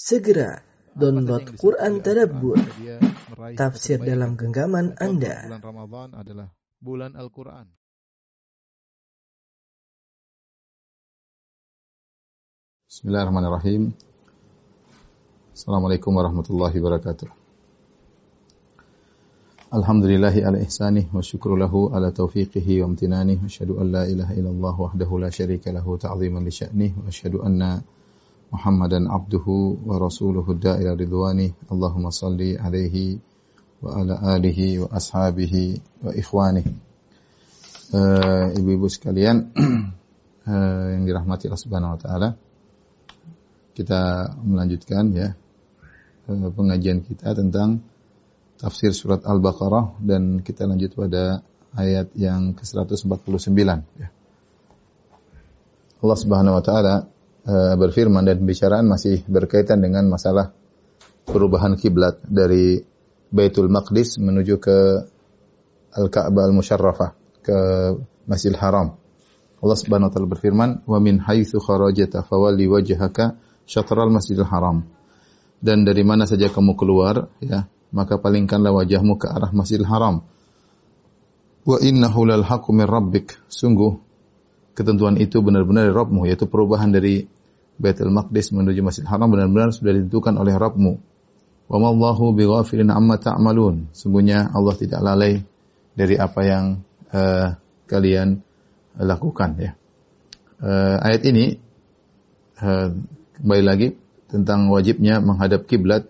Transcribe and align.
Segera 0.00 0.64
download 0.96 1.60
Quran 1.60 2.00
Tadabbur, 2.00 2.56
tafsir 3.52 4.00
dalam 4.00 4.32
genggaman 4.32 4.96
Anda. 4.96 5.44
Bulan 5.44 5.60
Ramadan 5.60 6.08
adalah 6.16 6.48
bulan 6.80 7.12
Al-Quran. 7.20 7.68
Bismillahirrahmanirrahim. 12.88 13.92
Assalamualaikum 15.52 16.16
warahmatullahi 16.16 16.80
wabarakatuh. 16.80 17.28
Alhamdulillahi 19.68 20.48
ala 20.48 20.64
ihsanih 20.64 21.12
wa 21.12 21.20
syukru 21.20 21.60
lahu 21.60 21.92
ala 21.92 22.08
taufiqihi 22.08 22.80
wa 22.80 22.88
amtinanih 22.88 23.36
wa 23.36 23.52
asyhadu 23.52 23.76
an 23.76 23.92
la 23.92 24.08
ilaha 24.08 24.32
illallah 24.32 24.74
wahdahu 24.80 25.20
la 25.20 25.28
syarika 25.28 25.68
lahu 25.76 26.00
ta'ziman 26.00 26.40
li 26.40 26.48
sya'nih 26.48 26.90
wa 26.96 27.04
asyhadu 27.04 27.44
anna 27.44 27.99
Wa 29.86 29.96
rasuluhu 29.98 30.58
da'ila 30.58 30.98
ridwani 30.98 31.54
Allahumma 31.70 32.10
salli 32.10 32.58
alaihi 32.58 33.18
wa 33.80 33.96
ala 33.96 34.14
alihi 34.36 34.82
wa 34.82 34.90
ashabihi 34.92 35.80
wa 36.02 36.10
Eh, 37.90 38.46
Ibu-ibu 38.54 38.86
sekalian 38.86 39.50
eh, 40.46 40.86
yang 40.94 41.02
dirahmati 41.02 41.50
Allah 41.50 41.58
Subhanahu 41.58 41.94
wa 41.94 41.98
taala 41.98 42.28
kita 43.74 44.30
melanjutkan 44.46 45.10
ya 45.10 45.34
eh, 46.30 46.48
pengajian 46.54 47.02
kita 47.02 47.34
tentang 47.34 47.82
tafsir 48.62 48.94
surat 48.94 49.26
Al-Baqarah 49.26 49.98
dan 50.06 50.38
kita 50.38 50.70
lanjut 50.70 50.94
pada 50.94 51.42
ayat 51.74 52.14
yang 52.14 52.54
ke-149 52.54 53.58
ya. 53.98 54.08
Allah 55.98 56.18
Subhanahu 56.22 56.54
wa 56.54 56.62
taala 56.62 57.10
eh, 57.44 57.74
berfirman 57.76 58.26
dan 58.26 58.40
pembicaraan 58.42 58.86
masih 58.88 59.24
berkaitan 59.28 59.80
dengan 59.80 60.08
masalah 60.08 60.52
perubahan 61.24 61.78
kiblat 61.78 62.20
dari 62.26 62.82
Baitul 63.30 63.70
Maqdis 63.70 64.18
menuju 64.18 64.58
ke 64.58 64.76
Al-Ka'bah 65.94 66.50
Al-Musyarrafah 66.50 67.10
ke 67.42 67.58
Masjidil 68.26 68.58
Haram. 68.58 68.98
Allah 69.60 69.78
Subhanahu 69.78 70.08
wa 70.08 70.12
taala 70.12 70.28
berfirman, 70.30 70.70
"Wa 70.88 70.98
min 70.98 71.20
haitsu 71.22 71.60
kharajta 71.60 72.26
fawalli 72.26 72.66
wajhaka 72.66 73.38
syatral 73.68 74.10
Masjidil 74.10 74.48
Haram." 74.48 74.88
Dan 75.60 75.84
dari 75.84 76.00
mana 76.00 76.24
saja 76.24 76.48
kamu 76.48 76.72
keluar, 76.74 77.28
ya, 77.44 77.68
maka 77.92 78.16
palingkanlah 78.16 78.72
wajahmu 78.72 79.20
ke 79.20 79.28
arah 79.28 79.52
Masjidil 79.52 79.86
Haram. 79.86 80.24
Wa 81.68 81.76
innahu 81.84 82.24
lal 82.24 82.42
haqqu 82.42 82.72
min 82.72 82.88
rabbik. 82.88 83.36
Sungguh 83.52 84.09
ketentuan 84.80 85.20
itu 85.20 85.44
benar-benar 85.44 85.92
dari 85.92 85.96
Rabbmu, 85.96 86.24
yaitu 86.24 86.48
perubahan 86.48 86.88
dari 86.88 87.28
Baitul 87.76 88.08
Maqdis 88.08 88.56
menuju 88.56 88.80
Masjidil 88.80 89.12
Haram 89.12 89.28
benar-benar 89.28 89.76
sudah 89.76 89.92
ditentukan 89.92 90.40
oleh 90.40 90.56
Rabbmu. 90.56 90.92
Wa 91.68 91.76
mallahu 91.76 92.32
bighafilin 92.32 92.88
amma 92.88 93.20
ta'malun. 93.20 93.92
Sungguhnya 93.92 94.48
Allah 94.48 94.74
tidak 94.80 95.04
lalai 95.04 95.44
dari 95.92 96.16
apa 96.16 96.40
yang 96.40 96.64
eh, 97.12 97.52
kalian 97.84 98.40
lakukan 98.96 99.50
ya. 99.60 99.72
Eh, 100.64 100.96
ayat 100.96 101.22
ini 101.28 101.60
eh, 102.64 102.88
kembali 103.36 103.64
lagi 103.64 103.92
tentang 104.32 104.72
wajibnya 104.72 105.20
menghadap 105.20 105.68
kiblat 105.68 106.08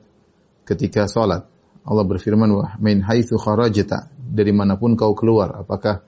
ketika 0.63 1.11
sholat. 1.11 1.51
Allah 1.83 2.05
berfirman 2.07 2.51
wa 2.55 2.67
min 2.79 3.03
haitsu 3.03 3.35
kharajta 3.35 4.15
dari 4.15 4.55
mana 4.55 4.79
pun 4.79 4.95
kau 4.95 5.17
keluar 5.19 5.67
apakah 5.67 6.07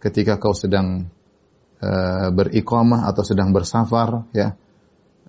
ketika 0.00 0.40
kau 0.40 0.56
sedang 0.56 1.12
uh, 1.80 2.28
beriqamah 2.32 3.08
atau 3.08 3.24
sedang 3.24 3.50
bersafar 3.50 4.28
ya. 4.36 4.54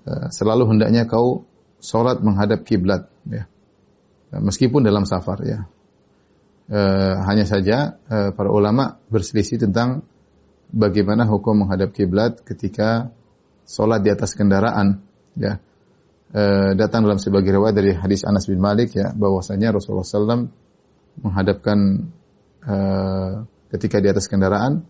Uh, 0.03 0.27
selalu 0.33 0.67
hendaknya 0.75 1.07
kau 1.07 1.47
sholat 1.81 2.19
menghadap 2.21 2.67
kiblat 2.67 3.09
ya. 3.25 3.47
Meskipun 4.31 4.85
dalam 4.87 5.03
safar 5.03 5.43
ya. 5.43 5.67
Hanya 7.27 7.43
saja 7.43 7.99
para 8.07 8.47
ulama 8.47 8.95
berselisih 9.11 9.59
tentang 9.59 10.07
bagaimana 10.71 11.27
hukum 11.27 11.67
menghadap 11.67 11.91
kiblat 11.91 12.39
ketika 12.47 13.11
sholat 13.67 13.99
di 13.99 14.07
atas 14.07 14.31
kendaraan 14.39 15.03
ya. 15.35 15.59
Datang 16.79 17.03
dalam 17.03 17.19
sebagai 17.19 17.51
riwayat 17.51 17.75
dari 17.75 17.91
hadis 17.91 18.23
Anas 18.23 18.47
bin 18.47 18.63
Malik 18.63 18.95
ya 18.95 19.11
bahwasanya 19.11 19.75
Rasulullah 19.75 20.07
SAW 20.07 20.47
menghadapkan 21.19 22.07
ketika 23.67 23.99
di 23.99 24.07
atas 24.07 24.31
kendaraan 24.31 24.87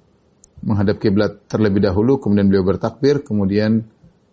menghadap 0.61 1.01
kiblat 1.01 1.45
terlebih 1.49 1.81
dahulu 1.81 2.22
kemudian 2.22 2.49
beliau 2.49 2.66
bertakbir 2.66 3.25
kemudian 3.25 3.85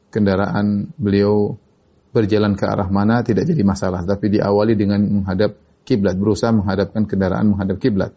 kendaraan 0.09 0.93
beliau 0.97 1.56
berjalan 2.12 2.56
ke 2.56 2.65
arah 2.65 2.89
mana 2.89 3.21
tidak 3.21 3.44
jadi 3.49 3.62
masalah 3.65 4.05
tapi 4.05 4.33
diawali 4.33 4.75
dengan 4.77 5.05
menghadap 5.05 5.56
kiblat 5.89 6.21
berusaha 6.21 6.53
menghadapkan 6.53 7.09
kendaraan 7.09 7.49
menghadap 7.49 7.81
kiblat. 7.81 8.12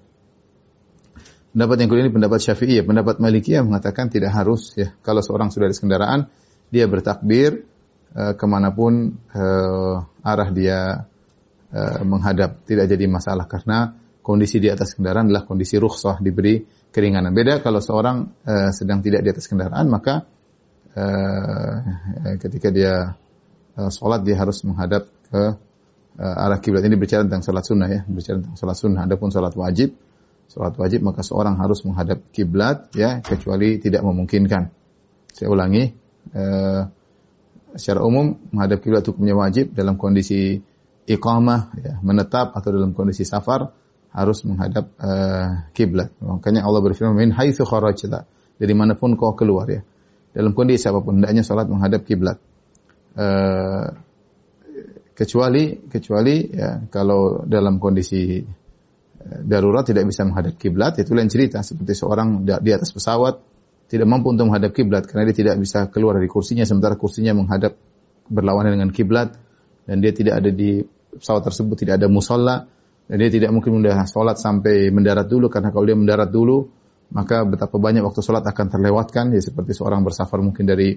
Pendapat 1.56 1.76
yang 1.80 1.88
kedua 1.88 2.04
ini 2.04 2.12
pendapat 2.12 2.40
Syafi'i. 2.44 2.80
Ya 2.80 2.84
pendapat 2.84 3.24
Malikiyah 3.24 3.64
mengatakan 3.64 4.12
tidak 4.12 4.36
harus 4.36 4.76
ya. 4.76 4.92
Kalau 5.00 5.24
seorang 5.24 5.52
sudah 5.52 5.72
di 5.72 5.76
kendaraan 5.76 6.28
dia 6.68 6.88
bertakbir 6.88 7.64
uh, 8.16 8.36
ke 8.36 8.46
mana 8.48 8.76
pun 8.76 9.16
uh, 9.36 9.96
arah 10.24 10.50
dia 10.52 11.08
uh, 11.72 12.00
menghadap 12.04 12.64
tidak 12.68 12.92
jadi 12.92 13.08
masalah. 13.08 13.48
Karena 13.48 13.96
kondisi 14.24 14.60
di 14.64 14.68
atas 14.72 14.96
kendaraan 14.96 15.32
adalah 15.32 15.44
kondisi 15.44 15.76
rukhsah 15.76 16.20
diberi 16.24 16.64
keringanan. 16.92 17.32
Beda 17.32 17.64
kalau 17.64 17.80
seorang 17.80 18.32
uh, 18.44 18.70
sedang 18.76 19.00
tidak 19.00 19.24
di 19.24 19.30
atas 19.32 19.48
kendaraan 19.48 19.88
maka 19.88 20.28
uh, 20.96 21.76
ketika 22.38 22.70
dia 22.70 23.16
uh, 23.80 23.92
sholat 23.92 24.28
dia 24.28 24.36
harus 24.36 24.62
menghadap 24.68 25.08
ke 25.32 25.42
uh, 26.20 26.44
arah 26.46 26.60
kiblat. 26.60 26.84
Ini 26.84 27.00
bicara 27.00 27.24
tentang 27.24 27.44
sholat 27.44 27.64
sunnah 27.64 27.90
ya, 27.90 28.02
bicara 28.06 28.44
tentang 28.44 28.60
sholat 28.60 28.78
sunnah. 28.78 29.02
Adapun 29.08 29.32
sholat 29.32 29.56
wajib, 29.56 29.96
sholat 30.52 30.76
wajib 30.76 31.00
maka 31.02 31.24
seorang 31.24 31.56
harus 31.58 31.82
menghadap 31.88 32.28
kiblat 32.36 32.92
ya 32.94 33.24
kecuali 33.24 33.80
tidak 33.80 34.04
memungkinkan. 34.04 34.70
Saya 35.32 35.48
ulangi. 35.48 35.96
Uh, 36.32 36.86
secara 37.76 38.04
umum 38.04 38.36
menghadap 38.52 38.84
kiblat 38.84 39.04
hukumnya 39.08 39.32
wajib 39.32 39.72
dalam 39.72 39.96
kondisi 39.96 40.60
iqamah 41.08 41.62
ya, 41.80 41.94
menetap 42.04 42.52
atau 42.52 42.70
dalam 42.72 42.92
kondisi 42.92 43.24
safar 43.24 43.72
harus 44.12 44.44
menghadap 44.44 44.92
uh, 45.00 45.72
kiblat. 45.72 46.12
Makanya 46.20 46.68
Allah 46.68 46.82
berfirman 46.84 47.16
min 47.16 47.32
haitsu 47.32 47.64
kharajta 47.64 48.28
dari 48.60 48.74
mana 48.76 49.00
pun 49.00 49.16
kau 49.16 49.34
keluar 49.34 49.68
ya. 49.72 49.82
Dalam 50.32 50.56
kondisi 50.56 50.88
apa 50.88 51.04
pun 51.04 51.20
hendaknya 51.20 51.44
salat 51.44 51.68
menghadap 51.68 52.04
kiblat. 52.08 52.40
Uh, 53.12 53.92
kecuali 55.12 55.84
kecuali 55.92 56.48
ya 56.48 56.88
kalau 56.88 57.44
dalam 57.44 57.78
kondisi 57.84 58.40
darurat 59.22 59.86
tidak 59.86 60.08
bisa 60.10 60.26
menghadap 60.26 60.58
kiblat 60.58 60.98
itu 60.98 61.14
lain 61.14 61.30
cerita 61.30 61.62
seperti 61.62 61.94
seorang 61.94 62.42
di 62.48 62.72
atas 62.74 62.90
pesawat 62.90 63.38
tidak 63.92 64.08
mampu 64.08 64.32
untuk 64.34 64.50
menghadap 64.50 64.72
kiblat 64.72 65.04
karena 65.06 65.28
dia 65.30 65.36
tidak 65.36 65.56
bisa 65.60 65.92
keluar 65.92 66.18
dari 66.18 66.32
kursinya 66.32 66.64
sementara 66.64 66.96
kursinya 66.96 67.36
menghadap 67.36 67.76
berlawanan 68.32 68.80
dengan 68.80 68.90
kiblat 68.90 69.36
dan 69.86 70.00
dia 70.00 70.16
tidak 70.16 70.40
ada 70.40 70.50
di 70.50 70.82
pesawat 71.12 71.44
tersebut 71.44 71.76
tidak 71.76 72.00
ada 72.00 72.08
musola 72.08 72.72
dia 73.12 73.30
tidak 73.32 73.52
mungkin 73.52 73.82
mendarat 73.82 74.08
sholat 74.08 74.40
sampai 74.40 74.88
mendarat 74.94 75.28
dulu 75.28 75.52
karena 75.52 75.70
kalau 75.72 75.86
dia 75.88 75.98
mendarat 75.98 76.30
dulu 76.32 76.68
maka 77.12 77.44
betapa 77.44 77.76
banyak 77.76 78.04
waktu 78.08 78.24
sholat 78.24 78.44
akan 78.48 78.66
terlewatkan 78.72 79.36
ya 79.36 79.42
seperti 79.44 79.76
seorang 79.76 80.00
bersafar 80.04 80.40
mungkin 80.40 80.64
dari 80.64 80.96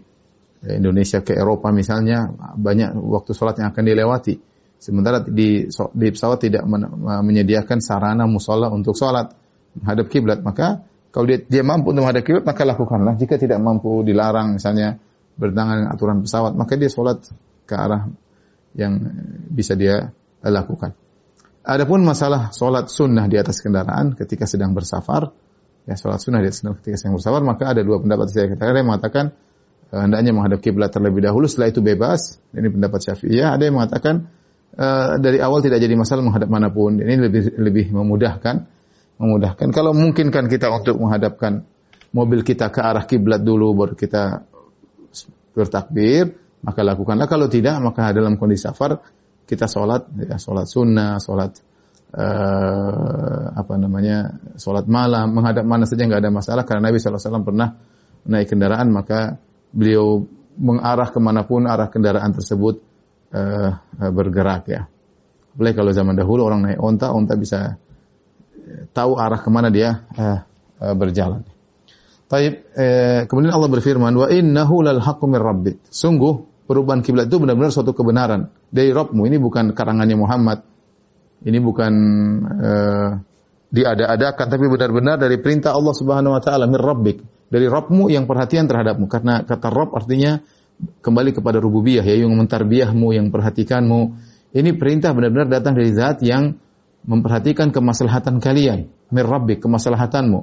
Indonesia 0.64 1.20
ke 1.20 1.34
Eropa 1.34 1.74
misalnya 1.74 2.30
banyak 2.54 2.94
waktu 2.94 3.34
sholat 3.34 3.58
yang 3.58 3.74
akan 3.74 3.82
dilewati 3.82 4.34
sementara 4.78 5.26
di 5.26 5.66
di 5.70 6.08
pesawat 6.12 6.38
tidak 6.38 6.62
menyediakan 7.02 7.82
sarana 7.82 8.30
musola 8.30 8.70
untuk 8.70 8.94
sholat 8.94 9.34
menghadap 9.74 10.06
kiblat 10.06 10.38
maka 10.40 10.86
kalau 11.14 11.30
dia, 11.30 11.38
dia 11.46 11.62
mampu 11.62 11.94
untuk 11.94 12.02
menghadap 12.02 12.26
kiblat 12.26 12.42
maka 12.42 12.66
lakukanlah. 12.66 13.14
Jika 13.14 13.38
tidak 13.38 13.62
mampu 13.62 14.02
dilarang 14.02 14.58
misalnya 14.58 14.98
bertentangan 15.38 15.74
dengan 15.78 15.90
aturan 15.94 16.18
pesawat 16.26 16.52
maka 16.58 16.74
dia 16.74 16.90
sholat 16.90 17.22
ke 17.62 17.74
arah 17.78 18.10
yang 18.74 18.98
bisa 19.46 19.78
dia 19.78 20.10
lakukan. 20.42 21.03
Adapun 21.64 22.04
masalah 22.04 22.52
sholat 22.52 22.92
sunnah 22.92 23.24
di 23.24 23.40
atas 23.40 23.64
kendaraan 23.64 24.12
ketika 24.12 24.44
sedang 24.44 24.76
bersafar, 24.76 25.32
ya 25.88 25.96
sholat 25.96 26.20
sunnah 26.20 26.44
di 26.44 26.52
atas 26.52 26.60
ketika 26.60 27.00
sedang 27.00 27.16
bersafar 27.16 27.40
maka 27.40 27.72
ada 27.72 27.80
dua 27.80 28.04
pendapat 28.04 28.28
saya 28.28 28.52
katakan. 28.52 28.84
Yang 28.84 28.88
mengatakan 28.92 29.24
uh, 29.88 30.00
hendaknya 30.04 30.30
menghadap 30.36 30.60
kiblat 30.60 30.92
terlebih 30.92 31.24
dahulu, 31.24 31.48
setelah 31.48 31.72
itu 31.72 31.80
bebas. 31.80 32.36
Ini 32.52 32.68
pendapat 32.68 33.00
Syafi'iyah. 33.00 33.56
Ada 33.56 33.62
yang 33.64 33.80
mengatakan 33.80 34.14
uh, 34.76 35.16
dari 35.16 35.40
awal 35.40 35.64
tidak 35.64 35.80
jadi 35.80 35.96
masalah 35.96 36.20
menghadap 36.20 36.52
mana 36.52 36.68
pun. 36.68 37.00
Ini 37.00 37.16
lebih 37.16 37.56
lebih 37.56 37.86
memudahkan 37.96 38.56
memudahkan. 39.16 39.68
Kalau 39.72 39.96
mungkin 39.96 40.28
kan 40.28 40.52
kita 40.52 40.68
untuk 40.68 41.00
menghadapkan 41.00 41.64
mobil 42.12 42.44
kita 42.44 42.68
ke 42.68 42.84
arah 42.84 43.08
kiblat 43.08 43.40
dulu 43.40 43.72
baru 43.72 43.94
kita 43.96 44.44
bertakbir, 45.54 46.34
maka 46.60 46.80
lakukanlah. 46.82 47.24
Kalau 47.30 47.46
tidak, 47.46 47.78
maka 47.78 48.10
dalam 48.10 48.36
kondisi 48.36 48.66
safar 48.66 49.00
kita 49.44 49.68
sholat, 49.68 50.08
ya, 50.16 50.36
sholat 50.40 50.66
sunnah, 50.66 51.20
sholat 51.20 51.52
uh, 52.16 53.54
apa 53.54 53.74
namanya, 53.76 54.40
sholat 54.56 54.88
malam, 54.88 55.36
menghadap 55.36 55.64
mana 55.64 55.84
saja 55.84 56.08
nggak 56.08 56.20
ada 56.24 56.32
masalah 56.32 56.62
karena 56.64 56.90
Nabi 56.90 56.96
SAW 57.00 57.44
pernah 57.44 57.76
naik 58.24 58.48
kendaraan 58.52 58.88
maka 58.88 59.36
beliau 59.70 60.24
mengarah 60.56 61.12
ke 61.12 61.18
mana 61.20 61.44
pun 61.44 61.68
arah 61.68 61.92
kendaraan 61.92 62.32
tersebut 62.32 62.80
uh, 63.34 63.70
bergerak 64.10 64.64
ya. 64.70 64.88
Apalagi 65.54 65.76
kalau 65.76 65.92
zaman 65.94 66.14
dahulu 66.18 66.40
orang 66.46 66.60
naik 66.66 66.78
onta, 66.82 67.14
onta 67.14 67.38
bisa 67.38 67.78
tahu 68.90 69.18
arah 69.18 69.38
ke 69.38 69.50
mana 69.52 69.68
dia 69.70 70.02
uh, 70.18 70.40
uh, 70.82 70.94
berjalan. 70.98 71.46
Taib, 72.24 72.54
eh, 72.72 73.28
kemudian 73.28 73.52
Allah 73.52 73.68
berfirman, 73.68 74.12
wa 74.16 74.26
innahu 74.32 74.80
lal 74.80 74.98
haqqu 74.98 75.28
min. 75.28 75.76
Sungguh 75.92 76.53
perubahan 76.64 77.00
kiblat 77.04 77.28
itu 77.28 77.36
benar-benar 77.40 77.70
suatu 77.72 77.92
kebenaran 77.92 78.48
dari 78.72 78.90
Rabbmu. 78.90 79.24
Ini 79.28 79.36
bukan 79.40 79.72
karangannya 79.76 80.16
Muhammad. 80.16 80.58
Ini 81.44 81.58
bukan 81.60 81.92
eh, 82.56 83.10
diada-adakan 83.68 84.46
tapi 84.48 84.64
benar-benar 84.70 85.20
dari 85.20 85.36
perintah 85.40 85.76
Allah 85.76 85.94
Subhanahu 85.94 86.32
wa 86.32 86.42
taala 86.42 86.64
min. 86.64 86.80
Dari 87.44 87.66
Rabbmu 87.68 88.10
yang 88.10 88.24
perhatian 88.24 88.66
terhadapmu 88.66 89.06
karena 89.06 89.44
kata 89.44 89.68
Rabb 89.70 89.94
artinya 89.94 90.40
kembali 91.04 91.30
kepada 91.36 91.62
rububiyah 91.62 92.02
ya 92.02 92.24
yang 92.24 92.34
mentarbiyahmu, 92.34 93.14
yang 93.14 93.28
perhatikanmu. 93.30 94.00
Ini 94.54 94.70
perintah 94.78 95.12
benar-benar 95.14 95.50
datang 95.50 95.78
dari 95.78 95.90
zat 95.92 96.22
yang 96.24 96.56
memperhatikan 97.04 97.68
kemaslahatan 97.70 98.40
kalian, 98.40 98.88
min 99.12 99.24
kemaslahatanmu 99.60 100.40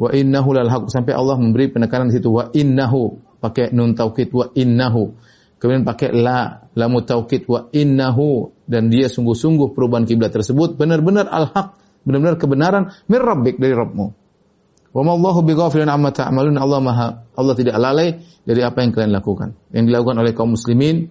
wa 0.00 0.08
innahu 0.16 0.56
lal 0.56 0.88
sampai 0.88 1.12
Allah 1.12 1.36
memberi 1.36 1.68
penekanan 1.68 2.08
di 2.08 2.16
situ 2.16 2.32
wa 2.32 2.48
innahu 2.56 3.20
pakai 3.44 3.68
nun 3.76 3.92
taukid 3.92 4.32
wa 4.32 4.48
innahu 4.56 5.12
kemudian 5.60 5.84
pakai 5.84 6.10
la 6.16 6.66
lamu 6.72 7.04
taukid 7.04 7.44
wa 7.46 7.68
innahu. 7.70 8.56
Dan 8.64 8.88
dia 8.88 9.10
sungguh-sungguh 9.10 9.74
perubahan 9.74 10.06
kiblat 10.06 10.32
tersebut 10.32 10.78
benar-benar 10.78 11.26
al 11.28 11.50
haq 11.52 11.68
benar-benar 12.06 12.40
kebenaran 12.40 12.82
min 13.10 13.20
rabbik 13.20 13.60
dari 13.60 13.74
Rabbmu. 13.76 14.06
Wa 14.90 15.02
ma 15.04 15.12
Allahu 15.14 15.42
bighafilin 15.44 15.90
amma 15.90 16.10
ta'malun 16.10 16.56
Allah 16.58 16.80
Maha 16.82 17.08
Allah 17.34 17.54
tidak 17.54 17.78
lalai 17.78 18.22
dari 18.42 18.62
apa 18.64 18.82
yang 18.82 18.90
kalian 18.94 19.12
lakukan. 19.12 19.54
Yang 19.70 19.84
dilakukan 19.92 20.16
oleh 20.22 20.32
kaum 20.34 20.54
muslimin 20.54 21.10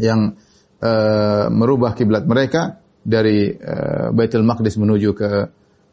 yang 0.00 0.36
uh, 0.80 1.46
merubah 1.52 1.92
kiblat 1.92 2.24
mereka 2.24 2.80
dari 3.04 3.52
uh, 3.52 4.12
Baitul 4.12 4.44
Maqdis 4.44 4.76
menuju 4.76 5.12
ke 5.16 5.30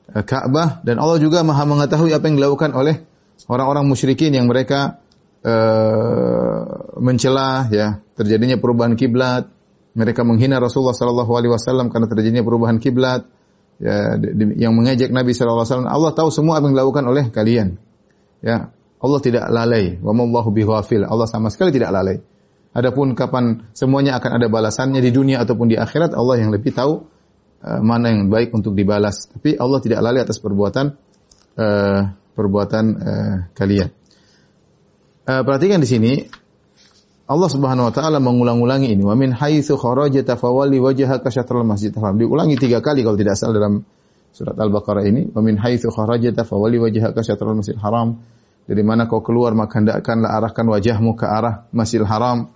Eh, 0.05 0.23
Ka'bah. 0.23 0.85
Dan 0.85 1.01
Allah 1.01 1.17
juga 1.17 1.41
Maha 1.41 1.65
mengetahui 1.65 2.13
apa 2.13 2.29
yang 2.29 2.37
dilakukan 2.37 2.77
oleh 2.77 3.01
orang-orang 3.49 3.89
musyrikin 3.89 4.33
yang 4.37 4.45
mereka 4.45 5.01
uh, 5.45 6.97
mencela 6.97 7.69
ya 7.69 8.01
terjadinya 8.17 8.57
perubahan 8.57 8.97
kiblat. 8.97 9.53
Mereka 9.95 10.27
menghina 10.27 10.59
Rasulullah 10.59 10.91
sallallahu 10.91 11.31
alaihi 11.37 11.53
wasallam 11.55 11.87
karena 11.87 12.09
terjadinya 12.09 12.43
perubahan 12.43 12.81
kiblat. 12.81 13.29
Ya 13.77 14.17
yang 14.55 14.73
mengejek 14.75 15.11
Nabi 15.11 15.35
sallallahu 15.35 15.63
alaihi 15.63 15.71
wasallam 15.71 15.87
Allah 15.91 16.11
tahu 16.15 16.29
semua 16.31 16.59
apa 16.59 16.67
yang 16.67 16.75
dilakukan 16.75 17.03
oleh 17.05 17.25
kalian. 17.29 17.77
Ya 18.43 18.73
Allah 18.99 19.19
tidak 19.23 19.47
lalai. 19.53 20.01
Wa 20.01 20.11
mallahu 20.11 20.49
bighafil. 20.51 21.05
Allah 21.05 21.29
sama 21.29 21.53
sekali 21.53 21.71
tidak 21.71 21.93
lalai. 21.93 22.19
Adapun 22.75 23.15
kapan 23.15 23.71
semuanya 23.71 24.19
akan 24.19 24.35
ada 24.35 24.51
balasannya 24.51 24.99
di 24.99 25.11
dunia 25.15 25.39
ataupun 25.39 25.71
di 25.71 25.79
akhirat 25.79 26.11
Allah 26.11 26.43
yang 26.43 26.51
lebih 26.51 26.75
tahu 26.75 27.07
Eh, 27.65 27.81
mana 27.81 28.13
yang 28.13 28.29
baik 28.29 28.53
untuk 28.53 28.77
dibalas. 28.77 29.25
Tapi 29.25 29.57
Allah 29.57 29.81
tidak 29.81 29.97
lalai 30.05 30.21
atas 30.21 30.37
perbuatan 30.37 30.85
uh, 31.57 32.01
perbuatan 32.37 32.85
uh, 32.93 33.35
kalian. 33.57 33.89
Uh, 35.25 35.41
perhatikan 35.41 35.81
di 35.81 35.89
sini 35.89 36.13
Allah 37.25 37.49
Subhanahu 37.49 37.89
wa 37.89 37.93
taala 37.93 38.21
mengulang-ulangi 38.21 38.93
ini. 38.93 39.01
Wa 39.01 39.17
min 39.17 39.33
haitsu 39.33 39.73
kharajta 39.75 40.37
fawalli 40.37 40.77
wajhaka 40.77 41.33
syatral 41.33 41.65
masjidil 41.65 41.97
haram. 41.97 42.21
Diulangi 42.21 42.61
tiga 42.61 42.85
kali 42.85 43.01
kalau 43.01 43.17
tidak 43.17 43.33
salah 43.33 43.57
dalam 43.57 43.81
surat 44.29 44.53
Al-Baqarah 44.53 45.03
ini. 45.09 45.33
Wa 45.33 45.41
min 45.41 45.57
haitsu 45.57 45.89
kharajta 45.89 46.45
fawalli 46.45 46.77
wajhaka 46.77 47.25
syatral 47.25 47.57
masjidil 47.57 47.81
haram. 47.81 48.21
Dari 48.65 48.81
mana 48.85 49.09
kau 49.09 49.21
keluar 49.25 49.53
maka 49.57 49.81
hendakkanlah 49.81 50.29
arahkan 50.41 50.65
wajahmu 50.65 51.13
ke 51.13 51.25
arah 51.29 51.69
Masjidil 51.69 52.09
Haram. 52.09 52.49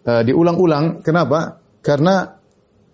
Uh, 0.00 0.24
diulang-ulang. 0.24 1.04
Kenapa? 1.04 1.60
Karena 1.84 2.40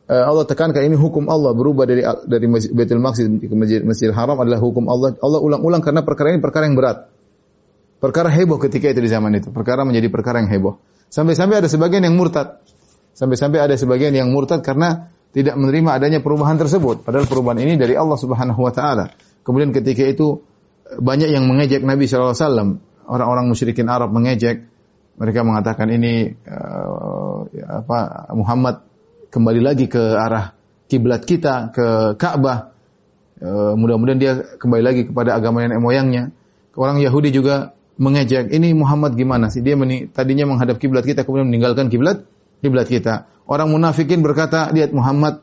Eh, 0.08 0.24
Allah 0.24 0.48
tekankan 0.48 0.80
ini 0.88 0.96
hukum 0.96 1.28
Allah 1.28 1.52
berubah 1.52 1.84
dari 1.84 2.00
dari 2.00 2.48
Baitul 2.48 2.96
Maqdis 3.04 3.28
ke 3.28 3.52
Masjid 3.52 3.84
Masjidil 3.84 4.16
Haram 4.16 4.40
adalah 4.40 4.56
hukum 4.56 4.88
Allah. 4.88 5.12
Allah 5.20 5.36
ulang-ulang 5.36 5.84
karena 5.84 6.00
perkara 6.00 6.32
ini 6.32 6.40
perkara 6.40 6.64
yang 6.64 6.80
berat. 6.80 7.12
Perkara 7.98 8.30
heboh 8.30 8.62
ketika 8.62 8.90
itu 8.94 9.02
di 9.02 9.10
zaman 9.10 9.34
itu. 9.34 9.50
Perkara 9.50 9.82
menjadi 9.82 10.06
perkara 10.10 10.38
yang 10.38 10.50
heboh. 10.50 10.78
Sampai-sampai 11.10 11.62
ada 11.64 11.68
sebagian 11.70 12.06
yang 12.06 12.14
murtad. 12.14 12.62
Sampai-sampai 13.18 13.58
ada 13.58 13.74
sebagian 13.74 14.14
yang 14.14 14.30
murtad 14.30 14.62
karena 14.62 15.10
tidak 15.34 15.58
menerima 15.58 15.98
adanya 15.98 16.18
perubahan 16.22 16.54
tersebut. 16.54 17.02
Padahal 17.02 17.26
perubahan 17.26 17.58
ini 17.58 17.74
dari 17.74 17.98
Allah 17.98 18.14
Subhanahu 18.14 18.60
wa 18.62 18.70
taala. 18.70 19.10
Kemudian 19.42 19.74
ketika 19.74 20.06
itu 20.06 20.46
banyak 20.88 21.28
yang 21.34 21.50
mengejek 21.50 21.82
Nabi 21.82 22.06
sallallahu 22.06 22.32
alaihi 22.32 22.44
wasallam. 22.46 22.70
Orang-orang 23.08 23.44
musyrikin 23.50 23.90
Arab 23.90 24.14
mengejek. 24.14 24.68
Mereka 25.18 25.42
mengatakan 25.42 25.90
ini 25.90 26.30
uh, 26.46 27.50
apa 27.66 28.30
Muhammad 28.38 28.86
kembali 29.34 29.60
lagi 29.60 29.90
ke 29.90 29.98
arah 29.98 30.54
kiblat 30.88 31.22
kita 31.28 31.70
ke 31.70 32.16
Ka'bah. 32.16 32.72
E, 33.38 33.48
mudah-mudahan 33.76 34.18
dia 34.18 34.32
kembali 34.58 34.82
lagi 34.82 35.02
kepada 35.12 35.36
agama 35.36 35.62
nenek 35.62 35.78
moyangnya. 35.78 36.32
Orang 36.74 36.98
Yahudi 36.98 37.30
juga 37.30 37.76
mengejek, 37.98 38.54
ini 38.54 38.72
Muhammad 38.72 39.18
gimana 39.18 39.50
sih? 39.50 39.60
Dia 39.60 39.74
meni, 39.74 40.06
tadinya 40.08 40.46
menghadap 40.48 40.78
kiblat 40.78 41.02
kita 41.02 41.26
kemudian 41.26 41.50
meninggalkan 41.50 41.90
kiblat 41.90 42.24
kiblat 42.62 42.86
kita. 42.86 43.26
Orang 43.44 43.74
munafikin 43.74 44.22
berkata, 44.22 44.70
lihat 44.70 44.94
Muhammad 44.94 45.42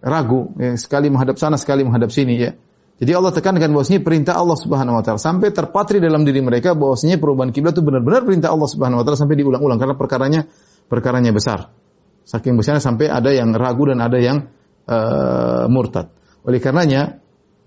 ragu, 0.00 0.52
ya, 0.56 0.76
sekali 0.80 1.12
menghadap 1.12 1.36
sana, 1.36 1.60
sekali 1.60 1.84
menghadap 1.84 2.08
sini 2.12 2.34
ya. 2.40 2.52
Jadi 2.94 3.10
Allah 3.10 3.34
tekankan 3.34 3.74
bahwasanya 3.74 4.06
perintah 4.06 4.38
Allah 4.38 4.54
Subhanahu 4.54 4.94
wa 4.94 5.02
taala 5.02 5.18
sampai 5.18 5.50
terpatri 5.50 5.98
dalam 5.98 6.22
diri 6.22 6.38
mereka 6.38 6.78
bahwasanya 6.78 7.18
perubahan 7.18 7.50
kiblat 7.50 7.74
itu 7.74 7.82
benar-benar 7.82 8.22
perintah 8.22 8.54
Allah 8.54 8.70
Subhanahu 8.70 9.02
wa 9.02 9.04
taala 9.04 9.18
sampai 9.18 9.34
diulang-ulang 9.34 9.82
karena 9.82 9.98
perkaranya 9.98 10.40
perkaranya 10.86 11.34
besar. 11.34 11.74
Saking 12.22 12.54
besarnya 12.54 12.78
sampai 12.78 13.10
ada 13.10 13.34
yang 13.34 13.50
ragu 13.50 13.90
dan 13.90 13.98
ada 13.98 14.14
yang 14.22 14.46
uh, 14.86 15.66
murtad. 15.66 16.14
Oleh 16.46 16.62
karenanya 16.62 17.18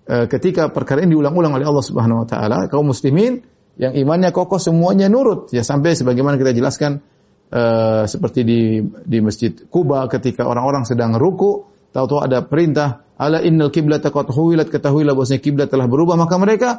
uh, 0.07 0.31
ketika 0.31 0.71
perkara 0.71 1.03
ini 1.03 1.11
diulang-ulang 1.11 1.59
oleh 1.59 1.67
Allah 1.67 1.83
Subhanahu 1.83 2.23
wa 2.23 2.27
taala, 2.27 2.71
kaum 2.71 2.87
muslimin 2.87 3.43
yang 3.77 3.93
imannya 3.93 4.33
kokoh 4.33 4.57
semuanya 4.57 5.07
nurut 5.07 5.53
ya 5.53 5.61
sampai 5.61 5.93
sebagaimana 5.93 6.41
kita 6.41 6.53
jelaskan 6.53 7.05
uh, 7.53 8.09
seperti 8.09 8.41
di 8.41 8.81
di 8.83 9.17
Masjid 9.21 9.53
Kuba 9.53 10.09
ketika 10.09 10.49
orang-orang 10.49 10.83
sedang 10.83 11.13
ruku, 11.15 11.69
tahu-tahu 11.93 12.25
ada 12.25 12.41
perintah 12.41 13.05
ala 13.17 13.41
innal 13.41 13.69
qiblata 13.69 14.09
qad 14.09 14.33
huwilat 14.33 14.69
ketahuilah 14.73 15.13
bahwasanya 15.13 15.41
kiblat 15.41 15.69
telah 15.69 15.85
berubah 15.89 16.17
maka 16.17 16.35
mereka 16.37 16.69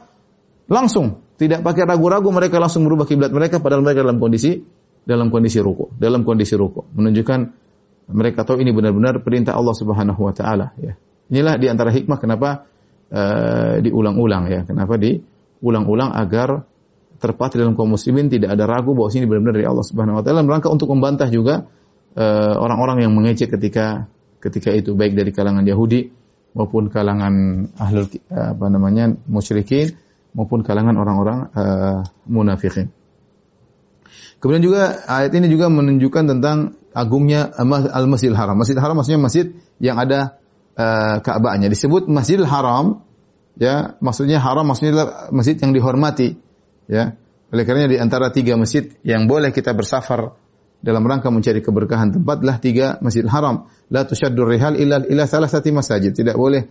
langsung 0.70 1.22
tidak 1.38 1.62
pakai 1.62 1.86
ragu-ragu 1.86 2.28
mereka 2.30 2.58
langsung 2.62 2.86
merubah 2.86 3.06
kiblat 3.06 3.30
mereka 3.30 3.58
padahal 3.62 3.82
mereka 3.82 4.06
dalam 4.06 4.18
kondisi 4.22 4.62
dalam 5.08 5.32
kondisi 5.32 5.56
ruku, 5.64 5.88
dalam 5.96 6.20
kondisi 6.20 6.52
ruku 6.52 6.84
menunjukkan 6.92 7.40
mereka 8.12 8.44
tahu 8.44 8.60
ini 8.60 8.76
benar-benar 8.76 9.24
perintah 9.24 9.56
Allah 9.56 9.72
Subhanahu 9.72 10.20
wa 10.20 10.32
taala 10.36 10.76
ya. 10.76 10.96
Inilah 11.28 11.60
di 11.60 11.66
antara 11.68 11.92
hikmah 11.92 12.16
kenapa 12.20 12.68
uh, 13.12 13.80
diulang-ulang 13.84 14.48
ya. 14.48 14.60
Kenapa 14.64 14.96
diulang-ulang 14.96 16.12
agar 16.16 16.67
terpatri 17.18 17.62
dalam 17.62 17.74
kaum 17.74 17.90
muslimin 17.90 18.30
tidak 18.30 18.54
ada 18.54 18.64
ragu 18.64 18.94
bahwa 18.94 19.10
ini 19.10 19.26
benar-benar 19.26 19.54
dari 19.58 19.66
Allah 19.66 19.84
Subhanahu 19.86 20.18
wa 20.18 20.22
taala 20.22 20.46
rangka 20.46 20.70
untuk 20.70 20.88
membantah 20.90 21.28
juga 21.28 21.66
uh, 22.14 22.54
orang-orang 22.58 23.04
yang 23.06 23.12
mengejek 23.14 23.54
ketika 23.58 24.06
ketika 24.38 24.70
itu 24.70 24.94
baik 24.94 25.18
dari 25.18 25.34
kalangan 25.34 25.66
Yahudi 25.66 26.14
maupun 26.54 26.88
kalangan 26.88 27.66
ahlul 27.74 28.06
apa 28.30 28.66
namanya 28.70 29.12
musyrikin 29.26 29.98
maupun 30.32 30.62
kalangan 30.62 30.94
orang-orang 30.94 31.38
uh, 31.52 32.00
munafikin. 32.30 32.94
Kemudian 34.38 34.62
juga 34.62 35.02
ayat 35.10 35.34
ini 35.34 35.50
juga 35.50 35.66
menunjukkan 35.66 36.38
tentang 36.38 36.78
agungnya 36.94 37.50
Al-Masjidil 37.58 38.38
Haram. 38.38 38.54
Masjidil 38.54 38.78
Haram 38.78 38.94
maksudnya 39.02 39.18
masjid 39.18 39.50
yang 39.82 39.98
ada 39.98 40.38
uh, 40.78 41.18
Ka'bahnya. 41.18 41.66
Disebut 41.66 42.06
Masjidil 42.06 42.46
Haram 42.46 43.02
ya, 43.58 43.98
maksudnya 43.98 44.38
haram 44.38 44.64
maksudnya 44.70 45.28
masjid 45.34 45.58
yang 45.58 45.74
dihormati 45.74 46.38
ya. 46.88 47.14
Oleh 47.48 47.64
karenanya 47.64 47.96
di 47.96 47.98
antara 48.00 48.28
tiga 48.28 48.60
masjid 48.60 48.92
yang 49.04 49.24
boleh 49.24 49.52
kita 49.52 49.72
bersafar 49.72 50.36
dalam 50.78 51.02
rangka 51.02 51.32
mencari 51.32 51.64
keberkahan 51.64 52.20
tempatlah 52.20 52.60
tiga 52.60 53.00
Masjidil 53.00 53.30
Haram. 53.32 53.66
La 53.88 54.04
tusyaddur 54.04 54.46
rihal 54.52 54.76
illa 54.76 55.00
ila 55.00 55.24
salasati 55.24 55.72
masajid. 55.72 56.12
Tidak 56.12 56.36
boleh 56.36 56.68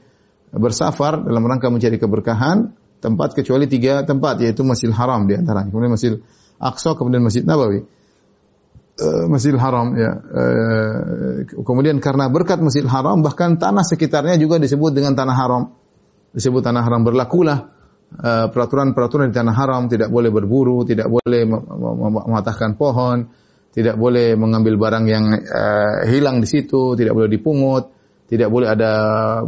bersafar 0.54 1.26
dalam 1.26 1.44
rangka 1.44 1.68
mencari 1.74 1.98
keberkahan 1.98 2.72
tempat 2.98 3.38
kecuali 3.38 3.66
tiga 3.66 4.06
tempat 4.06 4.42
yaitu 4.42 4.62
Masjidil 4.62 4.96
Haram 4.96 5.26
di 5.26 5.34
antaranya. 5.36 5.70
Kemudian 5.74 5.94
Masjid 5.94 6.14
Aqsa, 6.58 6.98
kemudian 6.98 7.22
Masjid 7.26 7.46
Nabawi. 7.46 7.84
Uh, 8.98 9.26
Masjidil 9.30 9.62
Haram 9.62 9.94
ya. 9.94 10.12
Uh, 10.14 11.46
kemudian 11.62 11.98
karena 11.98 12.30
berkat 12.30 12.62
Masjidil 12.62 12.90
Haram 12.90 13.22
bahkan 13.22 13.58
tanah 13.58 13.86
sekitarnya 13.86 14.38
juga 14.38 14.58
disebut 14.58 14.94
dengan 14.94 15.14
tanah 15.14 15.36
haram. 15.38 15.64
Disebut 16.38 16.62
tanah 16.62 16.86
haram 16.86 17.02
berlakulah 17.02 17.77
peraturan-peraturan 18.52 19.30
di 19.30 19.36
tanah 19.36 19.56
haram 19.56 19.92
tidak 19.92 20.08
boleh 20.08 20.32
berburu, 20.32 20.88
tidak 20.88 21.12
boleh 21.12 21.44
mematahkan 21.46 22.80
pohon, 22.80 23.28
tidak 23.76 24.00
boleh 24.00 24.34
mengambil 24.40 24.80
barang 24.80 25.06
yang 25.06 25.26
uh, 25.38 26.08
hilang 26.08 26.40
di 26.40 26.48
situ, 26.48 26.96
tidak 26.96 27.14
boleh 27.14 27.30
dipungut, 27.30 27.92
tidak 28.26 28.48
boleh 28.48 28.72
ada 28.72 28.92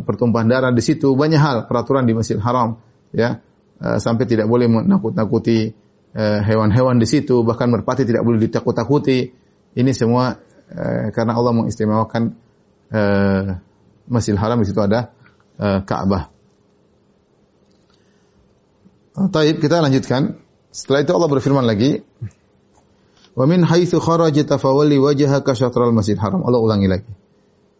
pertumpahan 0.04 0.48
darah 0.52 0.72
di 0.76 0.84
situ, 0.84 1.16
banyak 1.16 1.40
hal 1.40 1.58
peraturan 1.66 2.04
di 2.04 2.14
Masjidil 2.14 2.44
Haram 2.44 2.78
ya. 3.16 3.40
Uh, 3.80 3.96
sampai 3.96 4.28
tidak 4.28 4.52
boleh 4.52 4.68
menakut-nakuti 4.68 5.72
hewan-hewan 6.20 6.98
di 6.98 7.06
situ, 7.06 7.46
bahkan 7.46 7.70
merpati 7.70 8.02
tidak 8.02 8.26
boleh 8.26 8.42
ditakut-takuti. 8.42 9.30
Ini 9.78 9.92
semua 9.94 10.34
eh, 10.70 11.10
karena 11.14 11.38
Allah 11.38 11.54
mengistimewakan 11.54 12.24
eh, 12.90 13.46
Masjidil 14.10 14.42
Haram 14.42 14.58
di 14.62 14.68
situ 14.70 14.82
ada 14.82 15.14
eh, 15.58 15.80
Ka'bah. 15.86 16.39
Taib 19.28 19.60
kita 19.60 19.84
lanjutkan. 19.84 20.40
Setelah 20.72 21.04
itu 21.04 21.12
Allah 21.12 21.28
berfirman 21.28 21.68
lagi, 21.68 22.00
"Wa 23.36 23.44
min 23.44 23.68
haitsu 23.68 24.00
kharajta 24.00 24.56
fawalli 24.56 24.96
wajhaka 24.96 25.52
syatral 25.52 25.92
Masjidil 25.92 26.24
Haram." 26.24 26.48
Allah 26.48 26.64
ulangi 26.64 26.88
lagi. 26.88 27.12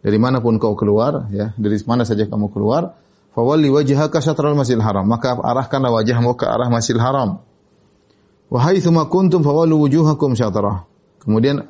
Dari 0.04 0.20
mana 0.20 0.44
pun 0.44 0.60
kau 0.60 0.76
keluar, 0.76 1.32
ya, 1.32 1.56
dari 1.56 1.80
mana 1.88 2.04
saja 2.04 2.28
kamu 2.28 2.52
keluar, 2.52 3.00
fawalli 3.32 3.72
wajhaka 3.72 4.20
syatral 4.20 4.52
Masjidil 4.52 4.84
Haram, 4.84 5.08
maka 5.08 5.32
arahkanlah 5.32 5.88
wajahmu 5.96 6.36
ke 6.36 6.44
arah 6.44 6.68
Masjidil 6.68 7.00
Haram. 7.00 7.40
Wa 8.52 8.60
haitsu 8.60 8.92
ma 8.92 9.08
kuntum 9.08 9.40
fawallu 9.40 9.80
wujuhakum 9.80 10.36
syatrah. 10.36 10.84
Kemudian 11.22 11.64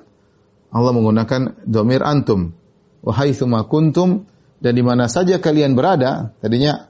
Allah 0.73 0.93
menggunakan 0.97 1.63
domir 1.63 2.03
antum. 2.03 2.57
Wa 3.05 3.13
haitsu 3.15 3.47
ma 3.47 3.69
kuntum 3.69 4.27
dan 4.59 4.73
di 4.75 4.83
mana 4.83 5.07
saja 5.07 5.39
kalian 5.39 5.77
berada, 5.77 6.33
tadinya 6.41 6.90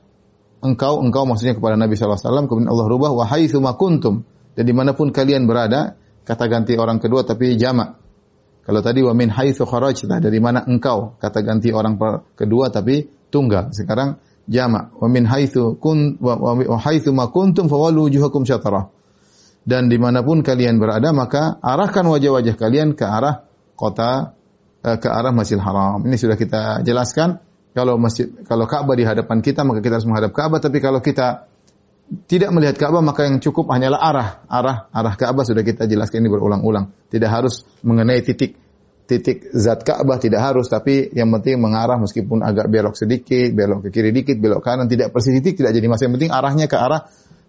engkau 0.61 1.01
engkau 1.01 1.25
maksudnya 1.29 1.57
kepada 1.57 1.77
Nabi 1.77 1.97
SAW 1.97 2.47
kemudian 2.47 2.71
Allah 2.71 2.87
rubah 2.89 3.13
wa 3.13 3.25
haitsu 3.29 3.61
ma 3.61 3.77
kuntum. 3.77 4.25
Dan 4.57 4.65
di 4.67 4.75
mana 4.77 4.93
pun 4.93 5.13
kalian 5.13 5.49
berada 5.49 5.97
kata 6.25 6.45
ganti 6.47 6.77
orang 6.77 7.01
kedua 7.01 7.25
tapi 7.25 7.57
jamak. 7.57 7.97
Kalau 8.65 8.81
tadi 8.85 9.01
wa 9.03 9.17
min 9.17 9.33
haitsu 9.33 9.65
kharajta 9.65 10.21
dari 10.21 10.39
mana 10.39 10.63
engkau? 10.69 11.17
Kata 11.17 11.41
ganti 11.43 11.73
orang 11.73 11.97
kedua 12.37 12.69
tapi 12.69 13.09
tunggal. 13.33 13.73
Sekarang 13.73 14.21
jamak. 14.47 14.95
Wa 15.01 15.09
min 15.09 15.25
haitsu 15.25 15.81
kun 15.81 16.21
wa, 16.21 16.37
wa, 16.39 16.79
haitsu 16.79 17.11
ma 17.11 17.33
kuntum 17.33 17.67
fawallu 17.67 18.07
wujuhakum 18.07 18.45
syatrah 18.45 18.93
dan 19.65 19.93
di 19.93 20.01
mana 20.01 20.25
pun 20.25 20.41
kalian 20.41 20.81
berada 20.81 21.13
maka 21.13 21.61
arahkan 21.61 22.05
wajah-wajah 22.09 22.57
kalian 22.57 22.97
ke 22.97 23.05
arah 23.05 23.45
kota 23.77 24.37
eh, 24.85 24.97
ke 24.97 25.09
arah 25.09 25.33
Masjidil 25.33 25.63
Haram. 25.65 26.01
Ini 26.05 26.17
sudah 26.17 26.37
kita 26.37 26.81
jelaskan 26.85 27.41
kalau 27.71 27.95
masjid 28.03 28.27
kalau 28.51 28.67
Ka'bah 28.67 28.99
di 28.99 29.07
hadapan 29.07 29.39
kita 29.39 29.63
maka 29.63 29.79
kita 29.79 30.03
harus 30.03 30.09
menghadap 30.09 30.35
Ka'bah. 30.35 30.59
Tapi 30.59 30.83
kalau 30.83 30.99
kita 30.99 31.47
tidak 32.27 32.51
melihat 32.51 32.75
Ka'bah 32.75 32.99
maka 32.99 33.31
yang 33.31 33.39
cukup 33.39 33.71
hanyalah 33.71 34.01
arah. 34.03 34.29
Arah 34.51 34.77
arah 34.91 35.15
Ka'bah 35.15 35.47
sudah 35.47 35.63
kita 35.63 35.87
jelaskan 35.87 36.27
ini 36.27 36.31
berulang-ulang. 36.35 36.91
Tidak 37.07 37.31
harus 37.31 37.63
mengenai 37.87 38.27
titik 38.27 38.59
titik 39.07 39.55
zat 39.55 39.87
Ka'bah 39.87 40.19
tidak 40.19 40.43
harus. 40.43 40.67
Tapi 40.67 41.15
yang 41.15 41.31
penting 41.39 41.63
mengarah 41.63 41.95
meskipun 42.03 42.43
agak 42.43 42.67
belok 42.67 42.99
sedikit 42.99 43.55
belok 43.55 43.87
ke 43.87 43.89
kiri 43.95 44.11
dikit 44.11 44.43
belok 44.43 44.67
kanan. 44.67 44.91
Tidak 44.91 45.15
persis 45.15 45.31
titik 45.39 45.63
tidak 45.63 45.71
jadi 45.71 45.87
masalah 45.87 46.07
yang 46.11 46.15
penting 46.19 46.31
arahnya 46.35 46.67
ke 46.67 46.75
arah 46.75 47.01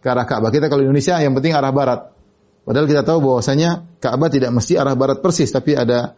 ke 0.02 0.08
arah 0.08 0.26
Ka'bah. 0.30 0.54
Kita 0.54 0.70
kalau 0.70 0.86
Indonesia 0.86 1.18
yang 1.18 1.34
penting 1.34 1.58
arah 1.58 1.74
barat. 1.74 2.14
Padahal 2.62 2.86
kita 2.86 3.02
tahu 3.02 3.26
bahwasanya 3.26 3.98
Ka'bah 3.98 4.30
tidak 4.30 4.54
mesti 4.54 4.78
arah 4.78 4.94
barat 4.94 5.18
persis. 5.18 5.50
Tapi 5.50 5.74
ada 5.74 6.14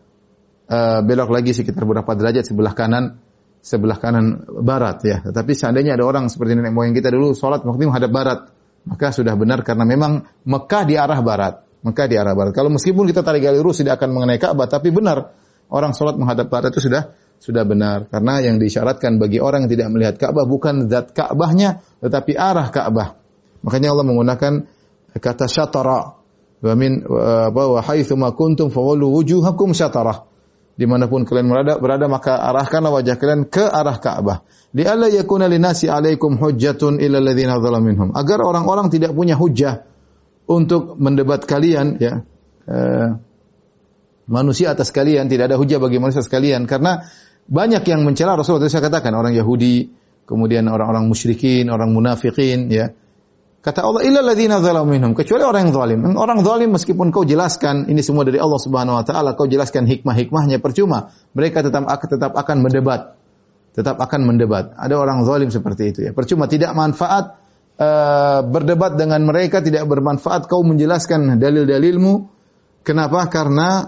eh, 0.68 1.00
belok 1.08 1.32
lagi 1.32 1.56
sekitar 1.56 1.88
beberapa 1.88 2.12
derajat 2.20 2.52
sebelah 2.52 2.76
kanan 2.76 3.32
sebelah 3.64 3.96
kanan 3.96 4.44
barat 4.44 5.00
ya. 5.08 5.18
Tetapi 5.24 5.56
seandainya 5.56 5.96
ada 5.96 6.04
orang 6.04 6.28
seperti 6.28 6.60
nenek 6.60 6.76
moyang 6.76 6.92
kita 6.92 7.08
dulu 7.08 7.32
sholat 7.32 7.64
waktu 7.64 7.88
menghadap 7.88 8.12
barat, 8.12 8.40
maka 8.84 9.16
sudah 9.16 9.34
benar 9.40 9.64
karena 9.64 9.88
memang 9.88 10.28
Mekah 10.44 10.84
di 10.84 11.00
arah 11.00 11.24
barat. 11.24 11.64
Mekah 11.88 12.08
di 12.12 12.16
arah 12.20 12.36
barat. 12.36 12.52
Kalau 12.52 12.68
meskipun 12.68 13.08
kita 13.08 13.24
tarik 13.24 13.40
gali 13.40 13.64
lurus 13.64 13.80
tidak 13.80 14.04
akan 14.04 14.12
mengenai 14.12 14.40
Ka'bah, 14.40 14.68
tapi 14.68 14.92
benar 14.92 15.32
orang 15.72 15.96
sholat 15.96 16.20
menghadap 16.20 16.52
barat 16.52 16.76
itu 16.76 16.92
sudah 16.92 17.16
sudah 17.44 17.68
benar 17.68 18.08
karena 18.08 18.40
yang 18.40 18.56
disyaratkan 18.56 19.20
bagi 19.20 19.40
orang 19.40 19.68
yang 19.68 19.72
tidak 19.72 19.88
melihat 19.92 20.16
Ka'bah 20.20 20.44
bukan 20.44 20.92
zat 20.92 21.16
Ka'bahnya 21.16 21.80
tetapi 22.04 22.36
arah 22.36 22.68
Ka'bah. 22.68 23.16
Makanya 23.64 23.96
Allah 23.96 24.04
menggunakan 24.04 24.54
kata 25.16 25.48
syatara 25.48 26.20
wa 26.64 26.74
min 26.76 27.04
wa 27.08 27.80
haitsu 27.84 28.16
ma 28.20 28.32
kuntum 28.36 28.72
fawallu 28.72 29.12
wujuhakum 29.12 29.72
syatarah 29.72 30.33
di 30.74 30.86
mana 30.90 31.06
pun 31.06 31.22
kalian 31.22 31.48
berada, 31.50 31.74
berada 31.78 32.06
maka 32.10 32.42
arahkanlah 32.42 32.92
wajah 32.98 33.16
kalian 33.22 33.46
ke 33.46 33.62
arah 33.62 33.98
Ka'bah. 34.02 34.42
Li 34.74 34.82
alla 34.82 35.06
yakuna 35.06 35.46
linasi 35.46 35.86
alaikum 35.86 36.42
hujjatun 36.42 36.98
illa 36.98 37.22
alladziina 37.22 37.62
minhum. 37.78 38.10
Agar 38.18 38.42
orang-orang 38.42 38.90
tidak 38.90 39.14
punya 39.14 39.38
hujah 39.38 39.86
untuk 40.50 40.98
mendebat 40.98 41.46
kalian 41.46 42.02
ya. 42.02 42.26
Eh, 42.64 43.08
manusia 44.26 44.74
atas 44.74 44.90
kalian 44.90 45.30
tidak 45.30 45.54
ada 45.54 45.58
hujah 45.60 45.78
bagi 45.78 46.00
manusia 46.00 46.24
sekalian 46.24 46.64
karena 46.64 47.06
banyak 47.44 47.84
yang 47.84 48.08
mencela 48.08 48.40
Rasulullah 48.40 48.72
saya 48.72 48.88
katakan 48.88 49.12
orang 49.14 49.36
Yahudi, 49.36 49.92
kemudian 50.24 50.66
orang-orang 50.72 51.06
musyrikin, 51.06 51.68
orang 51.70 51.92
munafikin 51.92 52.72
ya. 52.72 52.96
Kata 53.64 53.80
Allah, 53.80 54.04
illa 54.04 54.20
ladzina 54.20 54.60
zalamu 54.60 54.92
minhum, 54.92 55.16
kecuali 55.16 55.40
orang 55.48 55.72
yang 55.72 55.72
zalim. 55.72 56.00
Orang 56.20 56.44
zalim 56.44 56.76
meskipun 56.76 57.16
kau 57.16 57.24
jelaskan 57.24 57.88
ini 57.88 58.04
semua 58.04 58.28
dari 58.28 58.36
Allah 58.36 58.60
Subhanahu 58.60 59.00
wa 59.00 59.08
taala, 59.08 59.40
kau 59.40 59.48
jelaskan 59.48 59.88
hikmah-hikmahnya 59.88 60.60
percuma. 60.60 61.16
Mereka 61.32 61.64
tetap 61.64 61.88
tetap 61.88 62.36
akan 62.36 62.60
mendebat. 62.60 63.16
Tetap 63.72 64.04
akan 64.04 64.28
mendebat. 64.28 64.76
Ada 64.76 65.00
orang 65.00 65.24
zalim 65.24 65.48
seperti 65.48 65.96
itu 65.96 66.00
ya. 66.04 66.12
Percuma 66.12 66.52
tidak 66.52 66.76
manfaat 66.76 67.40
uh, 67.80 68.44
berdebat 68.44 69.00
dengan 69.00 69.24
mereka, 69.24 69.64
tidak 69.64 69.88
bermanfaat 69.88 70.52
kau 70.52 70.60
menjelaskan 70.68 71.40
dalil-dalilmu. 71.40 72.28
Kenapa? 72.84 73.32
Karena 73.32 73.88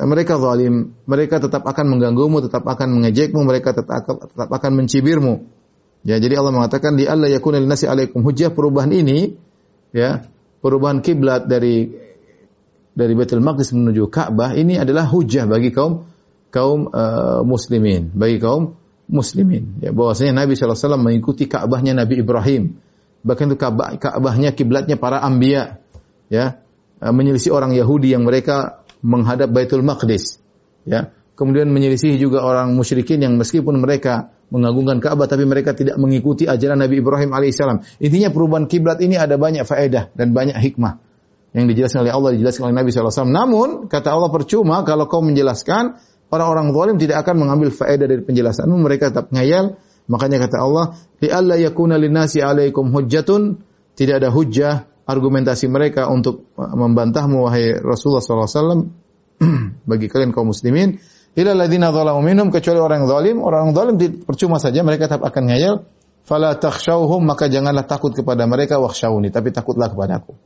mereka 0.00 0.40
zalim. 0.40 0.96
Mereka 1.04 1.36
tetap 1.36 1.68
akan 1.68 1.84
mengganggumu, 1.84 2.40
tetap 2.48 2.64
akan 2.64 2.96
mengejekmu, 2.96 3.44
mereka 3.44 3.76
tetap 3.76 4.08
akan 4.40 4.72
mencibirmu. 4.72 5.61
Ya, 6.02 6.18
jadi 6.18 6.34
Allah 6.34 6.50
mengatakan 6.50 6.98
di 6.98 7.06
Allah 7.06 7.30
yakuna 7.30 7.62
linasi 7.62 7.86
alaikum 7.86 8.26
hujjah 8.26 8.50
perubahan 8.50 8.90
ini 8.90 9.38
ya, 9.94 10.26
perubahan 10.58 10.98
kiblat 10.98 11.46
dari 11.46 11.94
dari 12.92 13.12
Baitul 13.14 13.40
Maqdis 13.40 13.70
menuju 13.72 14.10
Ka'bah 14.10 14.52
ini 14.58 14.76
adalah 14.76 15.06
hujjah 15.06 15.46
bagi 15.46 15.70
kaum 15.70 16.04
kaum 16.52 16.90
uh, 16.90 17.40
muslimin, 17.46 18.12
bagi 18.12 18.42
kaum 18.42 18.74
muslimin. 19.08 19.78
Ya, 19.80 19.94
bahwasanya 19.94 20.44
Nabi 20.44 20.58
SAW 20.58 21.00
mengikuti 21.00 21.46
Ka'bahnya 21.46 21.96
Nabi 21.96 22.20
Ibrahim. 22.20 22.76
Bahkan 23.22 23.54
itu 23.54 23.56
Ka'bah, 23.56 23.94
Ka'bahnya 23.96 24.52
kiblatnya 24.52 24.98
para 24.98 25.22
anbiya. 25.22 25.80
Ya, 26.28 26.60
uh, 26.98 27.14
menyelisih 27.14 27.54
orang 27.54 27.72
Yahudi 27.72 28.10
yang 28.10 28.26
mereka 28.26 28.84
menghadap 29.06 29.54
Baitul 29.54 29.86
Maqdis. 29.86 30.42
Ya, 30.82 31.14
kemudian 31.38 31.70
menyelisih 31.70 32.18
juga 32.18 32.42
orang 32.42 32.74
musyrikin 32.74 33.22
yang 33.22 33.38
meskipun 33.38 33.78
mereka 33.78 34.34
mengagungkan 34.52 35.00
Ka'bah 35.00 35.24
tapi 35.24 35.48
mereka 35.48 35.72
tidak 35.72 35.96
mengikuti 35.96 36.44
ajaran 36.44 36.76
Nabi 36.76 37.00
Ibrahim 37.00 37.32
alaihissalam. 37.32 37.80
Intinya 38.04 38.28
perubahan 38.28 38.68
kiblat 38.68 39.00
ini 39.00 39.16
ada 39.16 39.40
banyak 39.40 39.64
faedah 39.64 40.12
dan 40.12 40.36
banyak 40.36 40.54
hikmah 40.60 41.00
yang 41.56 41.64
dijelaskan 41.68 42.04
oleh 42.04 42.12
Allah 42.12 42.30
dijelaskan 42.36 42.62
oleh 42.68 42.76
Nabi 42.76 42.88
SAW. 42.92 43.28
Namun 43.28 43.68
kata 43.88 44.12
Allah 44.12 44.28
percuma 44.28 44.84
kalau 44.84 45.08
kau 45.08 45.24
menjelaskan 45.24 45.96
orang-orang 46.32 46.72
zalim 46.72 46.96
tidak 47.00 47.24
akan 47.24 47.44
mengambil 47.48 47.68
faedah 47.72 48.08
dari 48.08 48.20
penjelasanmu 48.24 48.76
mereka 48.76 49.08
tetap 49.12 49.32
ngayal. 49.32 49.80
Makanya 50.10 50.42
kata 50.42 50.58
Allah, 50.58 50.98
li 51.22 51.30
hujjatun 52.74 53.42
tidak 53.94 54.14
ada 54.18 54.28
hujjah 54.34 54.74
argumentasi 55.06 55.68
mereka 55.68 56.08
untuk 56.08 56.50
membantahmu 56.58 57.46
wahai 57.46 57.78
Rasulullah 57.78 58.24
SAW 58.24 58.88
bagi 59.90 60.06
kalian 60.10 60.30
kaum 60.34 60.50
muslimin 60.50 60.98
ila 61.32 61.52
ladzina 61.56 61.88
zalamu 61.92 62.20
minhum 62.20 62.48
kecuali 62.52 62.80
orang 62.80 63.04
yang 63.04 63.08
zalim, 63.08 63.36
orang 63.40 63.72
zalim 63.72 63.94
percuma 64.24 64.60
saja 64.60 64.84
mereka 64.84 65.08
tetap 65.08 65.24
akan 65.24 65.42
ngayal. 65.48 65.74
Fala 66.22 66.54
takhshawhum 66.54 67.24
maka 67.26 67.50
janganlah 67.50 67.82
takut 67.82 68.14
kepada 68.14 68.46
mereka 68.46 68.78
wakhshawni. 68.78 69.34
Tapi 69.34 69.50
takutlah 69.50 69.90
kepadaku. 69.90 70.38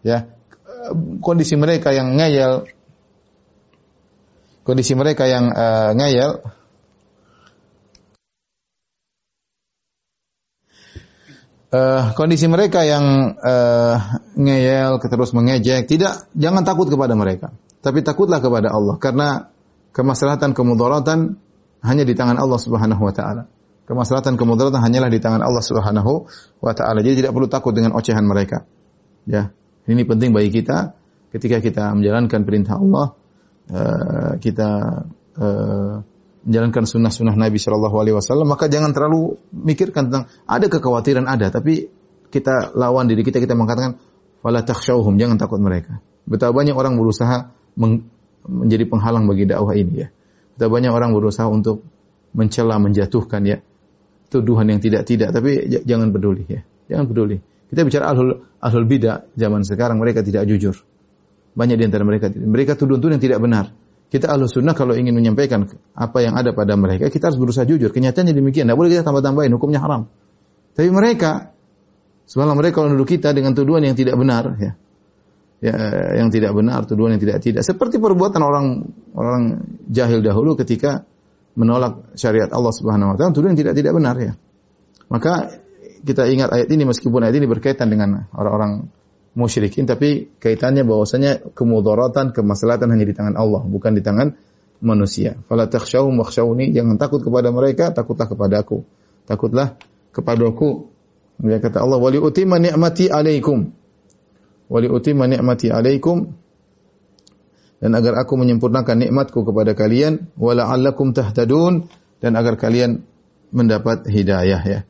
Ya. 0.00 0.30
Kondisi 1.20 1.58
mereka 1.58 1.92
yang 1.92 2.16
ngayal 2.16 2.64
kondisi 4.64 4.92
mereka 4.92 5.24
yang 5.24 5.48
uh, 5.48 5.92
ngayal 5.96 6.44
Uh, 11.68 12.16
kondisi 12.16 12.48
mereka 12.48 12.80
yang 12.80 13.36
uh, 13.36 14.24
ngeyel 14.40 14.96
terus 15.04 15.36
mengejek. 15.36 15.84
Tidak 15.84 16.32
jangan 16.32 16.64
takut 16.64 16.88
kepada 16.88 17.12
mereka. 17.12 17.52
Tapi 17.84 18.00
takutlah 18.00 18.40
kepada 18.40 18.72
Allah. 18.72 18.96
Karena 18.96 19.52
kemaslahatan 19.98 20.54
kemudaratan 20.54 21.42
hanya 21.82 22.04
di 22.06 22.14
tangan 22.14 22.38
Allah 22.38 22.62
Subhanahu 22.62 23.02
wa 23.02 23.10
taala. 23.10 23.50
Kemaslahatan 23.90 24.38
kemudaratan 24.38 24.78
hanyalah 24.78 25.10
di 25.10 25.18
tangan 25.18 25.42
Allah 25.42 25.58
Subhanahu 25.58 26.30
wa 26.62 26.72
taala. 26.78 27.02
Jadi 27.02 27.26
tidak 27.26 27.34
perlu 27.34 27.50
takut 27.50 27.74
dengan 27.74 27.98
ocehan 27.98 28.22
mereka. 28.22 28.62
Ya. 29.26 29.50
Ini 29.90 30.06
penting 30.06 30.30
bagi 30.30 30.54
kita 30.54 30.94
ketika 31.34 31.58
kita 31.58 31.90
menjalankan 31.98 32.46
perintah 32.46 32.78
Allah, 32.78 33.06
uh, 33.72 34.32
kita 34.38 34.70
uh, 35.34 35.94
menjalankan 36.44 36.84
sunnah-sunnah 36.84 37.34
Nabi 37.34 37.58
Shallallahu 37.58 37.96
Alaihi 37.96 38.14
Wasallam, 38.14 38.46
maka 38.52 38.68
jangan 38.68 38.92
terlalu 38.92 39.40
mikirkan 39.50 40.12
tentang 40.12 40.24
ada 40.44 40.66
kekhawatiran 40.68 41.24
ada, 41.24 41.48
tapi 41.48 41.88
kita 42.28 42.76
lawan 42.76 43.08
diri 43.08 43.24
kita 43.24 43.40
kita 43.40 43.56
mengatakan 43.56 43.96
wala 44.44 44.60
jangan 44.62 45.36
takut 45.40 45.58
mereka. 45.58 46.04
Betapa 46.28 46.52
banyak 46.52 46.76
orang 46.76 47.00
berusaha 47.00 47.56
menjadi 48.46 48.84
penghalang 48.86 49.26
bagi 49.26 49.48
dakwah 49.48 49.74
ini 49.74 50.06
ya. 50.06 50.08
Betapa 50.54 50.78
banyak 50.78 50.92
orang 50.92 51.10
berusaha 51.14 51.46
untuk 51.50 51.82
mencela, 52.34 52.76
menjatuhkan 52.78 53.42
ya 53.46 53.58
tuduhan 54.28 54.68
yang 54.68 54.80
tidak-tidak, 54.80 55.32
tapi 55.32 55.66
jangan 55.88 56.12
peduli 56.12 56.44
ya. 56.44 56.60
Jangan 56.88 57.04
peduli. 57.08 57.36
Kita 57.68 57.84
bicara 57.84 58.12
ahlul 58.12 58.44
ahlul 58.60 58.86
bidah 58.88 59.28
zaman 59.36 59.64
sekarang 59.64 60.00
mereka 60.00 60.24
tidak 60.24 60.48
jujur. 60.48 60.76
Banyak 61.56 61.76
di 61.80 61.84
antara 61.84 62.04
mereka 62.04 62.32
mereka 62.32 62.76
tuduh-tuduh 62.76 63.16
yang 63.16 63.24
tidak 63.24 63.40
benar. 63.40 63.72
kita 64.08 64.24
ahlu 64.32 64.48
sunnah 64.48 64.72
kalau 64.72 64.96
ingin 64.96 65.12
menyampaikan 65.12 65.68
apa 65.92 66.18
yang 66.24 66.32
ada 66.32 66.56
pada 66.56 66.72
mereka, 66.80 67.12
kita 67.12 67.28
harus 67.28 67.36
berusaha 67.36 67.68
jujur. 67.68 67.92
Kenyataannya 67.92 68.32
demikian. 68.32 68.64
Tidak 68.64 68.76
boleh 68.76 68.88
kita 68.88 69.04
tambah-tambahin, 69.04 69.52
hukumnya 69.52 69.84
haram. 69.84 70.08
Tapi 70.72 70.88
mereka, 70.88 71.52
semalam 72.24 72.56
mereka 72.56 72.80
kalau 72.80 72.96
menuduh 72.96 73.04
kita 73.04 73.36
dengan 73.36 73.52
tuduhan 73.52 73.84
yang 73.84 73.92
tidak 73.92 74.16
benar, 74.16 74.56
ya, 74.56 74.80
ya 75.58 75.74
yang 76.18 76.30
tidak 76.30 76.54
benar, 76.54 76.86
tuduhan 76.86 77.18
yang 77.18 77.22
tidak 77.22 77.38
tidak. 77.42 77.62
Seperti 77.66 77.98
perbuatan 77.98 78.40
orang 78.42 78.66
orang 79.14 79.42
jahil 79.90 80.22
dahulu 80.22 80.54
ketika 80.58 81.02
menolak 81.58 82.14
syariat 82.14 82.50
Allah 82.54 82.70
Subhanahu 82.70 83.14
Wa 83.14 83.16
Taala, 83.18 83.34
tuduhan 83.34 83.58
yang 83.58 83.62
tidak 83.66 83.74
tidak 83.74 83.92
benar 83.98 84.16
ya. 84.18 84.32
Maka 85.10 85.58
kita 86.04 86.30
ingat 86.30 86.54
ayat 86.54 86.68
ini 86.70 86.86
meskipun 86.86 87.26
ayat 87.26 87.34
ini 87.34 87.46
berkaitan 87.50 87.90
dengan 87.90 88.30
orang-orang 88.30 88.86
musyrikin 89.34 89.86
tapi 89.86 90.30
kaitannya 90.38 90.86
bahwasanya 90.86 91.54
kemudaratan, 91.54 92.30
kemaslahatan 92.30 92.90
hanya 92.94 93.06
di 93.06 93.14
tangan 93.14 93.34
Allah, 93.34 93.62
bukan 93.66 93.94
di 93.98 94.02
tangan 94.02 94.34
manusia. 94.78 95.38
Fala 95.50 95.66
takhshawhum 95.66 96.14
wakhshawni, 96.22 96.70
jangan 96.70 96.98
takut 96.98 97.22
kepada 97.22 97.50
mereka, 97.50 97.90
takutlah 97.90 98.26
kepada 98.30 98.62
aku. 98.62 98.86
Takutlah 99.26 99.78
kepadaku. 100.14 100.90
Ya 101.42 101.62
kata 101.62 101.82
Allah, 101.82 101.98
"Wali 102.02 102.18
utimma 102.18 102.58
ni'mati 102.58 103.10
'alaikum." 103.10 103.70
Wali 104.68 104.88
utimma 104.88 105.24
ni'mati 105.24 105.72
'alaikum 105.72 106.28
dan 107.78 107.90
agar 107.94 108.20
aku 108.20 108.34
menyempurnakan 108.36 109.06
nikmatku 109.06 109.46
kepada 109.46 109.72
kalian 109.72 110.28
wala 110.36 110.68
allakum 110.68 111.14
tahtadun 111.14 111.88
dan 112.18 112.32
agar 112.34 112.58
kalian 112.58 113.06
mendapat 113.54 114.04
hidayah 114.04 114.60
ya. 114.60 114.80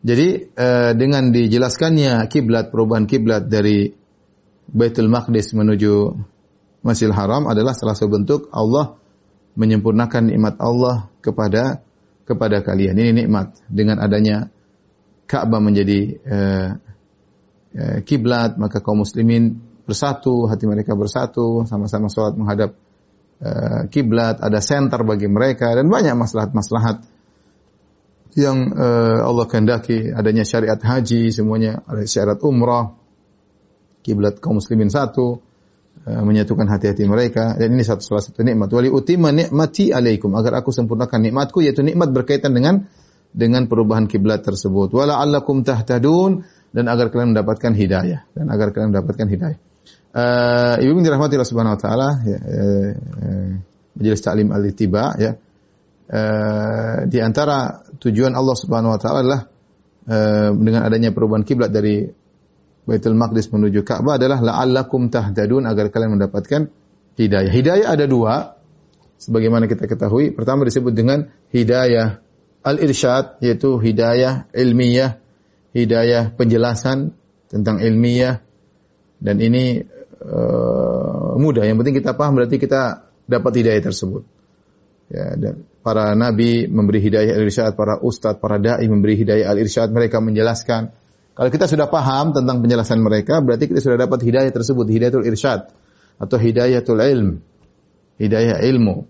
Jadi 0.00 0.48
uh, 0.56 0.96
dengan 0.96 1.28
dijelaskannya 1.30 2.24
kiblat 2.32 2.72
perubahan 2.72 3.04
kiblat 3.04 3.46
dari 3.46 3.92
Baitul 4.70 5.12
Maqdis 5.12 5.52
menuju 5.52 6.16
Masjidil 6.80 7.12
Haram 7.12 7.44
adalah 7.44 7.76
salah 7.76 7.92
satu 7.92 8.08
bentuk 8.08 8.40
Allah 8.48 8.96
menyempurnakan 9.60 10.32
nikmat 10.32 10.56
Allah 10.56 11.12
kepada 11.20 11.84
kepada 12.24 12.64
kalian. 12.64 12.96
Ini 12.96 13.26
nikmat 13.26 13.60
dengan 13.68 14.00
adanya 14.00 14.48
Ka'bah 15.28 15.60
menjadi 15.60 16.00
uh, 16.24 16.68
kiblat 18.02 18.58
maka 18.58 18.82
kaum 18.82 19.06
muslimin 19.06 19.62
bersatu, 19.86 20.46
hati 20.50 20.66
mereka 20.66 20.94
bersatu, 20.98 21.66
sama-sama 21.66 22.10
sholat 22.10 22.34
menghadap 22.34 22.74
kiblat, 23.88 24.42
ada 24.42 24.60
center 24.60 25.00
bagi 25.06 25.30
mereka 25.30 25.72
dan 25.72 25.88
banyak 25.88 26.12
maslahat-maslahat 26.12 27.06
yang 28.38 28.70
uh, 28.74 29.26
Allah 29.26 29.46
kehendaki 29.50 30.14
adanya 30.14 30.46
syariat 30.46 30.78
haji 30.78 31.34
semuanya 31.34 31.82
ada 31.86 32.06
syariat 32.06 32.38
umrah 32.46 32.94
kiblat 34.06 34.38
kaum 34.38 34.62
muslimin 34.62 34.86
satu 34.86 35.42
uh, 36.06 36.22
menyatukan 36.22 36.66
hati-hati 36.70 37.10
mereka 37.10 37.58
dan 37.58 37.74
ini 37.74 37.82
satu 37.82 38.02
salah 38.02 38.22
satu 38.22 38.46
nikmat. 38.46 38.70
Wali 38.70 38.86
utima 38.86 39.34
nikmati 39.34 39.90
alaikum 39.90 40.30
agar 40.38 40.62
aku 40.62 40.70
sempurnakan 40.70 41.26
nikmatku 41.26 41.58
yaitu 41.64 41.82
nikmat 41.82 42.14
berkaitan 42.14 42.54
dengan 42.54 42.86
dengan 43.30 43.66
perubahan 43.66 44.06
kiblat 44.06 44.42
tersebut. 44.42 44.94
Wala 44.94 45.18
allakum 45.18 45.62
tahtadun 45.66 46.46
dan 46.70 46.84
agar 46.86 47.10
kalian 47.10 47.34
mendapatkan 47.34 47.72
hidayah 47.74 48.26
dan 48.34 48.46
agar 48.50 48.70
kalian 48.70 48.94
mendapatkan 48.94 49.26
hidayah 49.26 49.58
uh, 50.14 50.74
ibu 50.80 50.98
dirahmati 51.02 51.34
Allah 51.38 51.50
Subhanahu 51.50 51.74
wa 51.76 51.80
taala 51.80 52.08
ya, 52.26 52.38
uh, 52.38 52.90
majelis 53.98 54.20
taklim 54.22 54.48
al-ittiba 54.54 55.14
ya 55.18 55.32
Uh, 56.10 57.06
di 57.06 57.22
antara 57.22 57.86
tujuan 58.02 58.34
Allah 58.34 58.58
Subhanahu 58.58 58.90
wa 58.90 58.98
taala 58.98 59.22
adalah 59.22 59.42
uh, 60.10 60.50
dengan 60.58 60.82
adanya 60.82 61.14
perubahan 61.14 61.46
kiblat 61.46 61.70
dari 61.70 62.02
Baitul 62.82 63.14
Maqdis 63.14 63.46
menuju 63.54 63.86
Ka'bah 63.86 64.18
adalah 64.18 64.42
la'allakum 64.42 65.06
tahtadun 65.06 65.70
agar 65.70 65.94
kalian 65.94 66.18
mendapatkan 66.18 66.66
hidayah. 67.14 67.54
Hidayah 67.54 67.86
ada 67.94 68.10
dua 68.10 68.58
sebagaimana 69.22 69.70
kita 69.70 69.86
ketahui. 69.86 70.34
Pertama 70.34 70.66
disebut 70.66 70.90
dengan 70.90 71.30
hidayah 71.54 72.18
al-irsyad 72.66 73.38
yaitu 73.38 73.78
hidayah 73.78 74.50
ilmiah, 74.50 75.19
hidayah 75.76 76.34
penjelasan 76.34 77.14
tentang 77.50 77.82
ilmiah 77.82 78.42
dan 79.20 79.36
ini 79.38 79.82
uh, 80.22 81.36
mudah. 81.36 81.66
Yang 81.66 81.78
penting 81.84 81.96
kita 82.00 82.14
paham 82.16 82.38
berarti 82.38 82.56
kita 82.56 83.10
dapat 83.26 83.52
hidayah 83.62 83.82
tersebut. 83.84 84.22
Ya, 85.10 85.34
dan 85.34 85.66
para 85.82 86.14
nabi 86.14 86.70
memberi 86.70 87.02
hidayah 87.02 87.34
al-irsyad, 87.34 87.74
para 87.74 87.98
ustadz, 87.98 88.38
para 88.38 88.62
dai 88.62 88.86
memberi 88.86 89.18
hidayah 89.18 89.50
al-irsyad, 89.50 89.90
mereka 89.90 90.22
menjelaskan. 90.22 90.94
Kalau 91.34 91.50
kita 91.50 91.66
sudah 91.66 91.90
paham 91.90 92.30
tentang 92.30 92.62
penjelasan 92.62 93.00
mereka, 93.02 93.42
berarti 93.42 93.70
kita 93.70 93.82
sudah 93.82 93.98
dapat 94.06 94.22
hidayah 94.22 94.50
tersebut, 94.54 94.86
hidayatul 94.86 95.26
irsyad 95.26 95.72
atau 96.20 96.36
hidayatul 96.36 97.00
ilm, 97.00 97.28
hidayah 98.20 98.60
ilmu. 98.60 99.08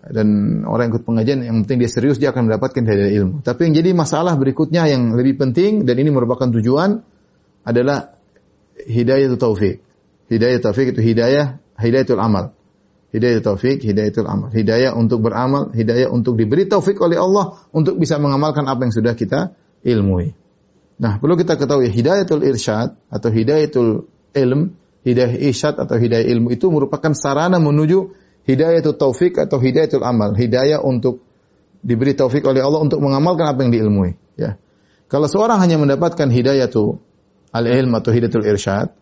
Dan 0.00 0.28
orang 0.64 0.88
yang 0.88 0.92
ikut 0.96 1.04
pengajian 1.04 1.38
yang 1.44 1.56
penting 1.64 1.84
dia 1.84 1.90
serius 1.92 2.16
dia 2.16 2.32
akan 2.32 2.48
mendapatkan 2.48 2.80
hidayah 2.80 3.12
ilmu. 3.20 3.44
Tapi 3.44 3.68
yang 3.68 3.74
jadi 3.76 3.92
masalah 3.92 4.32
berikutnya 4.40 4.88
yang 4.88 5.12
lebih 5.12 5.36
penting 5.36 5.84
dan 5.84 6.00
ini 6.00 6.08
merupakan 6.08 6.48
tujuan 6.48 7.04
adalah 7.68 8.16
hidayah 8.80 9.28
taufik. 9.36 9.84
Hidayah 10.32 10.58
taufik 10.64 10.96
itu 10.96 11.04
hidayah 11.04 11.60
hidayatul 11.76 12.16
amal. 12.16 12.56
Hidayah 13.10 13.42
taufik, 13.42 13.82
hidayatul 13.82 14.24
amal. 14.24 14.48
Hidayah 14.54 14.94
untuk 14.94 15.26
beramal, 15.26 15.74
hidayah 15.74 16.08
untuk 16.08 16.38
diberi 16.38 16.64
taufik 16.70 16.96
oleh 17.02 17.18
Allah 17.18 17.58
untuk 17.74 17.98
bisa 17.98 18.16
mengamalkan 18.22 18.64
apa 18.70 18.86
yang 18.86 18.94
sudah 18.94 19.18
kita 19.18 19.52
ilmui. 19.82 20.32
Nah, 21.00 21.18
perlu 21.18 21.34
kita 21.34 21.56
ketahui 21.56 21.90
hidayatul 21.90 22.44
irsyad 22.46 22.94
atau 23.10 23.28
hidayatul 23.32 24.06
ilm, 24.36 24.78
hidayah 25.02 25.36
irsyad 25.42 25.80
atau 25.80 25.96
hidayah 25.98 26.28
ilmu 26.28 26.54
itu 26.54 26.70
merupakan 26.70 27.10
sarana 27.16 27.58
menuju 27.58 28.14
hidayatul 28.44 28.96
taufik 28.96 29.36
atau 29.40 29.58
hidayatul 29.60 30.04
amal. 30.04 30.36
Hidayah 30.36 30.80
untuk 30.84 31.24
diberi 31.80 32.12
taufik 32.12 32.44
oleh 32.44 32.60
Allah 32.60 32.80
untuk 32.80 33.00
mengamalkan 33.00 33.48
apa 33.48 33.60
yang 33.64 33.72
diilmui. 33.72 34.16
Ya. 34.36 34.60
Kalau 35.10 35.26
seorang 35.26 35.58
hanya 35.58 35.80
mendapatkan 35.80 36.28
hidayatul 36.30 37.00
al-ilm 37.50 37.92
atau 37.96 38.10
hidayatul 38.14 38.46
irsyad 38.46 38.94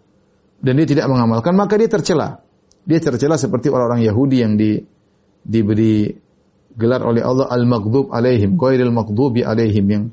dan 0.63 0.73
dia 0.79 0.87
tidak 0.89 1.07
mengamalkan, 1.11 1.55
maka 1.55 1.77
dia 1.77 1.91
tercela 1.91 2.49
dia 2.89 3.05
tercela 3.05 3.37
seperti 3.37 3.69
orang-orang 3.69 4.01
Yahudi 4.01 4.37
yang 4.41 4.57
di, 4.57 4.81
diberi 5.45 6.09
gelar 6.73 7.05
oleh 7.05 7.21
Allah 7.21 7.53
al-maghdub 7.53 8.09
alaihim, 8.09 8.57
ghairil 8.57 8.89
maghdubi 8.89 9.45
alaihim 9.45 9.85
yang 9.85 10.05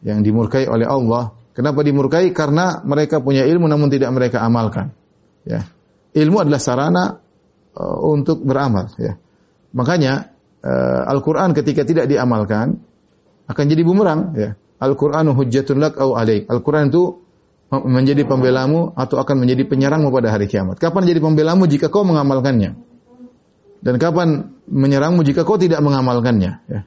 yang 0.00 0.24
dimurkai 0.24 0.64
oleh 0.64 0.88
Allah. 0.88 1.36
Kenapa 1.52 1.84
dimurkai? 1.84 2.32
Karena 2.32 2.80
mereka 2.80 3.20
punya 3.20 3.44
ilmu 3.44 3.68
namun 3.68 3.92
tidak 3.92 4.08
mereka 4.16 4.40
amalkan. 4.40 4.96
Ya. 5.44 5.68
Ilmu 6.16 6.48
adalah 6.48 6.58
sarana 6.58 7.04
uh, 7.76 7.98
untuk 8.06 8.42
beramal, 8.42 8.90
ya. 8.96 9.18
Makanya 9.74 10.30
uh, 10.62 11.10
Al-Qur'an 11.10 11.52
ketika 11.52 11.82
tidak 11.82 12.06
diamalkan 12.06 12.78
akan 13.50 13.64
jadi 13.66 13.82
bumerang, 13.82 14.34
ya. 14.38 14.50
Al-Qur'anu 14.80 15.34
hujjatun 15.34 15.78
lak 15.78 15.98
au 15.98 16.18
alaik. 16.18 16.50
Al-Qur'an 16.50 16.88
itu 16.88 17.24
menjadi 17.74 18.22
pembelamu 18.22 18.94
atau 18.94 19.18
akan 19.18 19.42
menjadi 19.42 19.66
penyerangmu 19.66 20.14
pada 20.14 20.30
hari 20.30 20.46
kiamat. 20.46 20.78
Kapan 20.78 21.10
jadi 21.10 21.18
pembelamu 21.18 21.66
jika 21.66 21.90
kau 21.90 22.06
mengamalkannya? 22.06 22.78
Dan 23.84 23.94
kapan 23.98 24.54
menyerangmu 24.70 25.26
jika 25.26 25.42
kau 25.42 25.58
tidak 25.58 25.82
mengamalkannya? 25.82 26.52
Ya. 26.70 26.80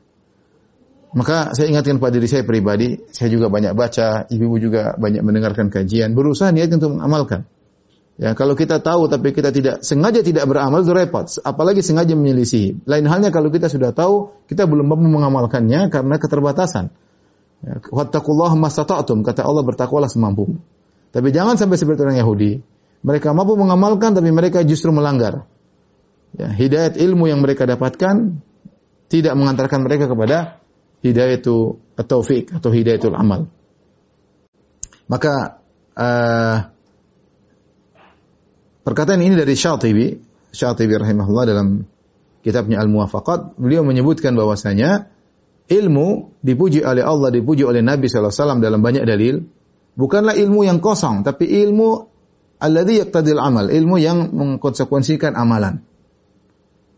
Maka 1.18 1.56
saya 1.56 1.72
ingatkan 1.72 1.98
pada 1.98 2.14
diri 2.20 2.30
saya 2.30 2.44
pribadi, 2.44 3.00
saya 3.10 3.32
juga 3.32 3.48
banyak 3.50 3.74
baca, 3.74 4.28
ibu-ibu 4.30 4.58
juga 4.70 4.94
banyak 4.96 5.24
mendengarkan 5.24 5.72
kajian, 5.72 6.14
berusaha 6.14 6.52
niat 6.54 6.70
untuk 6.72 7.00
mengamalkan. 7.00 7.50
Ya, 8.18 8.34
kalau 8.34 8.58
kita 8.58 8.82
tahu 8.82 9.06
tapi 9.14 9.30
kita 9.30 9.54
tidak 9.54 9.86
sengaja 9.86 10.26
tidak 10.26 10.50
beramal 10.50 10.82
itu 10.82 10.90
repot, 10.90 11.30
apalagi 11.46 11.86
sengaja 11.86 12.18
menyelisihi. 12.18 12.90
Lain 12.90 13.06
halnya 13.06 13.30
kalau 13.30 13.54
kita 13.54 13.70
sudah 13.70 13.94
tahu, 13.94 14.34
kita 14.50 14.66
belum 14.66 14.90
mampu 14.90 15.06
mengamalkannya 15.06 15.94
karena 15.94 16.18
keterbatasan. 16.18 16.90
Ya, 17.62 17.78
Wattaqullah 17.78 18.58
kata 19.22 19.42
Allah 19.46 19.62
bertakwalah 19.62 20.10
semampu. 20.10 20.58
Tapi 21.14 21.30
jangan 21.30 21.62
sampai 21.62 21.78
seperti 21.78 22.10
orang 22.10 22.18
Yahudi. 22.18 22.58
Mereka 23.06 23.38
mampu 23.38 23.54
mengamalkan 23.54 24.18
tapi 24.18 24.34
mereka 24.34 24.66
justru 24.66 24.90
melanggar. 24.90 25.46
Ya, 26.34 26.50
hidayat 26.50 26.98
ilmu 26.98 27.30
yang 27.30 27.46
mereka 27.46 27.70
dapatkan 27.70 28.42
tidak 29.14 29.34
mengantarkan 29.38 29.86
mereka 29.86 30.10
kepada 30.10 30.58
hidayatul 31.06 31.78
taufik 32.02 32.50
atau 32.50 32.74
hidayatul 32.74 33.14
amal. 33.14 33.46
Maka 35.06 35.64
uh, 35.96 36.77
perkataan 38.88 39.20
ini 39.20 39.36
dari 39.36 39.52
Syatibi, 39.52 40.16
Syatibi 40.56 40.96
rahimahullah 40.96 41.44
dalam 41.44 41.84
kitabnya 42.40 42.80
Al-Muwafaqat, 42.80 43.60
beliau 43.60 43.84
menyebutkan 43.84 44.32
bahwasanya 44.32 45.12
ilmu 45.68 46.40
dipuji 46.40 46.88
oleh 46.88 47.04
Allah, 47.04 47.28
dipuji 47.28 47.68
oleh 47.68 47.84
Nabi 47.84 48.08
SAW 48.08 48.64
dalam 48.64 48.80
banyak 48.80 49.04
dalil, 49.04 49.44
bukanlah 50.00 50.40
ilmu 50.40 50.64
yang 50.64 50.80
kosong, 50.80 51.28
tapi 51.28 51.52
ilmu 51.68 52.08
alladhi 52.64 53.04
yaqtadil 53.04 53.44
amal, 53.44 53.68
ilmu 53.68 54.00
yang 54.00 54.32
mengkonsekuensikan 54.32 55.36
amalan. 55.36 55.84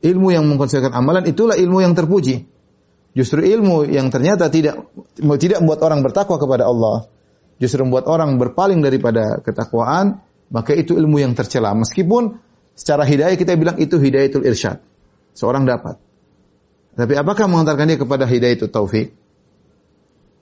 Ilmu 0.05 0.29
yang 0.29 0.45
mengkonsekuensikan 0.45 0.93
amalan 0.93 1.25
itulah 1.25 1.57
ilmu 1.57 1.81
yang 1.81 1.97
terpuji. 1.97 2.45
Justru 3.17 3.41
ilmu 3.41 3.89
yang 3.89 4.13
ternyata 4.13 4.53
tidak 4.53 4.93
tidak 5.41 5.57
membuat 5.65 5.81
orang 5.89 6.05
bertakwa 6.05 6.37
kepada 6.37 6.69
Allah, 6.69 7.09
justru 7.57 7.81
membuat 7.81 8.05
orang 8.05 8.37
berpaling 8.37 8.85
daripada 8.85 9.41
ketakwaan, 9.41 10.21
maka 10.49 10.73
itu 10.73 10.97
ilmu 10.97 11.21
yang 11.21 11.33
tercela. 11.37 11.73
Meskipun 11.77 12.41
secara 12.73 13.05
hidayah 13.05 13.37
kita 13.37 13.55
bilang 13.57 13.77
itu 13.77 13.97
hidayatul 13.97 14.45
irsyad. 14.45 14.81
seorang 15.37 15.63
dapat. 15.63 15.95
Tapi 16.99 17.15
apakah 17.15 17.47
mengantarkan 17.47 17.87
dia 17.87 17.95
kepada 17.95 18.27
itu 18.27 18.67
taufik? 18.67 19.15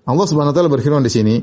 Allah 0.08 0.26
Subhanahu 0.26 0.56
wa 0.56 0.58
taala 0.58 0.72
berfirman 0.74 1.06
di 1.06 1.12
sini, 1.12 1.36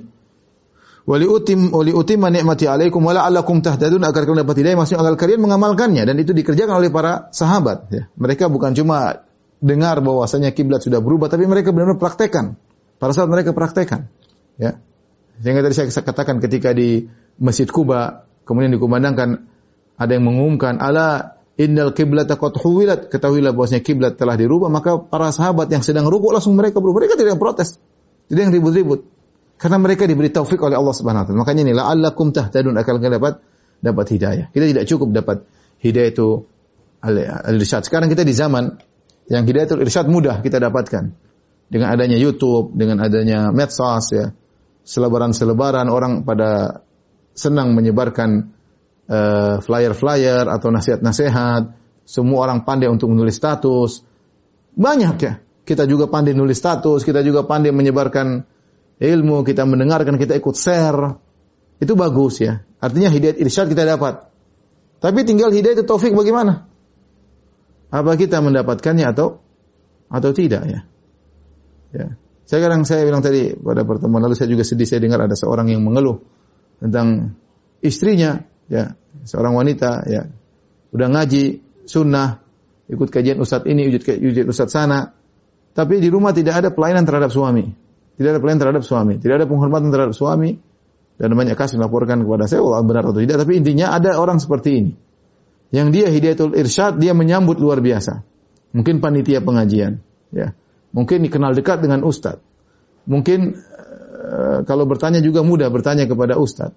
Wali 1.05 1.29
utim 1.29 1.69
wali 1.69 1.93
utimma 1.93 2.33
ni'mati 2.33 2.65
alaikum 2.65 3.05
wala 3.05 3.29
alakum 3.29 3.61
tahtadun 3.61 4.01
agar 4.01 4.25
kalian 4.25 4.41
dapat 4.41 4.57
hidayah 4.65 4.77
maksudnya 4.81 5.05
agar 5.05 5.21
kalian 5.21 5.45
mengamalkannya 5.45 6.01
dan 6.09 6.17
itu 6.17 6.33
dikerjakan 6.33 6.81
oleh 6.81 6.89
para 6.89 7.29
sahabat 7.29 7.93
ya. 7.93 8.03
Mereka 8.17 8.49
bukan 8.49 8.73
cuma 8.73 9.29
dengar 9.61 10.01
bahwasanya 10.01 10.57
kiblat 10.57 10.81
sudah 10.81 11.05
berubah 11.05 11.29
tapi 11.29 11.45
mereka 11.45 11.77
benar-benar 11.77 12.01
praktekkan. 12.01 12.57
Para 12.97 13.13
sahabat 13.13 13.37
mereka 13.37 13.53
praktekkan 13.53 14.09
ya. 14.57 14.81
Sehingga 15.45 15.61
tadi 15.61 15.75
saya 15.77 15.93
katakan 15.93 16.41
ketika 16.41 16.73
di 16.73 17.05
Masjid 17.37 17.69
Kuba 17.69 18.25
kemudian 18.45 18.73
dikumandangkan 18.77 19.49
ada 19.99 20.11
yang 20.13 20.25
mengumumkan 20.25 20.79
ala 20.81 21.41
innal 21.59 21.93
qiblata 21.97 22.39
qad 22.39 22.55
huwilat 22.61 23.11
ketahuilah 23.11 23.53
bahwasanya 23.57 23.83
kiblat 23.83 24.15
telah 24.21 24.39
dirubah 24.39 24.71
maka 24.71 25.01
para 25.01 25.35
sahabat 25.35 25.71
yang 25.71 25.83
sedang 25.83 26.07
rukuk 26.07 26.35
langsung 26.35 26.55
mereka 26.55 26.79
berubah 26.79 27.05
mereka 27.05 27.19
tidak 27.19 27.39
yang 27.39 27.43
protes 27.43 27.79
tidak 28.29 28.51
yang 28.51 28.55
ribut-ribut 28.55 29.15
karena 29.55 29.79
mereka 29.79 30.05
diberi 30.05 30.29
taufik 30.35 30.59
oleh 30.61 30.75
Allah 30.75 30.95
Subhanahu 30.95 31.23
wa 31.23 31.27
taala. 31.31 31.41
Makanya 31.47 31.61
ini 31.65 31.73
la'allakum 31.73 32.35
tahtadun 32.35 32.75
akan 32.75 32.95
dapat 33.01 33.35
dapat 33.79 34.07
hidayah. 34.11 34.47
Kita 34.51 34.65
tidak 34.67 34.85
cukup 34.91 35.09
dapat 35.15 35.47
hidayah 35.79 36.11
itu 36.11 36.29
al-irsyad. 37.05 37.87
Sekarang 37.87 38.11
kita 38.11 38.27
di 38.27 38.35
zaman 38.35 38.81
yang 39.31 39.45
hidayah 39.47 39.67
itu 39.71 39.77
irsyad 39.79 40.11
mudah 40.11 40.43
kita 40.43 40.59
dapatkan. 40.59 41.17
Dengan 41.65 41.89
adanya 41.97 42.21
YouTube, 42.21 42.77
dengan 42.77 43.01
adanya 43.01 43.49
medsos 43.55 44.13
ya. 44.13 44.37
Selebaran-selebaran 44.85 45.89
orang 45.89 46.29
pada 46.29 46.85
senang 47.35 47.75
menyebarkan 47.75 48.55
flyer 49.05 49.61
flyer-flyer 49.61 50.49
atau 50.49 50.73
nasihat-nasihat. 50.73 51.63
Semua 52.05 52.49
orang 52.49 52.65
pandai 52.65 52.89
untuk 52.89 53.13
menulis 53.13 53.37
status. 53.37 54.05
Banyak 54.77 55.17
ya. 55.21 55.41
Kita 55.65 55.89
juga 55.89 56.09
pandai 56.13 56.37
nulis 56.37 56.61
status, 56.61 57.01
kita 57.09 57.25
juga 57.25 57.49
pandai 57.49 57.73
menyebarkan 57.73 58.45
ilmu, 59.01 59.41
kita 59.49 59.65
mendengarkan, 59.65 60.21
kita 60.21 60.37
ikut 60.37 60.57
share. 60.57 61.17
Itu 61.81 61.97
bagus 61.97 62.45
ya. 62.45 62.61
Artinya 62.81 63.09
hidayat 63.09 63.41
irsyad 63.41 63.73
kita 63.73 63.89
dapat. 63.89 64.29
Tapi 65.01 65.21
tinggal 65.25 65.53
hidayat 65.53 65.85
taufik 65.89 66.13
bagaimana? 66.13 66.69
Apa 67.89 68.17
kita 68.21 68.45
mendapatkannya 68.45 69.05
atau 69.09 69.41
atau 70.13 70.31
tidak 70.37 70.63
ya? 70.69 70.81
Ya. 71.97 72.07
Sekarang 72.45 72.85
saya 72.85 73.09
bilang 73.09 73.25
tadi 73.25 73.57
pada 73.57 73.89
pertemuan 73.89 74.21
lalu 74.21 74.37
saya 74.37 74.53
juga 74.53 74.69
sedih 74.69 74.85
saya 74.85 75.01
dengar 75.01 75.25
ada 75.25 75.33
seorang 75.33 75.73
yang 75.73 75.81
mengeluh 75.81 76.21
tentang 76.81 77.37
istrinya 77.85 78.43
ya, 78.71 78.97
seorang 79.27 79.55
wanita 79.55 80.09
ya. 80.09 80.23
Udah 80.95 81.09
ngaji 81.11 81.61
sunnah, 81.85 82.41
ikut 82.87 83.09
kajian 83.11 83.43
ustadz 83.43 83.67
ini, 83.67 83.91
ikut 83.91 84.49
ustadz 84.49 84.73
sana, 84.73 85.13
tapi 85.75 85.99
di 85.99 86.09
rumah 86.09 86.31
tidak 86.31 86.65
ada 86.65 86.69
pelayanan 86.71 87.03
terhadap 87.03 87.35
suami. 87.35 87.67
Tidak 88.15 88.31
ada 88.31 88.39
pelayanan 88.39 88.63
terhadap 88.63 88.85
suami, 88.87 89.19
tidak 89.19 89.43
ada 89.43 89.47
penghormatan 89.51 89.91
terhadap 89.91 90.15
suami 90.15 90.55
dan 91.19 91.31
banyak 91.35 91.59
kasus 91.59 91.79
melaporkan 91.79 92.23
kepada 92.23 92.47
saya 92.47 92.63
Allah 92.63 92.83
benar 92.87 93.07
atau 93.07 93.19
tidak, 93.19 93.43
tapi 93.43 93.59
intinya 93.59 93.91
ada 93.91 94.19
orang 94.19 94.39
seperti 94.39 94.71
ini. 94.71 94.93
Yang 95.75 95.89
dia 95.91 96.07
hidayatul 96.11 96.55
irsyad, 96.55 97.03
dia 97.03 97.11
menyambut 97.11 97.59
luar 97.59 97.83
biasa. 97.83 98.23
Mungkin 98.75 99.03
panitia 99.03 99.43
pengajian, 99.43 99.99
ya. 100.31 100.55
Mungkin 100.95 101.27
dikenal 101.27 101.59
dekat 101.59 101.83
dengan 101.83 102.07
ustadz. 102.07 102.43
Mungkin 103.11 103.59
kalau 104.65 104.85
bertanya 104.89 105.21
juga 105.21 105.45
mudah 105.45 105.69
bertanya 105.69 106.09
kepada 106.09 106.39
ustadz. 106.41 106.77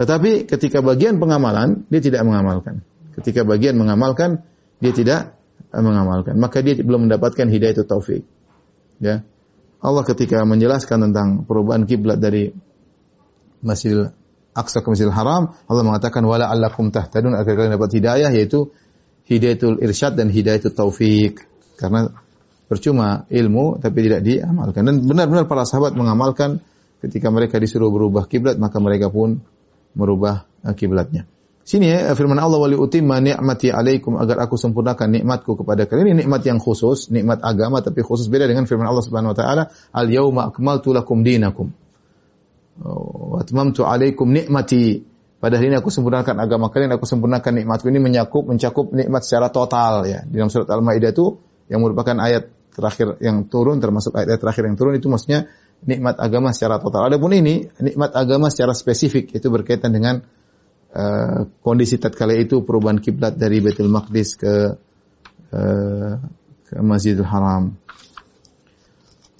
Tetapi 0.00 0.48
ketika 0.48 0.80
bagian 0.80 1.20
pengamalan, 1.20 1.84
dia 1.92 2.00
tidak 2.00 2.24
mengamalkan. 2.24 2.80
Ketika 3.20 3.44
bagian 3.44 3.76
mengamalkan, 3.76 4.48
dia 4.80 4.96
tidak 4.96 5.36
mengamalkan. 5.76 6.40
Maka 6.40 6.64
dia 6.64 6.80
belum 6.80 7.04
mendapatkan 7.04 7.46
hidayah 7.46 7.84
taufik. 7.84 8.24
Ya. 8.96 9.22
Allah 9.80 10.04
ketika 10.04 10.44
menjelaskan 10.44 11.10
tentang 11.10 11.28
perubahan 11.44 11.84
kiblat 11.88 12.20
dari 12.20 12.52
Masjidil 13.60 14.12
Aqsa 14.56 14.80
ke 14.80 14.88
Masjidil 14.88 15.12
Haram, 15.12 15.56
Allah 15.68 15.84
mengatakan 15.84 16.24
wala 16.24 16.48
allakum 16.48 16.92
tahtadun 16.92 17.32
agar 17.36 17.52
kalian 17.56 17.76
dapat 17.76 17.90
hidayah 17.96 18.30
yaitu 18.32 18.72
hidayatul 19.28 19.80
irsyad 19.84 20.16
dan 20.16 20.32
hidayatul 20.32 20.72
taufik. 20.72 21.44
Karena 21.76 22.12
percuma 22.68 23.24
ilmu 23.28 23.80
tapi 23.80 23.98
tidak 24.04 24.20
diamalkan. 24.24 24.84
Dan 24.84 24.94
benar-benar 25.04 25.48
para 25.48 25.64
sahabat 25.64 25.96
mengamalkan 25.96 26.60
ketika 27.00 27.32
mereka 27.32 27.56
disuruh 27.56 27.88
berubah 27.88 28.28
kiblat 28.28 28.60
maka 28.60 28.78
mereka 28.78 29.08
pun 29.08 29.40
merubah 29.96 30.46
kiblatnya. 30.76 31.26
Sini 31.60 31.86
ya 31.86 32.10
firman 32.18 32.40
Allah 32.40 32.58
wali 32.58 32.74
utimma 32.74 33.22
ni'mati 33.22 33.70
alaikum 33.70 34.18
agar 34.18 34.42
aku 34.42 34.58
sempurnakan 34.58 35.06
nikmatku 35.06 35.54
kepada 35.60 35.86
kalian. 35.86 36.16
Ini 36.16 36.26
nikmat 36.26 36.42
yang 36.42 36.58
khusus, 36.58 37.12
nikmat 37.14 37.44
agama 37.46 37.78
tapi 37.84 38.02
khusus 38.02 38.26
beda 38.26 38.50
dengan 38.50 38.66
firman 38.66 38.88
Allah 38.88 39.04
Subhanahu 39.04 39.30
wa 39.30 39.38
taala, 39.38 39.62
"Al 39.94 40.10
yauma 40.10 40.50
akmaltu 40.50 40.90
lakum 40.90 41.22
dinakum." 41.22 41.70
Oh, 42.80 43.36
wa 43.36 43.44
atmamtu 43.44 43.84
alaikum 43.84 44.32
nikmati. 44.32 45.04
Pada 45.40 45.56
hari 45.56 45.72
ini 45.72 45.76
aku 45.76 45.92
sempurnakan 45.92 46.36
agama 46.36 46.68
kalian, 46.72 46.96
aku 46.96 47.04
sempurnakan 47.04 47.62
nikmatku. 47.62 47.86
Ini 47.86 48.00
menyakup 48.00 48.50
mencakup 48.50 48.90
nikmat 48.90 49.22
secara 49.22 49.52
total 49.52 50.08
ya. 50.08 50.24
Di 50.24 50.36
dalam 50.36 50.48
surat 50.48 50.68
Al-Maidah 50.68 51.12
itu 51.12 51.38
yang 51.68 51.84
merupakan 51.84 52.16
ayat 52.18 52.50
terakhir 52.74 53.20
yang 53.20 53.46
turun 53.46 53.78
termasuk 53.78 54.16
ayat, 54.16 54.36
ayat 54.36 54.40
terakhir 54.40 54.62
yang 54.66 54.76
turun 54.80 54.98
itu 54.98 55.06
maksudnya 55.06 55.46
nikmat 55.84 56.20
agama 56.20 56.52
secara 56.52 56.76
total. 56.80 57.08
Adapun 57.08 57.32
ini 57.32 57.68
nikmat 57.80 58.12
agama 58.12 58.52
secara 58.52 58.76
spesifik 58.76 59.32
itu 59.32 59.48
berkaitan 59.48 59.92
dengan 59.92 60.20
uh, 60.92 61.48
kondisi 61.64 61.96
tatkala 61.96 62.36
itu 62.36 62.60
perubahan 62.64 63.00
kiblat 63.00 63.36
dari 63.40 63.64
Baitul 63.64 63.88
Maqdis 63.88 64.36
ke 64.36 64.54
uh, 65.54 66.12
ke 66.68 66.74
Masjidil 66.78 67.26
Haram. 67.26 67.74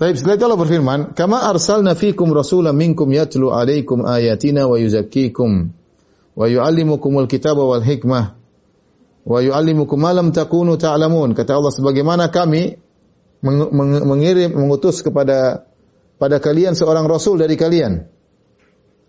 Taib 0.00 0.16
setelah 0.16 0.36
itu 0.40 0.44
Allah 0.48 0.60
berfirman, 0.64 1.00
"Kama 1.12 1.44
arsalna 1.44 1.92
fikum 1.92 2.32
rasulan 2.32 2.72
minkum 2.72 3.12
yatlu 3.12 3.52
alaikum 3.52 4.08
ayatina 4.08 4.64
wa 4.64 4.80
yuzakkikum 4.80 5.76
wa 6.32 6.44
yuallimukumul 6.48 7.28
kitaba 7.28 7.60
wal 7.60 7.84
hikmah 7.84 8.32
wa 9.28 9.38
yuallimukum 9.44 10.00
ma 10.00 10.16
lam 10.16 10.32
takunu 10.32 10.80
ta'lamun." 10.80 11.36
Kata 11.36 11.60
Allah 11.60 11.68
sebagaimana 11.68 12.32
kami 12.32 12.80
mengirim 14.08 14.56
mengutus 14.56 15.04
kepada 15.04 15.68
pada 16.20 16.36
kalian 16.36 16.76
seorang 16.76 17.08
rasul 17.08 17.40
dari 17.40 17.56
kalian. 17.56 18.04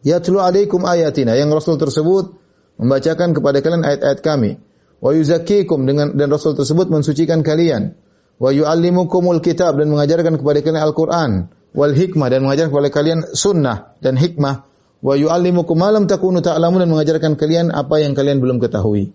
Yatlu 0.07 0.39
alaikum 0.39 0.87
ayatina. 0.87 1.35
Yang 1.35 1.61
rasul 1.61 1.75
tersebut 1.75 2.39
membacakan 2.79 3.35
kepada 3.35 3.59
kalian 3.59 3.83
ayat-ayat 3.83 4.19
kami. 4.23 4.57
Wa 5.03 5.11
yuzakkikum 5.11 5.83
dengan 5.83 6.15
dan 6.15 6.31
rasul 6.31 6.55
tersebut 6.55 6.87
mensucikan 6.87 7.43
kalian. 7.43 7.99
Wa 8.39 8.55
yuallimukumul 8.55 9.43
kitab 9.43 9.75
dan 9.75 9.91
mengajarkan 9.91 10.39
kepada 10.39 10.63
kalian 10.63 10.81
Al-Qur'an. 10.81 11.31
Wal 11.75 11.93
hikmah 11.93 12.27
dan 12.31 12.47
mengajarkan 12.47 12.71
kepada 12.71 12.89
kalian 12.89 13.19
sunnah 13.35 13.93
dan 13.99 14.15
hikmah. 14.15 14.65
Wa 15.03 15.13
yuallimukum 15.19 15.75
ma 15.75 15.91
lam 15.91 16.07
takunu 16.07 16.39
ta'lamun 16.39 16.79
dan 16.79 16.89
mengajarkan 16.89 17.35
kalian 17.35 17.75
apa 17.75 17.99
yang 17.99 18.15
kalian 18.15 18.39
belum 18.39 18.57
ketahui. 18.63 19.13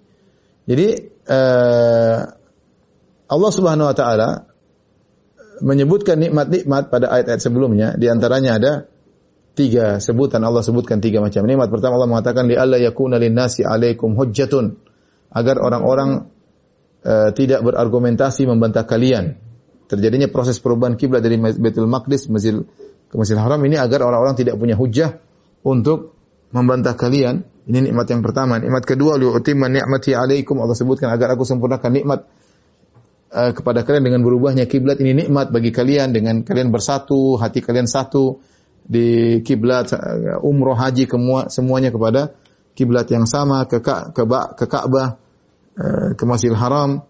Jadi 0.67 0.87
uh, 1.31 2.19
Allah 3.27 3.51
Subhanahu 3.55 3.87
wa 3.87 3.97
taala 3.97 4.29
menyebutkan 5.61 6.21
nikmat-nikmat 6.21 6.93
pada 6.93 7.13
ayat-ayat 7.13 7.41
sebelumnya 7.41 7.89
di 7.97 8.07
antaranya 8.11 8.51
ada 8.57 8.73
tiga 9.57 9.97
sebutan 9.99 10.45
Allah 10.45 10.61
sebutkan 10.61 11.01
tiga 11.01 11.25
macam 11.25 11.43
nikmat. 11.49 11.73
Pertama 11.73 11.97
Allah 11.97 12.11
mengatakan 12.13 12.45
li 12.45 12.55
alla 12.55 12.77
yakuna 12.77 13.17
linnasi 13.17 13.65
alaikum 13.65 14.13
hujjatun 14.13 14.77
agar 15.33 15.57
orang-orang 15.59 16.29
uh, 17.03 17.31
tidak 17.33 17.65
berargumentasi 17.65 18.45
membantah 18.45 18.85
kalian. 18.85 19.41
Terjadinya 19.87 20.29
proses 20.29 20.61
perubahan 20.61 20.99
kiblat 20.99 21.23
dari 21.23 21.39
Baitul 21.41 21.87
Maqdis 21.89 22.27
Masjid 22.29 22.59
ke 23.07 23.15
Masjidil 23.15 23.41
Haram 23.41 23.63
ini 23.65 23.79
agar 23.79 24.03
orang-orang 24.03 24.35
tidak 24.35 24.59
punya 24.59 24.75
hujjah 24.75 25.17
untuk 25.63 26.19
membantah 26.53 26.99
kalian. 26.99 27.47
Ini 27.67 27.91
nikmat 27.91 28.07
yang 28.11 28.23
pertama. 28.23 28.63
Nikmat 28.63 28.87
kedua 28.87 29.19
liutimma 29.19 29.67
ni'mati 29.67 30.15
alaikum 30.15 30.59
Allah 30.63 30.75
sebutkan 30.79 31.11
agar 31.11 31.35
aku 31.35 31.43
sempurnakan 31.43 31.91
nikmat 31.91 32.27
uh, 33.33 33.53
kepada 33.55 33.83
kalian 33.83 34.05
dengan 34.13 34.23
berubahnya 34.23 34.67
kiblat 34.71 34.99
ini 35.03 35.27
nikmat 35.27 35.51
bagi 35.51 35.71
kalian 35.71 36.15
dengan 36.15 36.43
kalian 36.47 36.71
bersatu, 36.71 37.39
hati 37.41 37.63
kalian 37.63 37.87
satu 37.87 38.43
di 38.87 39.41
kiblat 39.43 39.91
umroh 40.47 40.79
haji 40.79 41.11
kemua, 41.11 41.51
semuanya 41.51 41.91
kepada 41.91 42.39
kiblat 42.79 43.11
yang 43.11 43.27
sama 43.27 43.67
ke 43.67 43.83
ke, 43.83 44.15
ke 44.15 44.65
Ka'bah 44.69 45.19
eh, 45.75 46.09
ke 46.15 46.25
Masjidil 46.29 46.55
Haram. 46.55 47.03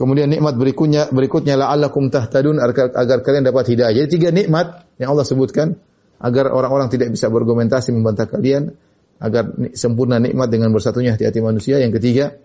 Kemudian 0.00 0.32
nikmat 0.32 0.56
berikutnya 0.56 1.12
berikutnya 1.12 1.60
la'allakum 1.60 2.08
tahtadun 2.08 2.56
agar, 2.56 2.88
agar 2.96 3.20
kalian 3.20 3.44
dapat 3.44 3.68
hidayah. 3.68 3.92
Jadi 3.92 4.08
tiga 4.16 4.32
nikmat 4.32 4.88
yang 4.96 5.12
Allah 5.12 5.28
sebutkan 5.28 5.76
agar 6.16 6.48
orang-orang 6.56 6.88
tidak 6.88 7.12
bisa 7.12 7.28
berargumentasi 7.28 7.92
membantah 7.92 8.24
kalian 8.24 8.72
agar 9.20 9.52
sempurna 9.76 10.16
nikmat 10.16 10.48
dengan 10.48 10.72
bersatunya 10.72 11.12
hati-hati 11.12 11.44
manusia. 11.44 11.76
Yang 11.84 12.00
ketiga 12.00 12.40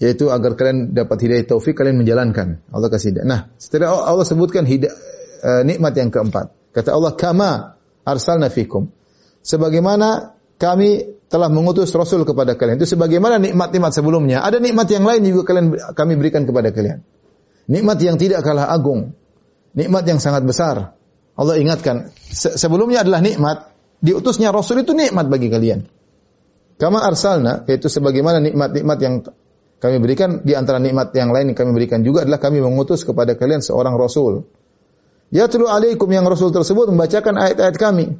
yaitu 0.00 0.32
agar 0.32 0.56
kalian 0.56 0.96
dapat 0.96 1.20
hidayah 1.20 1.44
taufik 1.44 1.76
kalian 1.76 2.00
menjalankan. 2.00 2.64
Allah 2.72 2.88
kasih 2.88 3.12
hidayah. 3.12 3.26
Nah, 3.28 3.40
setelah 3.60 4.08
Allah 4.08 4.24
sebutkan 4.24 4.64
hidayah, 4.64 4.96
uh, 5.44 5.62
nikmat 5.62 5.92
yang 6.00 6.08
keempat. 6.08 6.56
Kata 6.72 6.96
Allah, 6.96 7.12
"Kama 7.12 7.76
arsalna 8.08 8.48
fikum." 8.48 8.88
Sebagaimana 9.44 10.40
kami 10.56 11.20
telah 11.30 11.46
mengutus 11.52 11.92
Rasul 11.92 12.24
kepada 12.24 12.56
kalian. 12.56 12.80
Itu 12.80 12.90
sebagaimana 12.90 13.38
nikmat-nikmat 13.38 13.92
sebelumnya. 13.94 14.42
Ada 14.42 14.58
nikmat 14.58 14.88
yang 14.90 15.04
lain 15.06 15.20
juga 15.22 15.52
kalian 15.52 15.94
kami 15.94 16.12
berikan 16.18 16.42
kepada 16.48 16.74
kalian. 16.74 17.06
Nikmat 17.70 18.02
yang 18.02 18.16
tidak 18.18 18.42
kalah 18.42 18.66
agung. 18.66 19.14
Nikmat 19.76 20.02
yang 20.10 20.18
sangat 20.18 20.42
besar. 20.42 20.98
Allah 21.38 21.56
ingatkan, 21.56 22.10
se 22.18 22.58
sebelumnya 22.58 23.06
adalah 23.06 23.22
nikmat, 23.22 23.70
diutusnya 24.02 24.50
Rasul 24.50 24.82
itu 24.82 24.92
nikmat 24.92 25.30
bagi 25.30 25.48
kalian. 25.48 25.86
Kama 26.76 27.00
arsalna, 27.00 27.62
yaitu 27.70 27.86
sebagaimana 27.86 28.42
nikmat-nikmat 28.42 28.98
yang 29.00 29.14
kami 29.80 29.96
berikan, 29.96 30.44
di 30.44 30.52
antara 30.52 30.76
nikmat 30.76 31.16
yang 31.16 31.32
lain 31.32 31.52
yang 31.52 31.58
kami 31.58 31.72
berikan 31.72 32.04
juga 32.04 32.28
adalah 32.28 32.36
kami 32.36 32.60
mengutus 32.60 33.00
kepada 33.00 33.32
kalian 33.32 33.64
seorang 33.64 33.96
Rasul. 33.96 34.44
Yatlu 35.32 35.64
alaikum 35.64 36.04
yang 36.12 36.28
Rasul 36.28 36.52
tersebut 36.52 36.92
membacakan 36.92 37.40
ayat-ayat 37.40 37.76
kami. 37.80 38.12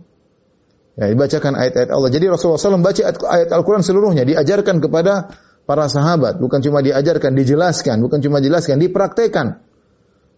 Ya, 0.97 1.13
dibacakan 1.13 1.61
ayat-ayat 1.61 1.91
Allah. 1.93 2.09
Jadi 2.09 2.27
Rasulullah 2.33 2.61
SAW 2.61 2.81
membaca 2.81 3.03
ayat 3.05 3.49
Al-Quran 3.53 3.85
seluruhnya, 3.85 4.25
diajarkan 4.25 4.81
kepada 4.81 5.37
para 5.69 5.87
sahabat. 5.87 6.41
Bukan 6.41 6.65
cuma 6.65 6.81
diajarkan, 6.81 7.37
dijelaskan. 7.37 8.01
Bukan 8.01 8.25
cuma 8.25 8.41
dijelaskan, 8.41 8.81
dipraktekan. 8.81 9.61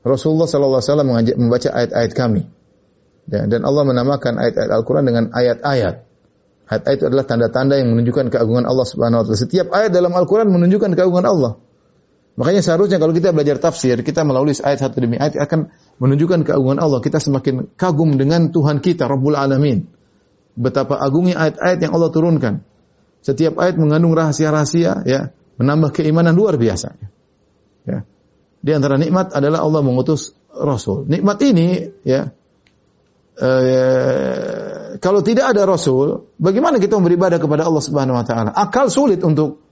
Rasulullah 0.02 0.50
SAW 0.50 1.06
membaca 1.38 1.68
ayat-ayat 1.70 2.12
kami. 2.18 2.42
Ya, 3.30 3.46
dan 3.46 3.62
Allah 3.62 3.86
menamakan 3.86 4.42
ayat-ayat 4.42 4.70
Al-Quran 4.74 5.04
dengan 5.06 5.24
ayat-ayat. 5.30 6.02
Ayat-ayat 6.72 6.96
itu 6.96 7.06
adalah 7.12 7.28
tanda-tanda 7.28 7.76
yang 7.76 7.92
menunjukkan 7.92 8.32
keagungan 8.32 8.64
Allah 8.64 8.88
Subhanahu 8.88 9.20
wa 9.20 9.24
taala. 9.28 9.36
Setiap 9.44 9.68
ayat 9.76 9.92
dalam 9.92 10.08
Al-Quran 10.16 10.48
menunjukkan 10.48 10.96
keagungan 10.96 11.28
Allah. 11.28 11.60
Makanya 12.32 12.64
seharusnya 12.64 12.96
kalau 12.96 13.12
kita 13.12 13.28
belajar 13.36 13.60
tafsir, 13.60 14.00
kita 14.00 14.24
melalui 14.24 14.56
ayat 14.56 14.80
satu 14.80 15.04
demi 15.04 15.20
ayat 15.20 15.36
akan 15.36 15.68
menunjukkan 16.00 16.48
keagungan 16.48 16.80
Allah. 16.80 17.04
Kita 17.04 17.20
semakin 17.20 17.76
kagum 17.76 18.16
dengan 18.16 18.48
Tuhan 18.48 18.80
kita, 18.80 19.04
Rabbul 19.04 19.36
Alamin. 19.36 19.84
Betapa 20.56 20.96
agungnya 20.96 21.36
ayat-ayat 21.36 21.78
yang 21.84 21.92
Allah 21.92 22.08
turunkan. 22.08 22.64
Setiap 23.20 23.60
ayat 23.60 23.76
mengandung 23.76 24.16
rahasia-rahasia, 24.16 25.04
ya, 25.04 25.36
menambah 25.60 25.92
keimanan 25.92 26.32
luar 26.32 26.56
biasa. 26.56 26.96
Ya. 27.84 28.08
Di 28.64 28.70
antara 28.72 28.96
nikmat 28.96 29.36
adalah 29.36 29.60
Allah 29.60 29.84
mengutus 29.84 30.32
Rasul. 30.48 31.04
Nikmat 31.12 31.36
ini, 31.44 31.92
ya, 32.00 32.32
eh, 33.38 34.98
kalau 35.00 35.20
tidak 35.24 35.56
ada 35.56 35.64
Rasul, 35.64 36.32
bagaimana 36.36 36.76
kita 36.76 37.00
beribadah 37.00 37.40
kepada 37.40 37.64
Allah 37.64 37.82
Subhanahu 37.82 38.16
Wa 38.20 38.24
Taala? 38.26 38.50
Akal 38.52 38.92
sulit 38.92 39.24
untuk 39.24 39.62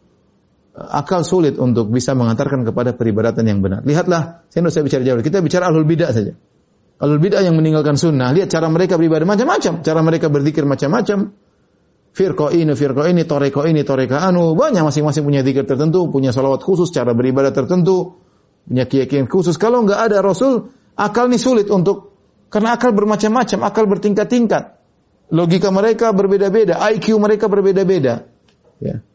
akal 0.81 1.27
sulit 1.27 1.61
untuk 1.61 1.92
bisa 1.92 2.16
mengantarkan 2.16 2.64
kepada 2.64 2.96
peribadatan 2.96 3.44
yang 3.44 3.61
benar. 3.61 3.85
Lihatlah, 3.85 4.46
saya 4.49 4.64
tidak 4.70 4.85
bicara 4.88 5.03
jauh. 5.05 5.20
Kita 5.20 5.38
bicara 5.44 5.68
alul 5.68 5.85
bidah 5.85 6.11
saja. 6.14 6.33
Alul 7.01 7.20
bidah 7.20 7.44
yang 7.44 7.57
meninggalkan 7.59 8.01
sunnah. 8.01 8.33
Lihat 8.33 8.49
cara 8.49 8.70
mereka 8.73 8.96
beribadah 8.96 9.27
macam-macam. 9.29 9.85
Cara 9.85 10.01
mereka 10.01 10.27
berzikir 10.33 10.64
macam-macam. 10.64 11.33
Firqa 12.11 12.51
ini, 12.51 12.75
firqa 12.75 13.07
ini, 13.07 13.23
toreko 13.23 13.62
ini, 13.68 13.87
toreka 13.87 14.25
anu. 14.25 14.59
Banyak 14.59 14.83
masing-masing 14.83 15.23
punya 15.23 15.46
zikir 15.46 15.62
tertentu, 15.62 16.11
punya 16.11 16.35
salawat 16.35 16.61
khusus, 16.64 16.90
cara 16.90 17.14
beribadah 17.14 17.55
tertentu, 17.55 18.18
punya 18.66 18.85
keyakinan 18.90 19.31
khusus. 19.31 19.55
Kalau 19.57 19.87
nggak 19.87 20.11
ada 20.11 20.18
Rasul, 20.18 20.75
akal 20.99 21.31
ini 21.31 21.38
sulit 21.38 21.70
untuk 21.70 22.10
karena 22.51 22.75
akal 22.75 22.91
bermacam-macam, 22.91 23.59
akal 23.63 23.87
bertingkat-tingkat. 23.87 24.77
Logika 25.31 25.71
mereka 25.71 26.11
berbeda-beda, 26.11 26.83
IQ 26.91 27.15
mereka 27.23 27.47
berbeda-beda. 27.47 28.27
Ya. 28.83 29.07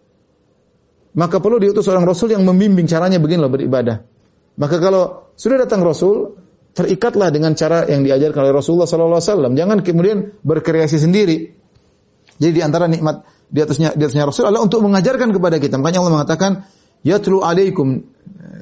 Maka 1.12 1.44
perlu 1.44 1.60
diutus 1.60 1.84
seorang 1.84 2.08
Rasul 2.08 2.32
yang 2.32 2.48
membimbing 2.48 2.88
caranya 2.88 3.20
beginilah 3.20 3.52
beribadah. 3.52 4.08
Maka 4.56 4.80
kalau 4.80 5.28
sudah 5.36 5.68
datang 5.68 5.84
Rasul, 5.84 6.40
terikatlah 6.76 7.32
dengan 7.32 7.56
cara 7.60 7.84
yang 7.88 8.08
diajarkan 8.08 8.48
oleh 8.48 8.56
Rasulullah 8.56 8.88
Sallallahu 8.88 9.20
Alaihi 9.20 9.32
Wasallam. 9.32 9.54
Jangan 9.56 9.78
kemudian 9.84 10.18
berkreasi 10.44 11.00
sendiri. 11.00 11.52
Jadi 12.36 12.52
di 12.52 12.62
antara 12.64 12.88
nikmat 12.88 13.24
di 13.48 13.60
atasnya 13.64 13.96
di 13.96 14.04
atasnya 14.04 14.28
Rasul 14.28 14.48
adalah 14.48 14.64
untuk 14.64 14.84
mengajarkan 14.84 15.32
kepada 15.32 15.60
kita. 15.60 15.80
Makanya 15.80 16.04
Allah 16.04 16.16
mengatakan, 16.20 16.52
Yatlu 17.08 17.44
alaikum 17.44 18.04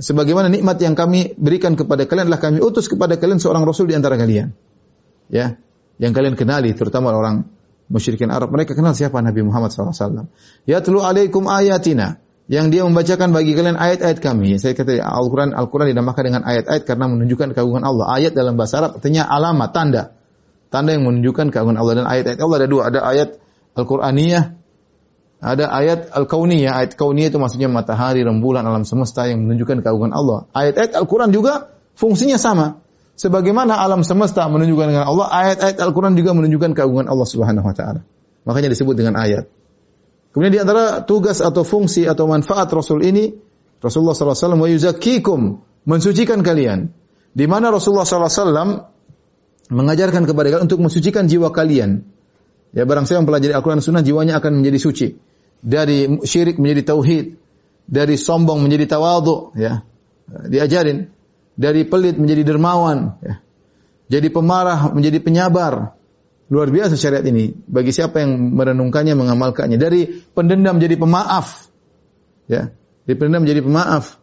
sebagaimana 0.03 0.51
nikmat 0.51 0.75
yang 0.83 0.99
kami 0.99 1.31
berikan 1.39 1.79
kepada 1.79 2.03
kalian 2.03 2.27
adalah 2.27 2.43
kami 2.43 2.59
utus 2.59 2.91
kepada 2.91 3.15
kalian 3.15 3.39
seorang 3.39 3.63
rasul 3.63 3.87
di 3.87 3.95
antara 3.95 4.19
kalian. 4.19 4.51
Ya, 5.31 5.55
yang 5.97 6.11
kalian 6.11 6.35
kenali 6.35 6.75
terutama 6.75 7.15
orang 7.15 7.47
musyrikin 7.87 8.27
Arab. 8.29 8.51
Mereka 8.51 8.75
kenal 8.75 8.91
siapa 8.93 9.23
Nabi 9.23 9.41
Muhammad 9.47 9.71
SAW. 9.71 10.27
Yatlu 10.67 10.99
alaikum 10.99 11.47
ayatina 11.47 12.19
yang 12.51 12.67
dia 12.67 12.83
membacakan 12.83 13.31
bagi 13.31 13.55
kalian 13.55 13.79
ayat-ayat 13.79 14.19
kami. 14.19 14.59
Saya 14.59 14.75
kata 14.75 14.99
Al-Quran 14.99 15.55
Al-Quran 15.55 15.95
dinamakan 15.95 16.23
dengan 16.27 16.43
ayat-ayat 16.43 16.83
karena 16.83 17.05
menunjukkan 17.07 17.55
keagungan 17.55 17.83
Allah. 17.87 18.11
Ayat 18.11 18.35
dalam 18.35 18.59
bahasa 18.59 18.83
Arab 18.83 18.99
artinya 18.99 19.23
alamat, 19.29 19.69
tanda. 19.71 20.03
Tanda 20.67 20.91
yang 20.91 21.07
menunjukkan 21.07 21.53
keagungan 21.53 21.79
Allah 21.79 22.03
dan 22.03 22.05
ayat-ayat 22.09 22.39
Allah 22.43 22.57
ada 22.59 22.67
dua, 22.67 22.81
ada 22.91 22.99
ayat 23.05 23.29
Al-Qur'aniyah, 23.73 24.43
ada 25.43 25.67
ayat 25.67 26.15
Al-Kauniyah. 26.15 26.71
Ayat 26.71 26.91
Kauniyah 26.95 27.27
itu 27.27 27.35
maksudnya 27.35 27.67
matahari, 27.67 28.23
rembulan, 28.23 28.63
alam 28.63 28.87
semesta 28.87 29.27
yang 29.27 29.43
menunjukkan 29.43 29.83
keagungan 29.83 30.15
Allah. 30.15 30.47
Ayat-ayat 30.55 30.95
Al-Quran 30.95 31.35
juga 31.35 31.75
fungsinya 31.99 32.39
sama. 32.39 32.79
Sebagaimana 33.19 33.75
alam 33.75 34.07
semesta 34.07 34.47
menunjukkan 34.47 34.87
dengan 34.89 35.05
Allah, 35.05 35.27
ayat-ayat 35.27 35.77
Al-Quran 35.83 36.15
juga 36.15 36.31
menunjukkan 36.31 36.71
keagungan 36.73 37.11
Allah 37.11 37.27
Subhanahu 37.27 37.67
wa 37.67 37.75
taala. 37.75 38.07
Makanya 38.47 38.71
disebut 38.71 38.95
dengan 38.95 39.19
ayat. 39.19 39.51
Kemudian 40.31 40.49
di 40.55 40.61
antara 40.63 41.03
tugas 41.03 41.43
atau 41.43 41.61
fungsi 41.61 42.07
atau 42.09 42.25
manfaat 42.25 42.65
Rasul 42.71 43.05
ini, 43.05 43.35
Rasulullah 43.83 44.15
SAW 44.15 44.57
wa 44.57 44.67
mensucikan 45.83 46.39
kalian. 46.39 46.89
Di 47.35 47.45
mana 47.45 47.69
Rasulullah 47.69 48.07
SAW 48.07 48.89
mengajarkan 49.69 50.23
kepada 50.23 50.47
kalian 50.55 50.65
untuk 50.71 50.79
mensucikan 50.79 51.27
jiwa 51.27 51.51
kalian. 51.51 52.07
Ya 52.73 52.87
barang 52.89 53.05
siapa 53.05 53.21
mempelajari 53.21 53.53
Al-Quran 53.53 53.83
Sunnah, 53.83 54.01
jiwanya 54.01 54.41
akan 54.41 54.63
menjadi 54.63 54.79
suci. 54.81 55.07
Dari 55.63 56.19
syirik 56.27 56.59
menjadi 56.59 56.91
tauhid. 56.91 57.39
Dari 57.87 58.15
sombong 58.19 58.59
menjadi 58.59 58.99
tawadhu. 58.99 59.55
Ya. 59.55 59.87
Diajarin. 60.27 61.07
Dari 61.55 61.87
pelit 61.87 62.19
menjadi 62.19 62.43
dermawan. 62.43 63.15
Ya. 63.23 63.43
Jadi 64.13 64.27
pemarah 64.29 64.91
menjadi 64.91 65.17
penyabar. 65.23 65.95
Luar 66.51 66.69
biasa 66.69 66.99
syariat 66.99 67.25
ini 67.25 67.55
bagi 67.65 67.89
siapa 67.89 68.21
yang 68.21 68.53
merenungkannya, 68.53 69.17
mengamalkannya. 69.17 69.79
Dari 69.79 70.05
pendendam 70.37 70.77
jadi 70.77 70.99
pemaaf. 70.99 71.71
Ya, 72.45 72.75
dari 73.07 73.15
pendendam 73.17 73.47
jadi 73.49 73.63
pemaaf. 73.63 74.21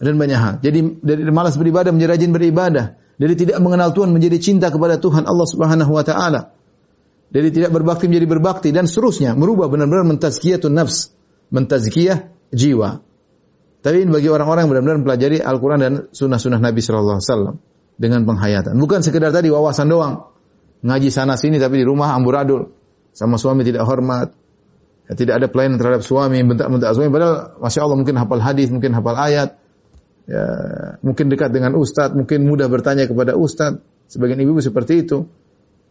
Dan 0.00 0.16
banyak 0.16 0.38
hal. 0.38 0.54
Jadi 0.64 1.02
dari 1.04 1.28
malas 1.28 1.60
beribadah 1.60 1.92
menjadi 1.92 2.16
rajin 2.16 2.32
beribadah. 2.32 2.96
Dari 3.20 3.36
tidak 3.36 3.60
mengenal 3.60 3.92
Tuhan 3.92 4.16
menjadi 4.16 4.40
cinta 4.40 4.72
kepada 4.72 4.96
Tuhan 4.96 5.28
Allah 5.28 5.44
Subhanahu 5.44 5.92
wa 5.92 6.00
taala. 6.00 6.56
Dari 7.30 7.54
tidak 7.54 7.70
berbakti 7.70 8.10
menjadi 8.10 8.26
berbakti 8.26 8.68
dan 8.74 8.90
seterusnya, 8.90 9.38
merubah 9.38 9.70
benar-benar 9.70 10.02
mentazkiyatun 10.02 10.74
nafs, 10.74 11.14
mentazkiyah 11.54 12.26
jiwa. 12.50 13.06
Tapi 13.80 14.04
bagi 14.10 14.28
orang-orang 14.28 14.66
yang 14.66 14.70
benar-benar 14.76 14.96
mempelajari 15.00 15.38
Al-Quran 15.40 15.78
dan 15.80 15.92
sunnah-sunnah 16.12 16.60
Nabi 16.60 16.82
Wasallam 16.84 17.62
dengan 17.96 18.24
penghayatan. 18.28 18.76
Bukan 18.76 19.00
sekedar 19.00 19.32
tadi 19.32 19.48
wawasan 19.48 19.88
doang. 19.88 20.32
Ngaji 20.80 21.08
sana 21.12 21.36
sini 21.36 21.60
tapi 21.60 21.80
di 21.80 21.86
rumah 21.86 22.12
amburadul 22.16 22.72
sama 23.12 23.36
suami 23.40 23.64
tidak 23.64 23.84
hormat. 23.84 24.32
Ya, 25.08 25.12
tidak 25.16 25.34
ada 25.42 25.46
pelayanan 25.48 25.76
terhadap 25.76 26.02
suami 26.04 26.40
bentak-bentak 26.44 26.92
suami. 26.96 27.08
Padahal 27.12 27.60
masya 27.60 27.80
Allah 27.84 27.98
mungkin 28.00 28.16
hafal 28.20 28.40
hadis 28.40 28.68
mungkin 28.68 28.90
hafal 28.96 29.16
ayat. 29.16 29.60
Ya, 30.28 30.44
mungkin 31.00 31.32
dekat 31.32 31.52
dengan 31.52 31.76
ustadz 31.76 32.16
mungkin 32.16 32.44
mudah 32.48 32.68
bertanya 32.68 33.08
kepada 33.08 33.36
ustadz. 33.36 33.80
Sebagian 34.12 34.40
ibu 34.40 34.56
seperti 34.60 35.08
itu. 35.08 35.24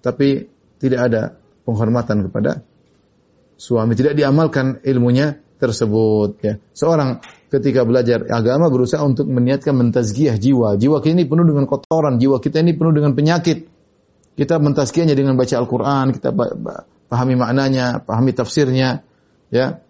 Tapi 0.02 0.59
tidak 0.80 1.00
ada 1.12 1.22
penghormatan 1.68 2.26
kepada 2.32 2.64
suami 3.60 3.94
tidak 3.94 4.16
diamalkan 4.16 4.80
ilmunya 4.88 5.36
tersebut 5.60 6.40
ya. 6.40 6.56
Seorang 6.72 7.20
ketika 7.52 7.84
belajar 7.84 8.24
agama 8.32 8.72
berusaha 8.72 9.04
untuk 9.04 9.28
meniatkan 9.28 9.76
mentazkiyah 9.76 10.40
jiwa. 10.40 10.80
Jiwa 10.80 11.04
kita 11.04 11.20
ini 11.20 11.28
penuh 11.28 11.44
dengan 11.44 11.68
kotoran 11.68 12.16
jiwa 12.16 12.40
kita 12.40 12.64
ini 12.64 12.74
penuh 12.80 12.96
dengan 12.96 13.12
penyakit. 13.12 13.68
Kita 14.40 14.56
mentazkiyahnya 14.56 15.20
dengan 15.20 15.36
baca 15.36 15.52
Al-Quran, 15.60 16.16
kita 16.16 16.32
pahami 17.12 17.36
maknanya, 17.36 18.00
pahami 18.00 18.32
tafsirnya, 18.32 19.04
ya. 19.52 19.84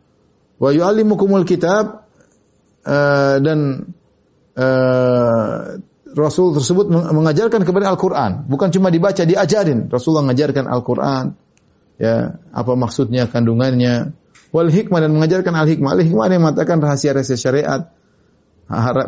Wa 0.57 0.73
yu'allimukumul 0.73 1.45
kitab 1.45 2.09
uh, 2.81 3.37
dan 3.37 3.93
uh, 4.57 5.77
Rasul 6.17 6.57
tersebut 6.57 6.89
mengajarkan 6.89 7.61
kepada 7.65 7.89
Al-Quran. 7.93 8.45
Bukan 8.49 8.73
cuma 8.73 8.89
dibaca, 8.89 9.21
diajarin. 9.25 9.89
Rasulullah 9.91 10.25
mengajarkan 10.25 10.65
Al-Quran. 10.65 11.37
Ya, 11.99 12.39
apa 12.55 12.73
maksudnya, 12.79 13.27
kandungannya. 13.27 14.15
Wal 14.49 14.73
hikmah 14.73 15.05
dan 15.05 15.13
mengajarkan 15.13 15.53
al-hikmah. 15.53 15.93
Al-hikmah 15.93 16.23
ada 16.25 16.33
yang 16.33 16.43
mengatakan 16.47 16.81
rahasia-rahasia 16.81 17.37
syariat. 17.37 17.93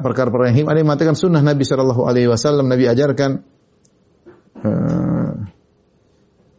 Perkara-perkara 0.05 0.53
yang 0.53 0.65
hikmah. 0.65 0.71
Ada 0.75 0.79
yang 0.83 0.89
mengatakan 0.93 1.15
sunnah 1.17 1.41
Nabi 1.41 1.63
Shallallahu 1.65 2.05
Alaihi 2.05 2.29
Wasallam. 2.29 2.69
Nabi 2.69 2.85
ajarkan. 2.85 3.31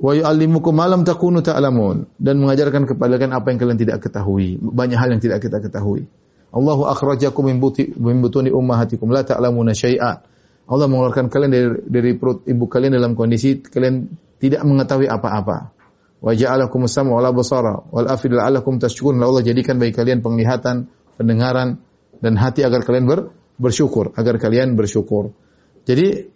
Wa 0.02 0.12
yu'allimukum 0.18 0.74
ma 0.74 0.90
lam 0.90 1.06
takunu 1.06 1.46
ta'lamun 1.46 2.10
dan 2.18 2.42
mengajarkan 2.42 2.90
kepada 2.90 3.22
kalian 3.22 3.38
apa 3.38 3.46
yang 3.54 3.58
kalian 3.62 3.78
tidak 3.78 4.02
ketahui. 4.02 4.58
Banyak 4.58 4.98
hal 4.98 5.14
yang 5.14 5.22
tidak 5.22 5.38
kita 5.38 5.62
ketahui. 5.62 6.10
Allahu 6.50 6.90
akhrajakum 6.90 7.46
min 7.46 8.18
butuni 8.18 8.50
ummahatikum 8.50 9.14
la 9.14 9.22
ta'lamuna 9.22 9.70
syai'a. 9.70 10.26
Allah 10.66 10.86
mengeluarkan 10.86 11.26
kalian 11.26 11.50
dari 11.50 11.68
dari 11.90 12.10
perut 12.14 12.46
ibu 12.46 12.70
kalian 12.70 12.94
dalam 12.94 13.18
kondisi 13.18 13.58
kalian 13.62 14.06
tidak 14.38 14.62
mengetahui 14.62 15.10
apa-apa. 15.10 15.74
Wa 16.22 16.32
ja'alakum 16.38 16.86
sam'a 16.86 17.18
wal 17.18 17.26
absara 17.26 17.82
wal 17.90 18.06
afida 18.06 18.42
la'allakum 18.42 18.78
tashkurun. 18.78 19.18
Allah 19.18 19.42
jadikan 19.42 19.82
bagi 19.82 19.90
kalian 19.90 20.22
penglihatan, 20.22 20.86
pendengaran 21.18 21.82
dan 22.22 22.38
hati 22.38 22.62
agar 22.62 22.86
kalian 22.86 23.10
ber, 23.10 23.34
bersyukur, 23.58 24.14
agar 24.14 24.38
kalian 24.38 24.78
bersyukur. 24.78 25.34
Jadi 25.82 26.30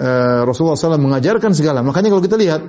uh, 0.00 0.40
Rasulullah 0.48 0.80
SAW 0.80 0.96
mengajarkan 0.96 1.52
segala. 1.52 1.84
Makanya 1.84 2.08
kalau 2.12 2.24
kita 2.24 2.40
lihat 2.40 2.64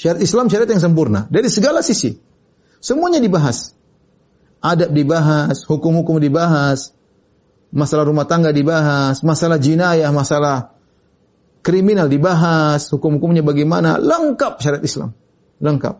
syariat 0.00 0.24
Islam 0.24 0.48
syariat 0.48 0.72
yang 0.72 0.80
sempurna 0.80 1.28
dari 1.28 1.52
segala 1.52 1.84
sisi. 1.84 2.16
Semuanya 2.80 3.20
dibahas. 3.20 3.76
Adab 4.60 4.92
dibahas, 4.92 5.64
hukum-hukum 5.64 6.20
dibahas, 6.20 6.92
masalah 7.70 8.06
rumah 8.06 8.26
tangga 8.26 8.50
dibahas, 8.50 9.22
masalah 9.22 9.58
jinayah, 9.58 10.10
masalah 10.10 10.74
kriminal 11.60 12.08
dibahas, 12.10 12.88
hukum-hukumnya 12.90 13.44
bagaimana, 13.44 14.00
lengkap 14.00 14.58
syariat 14.60 14.82
Islam. 14.84 15.10
Lengkap. 15.60 15.94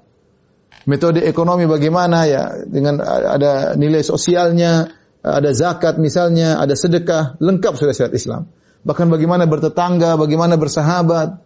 Metode 0.89 1.21
ekonomi 1.29 1.69
bagaimana 1.69 2.25
ya, 2.25 2.65
dengan 2.65 3.05
ada 3.05 3.77
nilai 3.77 4.01
sosialnya, 4.01 4.89
ada 5.21 5.51
zakat 5.53 6.01
misalnya, 6.01 6.57
ada 6.57 6.73
sedekah, 6.73 7.37
lengkap 7.39 7.77
sudah 7.77 7.93
syariat 7.93 8.17
Islam. 8.17 8.43
Bahkan 8.81 9.13
bagaimana 9.13 9.45
bertetangga, 9.45 10.17
bagaimana 10.17 10.57
bersahabat, 10.57 11.37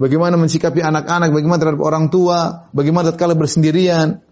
bagaimana 0.00 0.40
mensikapi 0.40 0.80
anak-anak, 0.80 1.28
bagaimana 1.36 1.58
terhadap 1.60 1.82
orang 1.84 2.08
tua, 2.08 2.72
bagaimana 2.72 3.12
tatkala 3.12 3.36
bersendirian. 3.36 4.24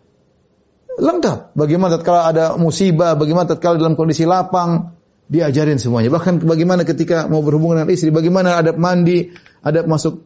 Lengkap. 0.97 1.53
Bagaimana 1.53 2.01
tatkala 2.01 2.33
ada 2.33 2.45
musibah, 2.57 3.13
bagaimana 3.21 3.53
tatkala 3.53 3.77
dalam 3.77 4.01
kondisi 4.01 4.25
lapang, 4.25 4.96
diajarin 5.27 5.79
semuanya. 5.79 6.11
Bahkan 6.15 6.47
bagaimana 6.47 6.87
ketika 6.87 7.27
mau 7.27 7.43
berhubungan 7.43 7.83
dengan 7.83 7.91
istri, 7.93 8.15
bagaimana 8.15 8.59
adab 8.59 8.79
mandi, 8.79 9.35
adab 9.63 9.91
masuk 9.91 10.23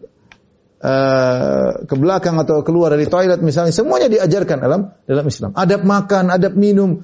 uh, 0.84 1.84
ke 1.88 1.94
belakang 1.96 2.36
atau 2.36 2.60
keluar 2.60 2.92
dari 2.92 3.08
toilet 3.08 3.40
misalnya, 3.40 3.72
semuanya 3.72 4.12
diajarkan 4.12 4.56
dalam 4.60 4.80
dalam 5.08 5.24
Islam. 5.24 5.50
Adab 5.56 5.82
makan, 5.88 6.24
adab 6.28 6.52
minum, 6.56 7.00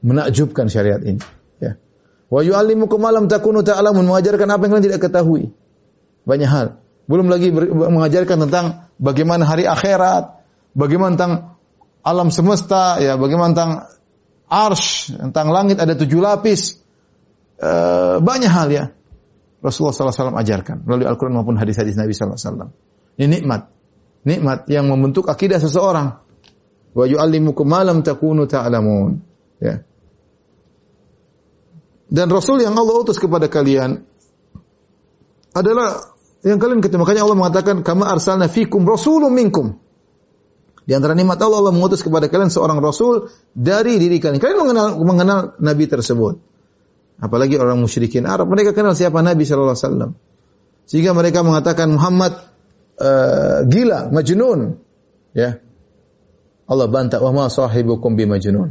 menakjubkan 0.00 0.72
syariat 0.72 1.00
ini. 1.04 1.20
Ya. 1.60 1.76
Wa 2.32 2.40
yu'allimukum 2.40 2.96
malam 2.96 3.28
takunu 3.28 3.60
ta'lamun, 3.60 4.08
mengajarkan 4.08 4.48
apa 4.48 4.62
yang 4.64 4.72
kalian 4.76 4.86
tidak 4.88 5.00
ketahui. 5.04 5.52
Banyak 6.24 6.48
hal. 6.48 6.66
Belum 7.08 7.28
lagi 7.32 7.48
mengajarkan 7.52 8.48
tentang 8.48 8.92
bagaimana 9.00 9.48
hari 9.48 9.64
akhirat, 9.64 10.44
bagaimana 10.76 11.16
tentang 11.16 11.32
alam 12.04 12.28
semesta, 12.28 13.00
ya, 13.00 13.16
bagaimana 13.16 13.52
tentang 13.56 13.72
arsh, 14.48 15.12
tentang 15.12 15.48
langit 15.52 15.80
ada 15.80 15.96
tujuh 15.96 16.20
lapis, 16.20 16.77
e, 17.58 17.70
banyak 18.22 18.50
hal 18.50 18.68
ya. 18.70 18.84
Rasulullah 19.58 19.90
SAW 19.90 20.38
ajarkan 20.38 20.86
melalui 20.86 21.10
Al-Quran 21.10 21.34
maupun 21.34 21.58
hadis-hadis 21.58 21.98
Nabi 21.98 22.14
SAW. 22.14 22.70
Ini 23.18 23.26
nikmat. 23.26 23.74
Nikmat 24.22 24.70
yang 24.70 24.86
membentuk 24.86 25.26
akidah 25.26 25.58
seseorang. 25.58 26.22
Wa 26.94 27.04
yu'allimukum 27.04 27.66
ma 27.66 27.82
lam 27.82 28.06
takunu 28.06 28.46
ta'lamun. 28.46 29.18
Ya. 29.58 29.82
Dan 32.08 32.30
Rasul 32.30 32.62
yang 32.64 32.78
Allah 32.78 32.94
utus 33.02 33.20
kepada 33.20 33.50
kalian 33.50 34.00
adalah 35.52 36.16
yang 36.46 36.56
kalian 36.62 36.80
ketemu. 36.80 37.02
Makanya 37.04 37.22
Allah 37.26 37.38
mengatakan, 37.38 37.82
kama 37.82 38.06
arsalna 38.08 38.46
fikum 38.46 38.86
rasulun 38.86 39.34
minkum. 39.34 39.76
Di 40.88 40.96
antara 40.96 41.12
nikmat 41.12 41.36
Allah, 41.44 41.60
Allah 41.60 41.74
mengutus 41.76 42.00
kepada 42.00 42.32
kalian 42.32 42.48
seorang 42.48 42.80
rasul 42.80 43.28
dari 43.52 44.00
diri 44.00 44.16
kalian. 44.16 44.40
Kalian 44.40 44.58
mengenal, 44.64 44.88
mengenal 45.04 45.38
Nabi 45.60 45.84
tersebut. 45.84 46.40
Apalagi 47.18 47.58
orang 47.58 47.82
musyrikin 47.82 48.24
Arab. 48.30 48.46
Mereka 48.46 48.70
kenal 48.70 48.94
siapa 48.94 49.18
Nabi 49.18 49.42
Shallallahu 49.42 49.74
Alaihi 49.74 49.86
Wasallam. 49.90 50.10
Sehingga 50.88 51.12
mereka 51.12 51.42
mengatakan 51.42 51.90
Muhammad 51.90 52.32
uh, 52.96 53.66
gila, 53.66 54.08
majnun. 54.14 54.78
Ya. 55.34 55.58
Allah 56.68 56.86
bantah, 56.86 57.18
wa 57.18 57.34
ma 57.34 57.44
sahibukum 57.50 58.14
bi 58.14 58.24
majnun. 58.24 58.70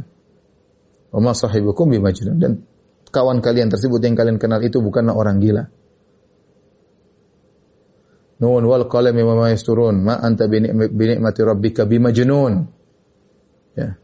Wa 1.12 1.18
ma 1.20 1.36
sahibukum 1.36 1.92
bi 1.92 2.00
majnun. 2.00 2.36
Dan 2.40 2.52
kawan 3.12 3.44
kalian 3.44 3.68
tersebut 3.68 4.00
yang 4.00 4.16
kalian 4.16 4.40
kenal 4.40 4.64
itu 4.64 4.80
bukanlah 4.80 5.12
orang 5.12 5.38
gila. 5.44 5.68
Nun 8.38 8.62
wal 8.64 8.86
qalami 8.86 9.22
wa 9.26 9.34
ma 9.34 9.46
yasturun 9.50 9.98
ma 9.98 10.14
anta 10.14 10.46
bi 10.46 10.62
ni'mati 10.62 11.40
rabbika 11.42 11.84
bimajnun. 11.84 12.52
Ya. 13.76 13.98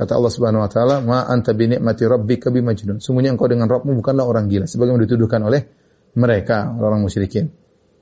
Kata 0.00 0.16
Allah 0.16 0.32
Subhanahu 0.32 0.64
wa 0.64 0.70
taala, 0.72 1.04
"Ma 1.04 1.28
anta 1.28 1.52
bi 1.52 1.68
ni'mati 1.68 2.08
rabbika 2.08 2.48
bimajnun." 2.48 3.04
Sungguhnya 3.04 3.36
engkau 3.36 3.52
dengan 3.52 3.68
Rabbmu 3.68 4.00
bukanlah 4.00 4.24
orang 4.24 4.48
gila 4.48 4.64
sebagaimana 4.64 5.04
dituduhkan 5.04 5.44
oleh 5.44 5.68
mereka 6.16 6.72
orang 6.72 7.04
musyrikin. 7.04 7.52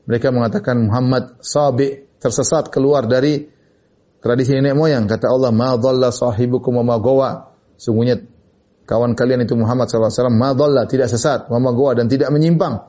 Mereka 0.07 0.31
mengatakan 0.31 0.79
Muhammad 0.79 1.43
sabi 1.43 2.07
tersesat 2.23 2.71
keluar 2.71 3.11
dari 3.11 3.51
tradisi 4.23 4.55
nenek 4.55 4.79
moyang. 4.79 5.11
Kata 5.11 5.27
Allah, 5.27 5.51
"Ma 5.51 5.75
dhalla 5.75 6.15
sahibukum 6.15 6.79
wa 6.79 6.95
ma 6.95 6.97
gawa." 7.03 7.51
Sungguhnya 7.75 8.23
kawan 8.87 9.19
kalian 9.19 9.43
itu 9.43 9.59
Muhammad 9.59 9.91
SAW 9.91 10.31
madalla 10.31 10.87
tidak 10.87 11.11
sesat, 11.11 11.51
wa 11.51 11.59
goa 11.75 11.99
dan 11.99 12.07
tidak 12.07 12.31
menyimpang. 12.31 12.89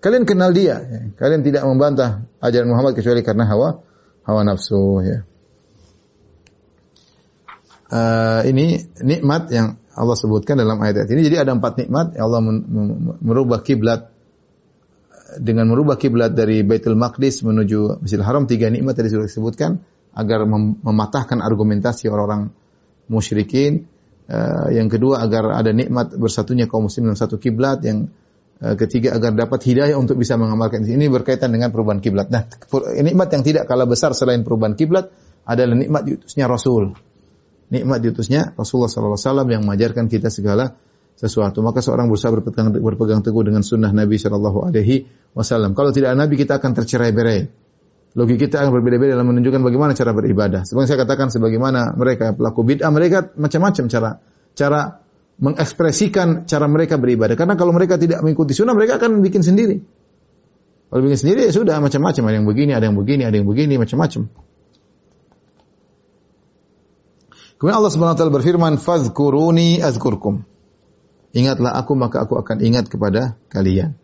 Kalian 0.00 0.28
kenal 0.28 0.52
dia, 0.52 0.80
kalian 1.16 1.40
tidak 1.40 1.64
membantah 1.64 2.24
ajaran 2.40 2.68
Muhammad 2.68 2.96
kecuali 2.96 3.20
karena 3.20 3.48
hawa 3.48 3.80
hawa 4.28 4.40
nafsu. 4.44 5.00
Ya. 5.04 5.29
Uh, 7.90 8.46
ini 8.46 8.78
nikmat 9.02 9.50
yang 9.50 9.76
Allah 9.98 10.14
sebutkan 10.14 10.54
dalam 10.54 10.78
ayat 10.78 11.10
ini. 11.10 11.26
Jadi 11.26 11.36
ada 11.42 11.52
empat 11.52 11.82
nikmat 11.82 12.14
yang 12.14 12.24
Allah 12.30 12.42
merubah 13.18 13.66
kiblat 13.66 14.14
dengan 15.38 15.66
merubah 15.70 15.98
kiblat 15.98 16.34
dari 16.34 16.62
Baitul 16.62 16.94
Maqdis 16.94 17.42
menuju 17.42 18.02
Masjidil 18.02 18.26
Haram 18.26 18.46
tiga 18.46 18.70
nikmat 18.70 18.94
tadi 18.94 19.10
sudah 19.10 19.26
disebutkan 19.26 19.82
agar 20.14 20.46
mematahkan 20.82 21.38
argumentasi 21.42 22.10
orang-orang 22.10 22.50
musyrikin 23.10 23.90
Uh, 24.30 24.70
yang 24.70 24.86
kedua 24.86 25.26
agar 25.26 25.58
ada 25.58 25.74
nikmat 25.74 26.14
bersatunya 26.14 26.70
kaum 26.70 26.86
muslim 26.86 27.10
dalam 27.10 27.18
satu 27.18 27.42
kiblat. 27.42 27.82
Yang 27.82 28.14
uh, 28.62 28.78
ketiga 28.78 29.18
agar 29.18 29.34
dapat 29.34 29.58
hidayah 29.66 29.98
untuk 29.98 30.22
bisa 30.22 30.38
mengamalkan 30.38 30.86
ini 30.86 31.10
berkaitan 31.10 31.50
dengan 31.50 31.74
perubahan 31.74 31.98
kiblat. 31.98 32.30
Nah, 32.30 32.46
nikmat 33.02 33.26
yang 33.34 33.42
tidak 33.42 33.66
kalah 33.66 33.90
besar 33.90 34.14
selain 34.14 34.46
perubahan 34.46 34.78
kiblat 34.78 35.10
adalah 35.42 35.74
nikmat 35.74 36.06
diutusnya 36.06 36.46
Rasul. 36.46 36.94
Nikmat 37.70 38.02
diutusnya 38.02 38.52
Rasulullah 38.58 38.90
SAW 38.90 39.46
yang 39.46 39.62
mengajarkan 39.62 40.10
kita 40.10 40.26
segala 40.26 40.74
sesuatu. 41.14 41.62
Maka 41.62 41.78
seorang 41.84 42.10
berusaha 42.10 42.34
berpegang, 42.34 42.74
berpegang 42.74 43.20
teguh 43.22 43.46
dengan 43.46 43.62
sunnah 43.62 43.94
Nabi 43.94 44.18
Shallallahu 44.18 44.66
Alaihi 44.66 45.06
Wasallam. 45.36 45.78
Kalau 45.78 45.94
tidak 45.94 46.18
Nabi 46.18 46.34
kita 46.34 46.58
akan 46.58 46.70
tercerai-berai. 46.74 47.40
Logik 48.10 48.42
kita 48.42 48.66
akan 48.66 48.74
berbeda-beda 48.74 49.14
dalam 49.14 49.30
menunjukkan 49.30 49.62
bagaimana 49.62 49.94
cara 49.94 50.10
beribadah. 50.10 50.66
Seperti 50.66 50.90
saya 50.90 51.06
katakan 51.06 51.30
sebagaimana 51.30 51.94
mereka 51.94 52.34
pelaku 52.34 52.66
bid'ah, 52.66 52.90
mereka 52.90 53.30
macam-macam 53.38 53.86
cara 53.86 54.18
cara 54.58 54.98
mengekspresikan 55.38 56.42
cara 56.50 56.66
mereka 56.66 56.98
beribadah. 56.98 57.38
Karena 57.38 57.54
kalau 57.54 57.70
mereka 57.70 58.02
tidak 58.02 58.18
mengikuti 58.26 58.50
sunnah, 58.50 58.74
mereka 58.74 58.98
akan 58.98 59.22
bikin 59.22 59.46
sendiri. 59.46 59.78
Kalau 60.90 61.06
bikin 61.06 61.18
sendiri 61.22 61.46
ya 61.46 61.52
sudah 61.54 61.78
macam-macam. 61.78 62.22
Ada 62.26 62.36
yang 62.42 62.48
begini, 62.50 62.72
ada 62.74 62.84
yang 62.90 62.98
begini, 62.98 63.22
ada 63.22 63.36
yang 63.38 63.46
begini, 63.46 63.78
macam-macam. 63.78 64.26
Kemudian 67.60 67.76
Allah 67.76 67.92
Subhanahu 67.92 68.14
wa 68.16 68.18
taala 68.18 68.32
berfirman, 68.32 68.72
"Fadhkuruni 68.80 69.84
azkurkum." 69.84 70.48
Ingatlah 71.36 71.76
aku 71.76 71.92
maka 71.92 72.24
aku 72.24 72.40
akan 72.40 72.64
ingat 72.64 72.88
kepada 72.88 73.36
kalian. 73.52 74.00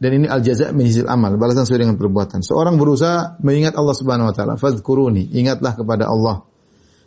Dan 0.00 0.16
ini 0.16 0.26
al 0.32 0.40
jaza 0.40 0.72
min 0.72 0.88
amal, 1.04 1.36
balasan 1.36 1.68
sesuai 1.68 1.84
dengan 1.84 1.96
perbuatan. 2.00 2.40
Seorang 2.40 2.80
berusaha 2.80 3.36
mengingat 3.44 3.76
Allah 3.76 3.92
Subhanahu 3.92 4.32
wa 4.32 4.34
taala, 4.34 4.56
fadhkuruni, 4.56 5.28
ingatlah 5.36 5.76
kepada 5.76 6.08
Allah. 6.08 6.48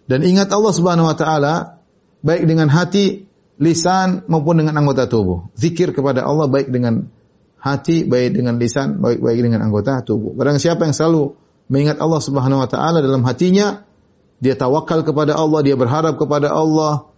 Dan 0.05 0.21
ingat 0.21 0.53
Allah 0.53 0.69
Subhanahu 0.69 1.09
wa 1.09 1.17
taala 1.17 1.81
baik 2.21 2.45
dengan 2.45 2.69
hati, 2.69 3.25
lisan 3.57 4.29
maupun 4.29 4.62
dengan 4.62 4.77
anggota 4.77 5.09
tubuh. 5.09 5.49
Zikir 5.57 5.89
kepada 5.97 6.21
Allah 6.21 6.45
baik 6.45 6.69
dengan 6.69 7.09
hati, 7.57 8.05
baik 8.05 8.38
dengan 8.38 8.62
lisan, 8.62 9.01
baik 9.01 9.25
baik 9.25 9.41
dengan 9.41 9.65
anggota 9.65 10.05
tubuh. 10.05 10.38
Barang 10.38 10.62
siapa 10.62 10.86
yang 10.86 10.93
selalu 10.93 11.33
mengingat 11.73 11.98
Allah 11.98 12.21
Subhanahu 12.21 12.62
wa 12.62 12.69
taala 12.69 13.02
dalam 13.02 13.25
hatinya, 13.25 13.81
dia 14.40 14.56
tawakal 14.58 15.06
kepada 15.06 15.36
Allah, 15.36 15.60
dia 15.62 15.75
berharap 15.77 16.15
kepada 16.17 16.50
Allah, 16.50 17.10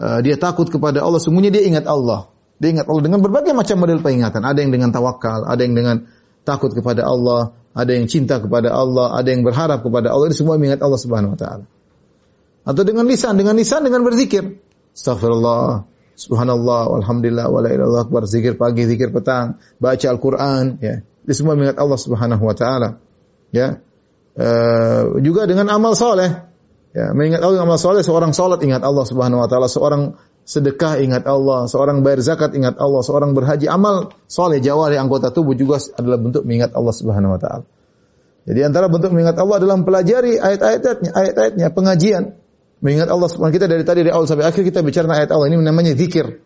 uh, 0.00 0.18
dia 0.20 0.36
takut 0.36 0.66
kepada 0.68 1.00
Allah, 1.04 1.20
semuanya 1.22 1.54
dia 1.54 1.64
ingat 1.64 1.86
Allah. 1.86 2.32
Dia 2.60 2.76
ingat 2.76 2.92
Allah 2.92 3.02
dengan 3.08 3.24
berbagai 3.24 3.56
macam 3.56 3.80
model 3.80 4.04
peringatan. 4.04 4.44
Ada 4.44 4.60
yang 4.60 4.68
dengan 4.68 4.92
tawakal, 4.92 5.48
ada 5.48 5.60
yang 5.64 5.72
dengan 5.72 6.04
takut 6.44 6.76
kepada 6.76 7.08
Allah, 7.08 7.56
ada 7.72 7.90
yang 7.96 8.04
cinta 8.04 8.36
kepada 8.36 8.68
Allah, 8.68 9.16
ada 9.16 9.28
yang 9.32 9.46
berharap 9.46 9.80
kepada 9.80 10.12
Allah. 10.12 10.28
Ini 10.28 10.36
semua 10.36 10.60
mengingat 10.60 10.84
Allah 10.84 11.00
Subhanahu 11.00 11.32
wa 11.32 11.38
taala. 11.40 11.64
Atau 12.68 12.84
dengan 12.84 13.08
lisan, 13.08 13.40
dengan 13.40 13.56
lisan 13.56 13.80
dengan 13.80 14.04
berzikir. 14.04 14.60
Astagfirullah, 14.92 15.88
subhanallah, 16.18 17.00
alhamdulillah, 17.00 17.46
wa 17.48 17.64
la 17.64 17.70
ilaha 17.72 18.04
akbar, 18.04 18.28
zikir 18.28 18.60
pagi, 18.60 18.84
zikir 18.84 19.08
petang, 19.08 19.56
baca 19.80 20.06
Al-Qur'an, 20.10 20.76
ya. 20.84 21.00
Ini 21.24 21.32
semua 21.36 21.56
mengingat 21.56 21.78
Allah 21.78 22.00
Subhanahu 22.00 22.42
wa 22.42 22.56
taala. 22.56 22.98
Ya. 23.54 23.80
Uh, 24.34 25.20
juga 25.20 25.46
dengan 25.46 25.68
amal 25.70 25.94
soleh. 25.94 26.49
Ya, 26.90 27.14
mengingat 27.14 27.46
Allah 27.46 27.62
amal 27.62 27.78
soleh, 27.78 28.02
seorang 28.02 28.34
salat 28.34 28.58
ingat 28.66 28.82
Allah 28.82 29.06
Subhanahu 29.06 29.38
wa 29.38 29.46
taala, 29.46 29.70
seorang 29.70 30.18
sedekah 30.42 30.98
ingat 30.98 31.22
Allah, 31.22 31.70
seorang 31.70 32.02
bayar 32.02 32.18
zakat 32.18 32.50
ingat 32.58 32.82
Allah, 32.82 33.06
seorang 33.06 33.30
berhaji 33.30 33.70
amal 33.70 34.10
soleh 34.26 34.58
jawari 34.58 34.98
anggota 34.98 35.30
tubuh 35.30 35.54
juga 35.54 35.78
adalah 35.94 36.18
bentuk 36.18 36.42
mengingat 36.42 36.74
Allah 36.74 36.90
Subhanahu 36.90 37.38
wa 37.38 37.40
taala. 37.40 37.64
Jadi 38.50 38.60
antara 38.66 38.90
bentuk 38.90 39.14
mengingat 39.14 39.38
Allah 39.38 39.62
adalah 39.62 39.78
mempelajari 39.78 40.42
ayat-ayatnya, 40.42 41.10
ayat-ayatnya, 41.14 41.66
pengajian. 41.70 42.24
Mengingat 42.80 43.12
Allah 43.12 43.28
Subhanahu 43.28 43.54
kita 43.54 43.68
dari 43.68 43.84
tadi 43.84 44.00
dari 44.02 44.10
awal 44.10 44.24
sampai 44.24 44.48
akhir 44.48 44.64
kita 44.64 44.80
bicara 44.80 45.06
ayat 45.12 45.30
Allah. 45.30 45.52
Ini 45.52 45.60
namanya 45.60 45.92
zikir. 45.92 46.40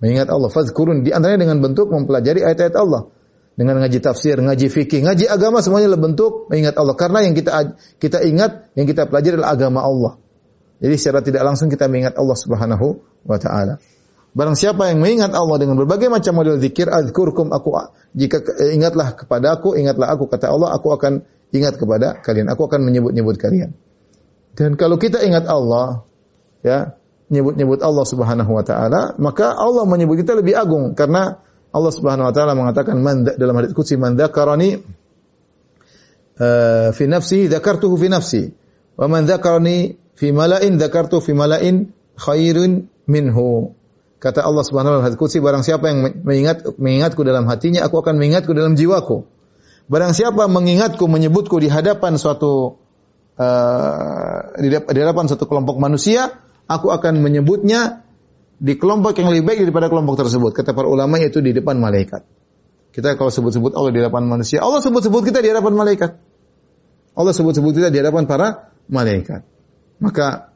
Mengingat 0.00 0.32
Allah. 0.32 0.48
Fadzkurun. 0.48 1.04
Di 1.04 1.12
antaranya 1.12 1.44
dengan 1.44 1.60
bentuk 1.60 1.92
mempelajari 1.92 2.40
ayat-ayat 2.40 2.74
Allah. 2.74 3.12
Dengan 3.54 3.78
ngaji 3.78 4.02
tafsir, 4.02 4.34
ngaji 4.34 4.66
fikih, 4.66 5.06
ngaji 5.06 5.30
agama 5.30 5.62
semuanya 5.62 5.94
adalah 5.94 6.10
bentuk 6.10 6.50
mengingat 6.50 6.74
Allah. 6.74 6.98
Karena 6.98 7.22
yang 7.22 7.38
kita 7.38 7.78
kita 8.02 8.18
ingat, 8.26 8.74
yang 8.74 8.86
kita 8.90 9.06
pelajari 9.06 9.38
adalah 9.38 9.54
agama 9.54 9.80
Allah. 9.86 10.12
Jadi 10.82 10.94
secara 10.98 11.22
tidak 11.22 11.42
langsung 11.46 11.70
kita 11.70 11.86
mengingat 11.86 12.18
Allah 12.18 12.34
Subhanahu 12.34 12.86
wa 13.22 13.38
taala. 13.38 13.78
Barang 14.34 14.58
siapa 14.58 14.90
yang 14.90 14.98
mengingat 14.98 15.30
Allah 15.30 15.62
dengan 15.62 15.78
berbagai 15.78 16.10
macam 16.10 16.34
model 16.34 16.58
zikir, 16.58 16.90
adzkurkum 16.90 17.54
aku 17.54 17.78
jika 18.18 18.42
eh, 18.58 18.74
ingatlah 18.74 19.14
kepada 19.14 19.54
aku, 19.54 19.78
ingatlah 19.78 20.10
aku 20.10 20.26
kata 20.26 20.50
Allah, 20.50 20.74
aku 20.74 20.90
akan 20.90 21.22
ingat 21.54 21.78
kepada 21.78 22.18
kalian. 22.18 22.50
Aku 22.50 22.66
akan 22.66 22.82
menyebut-nyebut 22.82 23.38
kalian. 23.38 23.78
Dan 24.58 24.74
kalau 24.74 24.98
kita 24.98 25.22
ingat 25.22 25.46
Allah, 25.46 26.02
ya, 26.66 26.98
nyebut-nyebut 27.30 27.78
Allah 27.82 28.02
Subhanahu 28.02 28.50
wa 28.50 28.66
taala, 28.66 29.14
maka 29.22 29.54
Allah 29.54 29.86
menyebut 29.86 30.18
kita 30.22 30.34
lebih 30.34 30.58
agung 30.58 30.98
karena 30.98 31.38
Allah 31.74 31.90
Subhanahu 31.90 32.30
wa 32.30 32.34
taala 32.34 32.54
mengatakan 32.54 33.02
man 33.02 33.26
dalam 33.26 33.58
hadis 33.58 33.74
qudsi 33.74 33.98
man 33.98 34.14
dzakarani 34.14 34.78
uh, 36.38 36.94
fi 36.94 37.04
nafsi 37.10 37.50
dzakartuhu 37.50 37.98
fi 37.98 38.06
nafsi 38.06 38.42
wa 38.94 39.10
man 39.10 39.26
dzakarani 39.26 39.98
fi 40.14 40.30
mala'in 40.30 40.78
dzakartu 40.78 41.18
fi 41.18 41.34
mala'in 41.34 41.90
khairun 42.14 42.86
minhu. 43.10 43.74
Kata 44.22 44.40
Allah 44.46 44.62
Subhanahu 44.64 44.96
wa 44.96 45.02
taala 45.02 45.18
hadis 45.18 45.36
barang 45.42 45.64
siapa 45.66 45.84
yang 45.90 45.98
mengingat 46.22 46.64
mengingatku 46.78 47.26
dalam 47.26 47.44
hatinya, 47.50 47.84
aku 47.84 48.00
akan 48.00 48.16
mengingatku 48.16 48.54
dalam 48.54 48.78
jiwaku. 48.78 49.26
Barang 49.84 50.16
siapa 50.16 50.48
mengingatku, 50.48 51.04
menyebutku 51.04 51.60
di 51.60 51.68
hadapan 51.68 52.16
suatu 52.16 52.80
uh, 53.36 54.38
di 54.56 54.72
hadapan 55.02 55.28
suatu 55.28 55.44
kelompok 55.44 55.76
manusia, 55.76 56.40
aku 56.64 56.88
akan 56.88 57.20
menyebutnya 57.20 58.06
di 58.58 58.78
kelompok 58.78 59.18
yang 59.18 59.30
lebih 59.34 59.44
baik 59.44 59.58
daripada 59.68 59.86
kelompok 59.90 60.26
tersebut. 60.26 60.50
Kata 60.54 60.72
para 60.72 60.86
ulama 60.86 61.18
yaitu 61.18 61.42
di 61.42 61.50
depan 61.50 61.78
malaikat. 61.78 62.22
Kita 62.94 63.18
kalau 63.18 63.30
sebut-sebut 63.30 63.74
Allah 63.74 63.90
di 63.90 63.98
hadapan 63.98 64.22
manusia, 64.30 64.62
Allah 64.62 64.78
sebut-sebut 64.78 65.26
kita 65.26 65.42
di 65.42 65.50
hadapan 65.50 65.74
malaikat. 65.74 66.14
Allah 67.18 67.32
sebut-sebut 67.34 67.74
kita 67.74 67.88
di 67.90 67.98
hadapan 67.98 68.30
para 68.30 68.70
malaikat. 68.86 69.42
Maka 69.98 70.54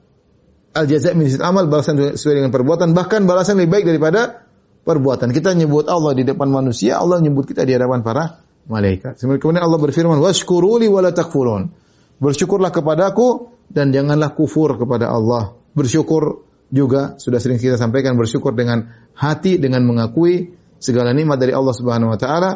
al 0.75 0.87
jaza 0.87 1.15
min 1.19 1.27
amal 1.43 1.67
balasan 1.67 1.99
sesuai 2.15 2.39
dengan 2.39 2.55
perbuatan 2.55 2.95
bahkan 2.95 3.27
balasan 3.27 3.59
lebih 3.59 3.83
baik 3.83 3.85
daripada 3.91 4.47
perbuatan. 4.87 5.35
Kita 5.35 5.53
nyebut 5.59 5.91
Allah 5.91 6.15
di 6.15 6.23
depan 6.23 6.47
manusia, 6.47 7.03
Allah 7.03 7.19
nyebut 7.19 7.45
kita 7.45 7.67
di 7.67 7.75
hadapan 7.75 8.07
para 8.07 8.47
malaikat. 8.71 9.19
Kemudian 9.19 9.65
Allah 9.65 9.81
berfirman, 9.81 10.23
"Washkuruli 10.23 10.87
wa 10.87 11.03
la 11.03 11.11
takfurun." 11.11 11.75
Bersyukurlah 12.19 12.75
kepadaku 12.75 13.55
dan 13.71 13.95
janganlah 13.95 14.35
kufur 14.35 14.75
kepada 14.75 15.11
Allah. 15.11 15.55
Bersyukur 15.75 16.48
juga 16.69 17.17
sudah 17.17 17.41
sering 17.41 17.57
kita 17.57 17.81
sampaikan 17.81 18.15
bersyukur 18.15 18.53
dengan 18.53 18.93
hati 19.17 19.57
dengan 19.57 19.85
mengakui 19.89 20.53
segala 20.79 21.17
nikmat 21.17 21.41
dari 21.41 21.57
Allah 21.57 21.75
Subhanahu 21.75 22.13
wa 22.13 22.19
taala. 22.21 22.51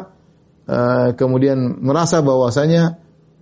Uh, 0.63 1.11
kemudian 1.19 1.59
merasa 1.83 2.23
bahwasanya 2.23 2.95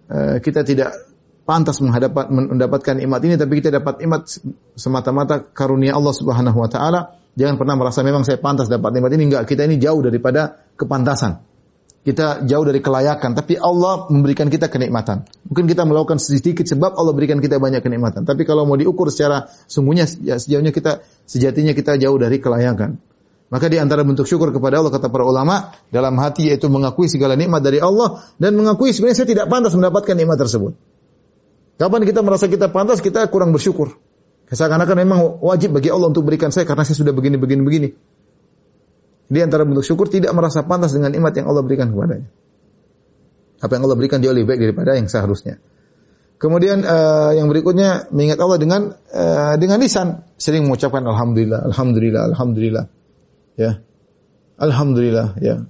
uh, 0.09 0.41
kita 0.41 0.65
tidak 0.65 0.97
pantas 1.45 1.77
mendapatkan 1.83 2.97
nikmat 2.97 3.21
ini 3.27 3.35
tapi 3.37 3.61
kita 3.61 3.69
dapat 3.77 4.01
nikmat 4.01 4.25
semata-mata 4.73 5.43
karunia 5.53 5.93
Allah 5.93 6.15
Subhanahu 6.15 6.57
wa 6.57 6.69
taala. 6.71 7.01
Jangan 7.35 7.55
pernah 7.55 7.75
merasa 7.79 8.03
memang 8.03 8.27
saya 8.27 8.39
pantas 8.39 8.67
dapat 8.67 8.91
nikmat 8.95 9.11
ini 9.15 9.23
enggak. 9.31 9.43
Kita 9.47 9.63
ini 9.67 9.79
jauh 9.79 10.01
daripada 10.03 10.67
kepantasan. 10.75 11.50
Kita 12.01 12.41
jauh 12.41 12.65
dari 12.65 12.81
kelayakan, 12.81 13.37
tapi 13.37 13.61
Allah 13.61 14.09
memberikan 14.09 14.49
kita 14.49 14.73
kenikmatan. 14.73 15.21
Mungkin 15.45 15.69
kita 15.69 15.85
melakukan 15.85 16.17
sedikit 16.17 16.65
sebab 16.65 16.97
Allah 16.97 17.13
berikan 17.13 17.37
kita 17.37 17.61
banyak 17.61 17.85
kenikmatan. 17.85 18.25
Tapi 18.25 18.41
kalau 18.41 18.65
mau 18.65 18.73
diukur 18.73 19.13
secara 19.13 19.53
sungguhnya 19.69 20.09
ya 20.25 20.41
sejauhnya 20.41 20.73
kita 20.73 21.05
sejatinya 21.29 21.77
kita 21.77 22.01
jauh 22.01 22.17
dari 22.17 22.41
kelayakan. 22.41 22.97
Maka 23.53 23.69
di 23.69 23.77
antara 23.77 24.01
bentuk 24.01 24.25
syukur 24.25 24.49
kepada 24.49 24.81
Allah 24.81 24.89
kata 24.89 25.13
para 25.13 25.27
ulama 25.27 25.77
dalam 25.93 26.17
hati 26.17 26.49
yaitu 26.49 26.71
mengakui 26.73 27.05
segala 27.05 27.37
nikmat 27.37 27.61
dari 27.61 27.77
Allah 27.83 28.25
dan 28.41 28.57
mengakui 28.57 28.95
sebenarnya 28.95 29.21
saya 29.21 29.29
tidak 29.29 29.45
pantas 29.51 29.77
mendapatkan 29.77 30.15
nikmat 30.17 30.41
tersebut. 30.41 30.73
Kapan 31.77 32.01
kita 32.07 32.25
merasa 32.25 32.49
kita 32.49 32.71
pantas, 32.73 33.03
kita 33.03 33.29
kurang 33.29 33.53
bersyukur. 33.53 33.99
Seakan-akan 34.49 34.97
memang 34.99 35.19
wajib 35.43 35.75
bagi 35.77 35.87
Allah 35.93 36.09
untuk 36.09 36.25
berikan 36.27 36.49
saya 36.49 36.67
karena 36.67 36.83
saya 36.83 36.97
sudah 36.97 37.13
begini, 37.15 37.37
begini, 37.37 37.61
begini. 37.61 37.89
Di 39.31 39.39
antara 39.39 39.63
bentuk 39.63 39.87
syukur 39.87 40.11
tidak 40.11 40.35
merasa 40.35 40.67
pantas 40.67 40.91
dengan 40.91 41.15
nikmat 41.15 41.31
yang 41.39 41.47
Allah 41.47 41.63
berikan 41.63 41.87
kepadanya. 41.87 42.27
Apa 43.63 43.79
yang 43.79 43.87
Allah 43.87 43.95
berikan 43.95 44.19
jauh 44.19 44.35
lebih 44.35 44.51
baik 44.51 44.59
daripada 44.59 44.99
yang 44.99 45.07
seharusnya. 45.07 45.63
Kemudian 46.35 46.83
uh, 46.83 47.31
yang 47.37 47.47
berikutnya 47.47 48.11
mengingat 48.11 48.41
Allah 48.41 48.57
dengan 48.59 48.81
uh, 49.13 49.55
dengan 49.55 49.77
lisan, 49.79 50.25
sering 50.35 50.67
mengucapkan 50.67 51.05
alhamdulillah, 51.05 51.69
alhamdulillah, 51.69 52.21
alhamdulillah. 52.33 52.85
Ya. 53.55 53.79
Alhamdulillah, 54.59 55.37
ya. 55.39 55.63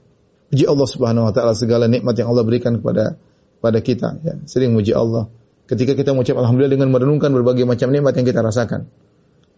Puji 0.49 0.65
Allah 0.65 0.87
Subhanahu 0.87 1.27
wa 1.29 1.33
taala 1.35 1.53
segala 1.53 1.85
nikmat 1.91 2.15
yang 2.17 2.31
Allah 2.31 2.47
berikan 2.47 2.79
kepada 2.79 3.19
pada 3.61 3.79
kita, 3.83 4.23
ya. 4.23 4.39
Sering 4.47 4.73
muji 4.73 4.95
Allah 4.95 5.27
ketika 5.67 5.93
kita 5.93 6.15
mengucap 6.15 6.39
alhamdulillah 6.39 6.73
dengan 6.81 6.89
merenungkan 6.89 7.29
berbagai 7.35 7.67
macam 7.67 7.91
nikmat 7.91 8.15
yang 8.17 8.25
kita 8.25 8.41
rasakan. 8.41 8.87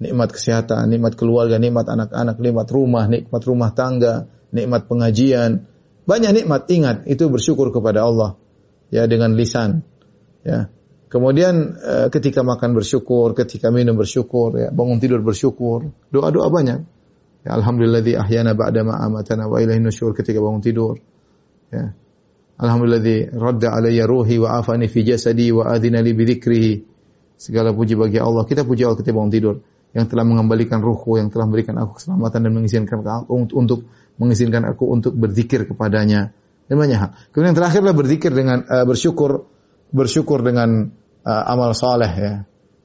Nikmat 0.02 0.34
kesehatan, 0.34 0.90
nikmat 0.90 1.14
keluarga, 1.14 1.62
nikmat 1.62 1.86
anak-anak, 1.86 2.42
nikmat 2.42 2.68
rumah, 2.74 3.06
nikmat 3.06 3.42
rumah 3.46 3.70
tangga, 3.72 4.26
nikmat 4.50 4.90
pengajian. 4.90 5.70
Banyak 6.04 6.32
nikmat, 6.44 6.68
ingat 6.68 7.08
itu 7.08 7.30
bersyukur 7.32 7.72
kepada 7.72 8.04
Allah 8.04 8.36
ya 8.94 9.08
dengan 9.08 9.34
lisan. 9.34 9.82
Ya. 10.44 10.70
Kemudian 11.08 11.78
eh, 11.78 12.08
ketika 12.10 12.42
makan 12.42 12.74
bersyukur, 12.74 13.38
ketika 13.38 13.70
minum 13.70 13.94
bersyukur, 13.94 14.58
ya, 14.58 14.70
bangun 14.74 14.98
tidur 14.98 15.22
bersyukur, 15.22 15.94
doa-doa 16.10 16.50
banyak. 16.50 16.80
Ya, 17.46 17.52
Alhamdulillah 17.54 18.02
ahyana 18.18 18.58
ba'da 18.58 18.82
ma 18.82 18.98
amatana 18.98 19.46
wa 19.46 19.62
ilaihi 19.62 19.80
nusyur 19.80 20.18
ketika 20.18 20.42
bangun 20.42 20.62
tidur. 20.66 20.98
Ya. 21.70 21.94
Alhamdulillah 22.58 23.34
radda 23.34 23.78
alayya 23.78 24.10
ruhi 24.10 24.42
wa 24.42 24.58
afani 24.58 24.90
fi 24.90 25.06
jasadi 25.06 25.54
wa 25.54 25.70
adina 25.70 26.02
li. 26.02 26.14
Segala 27.38 27.76
puji 27.76 27.98
bagi 27.98 28.18
Allah. 28.22 28.46
Kita 28.48 28.64
puji 28.64 28.88
Allah 28.88 28.98
ketika 28.98 29.16
bangun 29.18 29.34
tidur 29.34 29.56
yang 29.94 30.10
telah 30.10 30.26
mengembalikan 30.26 30.82
ruhku, 30.82 31.22
yang 31.22 31.30
telah 31.30 31.46
memberikan 31.46 31.78
aku 31.78 32.02
keselamatan 32.02 32.50
dan 32.50 32.52
mengizinkan 32.54 33.00
aku 33.06 33.34
untuk 33.54 33.86
mengizinkan 34.18 34.66
aku 34.66 34.90
untuk 34.90 35.14
berzikir 35.14 35.70
kepadanya. 35.70 36.34
Dan. 36.66 37.14
Kemudian 37.30 37.54
yang 37.54 37.60
terakhirlah 37.60 37.94
berzikir 37.94 38.34
dengan 38.34 38.66
uh, 38.66 38.86
bersyukur 38.90 39.46
bersyukur 39.94 40.42
dengan 40.42 40.90
uh, 41.22 41.44
amal 41.54 41.78
saleh 41.78 42.10
ya. 42.10 42.34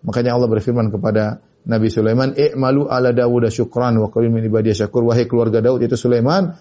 Makanya 0.04 0.36
Allah 0.36 0.48
berfirman 0.52 0.92
kepada 0.92 1.40
Nabi 1.64 1.88
Sulaiman, 1.88 2.36
"I'malu 2.36 2.86
ala 2.86 3.16
Dawud 3.16 3.48
syukran 3.48 3.96
wa 3.96 4.12
qalil 4.12 4.28
min 4.28 4.44
ibadiyah 4.44 4.86
syakur." 4.86 5.08
Wahai 5.08 5.24
keluarga 5.24 5.64
Daud 5.64 5.80
itu 5.80 5.96
Sulaiman, 5.96 6.52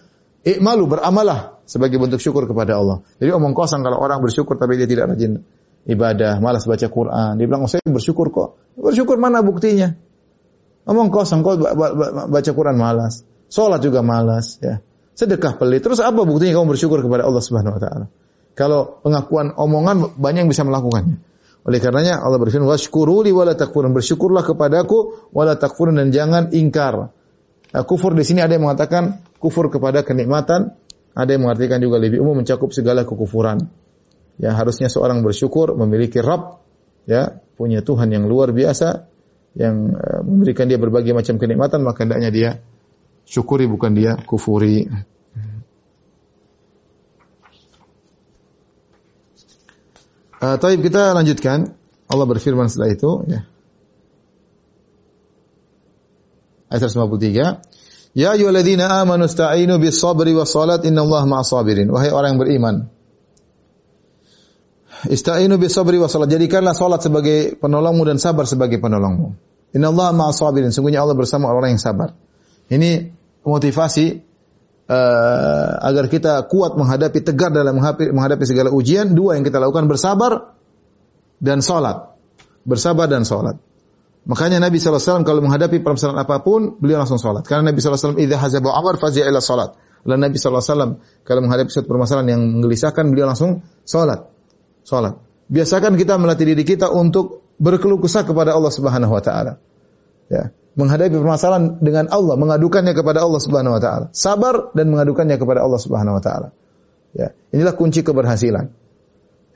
Ikmalu 0.47 0.83
beramalah 0.87 1.59
sebagai 1.67 1.99
bentuk 1.99 2.23
syukur 2.23 2.47
kepada 2.47 2.79
Allah. 2.79 3.03
Jadi 3.19 3.35
omong 3.35 3.51
kosong 3.51 3.83
kalau 3.83 3.99
orang 3.99 4.23
bersyukur 4.23 4.55
tapi 4.55 4.79
dia 4.79 4.87
tidak 4.87 5.11
rajin 5.11 5.43
ibadah, 5.83 6.39
malas 6.39 6.63
baca 6.63 6.87
Quran. 6.87 7.35
Dia 7.35 7.45
bilang, 7.51 7.67
oh, 7.67 7.69
saya 7.71 7.83
bersyukur 7.83 8.31
kok. 8.31 8.55
Bersyukur 8.79 9.19
mana 9.19 9.43
buktinya? 9.43 9.91
Omong 10.87 11.11
kosong 11.11 11.43
kok 11.43 11.59
baca 12.31 12.51
Quran 12.55 12.79
malas. 12.79 13.27
Sholat 13.51 13.83
juga 13.83 13.99
malas. 13.99 14.55
Ya. 14.63 14.79
Sedekah 15.19 15.59
pelit. 15.59 15.83
Terus 15.83 15.99
apa 15.99 16.23
buktinya 16.23 16.55
kamu 16.55 16.77
bersyukur 16.77 17.03
kepada 17.03 17.27
Allah 17.27 17.43
Subhanahu 17.43 17.75
Wa 17.75 17.81
Taala? 17.83 18.05
Kalau 18.55 19.03
pengakuan 19.03 19.53
omongan 19.53 20.15
banyak 20.15 20.47
yang 20.47 20.51
bisa 20.51 20.63
melakukannya. 20.63 21.19
Oleh 21.67 21.83
karenanya 21.83 22.23
Allah 22.23 22.39
berfirman, 22.39 22.63
"Washkuruli 22.71 23.35
wala 23.35 23.53
takfurun." 23.59 23.91
Bersyukurlah 23.91 24.47
kepadaku 24.47 25.29
wala 25.35 25.59
takfurun 25.59 25.99
dan 25.99 26.15
jangan 26.15 26.55
ingkar. 26.55 27.11
Nah, 27.75 27.83
kufur 27.83 28.15
di 28.15 28.23
sini 28.23 28.39
ada 28.39 28.55
yang 28.55 28.63
mengatakan 28.63 29.19
kufur 29.43 29.67
kepada 29.67 30.07
kenikmatan, 30.07 30.71
ada 31.11 31.29
yang 31.29 31.43
mengartikan 31.43 31.83
juga 31.83 31.99
lebih 31.99 32.23
umum 32.23 32.39
mencakup 32.39 32.71
segala 32.71 33.03
kekufuran. 33.03 33.67
Ya, 34.39 34.55
harusnya 34.55 34.87
seorang 34.87 35.19
bersyukur 35.19 35.75
memiliki 35.75 36.23
Rabb, 36.23 36.63
ya, 37.03 37.43
punya 37.59 37.83
Tuhan 37.83 38.13
yang 38.15 38.31
luar 38.31 38.55
biasa 38.55 39.16
yang 39.57 39.97
uh, 39.97 40.21
memberikan 40.21 40.69
dia 40.69 40.77
berbagai 40.77 41.11
macam 41.17 41.41
kenikmatan, 41.41 41.81
maka 41.81 42.05
hendaknya 42.05 42.29
dia 42.29 42.49
syukuri 43.25 43.65
bukan 43.65 43.97
dia 43.97 44.15
kufuri. 44.23 44.85
Uh, 50.37 50.55
Taib 50.61 50.85
kita 50.85 51.17
lanjutkan. 51.17 51.73
Allah 52.07 52.23
berfirman 52.29 52.71
setelah 52.71 52.93
itu, 52.93 53.11
ya. 53.27 53.43
Ayat 56.71 56.87
153. 56.87 58.15
Ya 58.17 58.33
ayyuhalladzina 58.33 58.87
amanu 59.01 59.27
sta'inu 59.29 59.77
bis 59.77 59.99
sabri 59.99 60.33
was 60.33 60.51
salat 60.51 60.83
innallaha 60.83 61.29
ma'as 61.29 61.53
sabirin. 61.53 61.87
Wahai 61.93 62.09
orang 62.09 62.35
yang 62.35 62.41
beriman. 62.41 62.75
Ista'inu 65.05 65.61
bis 65.61 65.77
sabri 65.77 66.01
was 66.01 66.11
salat. 66.11 66.27
Jadikanlah 66.27 66.73
salat 66.73 67.05
sebagai 67.05 67.55
penolongmu 67.61 68.03
dan 68.09 68.17
sabar 68.17 68.49
sebagai 68.49 68.81
penolongmu. 68.81 69.46
Innallaha 69.75 70.15
ma'as 70.15 70.39
sabirin. 70.39 70.71
Sungguhnya 70.71 71.03
Allah 71.03 71.17
bersama 71.17 71.51
orang-orang 71.51 71.75
yang 71.75 71.83
sabar. 71.83 72.15
Ini 72.71 73.11
motivasi 73.43 74.05
uh, 74.87 75.71
agar 75.83 76.05
kita 76.07 76.47
kuat 76.47 76.75
menghadapi 76.79 77.19
tegar 77.23 77.51
dalam 77.51 77.79
menghadapi, 77.79 78.43
segala 78.47 78.71
ujian. 78.71 79.11
Dua 79.11 79.35
yang 79.35 79.43
kita 79.43 79.59
lakukan 79.59 79.87
bersabar 79.91 80.55
dan 81.39 81.59
sholat. 81.59 82.15
Bersabar 82.67 83.07
dan 83.07 83.27
sholat. 83.27 83.59
Makanya 84.27 84.59
Nabi 84.59 84.75
SAW 84.75 85.23
kalau 85.23 85.39
menghadapi 85.39 85.79
permasalahan 85.79 86.19
apa 86.19 86.43
pun, 86.43 86.75
beliau 86.83 86.99
langsung 86.99 87.15
sholat. 87.15 87.47
Karena 87.47 87.71
Nabi 87.71 87.79
SAW, 87.79 88.19
idha 88.19 88.35
hazabu 88.35 88.67
amar 88.75 88.99
fazi'a 88.99 89.23
ila 89.23 89.39
sholat. 89.39 89.79
Lalu 90.03 90.19
Nabi 90.19 90.35
SAW 90.35 90.99
kalau 91.23 91.39
menghadapi 91.47 91.71
suatu 91.71 91.87
permasalahan 91.87 92.35
yang 92.35 92.41
menggelisahkan, 92.59 93.07
beliau 93.07 93.31
langsung 93.31 93.63
sholat. 93.87 94.27
Sholat. 94.83 95.15
Biasakan 95.47 95.95
kita 95.95 96.19
melatih 96.19 96.43
diri 96.43 96.67
kita 96.67 96.91
untuk 96.91 97.46
berkeluh 97.57 98.01
kesah 98.01 98.23
kepada 98.23 98.53
Allah 98.53 98.71
Subhanahu 98.73 99.13
Wa 99.13 99.23
Taala. 99.25 99.53
Ya, 100.29 100.53
menghadapi 100.77 101.17
permasalahan 101.17 101.81
dengan 101.81 102.05
Allah, 102.13 102.37
mengadukannya 102.37 102.93
kepada 102.93 103.25
Allah 103.25 103.41
Subhanahu 103.41 103.77
Wa 103.77 103.81
Taala. 103.81 104.05
Sabar 104.13 104.73
dan 104.77 104.93
mengadukannya 104.93 105.37
kepada 105.41 105.65
Allah 105.65 105.79
Subhanahu 105.81 106.17
Wa 106.17 106.23
Taala. 106.23 106.49
Ya, 107.17 107.33
inilah 107.49 107.73
kunci 107.73 108.05
keberhasilan. 108.05 108.69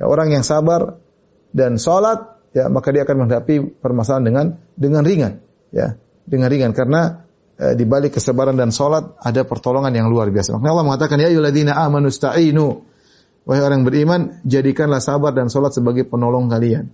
Ya, 0.02 0.04
orang 0.10 0.34
yang 0.34 0.42
sabar 0.42 0.98
dan 1.54 1.78
sholat 1.78 2.42
ya 2.52 2.68
maka 2.68 2.92
dia 2.92 3.08
akan 3.08 3.16
menghadapi 3.26 3.80
permasalahan 3.80 4.24
dengan 4.28 4.46
dengan 4.76 5.04
ringan, 5.06 5.34
ya, 5.72 5.96
dengan 6.28 6.48
ringan 6.52 6.72
karena 6.76 7.28
e, 7.56 7.78
di 7.78 7.86
balik 7.88 8.20
kesabaran 8.20 8.58
dan 8.58 8.74
salat 8.74 9.16
ada 9.22 9.46
pertolongan 9.48 9.94
yang 9.94 10.10
luar 10.12 10.28
biasa. 10.34 10.58
Makanya 10.58 10.72
Allah 10.74 10.86
mengatakan 10.88 11.18
ya 11.22 11.28
ayyuhalladzina 11.32 11.78
amanu 11.78 12.10
wahai 13.42 13.62
orang 13.66 13.82
beriman 13.82 14.22
jadikanlah 14.46 15.02
sabar 15.02 15.34
dan 15.34 15.50
salat 15.50 15.74
sebagai 15.74 16.06
penolong 16.06 16.46
kalian 16.46 16.94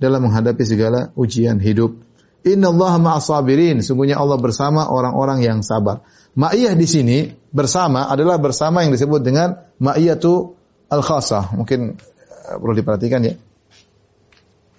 dalam 0.00 0.26
menghadapi 0.26 0.64
segala 0.64 1.12
ujian 1.14 1.60
hidup. 1.60 1.94
Innallaha 2.40 2.96
ma'as 2.96 3.28
sabirin, 3.28 3.84
sungguhnya 3.84 4.16
Allah 4.16 4.40
bersama 4.40 4.88
orang-orang 4.88 5.44
yang 5.44 5.60
sabar. 5.60 6.00
Ma'iyah 6.32 6.72
di 6.72 6.88
sini 6.88 7.18
bersama 7.52 8.08
adalah 8.08 8.40
bersama 8.40 8.80
yang 8.80 8.96
disebut 8.96 9.20
dengan 9.20 9.60
ma'iyatu 9.76 10.56
al-khasah. 10.88 11.52
Mungkin 11.52 12.00
e, 12.00 12.50
perlu 12.56 12.72
diperhatikan 12.72 13.20
ya. 13.28 13.36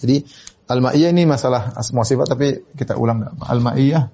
Jadi 0.02 0.26
al-ma'iyah 0.66 1.14
ini 1.14 1.30
masalah 1.30 1.78
asma 1.78 2.02
sifat 2.02 2.34
tapi 2.34 2.66
kita 2.74 2.98
ulang 2.98 3.38
al-ma'iyah 3.38 4.10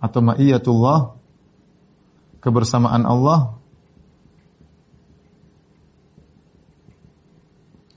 atau 0.00 0.20
ma'iyatullah 0.24 0.98
kebersamaan 2.40 3.04
Allah 3.04 3.58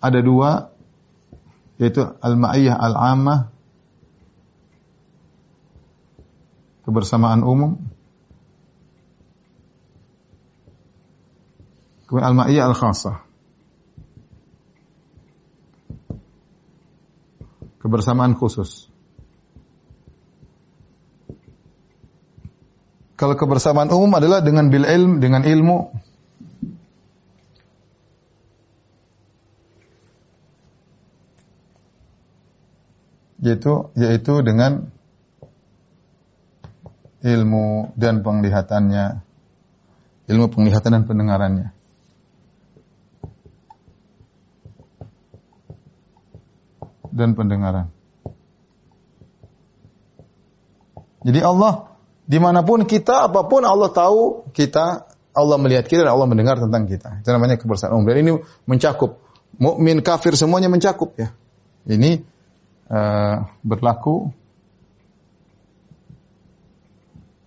ada 0.02 0.20
dua 0.20 0.71
yaitu 1.82 2.06
al-ma'iyah 2.22 2.78
al-ammah 2.78 3.50
kebersamaan 6.86 7.42
umum 7.42 7.82
kemudian 12.06 12.30
al-ma'iyah 12.30 12.70
al-khassah 12.70 13.32
kebersamaan 17.82 18.38
khusus. 18.38 18.94
Kalau 23.18 23.38
kebersamaan 23.38 23.90
umum 23.90 24.14
adalah 24.18 24.42
dengan 24.42 24.70
bil 24.70 24.86
ilm, 24.86 25.22
dengan 25.22 25.46
ilmu. 25.46 25.94
Yaitu 33.42 33.90
yaitu 33.98 34.46
dengan 34.46 34.90
ilmu 37.26 37.94
dan 37.98 38.22
penglihatannya. 38.22 39.26
Ilmu 40.30 40.46
penglihatan 40.54 41.02
dan 41.02 41.04
pendengarannya. 41.10 41.74
dan 47.12 47.36
pendengaran. 47.36 47.92
Jadi 51.22 51.40
Allah 51.44 51.92
di 52.26 52.40
mana 52.42 52.66
pun 52.66 52.88
kita, 52.88 53.30
apa 53.30 53.46
pun 53.46 53.62
Allah 53.62 53.92
tahu 53.92 54.50
kita, 54.56 55.06
Allah 55.36 55.58
melihat 55.62 55.86
kita 55.86 56.08
dan 56.08 56.18
Allah 56.18 56.26
mendengar 56.26 56.58
tentang 56.58 56.90
kita. 56.90 57.22
Itu 57.22 57.30
namanya 57.30 57.60
kebersamaan 57.62 58.02
umum. 58.02 58.08
Dan 58.10 58.18
ini 58.26 58.32
mencakup 58.66 59.22
mukmin, 59.62 60.02
kafir 60.02 60.34
semuanya 60.34 60.72
mencakup 60.72 61.14
ya. 61.20 61.36
Ini 61.86 62.24
uh, 62.92 63.48
berlaku 63.64 64.36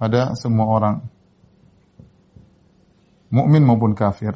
pada 0.01 0.33
semua 0.35 0.67
orang, 0.69 0.97
mukmin 3.29 3.63
maupun 3.63 3.93
kafir. 3.93 4.35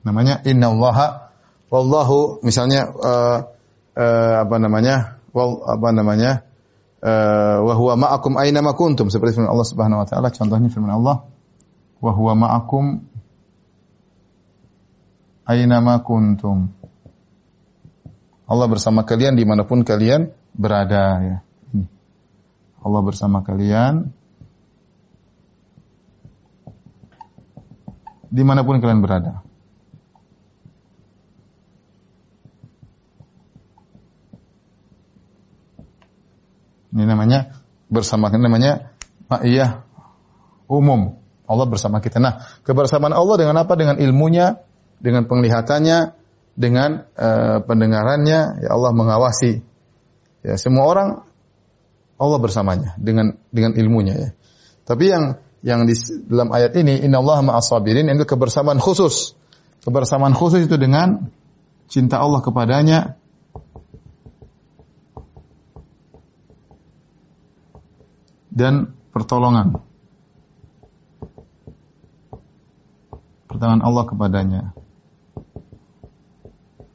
Namanya 0.00 0.40
innallaha 0.48 1.28
wallahu 1.68 2.40
misalnya 2.40 2.88
uh, 2.88 3.38
uh, 3.94 4.34
apa 4.42 4.56
namanya? 4.56 5.20
Wal, 5.30 5.60
apa 5.62 5.88
namanya? 5.92 6.42
Uh, 7.00 7.64
wa 7.64 7.74
huwa 7.80 7.94
ma'akum 7.96 8.36
aina 8.36 8.60
ma 8.60 8.76
kuntum 8.76 9.08
seperti 9.08 9.40
firman 9.40 9.48
Allah 9.48 9.64
Subhanahu 9.64 10.04
wa 10.04 10.06
taala 10.08 10.28
contohnya 10.28 10.68
firman 10.68 11.00
Allah 11.00 11.24
wa 11.96 12.12
huwa 12.12 12.36
ma'akum 12.36 13.08
aina 15.46 15.80
ma 15.80 16.00
kuntum 16.04 16.72
Allah 18.50 18.66
bersama 18.66 19.06
kalian 19.06 19.38
di 19.38 19.46
mana 19.46 19.62
pun 19.62 19.86
kalian 19.86 20.34
berada 20.58 21.06
ya. 21.22 21.38
Allah 22.82 23.00
bersama 23.06 23.46
kalian 23.46 24.10
di 28.26 28.42
mana 28.42 28.66
pun 28.66 28.82
kalian 28.82 29.06
berada. 29.06 29.46
Ini 36.90 37.06
namanya 37.06 37.54
bersama 37.86 38.34
ini 38.34 38.42
namanya 38.42 38.90
ma'iyah 39.30 39.86
umum. 40.66 41.22
Allah 41.46 41.66
bersama 41.66 41.98
kita. 42.02 42.18
Nah, 42.22 42.46
kebersamaan 42.62 43.14
Allah 43.14 43.34
dengan 43.38 43.58
apa? 43.62 43.74
Dengan 43.74 43.98
ilmunya, 43.98 44.62
dengan 45.00 45.26
penglihatannya, 45.26 45.98
dengan 46.54 47.08
uh, 47.16 47.58
pendengarannya, 47.64 48.62
ya 48.62 48.70
Allah 48.70 48.92
mengawasi. 48.92 49.64
Ya, 50.40 50.56
semua 50.56 50.88
orang 50.88 51.08
Allah 52.20 52.38
bersamanya 52.40 52.96
dengan 53.00 53.36
dengan 53.48 53.76
ilmunya 53.76 54.14
ya. 54.16 54.30
Tapi 54.84 55.04
yang 55.08 55.24
yang 55.60 55.84
di 55.84 55.92
dalam 56.28 56.48
ayat 56.52 56.72
ini 56.76 57.04
innallaha 57.04 57.44
ma'as 57.44 57.68
sabirin 57.68 58.08
itu 58.08 58.24
kebersamaan 58.24 58.80
khusus. 58.80 59.36
Kebersamaan 59.80 60.36
khusus 60.36 60.68
itu 60.68 60.76
dengan 60.76 61.32
cinta 61.88 62.20
Allah 62.20 62.44
kepadanya, 62.44 63.20
dan 68.50 68.92
pertolongan. 69.14 69.80
Pertolongan 73.48 73.82
Allah 73.82 74.04
kepadanya. 74.04 74.62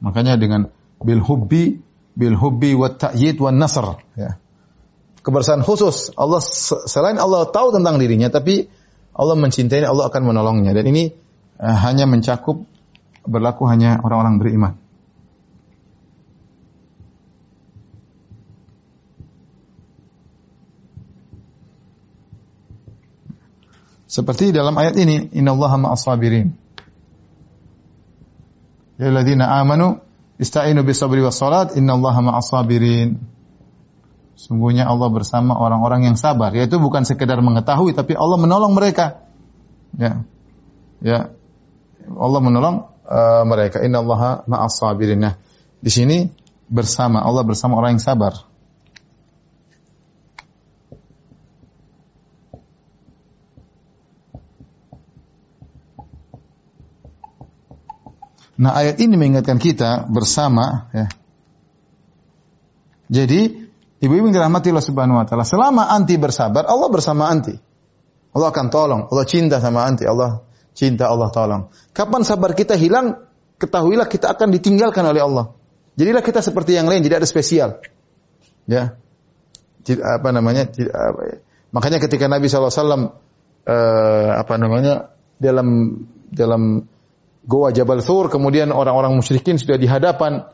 Makanya 0.06 0.38
dengan 0.38 0.70
bil 1.02 1.18
hubbi 1.18 1.82
bil 2.14 2.38
hubbi 2.38 2.78
wa 2.78 2.94
ta'yid 2.94 3.42
wa 3.42 3.50
nasr 3.50 3.98
ya. 4.14 4.38
Kebersamaan 5.26 5.66
khusus 5.66 6.14
Allah 6.14 6.38
selain 6.86 7.18
Allah 7.18 7.50
tahu 7.50 7.74
tentang 7.74 7.98
dirinya 7.98 8.30
tapi 8.30 8.70
Allah 9.10 9.34
mencintai 9.34 9.82
Allah 9.82 10.06
akan 10.06 10.22
menolongnya 10.22 10.70
dan 10.70 10.86
ini 10.86 11.10
uh, 11.58 11.76
hanya 11.82 12.06
mencakup 12.06 12.62
berlaku 13.26 13.66
hanya 13.66 13.98
orang-orang 13.98 14.38
beriman. 14.38 14.72
Seperti 24.06 24.54
dalam 24.54 24.72
ayat 24.78 24.96
ini, 24.96 25.34
innallaha 25.34 25.76
ma'as. 25.76 26.06
Ya 28.96 29.12
alladzina 29.12 29.60
amanu 29.60 30.00
ista'inu 30.40 30.80
bis 30.84 31.00
sabri 31.00 31.20
was 31.20 31.36
salat 31.36 31.76
innallaha 31.76 32.20
ma'as 32.24 32.48
sabirin. 32.48 33.20
Sungguhnya 34.36 34.84
Allah 34.84 35.08
bersama 35.08 35.56
orang-orang 35.56 36.12
yang 36.12 36.16
sabar, 36.20 36.52
yaitu 36.52 36.76
bukan 36.76 37.08
sekedar 37.08 37.40
mengetahui 37.40 37.96
tapi 37.96 38.12
Allah 38.12 38.36
menolong 38.36 38.76
mereka. 38.76 39.24
Ya. 39.96 40.24
Ya. 41.00 41.32
Allah 42.06 42.40
menolong 42.44 42.76
uh, 43.08 43.42
mereka. 43.48 43.80
Innallaha 43.80 44.44
ma'as 44.44 44.76
sabirin. 44.76 45.24
Nah, 45.24 45.34
di 45.80 45.88
sini 45.88 46.28
bersama 46.68 47.24
Allah 47.24 47.42
bersama 47.46 47.80
orang 47.80 47.96
yang 47.96 48.04
sabar. 48.04 48.55
Nah, 58.56 58.72
ayat 58.72 58.96
ini 59.04 59.14
mengingatkan 59.20 59.60
kita 59.60 60.08
bersama 60.08 60.88
ya. 60.96 61.06
Jadi, 63.06 63.70
ibu-ibu 64.02 64.32
yang 64.32 64.34
dirahmati 64.34 64.72
Allah 64.74 64.82
Subhanahu 64.82 65.20
wa 65.22 65.26
taala, 65.28 65.46
selama 65.46 65.86
anti 65.92 66.18
bersabar, 66.18 66.66
Allah 66.66 66.88
bersama 66.90 67.30
anti. 67.30 67.54
Allah 68.36 68.48
akan 68.52 68.66
tolong, 68.68 69.02
Allah 69.08 69.24
cinta 69.28 69.62
sama 69.62 69.86
anti, 69.86 70.04
Allah 70.04 70.42
cinta, 70.76 71.08
Allah 71.08 71.30
tolong. 71.30 71.72
Kapan 71.94 72.20
sabar 72.26 72.52
kita 72.52 72.74
hilang, 72.74 73.16
ketahuilah 73.56 74.10
kita 74.10 74.34
akan 74.34 74.52
ditinggalkan 74.52 75.06
oleh 75.06 75.22
Allah. 75.22 75.54
Jadilah 75.96 76.20
kita 76.20 76.44
seperti 76.44 76.76
yang 76.76 76.90
lain, 76.90 77.00
tidak 77.00 77.24
ada 77.24 77.28
spesial. 77.28 77.80
Ya. 78.68 78.98
Apa 79.86 80.28
namanya? 80.34 80.68
ya. 80.68 81.40
Makanya 81.70 82.02
ketika 82.02 82.28
Nabi 82.28 82.50
SAW 82.50 83.16
eh, 83.64 84.30
apa 84.32 84.54
namanya 84.60 85.14
dalam 85.38 86.00
dalam 86.28 86.84
goa 87.46 87.70
Jabal 87.70 88.02
Thur, 88.02 88.26
kemudian 88.28 88.74
orang-orang 88.74 89.14
musyrikin 89.14 89.56
sudah 89.56 89.78
di 89.78 89.86
hadapan. 89.86 90.44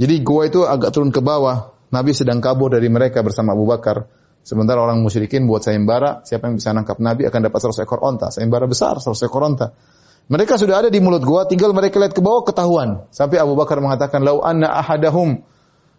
Jadi 0.00 0.24
goa 0.24 0.48
itu 0.48 0.64
agak 0.64 0.90
turun 0.96 1.12
ke 1.12 1.20
bawah. 1.20 1.76
Nabi 1.92 2.12
sedang 2.12 2.40
kabur 2.40 2.72
dari 2.72 2.88
mereka 2.88 3.20
bersama 3.20 3.52
Abu 3.52 3.68
Bakar. 3.68 4.08
Sementara 4.44 4.80
orang 4.80 5.04
musyrikin 5.04 5.44
buat 5.44 5.60
sayembara, 5.60 6.24
siapa 6.24 6.48
yang 6.48 6.56
bisa 6.56 6.72
nangkap 6.72 6.96
Nabi 7.04 7.28
akan 7.28 7.52
dapat 7.52 7.60
100 7.60 7.84
ekor 7.84 8.00
onta. 8.00 8.32
Sayembara 8.32 8.64
besar, 8.64 8.96
100 8.96 9.28
ekor 9.28 9.44
onta. 9.44 9.76
Mereka 10.28 10.60
sudah 10.60 10.84
ada 10.84 10.88
di 10.92 11.00
mulut 11.00 11.24
gua, 11.24 11.44
tinggal 11.48 11.72
mereka 11.72 12.00
lihat 12.00 12.12
ke 12.12 12.20
bawah 12.20 12.44
ketahuan. 12.44 13.08
Sampai 13.12 13.40
Abu 13.40 13.56
Bakar 13.56 13.80
mengatakan, 13.80 14.20
"Lau 14.24 14.44
anna 14.44 14.72
ahadahum 14.72 15.40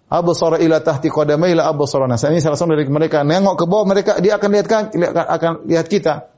absara 0.09 0.61
ila 0.61 0.81
tahti 0.81 1.09
qadamai 1.09 1.57
la 1.57 1.69
absarana." 1.69 2.17
Ini 2.17 2.41
salah 2.41 2.57
satu 2.57 2.73
dari 2.73 2.85
mereka 2.89 3.25
nengok 3.25 3.57
ke 3.57 3.65
bawah 3.65 3.85
mereka 3.89 4.21
dia 4.21 4.37
akan 4.37 4.49
lihat 4.53 4.67
kan 4.69 4.83
akan 5.13 5.51
lihat 5.65 5.85
kita. 5.89 6.29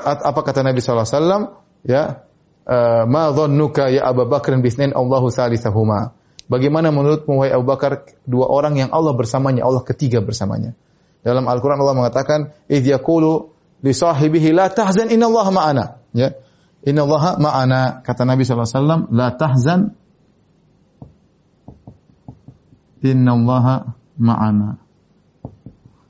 Apa 0.00 0.40
kata 0.44 0.60
Nabi 0.64 0.84
sallallahu 0.84 1.08
alaihi 1.08 1.16
wasallam? 1.16 1.42
Ya, 1.80 2.04
ma 3.10 3.34
dhannuka 3.34 3.90
ya 3.90 4.06
Abu 4.06 4.22
Bakar 4.30 4.54
bisnain 4.62 4.94
Allahu 4.94 5.26
salisahuma. 5.34 6.14
Bagaimana 6.50 6.90
menurutmu 6.90 7.42
wahai 7.42 7.54
Abu 7.54 7.66
Bakar 7.66 8.06
dua 8.26 8.46
orang 8.46 8.78
yang 8.78 8.90
Allah 8.94 9.14
bersamanya, 9.14 9.66
Allah 9.66 9.82
ketiga 9.82 10.22
bersamanya. 10.22 10.74
Dalam 11.22 11.46
Al-Qur'an 11.46 11.78
Allah 11.78 11.94
mengatakan, 11.98 12.54
"Idz 12.70 12.90
yaqulu 12.90 13.54
li 13.82 13.92
sahibihi 13.94 14.50
la 14.54 14.70
tahzan 14.70 15.10
innallaha 15.10 15.50
ma'ana." 15.50 15.84
Ya. 16.14 16.34
Innallaha 16.82 17.38
ma'ana 17.38 18.02
kata 18.02 18.24
Nabi 18.26 18.42
sallallahu 18.42 18.66
alaihi 18.66 18.78
wasallam, 18.82 19.00
"La 19.14 19.28
tahzan 19.34 19.80
innallaha 23.04 23.94
ma'ana." 24.18 24.80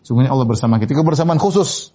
Sungguhnya 0.06 0.32
Allah 0.32 0.46
bersama 0.48 0.80
kita. 0.80 0.96
Kebersamaan 0.96 1.38
khusus. 1.38 1.92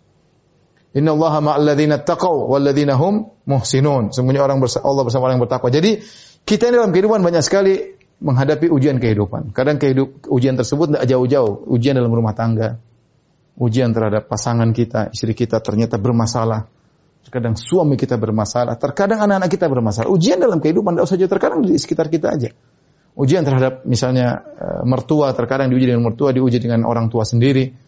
Innallaha 0.96 1.44
ma'al 1.44 1.64
ladzina 1.68 2.00
taqaw 2.00 2.48
wal 2.48 2.64
ladzina 2.64 2.96
hum 2.96 3.28
muhsinun. 3.44 4.16
Sungguhnya 4.16 4.48
orang 4.48 4.64
bersa 4.64 4.80
Allah 4.80 5.04
bersama 5.04 5.28
orang 5.28 5.36
yang 5.36 5.44
bertakwa. 5.44 5.68
Jadi 5.68 6.00
kita 6.48 6.72
ini 6.72 6.80
dalam 6.80 6.96
kehidupan 6.96 7.20
banyak 7.20 7.44
sekali 7.44 7.76
menghadapi 8.24 8.72
ujian 8.72 8.96
kehidupan. 9.04 9.52
Kadang 9.52 9.76
kehidup, 9.76 10.24
ujian 10.32 10.56
tersebut 10.56 10.96
tidak 10.96 11.04
jauh-jauh. 11.12 11.68
Ujian 11.68 12.00
dalam 12.00 12.16
rumah 12.16 12.32
tangga. 12.32 12.80
Ujian 13.60 13.92
terhadap 13.92 14.28
pasangan 14.32 14.72
kita, 14.72 15.12
istri 15.12 15.36
kita 15.36 15.60
ternyata 15.60 16.00
bermasalah. 16.00 16.68
Terkadang 17.28 17.60
suami 17.60 18.00
kita 18.00 18.16
bermasalah. 18.16 18.80
Terkadang 18.80 19.20
anak-anak 19.28 19.52
kita 19.52 19.68
bermasalah. 19.68 20.08
Ujian 20.08 20.40
dalam 20.40 20.64
kehidupan 20.64 20.96
tidak 20.96 21.06
usah 21.12 21.18
jauh. 21.20 21.32
Terkadang 21.32 21.60
di 21.66 21.76
sekitar 21.76 22.08
kita 22.08 22.32
aja. 22.32 22.56
Ujian 23.20 23.44
terhadap 23.44 23.84
misalnya 23.84 24.48
eh, 24.48 24.82
mertua. 24.88 25.36
Terkadang 25.36 25.68
diuji 25.74 25.92
dengan 25.92 26.08
mertua, 26.08 26.32
diuji 26.32 26.62
dengan 26.62 26.88
orang 26.88 27.12
tua 27.12 27.28
sendiri. 27.28 27.85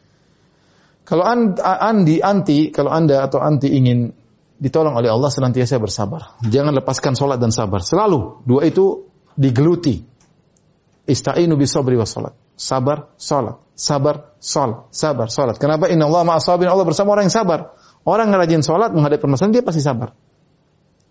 Kalau 1.07 1.23
an- 1.23 1.55
andi 1.63 2.19
anti, 2.19 2.67
kalau 2.75 2.91
anda 2.91 3.23
atau 3.23 3.39
anti 3.39 3.71
ingin 3.71 4.11
ditolong 4.59 4.91
oleh 4.99 5.07
Allah 5.07 5.31
senantiasa 5.31 5.79
bersabar. 5.79 6.35
Jangan 6.43 6.75
lepaskan 6.75 7.15
sholat 7.15 7.39
dan 7.39 7.55
sabar. 7.55 7.79
Selalu 7.79 8.43
dua 8.43 8.67
itu 8.67 9.07
digeluti. 9.39 10.03
Ista'inu 11.07 11.55
bis 11.55 11.71
sabri 11.71 11.95
was 11.95 12.11
salat. 12.11 12.35
Sabar, 12.59 13.15
salat. 13.15 13.63
Sabar, 13.71 14.35
salat. 14.43 14.91
Sabar, 14.91 15.27
salat. 15.31 15.55
Kenapa? 15.55 15.87
Inna 15.87 16.11
Allah 16.11 16.27
ma'asabin. 16.27 16.67
Allah 16.67 16.83
bersama 16.83 17.15
orang 17.15 17.31
yang 17.31 17.37
sabar. 17.39 17.71
Orang 18.03 18.27
yang 18.27 18.43
rajin 18.43 18.61
salat 18.65 18.91
menghadapi 18.91 19.23
permasalahan 19.23 19.55
dia 19.55 19.63
pasti 19.63 19.79
sabar. 19.79 20.11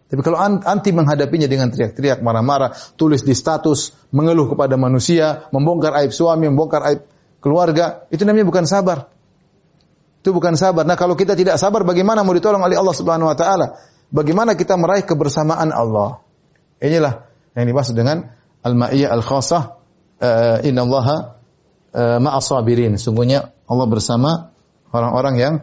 Tapi 0.06 0.20
kalau 0.20 0.36
an- 0.36 0.60
anti 0.60 0.92
menghadapinya 0.92 1.48
dengan 1.48 1.72
teriak-teriak, 1.72 2.20
marah-marah, 2.20 2.76
tulis 3.00 3.24
di 3.24 3.32
status, 3.32 3.96
mengeluh 4.12 4.52
kepada 4.52 4.76
manusia, 4.76 5.48
membongkar 5.50 5.96
aib 6.04 6.12
suami, 6.12 6.46
membongkar 6.52 6.82
aib 6.92 7.00
keluarga, 7.40 8.04
itu 8.12 8.22
namanya 8.28 8.46
bukan 8.46 8.68
sabar. 8.68 9.15
Itu 10.26 10.34
bukan 10.34 10.58
sabar. 10.58 10.82
Nah, 10.82 10.98
kalau 10.98 11.14
kita 11.14 11.38
tidak 11.38 11.54
sabar, 11.54 11.86
bagaimana 11.86 12.26
mau 12.26 12.34
ditolong 12.34 12.58
oleh 12.58 12.74
Allah 12.74 12.90
Subhanahu 12.90 13.30
wa 13.30 13.38
taala? 13.38 13.78
Bagaimana 14.10 14.58
kita 14.58 14.74
meraih 14.74 15.06
kebersamaan 15.06 15.70
Allah? 15.70 16.18
Inilah 16.82 17.30
yang 17.54 17.70
dimaksud 17.70 17.94
dengan 17.94 18.26
al-ma'iyah 18.66 19.14
al-khassah 19.14 19.78
uh, 20.18 20.66
innallaha 20.66 21.38
uh, 21.94 22.18
ma'as 22.18 22.42
sabirin. 22.42 22.98
Sungguhnya 22.98 23.54
Allah 23.70 23.86
bersama 23.86 24.50
orang-orang 24.90 25.34
yang 25.38 25.54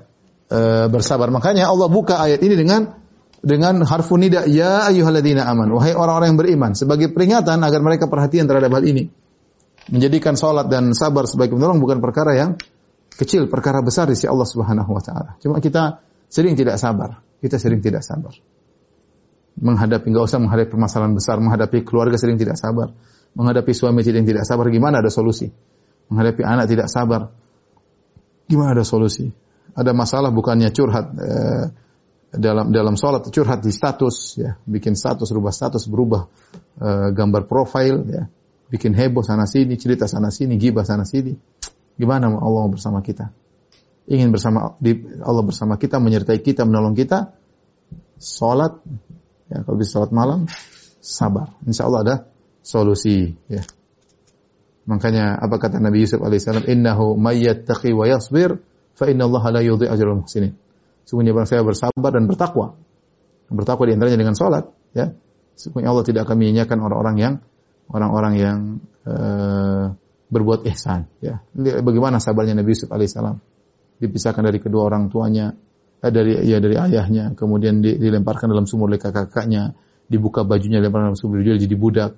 uh, 0.48 0.88
bersabar. 0.88 1.28
Makanya 1.28 1.68
Allah 1.68 1.92
buka 1.92 2.24
ayat 2.24 2.40
ini 2.40 2.56
dengan 2.56 3.04
dengan 3.44 3.84
harfun 3.84 4.24
nida 4.24 4.48
ya 4.48 4.88
ayyuhalladzina 4.88 5.44
aman 5.44 5.76
wahai 5.76 5.92
orang-orang 5.92 6.32
yang 6.32 6.40
beriman 6.40 6.72
sebagai 6.72 7.12
peringatan 7.12 7.60
agar 7.60 7.84
mereka 7.84 8.08
perhatian 8.08 8.48
terhadap 8.48 8.72
hal 8.80 8.88
ini. 8.88 9.12
Menjadikan 9.92 10.40
salat 10.40 10.72
dan 10.72 10.96
sabar 10.96 11.28
sebagai 11.28 11.60
penolong 11.60 11.84
bukan 11.84 12.00
perkara 12.00 12.40
yang 12.40 12.56
kecil, 13.18 13.48
perkara 13.50 13.80
besar 13.80 14.10
di 14.10 14.18
sisi 14.18 14.30
Allah 14.30 14.48
Subhanahu 14.48 14.90
wa 14.90 15.04
taala. 15.04 15.38
Cuma 15.40 15.62
kita 15.62 16.02
sering 16.30 16.58
tidak 16.58 16.82
sabar. 16.82 17.22
Kita 17.40 17.60
sering 17.60 17.84
tidak 17.84 18.02
sabar. 18.02 18.34
Menghadapi 19.60 20.10
enggak 20.10 20.26
usah 20.26 20.42
menghadapi 20.42 20.70
permasalahan 20.74 21.14
besar, 21.14 21.38
menghadapi 21.38 21.86
keluarga 21.86 22.18
sering 22.18 22.42
tidak 22.42 22.58
sabar. 22.58 22.90
Menghadapi 23.34 23.72
suami 23.74 24.02
sering 24.02 24.26
tidak 24.26 24.46
sabar, 24.46 24.70
gimana 24.70 25.02
ada 25.02 25.10
solusi? 25.10 25.50
Menghadapi 26.10 26.42
anak 26.42 26.66
tidak 26.70 26.88
sabar. 26.90 27.30
Gimana 28.50 28.74
ada 28.78 28.86
solusi? 28.86 29.30
Ada 29.74 29.94
masalah 29.94 30.30
bukannya 30.30 30.70
curhat 30.70 31.06
eh, 31.18 31.66
dalam 32.34 32.74
dalam 32.74 32.98
sholat 32.98 33.30
curhat 33.30 33.62
di 33.62 33.70
status 33.70 34.42
ya 34.42 34.58
bikin 34.66 34.98
status 34.98 35.30
rubah 35.30 35.54
status 35.54 35.86
berubah 35.86 36.26
eh, 36.82 37.10
gambar 37.14 37.46
profil 37.46 38.10
ya 38.10 38.24
bikin 38.74 38.98
heboh 38.98 39.22
sana 39.22 39.46
sini 39.46 39.78
cerita 39.78 40.10
sana 40.10 40.34
sini 40.34 40.58
gibah 40.58 40.82
sana 40.82 41.06
sini 41.06 41.38
gimana 42.00 42.30
Allah 42.30 42.66
bersama 42.70 43.00
kita 43.04 43.32
ingin 44.10 44.34
bersama 44.34 44.76
Allah 45.24 45.44
bersama 45.46 45.80
kita 45.80 46.02
menyertai 46.02 46.40
kita 46.44 46.68
menolong 46.68 46.98
kita 46.98 47.34
sholat 48.20 48.80
ya 49.48 49.64
kalau 49.64 49.78
bisa 49.80 50.00
sholat 50.00 50.12
malam 50.12 50.50
sabar 51.00 51.56
insya 51.64 51.88
Allah 51.88 52.02
ada 52.04 52.16
solusi 52.64 53.32
ya 53.48 53.64
makanya 54.84 55.40
apa 55.40 55.56
kata 55.60 55.80
Nabi 55.80 56.04
Yusuf 56.04 56.20
alaihissalam 56.20 56.68
innahu 56.68 57.16
mayyattaqi 57.16 57.96
wa 57.96 58.04
yasbir 58.04 58.60
fa 58.98 59.08
inna 59.08 59.28
Allah 59.30 59.44
la 59.60 59.62
yudhi 59.64 59.88
ajral 59.88 60.20
muhsinin 60.20 60.60
Sungguhnya 61.04 61.36
barang 61.36 61.50
saya 61.50 61.62
bersabar 61.64 62.12
dan 62.16 62.26
bertakwa. 62.28 62.80
Bertakwa 63.52 63.84
di 63.86 63.94
antaranya 63.96 64.20
dengan 64.20 64.36
sholat. 64.36 64.72
Ya. 64.96 65.12
Sungguhnya 65.54 65.92
Allah 65.92 66.06
tidak 66.08 66.26
akan 66.26 66.36
menyanyiakan 66.40 66.78
orang-orang 66.80 67.16
yang 67.20 67.34
orang-orang 67.92 68.34
yang 68.40 68.60
uh, 69.06 69.94
berbuat 70.34 70.66
ihsan. 70.74 71.06
Ya. 71.22 71.46
Bagaimana 71.56 72.18
sabarnya 72.18 72.58
Nabi 72.58 72.74
Yusuf 72.74 72.90
alaihissalam. 72.90 73.38
Dipisahkan 74.02 74.42
dari 74.42 74.58
kedua 74.58 74.90
orang 74.90 75.08
tuanya, 75.14 75.54
eh, 76.02 76.12
dari 76.12 76.42
ya 76.50 76.58
dari 76.58 76.76
ayahnya, 76.76 77.38
kemudian 77.38 77.80
di, 77.80 78.02
dilemparkan 78.02 78.50
dalam 78.50 78.66
sumur 78.66 78.90
oleh 78.90 78.98
kakak-kakaknya, 78.98 79.78
dibuka 80.10 80.42
bajunya 80.42 80.82
dilemparkan 80.82 81.14
dalam 81.14 81.20
sumur 81.22 81.40
dia 81.46 81.56
jadi 81.56 81.76
budak, 81.78 82.12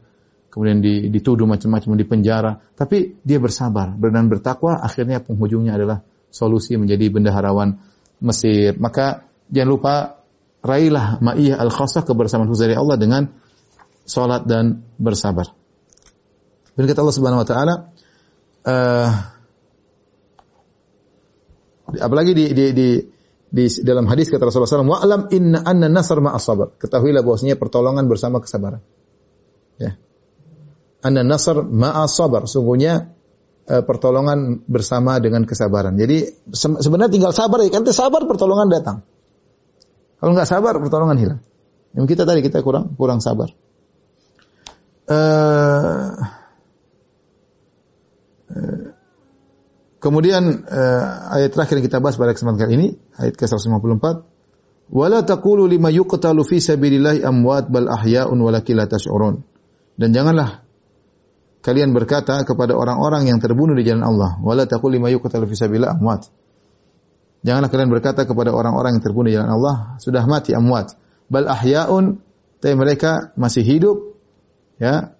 kemudian 0.49 0.79
di, 0.79 1.11
dituduh 1.11 1.45
macam-macam 1.45 1.99
di 1.99 2.05
penjara. 2.07 2.51
Tapi 2.73 3.19
dia 3.21 3.37
bersabar 3.43 3.91
dan 3.99 4.25
bertakwa, 4.31 4.79
akhirnya 4.79 5.19
penghujungnya 5.19 5.75
adalah 5.75 5.99
solusi 6.31 6.79
menjadi 6.79 7.11
bendaharawan 7.11 7.75
Mesir. 8.23 8.79
Maka 8.79 9.27
jangan 9.51 9.69
lupa 9.69 9.93
raihlah 10.63 11.21
ma'iyah 11.21 11.59
al-khassah 11.59 12.07
kebersamaan 12.07 12.49
khusus 12.49 12.65
dari 12.65 12.75
Allah 12.79 12.95
dengan 12.97 13.27
salat 14.07 14.47
dan 14.47 14.81
bersabar. 14.97 15.51
Dan 16.75 16.83
kata 16.89 16.99
Allah 17.05 17.15
Subhanahu 17.15 17.41
wa 17.43 17.47
taala 17.47 17.75
uh, 18.65 19.09
apalagi 22.01 22.33
di, 22.33 22.45
di, 22.51 22.65
di, 22.73 22.89
di 23.49 23.65
dalam 23.85 24.09
hadis 24.09 24.27
kata 24.27 24.49
Rasulullah 24.49 24.81
SAW, 24.81 24.89
wa'lam 24.89 25.21
inna 25.31 25.61
anna 25.63 25.87
nasr 25.87 26.19
ma'as 26.19 26.43
sabar. 26.43 26.73
Ketahuilah 26.75 27.21
bahwasanya 27.21 27.55
pertolongan 27.55 28.09
bersama 28.09 28.41
kesabaran. 28.41 28.81
Ya. 29.77 29.95
Anna 31.05 31.21
nasr 31.21 31.61
ma'as 31.61 32.11
sabar. 32.17 32.49
Sungguhnya 32.49 33.13
uh, 33.69 33.83
pertolongan 33.85 34.65
bersama 34.65 35.21
dengan 35.21 35.45
kesabaran. 35.45 35.93
Jadi 35.95 36.49
se 36.51 36.67
sebenarnya 36.81 37.11
tinggal 37.13 37.31
sabar 37.31 37.61
ya. 37.61 37.69
Kan 37.69 37.85
sabar 37.93 38.25
pertolongan 38.25 38.67
datang. 38.73 38.97
Kalau 40.17 40.31
nggak 40.33 40.49
sabar 40.49 40.73
pertolongan 40.81 41.17
hilang. 41.21 41.41
Yang 41.95 42.05
kita 42.17 42.23
tadi 42.27 42.41
kita 42.43 42.59
kurang 42.65 42.97
kurang 42.97 43.21
sabar. 43.21 43.53
Uh, 45.05 46.17
kemudian 49.99 50.65
uh, 50.65 51.33
ayat 51.33 51.49
terakhir 51.51 51.81
yang 51.81 51.87
kita 51.89 51.99
bahas 52.03 52.15
pada 52.15 52.37
kesempatan 52.37 52.59
kali 52.61 52.73
ini 52.77 52.87
ayat 53.17 53.33
ke-154 53.33 54.05
wala 54.93 55.25
taqulu 55.25 55.65
lima 55.65 55.89
yuqtalu 55.89 56.45
fi 56.45 56.61
sabilillahi 56.61 57.25
amwat 57.25 57.73
bal 57.73 57.89
ahya'un 57.89 58.37
walakin 58.37 58.77
la 58.77 58.85
tash'urun 58.85 59.41
Dan 59.95 60.11
janganlah 60.13 60.61
kalian 61.65 61.95
berkata 61.95 62.45
kepada 62.45 62.77
orang-orang 62.77 63.25
yang 63.25 63.41
terbunuh 63.41 63.73
di 63.73 63.81
jalan 63.81 64.05
Allah, 64.05 64.37
wala 64.45 64.69
taqul 64.69 64.93
lima 64.93 65.09
yuqtalu 65.09 65.49
fi 65.49 65.55
sabilillah 65.57 65.97
amwat. 65.97 66.29
Janganlah 67.41 67.69
kalian 67.73 67.89
berkata 67.89 68.29
kepada 68.29 68.53
orang-orang 68.53 68.99
yang 68.99 69.03
terbunuh 69.05 69.33
di 69.33 69.35
jalan 69.39 69.49
Allah, 69.49 69.75
sudah 69.97 70.21
mati 70.29 70.53
amwat. 70.53 70.93
Bal 71.25 71.49
ahyaun, 71.49 72.21
tapi 72.61 72.77
mereka 72.77 73.33
masih 73.33 73.65
hidup, 73.65 73.97
ya. 74.77 75.14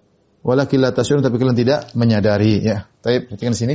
Walakin 0.46 0.78
la 0.78 0.94
tasyurun, 0.94 1.26
tapi 1.26 1.42
kalian 1.42 1.58
tidak 1.58 1.90
menyadari, 1.98 2.62
ya. 2.62 2.86
Tapi 3.02 3.26
perhatikan 3.26 3.50
di 3.50 3.58
sini. 3.58 3.74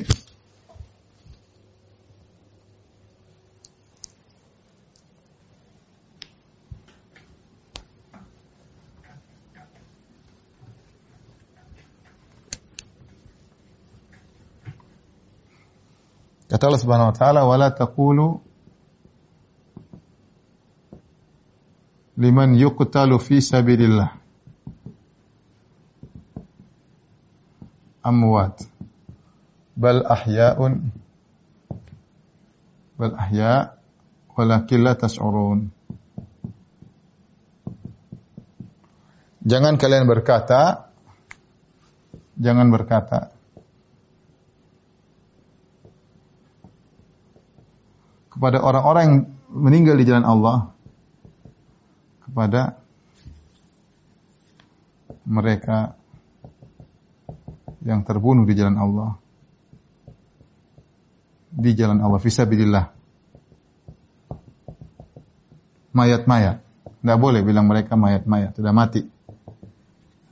Kata 16.48 16.68
Allah 16.72 16.80
Subhanahu 16.80 17.12
wa 17.12 17.16
taala, 17.16 17.42
"Wala 17.44 17.76
taqulu 17.76 18.40
liman 22.16 22.56
yuqtalu 22.56 23.20
fi 23.20 23.44
sabilillah 23.44 24.21
amwat 28.12 28.68
bal 29.80 30.04
ahya'un 30.04 30.92
bal 33.00 33.14
ahya' 33.16 33.80
walakin 34.36 34.80
la 34.84 34.94
tash'urun." 35.00 35.72
Jangan 39.42 39.80
kalian 39.80 40.06
berkata 40.06 40.92
jangan 42.38 42.68
berkata 42.70 43.34
kepada 48.32 48.58
orang-orang 48.64 49.04
yang 49.06 49.18
meninggal 49.52 49.96
di 50.00 50.06
jalan 50.08 50.26
Allah 50.26 50.58
kepada 52.26 52.82
mereka 55.28 55.94
yang 57.82 58.06
terbunuh 58.06 58.46
di 58.46 58.54
jalan 58.58 58.78
Allah. 58.78 59.12
Di 61.52 61.72
jalan 61.76 62.00
Allah 62.00 62.20
fisabilillah. 62.22 62.86
Mayat-mayat. 65.92 66.64
Tidak 67.02 67.18
boleh 67.20 67.42
bilang 67.44 67.68
mereka 67.68 68.00
mayat-mayat 68.00 68.56
sudah 68.56 68.72
mati. 68.72 69.04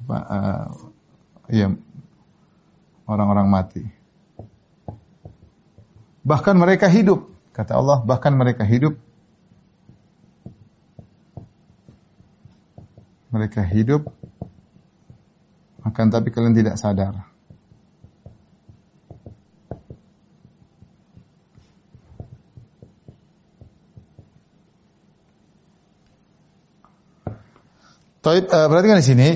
Apa 0.05 0.17
uh, 0.17 0.65
iya 1.51 1.67
orang-orang 3.09 3.47
mati. 3.51 3.83
Bahkan 6.23 6.55
mereka 6.55 6.87
hidup 6.87 7.29
Kata 7.59 7.75
Allah, 7.75 7.99
bahkan 8.07 8.31
mereka 8.39 8.63
hidup. 8.63 8.95
Mereka 13.35 13.61
hidup 13.67 14.07
akan 15.83 16.07
tapi 16.07 16.31
kalian 16.31 16.55
tidak 16.55 16.79
sadar. 16.79 17.28
Taib, 28.19 28.45
uh, 28.51 28.67
perhatikan 28.67 28.97
di 28.99 29.05
sini. 29.05 29.29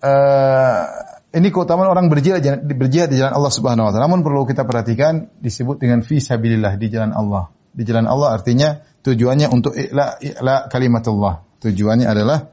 Uh, 0.00 0.82
ini 1.30 1.52
keutamaan 1.52 1.92
orang 1.92 2.10
berjihad, 2.10 2.42
berjihad 2.66 3.12
di 3.12 3.20
jalan 3.20 3.36
Allah 3.36 3.52
Subhanahu 3.52 3.86
wa 3.86 3.92
taala. 3.92 4.08
Namun 4.10 4.26
perlu 4.26 4.48
kita 4.48 4.66
perhatikan 4.66 5.30
disebut 5.38 5.78
dengan 5.78 6.02
fi 6.02 6.18
sabilillah 6.18 6.74
di 6.80 6.90
jalan 6.90 7.12
Allah 7.14 7.52
di 7.70 7.82
jalan 7.86 8.06
Allah 8.10 8.34
artinya 8.34 8.82
tujuannya 9.06 9.46
untuk 9.50 9.74
i'la 9.78 10.18
i'la 10.20 10.66
kalimatullah. 10.66 11.46
Tujuannya 11.60 12.06
adalah 12.08 12.50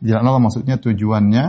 di 0.00 0.06
jalan 0.10 0.24
Allah 0.26 0.42
maksudnya 0.42 0.76
tujuannya 0.76 1.44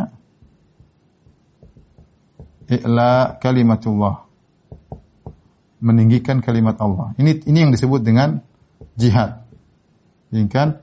i'la 2.72 3.12
kalimatullah. 3.42 4.32
Meninggikan 5.82 6.46
kalimat 6.46 6.78
Allah. 6.78 7.18
Ini 7.18 7.42
ini 7.50 7.58
yang 7.68 7.72
disebut 7.74 8.06
dengan 8.06 8.46
jihad. 8.96 9.44
Meninggikan 10.30 10.78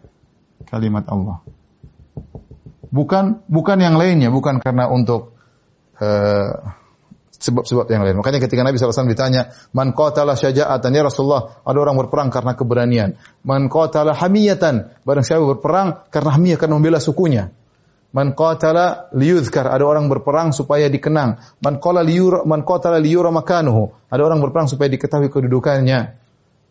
kalimat 0.66 1.07
Allah. 1.07 1.38
Bukan 2.89 3.45
bukan 3.47 3.78
yang 3.80 4.01
lainnya, 4.01 4.32
bukan 4.32 4.61
karena 4.64 4.89
untuk 4.89 5.36
uh, 6.01 6.53
sebab-sebab 7.39 7.86
yang 7.89 8.03
lain. 8.03 8.18
Makanya 8.18 8.43
ketika 8.43 8.66
Nabi 8.66 8.76
SAW 8.76 9.07
ditanya, 9.07 9.55
Man 9.70 9.95
qatala 9.95 10.34
syaja'atan, 10.34 10.91
ya 10.91 11.07
Rasulullah, 11.07 11.62
ada 11.62 11.78
orang 11.78 11.97
berperang 11.97 12.28
karena 12.34 12.59
keberanian. 12.59 13.14
Man 13.47 13.70
qatala 13.70 14.12
hamiyatan, 14.12 15.07
barang 15.07 15.24
siapa 15.24 15.47
berperang 15.47 16.11
karena 16.11 16.30
hamiyah, 16.34 16.59
karena 16.59 16.74
membela 16.76 16.99
sukunya. 16.99 17.55
Man 18.11 18.34
qatala 18.34 19.12
liyudhkar, 19.14 19.70
ada 19.70 19.84
orang 19.86 20.11
berperang 20.11 20.51
supaya 20.51 20.91
dikenang. 20.91 21.39
Man 21.62 21.78
qala 21.78 22.03
liyura, 22.03 22.43
man 22.43 22.66
qatala 22.66 22.99
liyura 22.99 23.30
makanuhu, 23.30 23.95
ada 24.11 24.22
orang 24.26 24.43
berperang 24.43 24.66
supaya 24.66 24.91
diketahui 24.91 25.30
kedudukannya. 25.30 26.28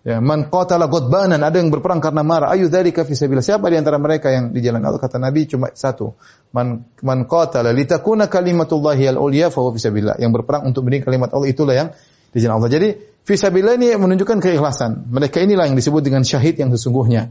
Ya, 0.08 0.24
man 0.24 0.48
qatala 0.48 0.88
ghadbanan, 0.88 1.44
ada 1.44 1.60
yang 1.60 1.68
berperang 1.68 2.00
karena 2.00 2.24
marah. 2.24 2.56
Ayu 2.56 2.72
dzalika 2.72 3.04
fi 3.04 3.12
sabilillah. 3.12 3.44
Siapa 3.44 3.68
di 3.68 3.76
antara 3.76 4.00
mereka 4.00 4.32
yang 4.32 4.56
di 4.56 4.64
jalan 4.64 4.80
Allah 4.80 5.04
kata 5.04 5.20
Nabi 5.20 5.52
cuma 5.52 5.68
satu. 5.76 6.16
Man 6.56 6.88
man 7.04 7.28
qatala 7.28 7.76
litakuna 7.76 8.32
kalimatullahi 8.32 9.04
al-ulya 9.12 9.52
fa 9.52 9.60
huwa 9.60 9.76
fi 9.76 9.84
sabilillah. 9.84 10.16
Yang 10.24 10.32
berperang 10.40 10.64
untuk 10.64 10.88
meninggikan 10.88 11.12
kalimat 11.12 11.36
Allah 11.36 11.52
itulah 11.52 11.76
yang 11.76 11.90
di 12.32 12.40
jalan 12.40 12.56
Allah. 12.56 12.72
Jadi 12.72 12.88
fi 13.28 13.36
sabilillah 13.36 13.76
ini 13.76 14.00
menunjukkan 14.00 14.40
keikhlasan. 14.40 15.12
Mereka 15.12 15.44
inilah 15.44 15.68
yang 15.68 15.76
disebut 15.76 16.00
dengan 16.00 16.24
syahid 16.24 16.56
yang 16.56 16.72
sesungguhnya. 16.72 17.28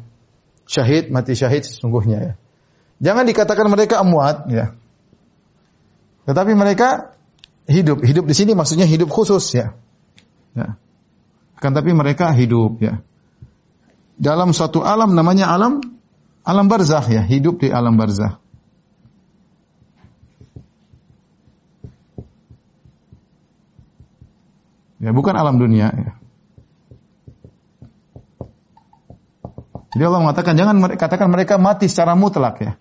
Syahid 0.69 1.09
mati 1.09 1.33
syahid 1.33 1.65
sesungguhnya 1.65 2.19
ya. 2.21 2.33
Jangan 3.01 3.25
dikatakan 3.25 3.73
mereka 3.73 4.05
amwat 4.05 4.53
ya. 4.53 4.77
Tetapi 6.29 6.53
mereka 6.53 7.17
hidup. 7.65 8.05
Hidup 8.05 8.29
di 8.29 8.37
sini 8.37 8.53
maksudnya 8.53 8.85
hidup 8.85 9.09
khusus 9.09 9.49
ya. 9.57 9.73
Ya. 10.53 10.77
Kan 11.57 11.73
tapi 11.73 11.93
mereka 11.97 12.33
hidup 12.37 12.81
ya. 12.81 13.01
Dalam 14.17 14.53
suatu 14.57 14.81
alam 14.85 15.13
namanya 15.13 15.53
alam 15.53 15.81
alam 16.47 16.67
barzakh 16.71 17.11
ya, 17.11 17.27
hidup 17.27 17.61
di 17.65 17.69
alam 17.73 17.99
barzakh. 17.99 18.39
Ya, 24.97 25.13
bukan 25.13 25.35
alam 25.37 25.61
dunia 25.61 25.93
ya. 25.93 26.13
Jadi 29.97 30.03
Allah 30.05 30.21
mengatakan 30.29 30.61
jangan 30.61 30.77
katakan 31.01 31.29
mereka 31.33 31.57
mati 31.57 31.89
secara 31.89 32.13
mutlak 32.13 32.61
ya. 32.61 32.73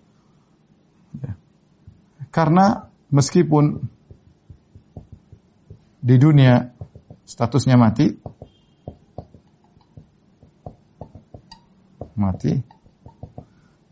ya. 1.24 1.32
Karena 2.28 2.92
meskipun 3.08 3.88
di 6.04 6.16
dunia 6.20 6.76
statusnya 7.24 7.80
mati, 7.80 8.20
mati. 12.16 12.56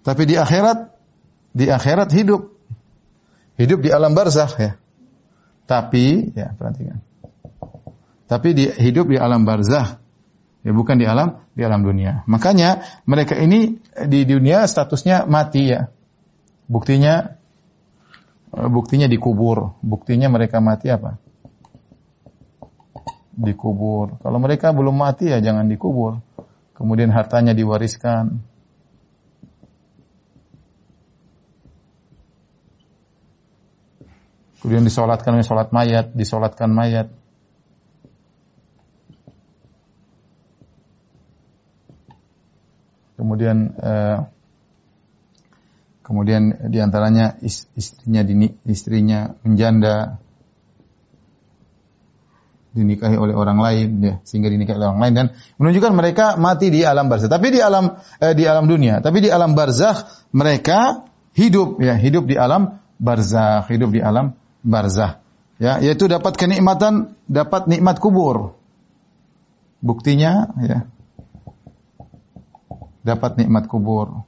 Tapi 0.04 0.22
di 0.28 0.34
akhirat, 0.36 0.78
di 1.52 1.68
akhirat 1.68 2.10
hidup. 2.12 2.52
Hidup 3.54 3.78
di 3.80 3.88
alam 3.94 4.12
barzakh 4.12 4.58
ya. 4.58 4.72
Tapi, 5.64 6.34
ya 6.34 6.52
perhatikan. 6.52 7.00
Tapi 8.28 8.48
di, 8.52 8.64
hidup 8.68 9.08
di 9.08 9.16
alam 9.16 9.46
barzakh. 9.46 10.02
Ya 10.64 10.72
bukan 10.72 10.96
di 10.96 11.04
alam 11.04 11.44
di 11.52 11.60
alam 11.60 11.84
dunia. 11.84 12.24
Makanya 12.24 13.04
mereka 13.04 13.36
ini 13.36 13.84
di 14.08 14.20
dunia 14.24 14.64
statusnya 14.64 15.28
mati 15.28 15.68
ya. 15.68 15.92
Buktinya 16.64 17.36
eh, 18.56 18.68
buktinya 18.72 19.04
dikubur. 19.04 19.76
Buktinya 19.84 20.32
mereka 20.32 20.64
mati 20.64 20.88
apa? 20.88 21.20
Dikubur. 23.36 24.16
Kalau 24.24 24.38
mereka 24.40 24.72
belum 24.72 24.96
mati 24.96 25.28
ya 25.28 25.44
jangan 25.44 25.68
dikubur 25.68 26.24
kemudian 26.74 27.14
hartanya 27.14 27.54
diwariskan. 27.54 28.42
Kemudian 34.60 34.88
disolatkan 34.88 35.36
oleh 35.36 35.44
solat 35.44 35.76
mayat, 35.76 36.16
disolatkan 36.16 36.72
mayat. 36.72 37.12
Kemudian 43.14 43.76
eh, 43.76 44.18
kemudian 46.00 46.72
di 46.72 46.80
antaranya 46.80 47.36
istrinya 47.44 48.24
istrinya 48.64 49.36
menjanda 49.44 50.23
dinikahi 52.74 53.14
oleh 53.14 53.34
orang 53.38 53.58
lain 53.62 53.88
ya 54.02 54.14
sehingga 54.26 54.50
dinikahi 54.50 54.76
oleh 54.82 54.88
orang 54.90 55.02
lain 55.06 55.14
dan 55.14 55.26
menunjukkan 55.62 55.92
mereka 55.94 56.24
mati 56.34 56.74
di 56.74 56.82
alam 56.82 57.06
barzakh 57.06 57.30
tapi 57.30 57.54
di 57.54 57.62
alam 57.62 57.94
eh, 58.18 58.34
di 58.34 58.44
alam 58.44 58.66
dunia 58.66 58.98
tapi 58.98 59.22
di 59.22 59.30
alam 59.30 59.54
barzakh 59.54 60.26
mereka 60.34 61.06
hidup 61.38 61.78
ya 61.78 61.94
hidup 61.94 62.26
di 62.26 62.34
alam 62.34 62.82
barzakh 62.98 63.70
hidup 63.70 63.94
di 63.94 64.02
alam 64.02 64.34
barzah. 64.64 65.20
Ya, 65.60 65.78
yaitu 65.78 66.10
dapat 66.10 66.34
kenikmatan, 66.34 67.14
dapat 67.30 67.70
nikmat 67.70 68.02
kubur. 68.02 68.58
Buktinya 69.84 70.50
ya. 70.58 70.88
Dapat 73.04 73.44
nikmat 73.44 73.68
kubur. 73.68 74.24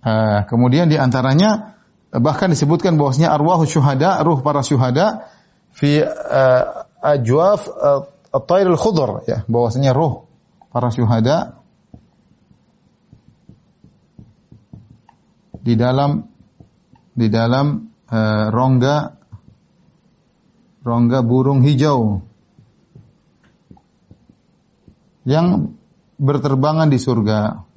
Uh, 0.00 0.40
kemudian 0.48 0.88
di 0.88 0.96
antaranya 0.96 1.76
bahkan 2.10 2.50
disebutkan 2.50 2.98
bahwasanya 2.98 3.30
arwah 3.30 3.62
syuhada, 3.62 4.18
ruh 4.26 4.42
para 4.42 4.66
syuhada 4.66 5.30
fi 5.70 6.02
uh, 6.02 6.62
ajwaf 6.98 7.70
uh, 7.70 8.10
at-tayr 8.34 8.66
al-khudr 8.66 9.22
ya, 9.30 9.46
bahwasanya 9.46 9.94
ruh 9.94 10.26
para 10.74 10.90
syuhada 10.90 11.62
di 15.62 15.78
dalam 15.78 16.26
di 17.14 17.30
dalam 17.30 17.94
uh, 18.10 18.46
rongga 18.50 19.20
rongga 20.82 21.20
burung 21.22 21.62
hijau 21.62 22.24
yang 25.28 25.76
berterbangan 26.16 26.88
di 26.88 26.98
surga. 26.98 27.69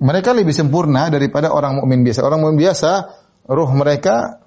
Mereka 0.00 0.32
lebih 0.32 0.56
sempurna 0.56 1.12
daripada 1.12 1.52
orang 1.52 1.76
mukmin 1.80 2.00
biasa. 2.00 2.20
Orang 2.24 2.40
mukmin 2.40 2.64
biasa 2.64 2.90
ruh 3.44 3.70
mereka 3.76 4.40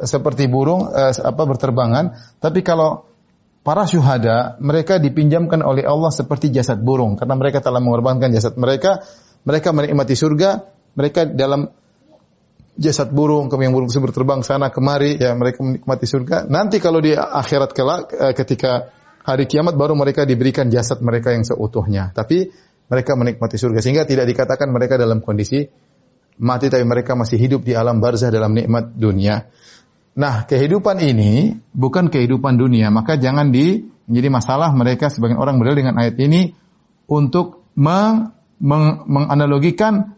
seperti 0.00 0.50
burung 0.50 0.90
eh, 0.90 1.14
apa 1.14 1.42
berterbangan, 1.44 2.16
tapi 2.42 2.66
kalau 2.66 3.06
para 3.64 3.86
syuhada 3.88 4.58
mereka 4.60 4.98
dipinjamkan 4.98 5.62
oleh 5.64 5.86
Allah 5.86 6.12
seperti 6.12 6.52
jasad 6.52 6.82
burung 6.82 7.16
karena 7.16 7.38
mereka 7.38 7.62
telah 7.64 7.80
mengorbankan 7.80 8.34
jasad 8.34 8.58
mereka, 8.58 9.06
mereka 9.46 9.70
menikmati 9.70 10.14
surga, 10.18 10.66
mereka 10.98 11.24
dalam 11.28 11.70
jasad 12.74 13.14
burung, 13.14 13.46
kemudian 13.46 13.70
burung 13.70 13.86
tersebut 13.86 14.10
berterbang 14.10 14.42
sana 14.42 14.68
kemari, 14.74 15.14
ya 15.16 15.32
mereka 15.38 15.62
menikmati 15.62 16.06
surga. 16.10 16.50
Nanti 16.50 16.82
kalau 16.82 16.98
di 16.98 17.14
akhirat 17.14 17.70
kelak 17.70 18.10
eh, 18.12 18.34
ketika 18.34 18.90
hari 19.24 19.48
kiamat 19.48 19.78
baru 19.78 19.96
mereka 19.96 20.28
diberikan 20.28 20.68
jasad 20.68 21.00
mereka 21.00 21.32
yang 21.32 21.46
seutuhnya. 21.46 22.12
Tapi 22.12 22.52
mereka 22.88 23.16
menikmati 23.16 23.56
surga 23.56 23.80
sehingga 23.80 24.04
tidak 24.04 24.28
dikatakan 24.28 24.68
mereka 24.68 25.00
dalam 25.00 25.24
kondisi 25.24 25.64
mati 26.38 26.66
tapi 26.66 26.82
mereka 26.82 27.14
masih 27.14 27.38
hidup 27.38 27.62
di 27.62 27.72
alam 27.78 28.02
barzah 28.02 28.30
dalam 28.30 28.54
nikmat 28.54 28.94
dunia. 28.94 29.46
Nah, 30.14 30.46
kehidupan 30.46 31.02
ini 31.02 31.58
bukan 31.74 32.06
kehidupan 32.06 32.54
dunia, 32.54 32.90
maka 32.94 33.18
jangan 33.18 33.50
di 33.50 33.82
menjadi 34.06 34.28
masalah 34.30 34.70
mereka 34.70 35.10
sebagian 35.10 35.40
orang 35.40 35.58
berdalil 35.58 35.86
dengan 35.86 35.96
ayat 35.98 36.14
ini 36.22 36.54
untuk 37.10 37.66
meng, 37.74 38.30
meng, 38.62 39.02
menganalogikan 39.10 40.14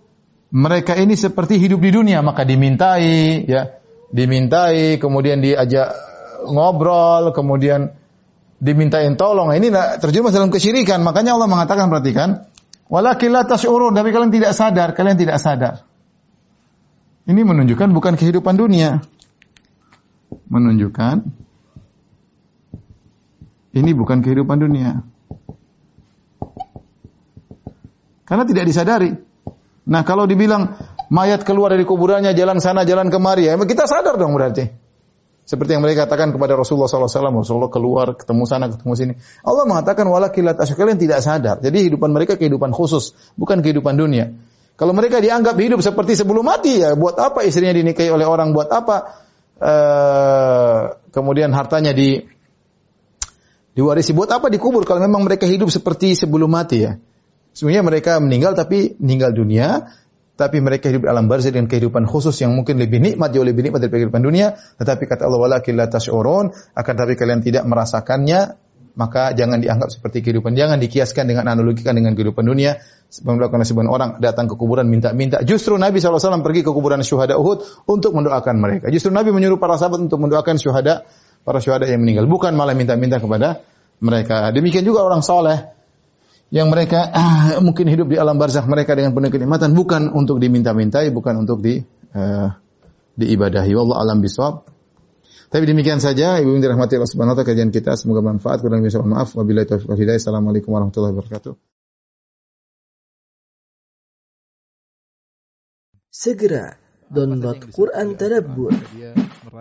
mereka 0.53 0.95
ini 1.01 1.17
seperti 1.17 1.57
hidup 1.57 1.81
di 1.81 1.91
dunia, 1.97 2.21
maka 2.21 2.45
dimintai, 2.45 3.45
ya, 3.49 3.81
dimintai, 4.13 5.01
kemudian 5.01 5.41
diajak 5.41 5.97
ngobrol, 6.45 7.33
kemudian 7.33 7.97
dimintain 8.61 9.17
tolong. 9.17 9.53
Nah, 9.53 9.57
ini 9.57 9.73
terjemah 9.73 10.33
dalam 10.33 10.53
kesyirikan. 10.53 11.01
Makanya 11.03 11.37
Allah 11.37 11.49
mengatakan 11.49 11.89
perhatikan, 11.89 12.49
walakin 12.91 13.31
la 13.35 13.43
tash'urun, 13.47 13.95
tapi 13.95 14.11
kalian 14.15 14.33
tidak 14.33 14.53
sadar, 14.55 14.95
kalian 14.95 15.19
tidak 15.19 15.39
sadar. 15.43 15.87
Ini 17.27 17.43
menunjukkan 17.43 17.91
bukan 17.91 18.15
kehidupan 18.15 18.55
dunia. 18.55 19.03
Menunjukkan 20.47 21.27
ini 23.77 23.91
bukan 23.93 24.23
kehidupan 24.23 24.57
dunia. 24.63 25.03
Karena 28.27 28.45
tidak 28.49 28.65
disadari. 28.67 29.11
Nah, 29.87 30.03
kalau 30.03 30.27
dibilang 30.27 30.75
mayat 31.13 31.47
keluar 31.47 31.71
dari 31.71 31.87
kuburannya 31.87 32.35
jalan 32.35 32.59
sana 32.59 32.83
jalan 32.83 33.13
kemari 33.13 33.47
ya, 33.47 33.55
kita 33.55 33.87
sadar 33.87 34.19
dong 34.19 34.35
berarti. 34.35 34.86
Seperti 35.47 35.79
yang 35.79 35.83
mereka 35.87 36.11
katakan 36.11 36.35
kepada 36.35 36.59
Rasulullah 36.59 36.91
SAW, 36.91 37.07
Rasulullah 37.07 37.71
keluar, 37.71 38.19
ketemu 38.19 38.51
sana, 38.51 38.67
ketemu 38.67 38.93
sini. 38.99 39.15
Allah 39.47 39.63
mengatakan, 39.63 40.03
walakilat 40.11 40.59
kalian 40.59 40.99
tidak 40.99 41.23
sadar. 41.23 41.63
Jadi 41.63 41.87
kehidupan 41.87 42.11
mereka 42.11 42.35
kehidupan 42.35 42.75
khusus, 42.75 43.15
bukan 43.39 43.63
kehidupan 43.63 43.95
dunia. 43.95 44.35
Kalau 44.77 44.93
mereka 44.93 45.23
dianggap 45.25 45.57
hidup 45.57 45.81
seperti 45.81 46.21
sebelum 46.21 46.45
mati 46.45 46.85
ya 46.85 46.93
buat 46.93 47.17
apa 47.17 47.49
istrinya 47.49 47.73
dinikahi 47.73 48.13
oleh 48.13 48.29
orang 48.29 48.53
buat 48.53 48.69
apa 48.69 49.25
uh, 49.57 50.81
kemudian 51.09 51.49
hartanya 51.57 51.97
di 51.97 52.21
diwarisi 53.73 54.13
buat 54.13 54.29
apa 54.29 54.53
dikubur 54.53 54.85
kalau 54.85 55.01
memang 55.01 55.25
mereka 55.25 55.49
hidup 55.49 55.73
seperti 55.73 56.13
sebelum 56.13 56.53
mati 56.53 56.85
ya. 56.85 57.01
Sebenarnya 57.57 57.89
mereka 57.89 58.13
meninggal 58.21 58.53
tapi 58.53 59.01
meninggal 59.01 59.33
dunia 59.33 59.89
tapi 60.37 60.61
mereka 60.61 60.93
hidup 60.93 61.09
dalam 61.09 61.27
barzah 61.27 61.49
dengan 61.49 61.67
kehidupan 61.67 62.05
khusus 62.05 62.37
yang 62.45 62.53
mungkin 62.53 62.77
lebih 62.77 63.01
nikmat 63.01 63.33
jauh 63.33 63.45
lebih 63.45 63.69
nikmat 63.69 63.81
dari 63.83 63.93
kehidupan 64.05 64.21
dunia 64.21 64.55
tetapi 64.77 65.09
kata 65.09 65.25
Allah 65.25 65.41
walakin 65.41 65.75
la 65.75 65.89
tash'urun 65.89 66.53
akan 66.53 66.95
tapi 66.95 67.17
kalian 67.17 67.41
tidak 67.41 67.65
merasakannya 67.65 68.61
maka 68.97 69.37
jangan 69.37 69.61
dianggap 69.61 69.93
seperti 69.93 70.25
kehidupan. 70.25 70.57
Jangan 70.57 70.81
dikiaskan 70.81 71.29
dengan 71.29 71.45
analogikan 71.53 71.93
dengan 71.93 72.17
kehidupan 72.17 72.43
dunia. 72.49 72.81
Sebagaimana 73.07 73.63
sebagian 73.63 73.93
orang 73.93 74.11
datang 74.19 74.51
ke 74.51 74.57
kuburan 74.59 74.89
minta-minta. 74.89 75.45
Justru 75.45 75.77
Nabi 75.79 76.01
SAW 76.03 76.43
pergi 76.43 76.65
ke 76.67 76.73
kuburan 76.73 77.05
syuhada 77.05 77.39
Uhud 77.39 77.87
untuk 77.87 78.17
mendoakan 78.17 78.57
mereka. 78.59 78.89
Justru 78.91 79.15
Nabi 79.15 79.31
menyuruh 79.31 79.61
para 79.61 79.79
sahabat 79.79 80.03
untuk 80.03 80.19
mendoakan 80.19 80.57
syuhada, 80.59 81.07
para 81.45 81.61
syuhada 81.63 81.87
yang 81.87 82.03
meninggal. 82.03 82.27
Bukan 82.27 82.57
malah 82.57 82.75
minta-minta 82.75 83.21
kepada 83.21 83.63
mereka. 84.01 84.51
Demikian 84.51 84.83
juga 84.83 85.05
orang 85.05 85.21
soleh 85.21 85.71
yang 86.55 86.71
mereka 86.71 87.11
ah, 87.11 87.59
mungkin 87.59 87.91
hidup 87.91 88.07
di 88.07 88.17
alam 88.19 88.39
barzakh 88.39 88.71
mereka 88.71 88.95
dengan 88.95 89.11
penuh 89.11 89.31
kenikmatan 89.35 89.75
bukan 89.75 90.15
untuk 90.15 90.39
diminta-mintai, 90.39 91.11
bukan 91.11 91.43
untuk 91.43 91.59
di 91.59 91.83
uh, 92.15 92.49
diibadahi. 93.19 93.73
Wallah 93.75 93.99
alam 94.07 94.23
bisawab. 94.23 94.71
Tapi 95.47 95.63
demikian 95.63 96.03
saja 96.03 96.43
Ibu 96.43 96.59
yang 96.59 96.63
dirahmati 96.63 96.99
Allah 96.99 97.11
Subhanahu 97.11 97.35
wa 97.35 97.39
taala 97.39 97.51
kajian 97.55 97.71
kita 97.71 97.95
semoga 97.95 98.19
bermanfaat 98.19 98.67
kurang 98.67 98.83
lebih 98.83 98.99
maaf 99.07 99.35
wabillahi 99.39 99.67
taufiq 99.67 99.91
wal 99.91 99.99
hidayah. 99.99 100.19
Assalamualaikum 100.19 100.71
warahmatullahi 100.75 101.15
wabarakatuh. 101.15 101.55
Segera 106.11 106.75
download 107.07 107.71
Quran 107.71 108.19
Tadabbur 108.19 108.75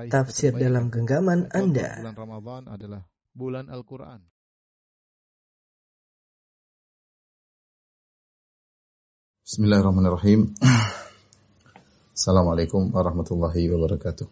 tafsir 0.09 0.57
dalam 0.57 0.89
genggaman 0.89 1.53
Anda. 1.53 2.01
Bulan 2.01 2.17
Ramadan 2.17 2.63
adalah 2.65 3.01
bulan 3.35 3.65
Al-Quran. 3.69 4.34
Bismillahirrahmanirrahim. 9.45 10.57
Assalamualaikum 12.17 12.89
warahmatullahi 12.89 13.69
wabarakatuh. 13.69 14.25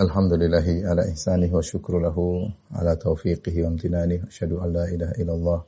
Alhamdulillahi 0.00 0.88
ala 0.88 1.04
ihsanih 1.04 1.52
wa 1.52 1.60
syukru 1.60 2.00
lahu 2.00 2.48
ala 2.72 2.96
taufiqihi 2.96 3.68
wa 3.68 3.76
amtinani 3.76 4.24
asyhadu 4.24 4.64
an 4.64 4.72
la 4.72 4.88
ilaha 4.88 5.12
illallah 5.20 5.60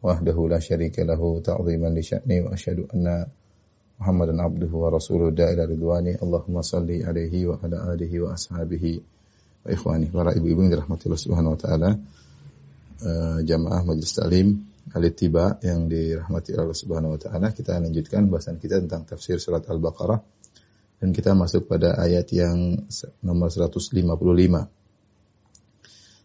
wahdahu 0.00 0.48
la 0.48 0.56
syarika 0.56 1.04
lahu 1.04 1.44
ta'ziman 1.44 1.92
li 1.92 2.00
sya'ni 2.00 2.48
wa 2.48 2.56
asyhadu 2.56 2.88
anna 2.96 3.28
Muhammadan 4.00 4.40
abduhu 4.40 4.88
wa 4.88 4.88
rasuluhu 4.88 5.36
da'ila 5.36 5.68
ridwani 5.68 6.16
Allahumma 6.16 6.64
salli 6.64 7.04
alaihi 7.04 7.44
wa 7.44 7.60
ala 7.60 7.92
alihi 7.92 8.24
wa 8.24 8.32
ashabihi 8.32 9.04
wa 9.04 9.68
ikhwani 9.68 10.08
para 10.08 10.32
ibu-ibu 10.32 10.64
yang 10.64 10.80
dirahmati 10.80 11.12
Allah 11.12 11.20
Subhanahu 11.28 11.54
wa 11.56 11.60
taala 11.60 11.90
uh, 13.04 13.38
jamaah 13.44 13.84
majelis 13.84 14.16
taklim 14.84 15.00
Al-Ittiba 15.00 15.58
yang 15.64 15.88
dirahmati 15.88 16.52
Allah 16.52 16.76
Subhanahu 16.76 17.16
wa 17.16 17.20
taala 17.20 17.56
kita 17.56 17.80
lanjutkan 17.80 18.28
bahasan 18.28 18.60
kita 18.60 18.80
tentang 18.84 19.08
tafsir 19.08 19.40
surat 19.40 19.64
Al-Baqarah 19.64 20.20
dan 21.00 21.12
kita 21.12 21.32
masuk 21.32 21.68
pada 21.68 21.96
ayat 22.00 22.28
yang 22.32 22.84
nomor 23.24 23.48
155. 23.48 23.96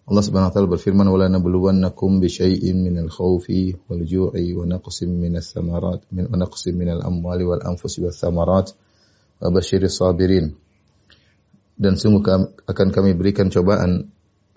Allah 0.09 0.23
Subhanahu 0.25 0.49
wa 0.49 0.53
taala 0.55 0.67
berfirman 0.67 1.07
wala 1.07 1.29
nabluwannakum 1.29 2.17
bi 2.17 2.27
syai'in 2.27 2.81
minal 2.81 3.13
khaufi 3.13 3.77
wal 3.87 4.03
ju'i 4.03 4.57
wa 4.57 4.65
naqsim 4.65 5.13
minas 5.13 5.53
samarat 5.53 6.01
min 6.09 6.25
wa 6.27 6.37
naqsim 6.41 6.73
minal 6.73 7.05
amwali 7.05 7.45
wal 7.45 7.61
anfusi 7.61 8.01
was 8.01 8.17
samarat 8.17 8.73
wa 9.37 9.53
basyiris 9.53 10.01
sabirin. 10.01 10.57
Dan 11.79 11.95
sungguh 11.95 12.25
akan 12.67 12.87
kami 12.91 13.15
berikan 13.15 13.47
cobaan 13.47 14.11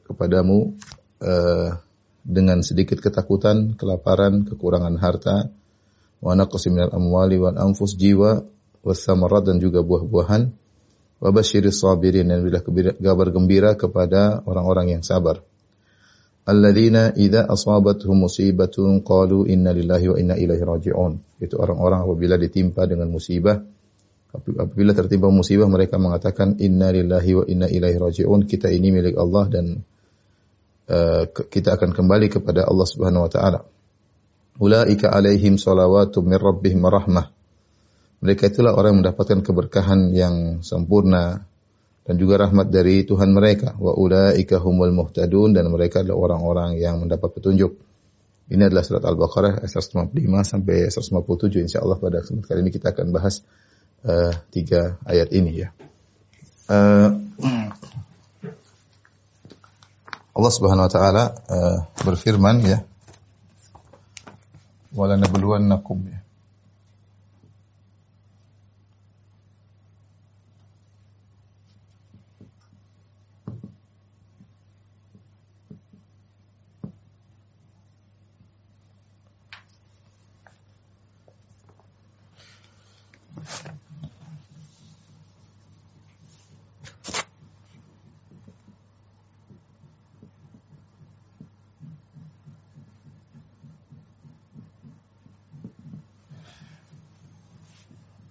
kepadamu 0.09 0.75
uh, 1.23 1.79
dengan 2.23 2.63
sedikit 2.63 3.03
ketakutan, 3.03 3.75
kelaparan, 3.75 4.47
kekurangan 4.47 4.95
harta, 4.99 5.51
wa 6.23 6.33
naqsim 6.39 6.79
minal 6.79 6.95
amwali 6.95 7.37
wal 7.39 7.59
anfus 7.59 7.99
jiwa 7.99 8.47
wasamarat 8.87 9.51
dan 9.51 9.59
juga 9.59 9.83
buah-buahan. 9.83 10.43
Wa 11.23 11.31
basyiris 11.31 11.79
sabirin 11.79 12.35
dan 12.35 12.43
bila 12.43 12.59
kabar 12.99 13.29
gembira 13.31 13.79
kepada 13.79 14.43
orang-orang 14.43 14.99
yang 14.99 15.03
sabar. 15.07 15.39
Alladzina 16.43 17.15
idza 17.15 17.47
asabatuhum 17.47 18.27
musibatun 18.27 19.07
qalu 19.07 19.47
inna 19.47 19.71
lillahi 19.71 20.07
wa 20.11 20.17
inna 20.19 20.35
ilaihi 20.35 20.67
raji'un. 20.67 21.39
Itu 21.39 21.63
orang-orang 21.63 22.03
apabila 22.03 22.35
ditimpa 22.35 22.91
dengan 22.91 23.07
musibah 23.15 23.63
apabila 24.33 24.97
tertimpa 24.97 25.29
musibah 25.29 25.69
mereka 25.69 26.01
mengatakan 26.01 26.57
inna 26.57 26.89
lillahi 26.89 27.31
wa 27.37 27.45
inna 27.47 27.69
ilaihi 27.69 27.99
raji'un. 28.01 28.49
Kita 28.49 28.73
ini 28.73 28.91
milik 28.91 29.15
Allah 29.15 29.45
dan 29.47 29.65
uh, 30.93 31.25
kita 31.27 31.81
akan 31.81 31.97
kembali 31.97 32.29
kepada 32.29 32.69
Allah 32.69 32.87
Subhanahu 32.87 33.25
wa 33.25 33.31
taala. 33.33 33.61
Ulaika 34.61 35.09
alaihim 35.09 35.57
salawatu 35.57 36.21
min 36.21 36.37
rabbihim 36.37 36.85
rahmah. 36.85 37.33
Mereka 38.23 38.53
itulah 38.53 38.77
orang 38.77 38.95
yang 38.95 39.01
mendapatkan 39.03 39.41
keberkahan 39.43 40.15
yang 40.15 40.61
sempurna 40.63 41.43
dan 42.07 42.15
juga 42.21 42.39
rahmat 42.39 42.71
dari 42.71 43.03
Tuhan 43.03 43.33
mereka. 43.33 43.75
Wa 43.81 43.97
ulaika 43.97 44.61
humul 44.61 44.93
muhtadun 44.95 45.57
dan 45.57 45.67
mereka 45.73 46.05
adalah 46.05 46.31
orang-orang 46.31 46.79
yang 46.79 47.01
mendapat 47.03 47.33
petunjuk. 47.35 47.75
Ini 48.53 48.69
adalah 48.69 48.85
surat 48.85 49.03
Al-Baqarah 49.09 49.65
ayat 49.65 49.73
155 49.73 50.13
sampai 50.45 50.93
157. 50.93 51.67
Insya 51.67 51.81
Allah 51.81 51.97
pada 51.97 52.21
kesempatan 52.21 52.47
kali 52.47 52.61
ini 52.69 52.71
kita 52.75 52.93
akan 52.93 53.07
bahas 53.09 53.41
uh, 54.05 54.35
tiga 54.53 55.01
ayat 55.09 55.33
ini 55.33 55.65
ya. 55.65 55.69
Uh, 56.69 57.17
Allah 60.33 60.53
Subhanahu 60.53 60.89
wa 60.89 60.93
taala 60.93 61.25
uh, 61.53 61.79
berfirman 62.09 62.65
ya 62.65 62.79
wala 64.97 65.17
nabluwannakum 65.21 66.09
ya. 66.09 66.22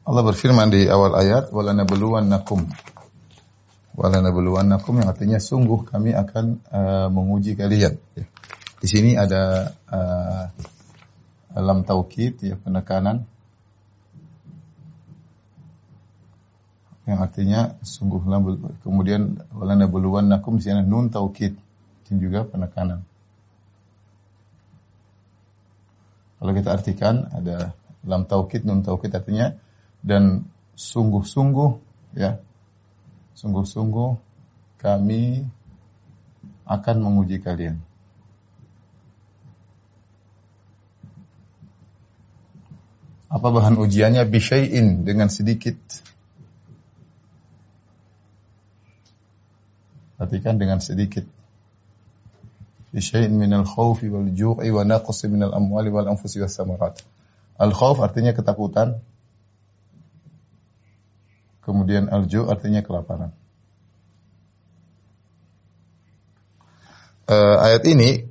Allah 0.01 0.25
berfirman 0.25 0.73
di 0.73 0.89
awal 0.89 1.13
ayat 1.13 1.53
wala 1.53 1.77
nabluwannakum 1.77 2.65
wala 3.93 4.17
nabluwannakum 4.17 4.97
yang 4.97 5.13
artinya 5.13 5.37
sungguh 5.37 5.85
kami 5.85 6.17
akan 6.17 6.57
uh, 6.73 7.07
menguji 7.13 7.53
kalian 7.53 8.01
ya. 8.17 8.25
Di 8.81 8.87
sini 8.89 9.13
ada 9.13 9.69
uh, 9.93 10.49
lam 11.53 11.85
taukid 11.85 12.41
ya 12.41 12.57
penekanan 12.57 13.29
yang 17.05 17.21
artinya 17.21 17.77
sungguh 17.85 18.25
kemudian 18.81 19.37
wala 19.53 19.77
nabluwannakum 19.77 20.57
di 20.57 20.65
sini 20.65 20.81
nun 20.81 21.13
taukid 21.13 21.61
dan 22.09 22.15
juga 22.17 22.41
penekanan. 22.41 23.05
Kalau 26.41 26.57
kita 26.57 26.73
artikan 26.73 27.29
ada 27.29 27.77
lam 28.01 28.25
taukid 28.25 28.65
nun 28.65 28.81
taukid 28.81 29.13
artinya 29.13 29.53
dan 30.01 30.49
sungguh-sungguh 30.75 31.71
ya 32.17 32.41
sungguh-sungguh 33.37 34.09
kami 34.81 35.45
akan 36.65 36.95
menguji 37.03 37.37
kalian. 37.43 37.77
Apa 43.31 43.47
bahan 43.47 43.79
ujiannya? 43.79 44.27
Bisyai'in 44.27 45.07
dengan 45.07 45.31
sedikit. 45.31 45.79
Perhatikan 50.19 50.59
dengan 50.59 50.83
sedikit. 50.83 51.23
Bisyai'in 52.91 53.31
minal 53.31 53.63
khawfi 53.63 54.11
wal 54.11 54.35
ju'i 54.35 54.67
wa 54.67 54.83
naqsi 54.83 55.31
minal 55.31 55.55
amwali 55.55 55.87
wal 55.87 56.11
anfusi 56.11 56.43
was 56.43 56.51
samarat. 56.51 56.99
Al 57.55 57.71
khawf 57.71 58.03
artinya 58.03 58.35
ketakutan, 58.35 58.99
Kemudian 61.61 62.09
alju 62.09 62.49
artinya 62.49 62.81
kelaparan. 62.81 63.37
Uh, 67.31 67.57
ayat 67.63 67.85
ini 67.87 68.27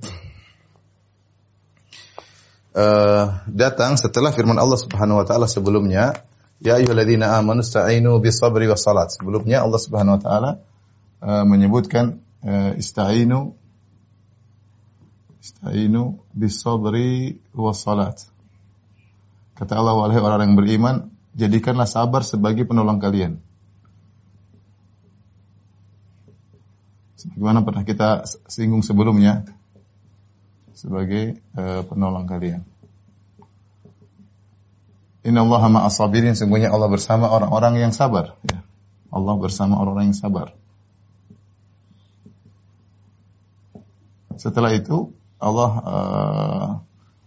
uh, 2.76 3.40
datang 3.48 3.96
setelah 3.96 4.28
firman 4.34 4.60
Allah 4.60 4.76
Subhanahu 4.76 5.22
wa 5.22 5.26
taala 5.26 5.48
sebelumnya, 5.48 6.20
ya 6.60 6.76
ayyuhalladzina 6.76 7.38
amanu 7.38 7.64
sta'inu 7.64 8.20
bis-sabri 8.20 8.68
was-salat. 8.68 9.14
Sebelumnya 9.14 9.64
Allah 9.64 9.80
Subhanahu 9.80 10.18
wa 10.18 10.22
taala 10.22 10.50
uh, 11.24 11.44
menyebutkan 11.48 12.20
uh, 12.44 12.76
ista'inu 12.76 13.56
ista'inu 15.40 16.20
bis-sabri 16.36 17.40
was-salat. 17.56 18.20
Kata 19.56 19.72
Allah 19.80 19.96
wahai 19.96 20.20
orang 20.20 20.52
yang 20.52 20.56
beriman, 20.60 20.96
jadikanlah 21.34 21.86
sabar 21.86 22.26
sebagai 22.26 22.66
penolong 22.66 22.98
kalian. 22.98 23.38
Sebagaimana 27.20 27.60
pernah 27.60 27.84
kita 27.84 28.24
singgung 28.48 28.80
sebelumnya 28.80 29.44
sebagai 30.72 31.36
uh, 31.52 31.84
penolong 31.84 32.24
kalian. 32.24 32.64
Inna 35.20 35.44
Allah 35.44 35.68
ma'as 35.68 36.00
sabirin, 36.00 36.32
sungguhnya 36.32 36.72
Allah 36.72 36.88
bersama 36.88 37.28
orang-orang 37.28 37.76
yang 37.76 37.92
sabar. 37.92 38.40
Ya. 38.48 38.64
Allah 39.12 39.36
bersama 39.36 39.76
orang-orang 39.76 40.16
yang 40.16 40.18
sabar. 40.18 40.56
Setelah 44.40 44.72
itu 44.72 45.12
Allah 45.36 45.70
uh, 45.84 46.68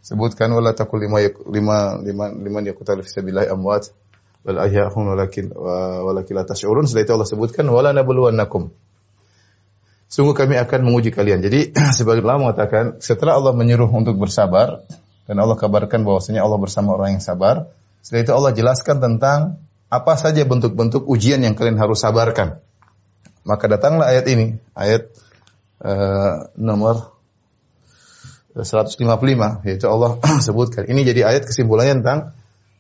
sebutkan 0.04 0.52
wala 0.52 0.76
takul 0.76 1.00
lima 1.00 1.24
lima 1.48 1.98
lima 2.04 2.26
lima 2.36 2.60
yakutal 2.68 3.00
fi 3.00 3.10
sabilillah 3.10 3.48
amwat 3.56 3.96
bal 4.44 4.60
ahya'hum 4.60 5.16
walakin 5.16 5.56
walakin 6.04 6.34
la 6.36 6.44
tash'urun. 6.44 6.84
Setelah 6.84 7.04
itu 7.08 7.14
Allah 7.16 7.30
sebutkan 7.32 7.66
wala 7.72 7.96
nabluwannakum. 7.96 8.76
Sungguh 10.12 10.36
kami 10.38 10.60
akan 10.60 10.86
menguji 10.86 11.10
kalian. 11.10 11.40
Jadi 11.40 11.74
sebagai 11.98 12.22
ulama 12.22 12.52
mengatakan 12.52 13.00
setelah 13.00 13.40
Allah 13.40 13.56
menyuruh 13.56 13.88
untuk 13.90 14.20
bersabar 14.20 14.84
dan 15.24 15.36
Allah 15.40 15.56
kabarkan 15.56 16.04
bahwasanya 16.04 16.44
Allah 16.44 16.60
bersama 16.60 16.94
orang 17.00 17.18
yang 17.18 17.24
sabar 17.24 17.72
setelah 18.04 18.22
itu 18.28 18.34
Allah 18.36 18.52
jelaskan 18.52 19.00
tentang 19.00 19.64
apa 19.88 20.14
saja 20.20 20.44
bentuk-bentuk 20.44 21.08
ujian 21.08 21.40
yang 21.40 21.56
kalian 21.56 21.80
harus 21.80 22.04
sabarkan. 22.04 22.60
Maka 23.48 23.66
datanglah 23.72 24.12
ayat 24.12 24.26
ini 24.28 24.60
ayat 24.76 25.08
uh, 25.80 26.52
nomor 26.60 27.13
155 28.54 29.02
yaitu 29.66 29.86
Allah 29.90 30.22
sebutkan. 30.46 30.86
Ini 30.86 31.02
jadi 31.02 31.22
ayat 31.26 31.50
kesimpulannya 31.50 32.06
tentang 32.06 32.20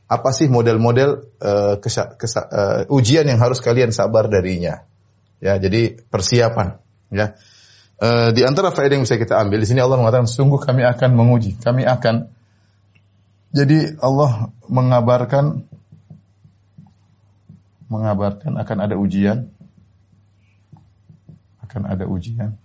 apa 0.05 0.29
sih 0.29 0.45
model-model 0.45 1.09
uh, 1.41 1.75
uh, 1.81 2.81
ujian 2.93 3.25
yang 3.25 3.41
harus 3.41 3.57
kalian 3.57 3.89
sabar 3.89 4.29
darinya. 4.29 4.85
Ya, 5.41 5.57
jadi 5.59 5.99
persiapan, 6.07 6.79
ya. 7.11 7.35
Uh, 7.99 8.31
di 8.31 8.45
antara 8.45 8.71
faedah 8.71 8.95
yang 8.95 9.03
bisa 9.03 9.17
kita 9.17 9.35
ambil 9.41 9.59
di 9.59 9.67
sini 9.67 9.81
Allah 9.81 9.99
mengatakan 9.99 10.29
sungguh 10.29 10.61
kami 10.61 10.85
akan 10.85 11.09
menguji, 11.17 11.57
kami 11.59 11.83
akan 11.83 12.29
jadi 13.53 13.97
Allah 14.01 14.53
mengabarkan 14.65 15.65
mengabarkan 17.85 18.57
akan 18.57 18.77
ada 18.81 18.95
ujian 18.97 19.53
akan 21.61 21.81
ada 21.85 22.09
ujian 22.09 22.57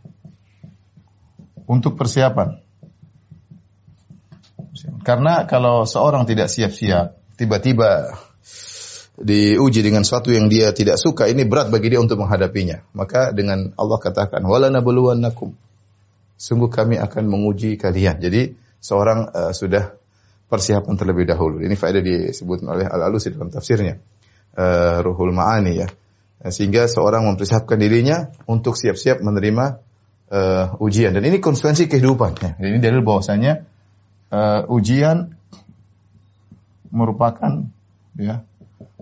untuk 1.69 2.01
persiapan 2.01 2.68
karena 5.05 5.45
kalau 5.49 5.85
seorang 5.85 6.25
tidak 6.29 6.51
siap-siap, 6.53 7.19
tiba-tiba 7.39 8.19
diuji 9.19 9.81
dengan 9.83 10.07
sesuatu 10.07 10.31
yang 10.31 10.47
dia 10.47 10.71
tidak 10.71 10.97
suka, 10.97 11.27
ini 11.27 11.43
berat 11.43 11.75
bagi 11.75 11.91
dia 11.91 11.99
untuk 11.99 12.23
menghadapinya. 12.23 12.87
Maka 12.95 13.35
dengan 13.35 13.75
Allah 13.75 13.99
katakan, 13.99 14.43
"Wala 14.47 14.71
nabluwannakum." 14.71 15.55
Sungguh 16.39 16.71
kami 16.71 17.03
akan 17.03 17.27
menguji 17.27 17.75
kalian. 17.75 18.23
Jadi 18.23 18.55
seorang 18.79 19.27
uh, 19.35 19.51
sudah 19.51 19.99
persiapan 20.47 20.95
terlebih 20.95 21.27
dahulu. 21.27 21.59
Ini 21.59 21.75
faedah 21.75 21.99
disebut 21.99 22.63
oleh 22.63 22.87
Al-Alusi 22.87 23.35
dalam 23.35 23.51
tafsirnya. 23.51 23.99
Uh, 24.55 25.03
Ruhul 25.03 25.35
Ma'ani 25.35 25.83
ya. 25.83 25.89
Sehingga 26.39 26.87
seorang 26.87 27.27
mempersiapkan 27.27 27.75
dirinya 27.75 28.31
untuk 28.47 28.79
siap-siap 28.79 29.19
menerima 29.19 29.83
uh, 30.31 30.79
ujian. 30.79 31.11
Dan 31.11 31.27
ini 31.27 31.43
konsekuensi 31.43 31.91
kehidupan. 31.91 32.33
Ya. 32.39 32.51
Ini 32.55 32.79
dalil 32.79 33.03
bahwasanya 33.03 33.67
uh, 34.33 34.65
ujian 34.69 35.37
merupakan 36.89 37.69
ya 38.17 38.45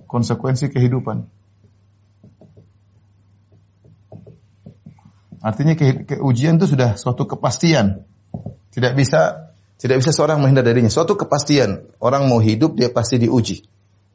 konsekuensi 0.06 0.70
kehidupan. 0.70 1.26
Artinya 5.46 5.78
ke, 5.78 6.02
ke, 6.02 6.14
ujian 6.18 6.58
itu 6.58 6.66
sudah 6.74 6.98
suatu 6.98 7.22
kepastian. 7.22 8.02
Tidak 8.74 8.92
bisa 8.98 9.52
tidak 9.76 10.02
bisa 10.02 10.10
seorang 10.10 10.42
menghindar 10.42 10.66
darinya. 10.66 10.90
Suatu 10.90 11.14
kepastian. 11.14 11.86
Orang 12.02 12.26
mau 12.26 12.42
hidup 12.42 12.74
dia 12.74 12.90
pasti 12.90 13.22
diuji. 13.22 13.62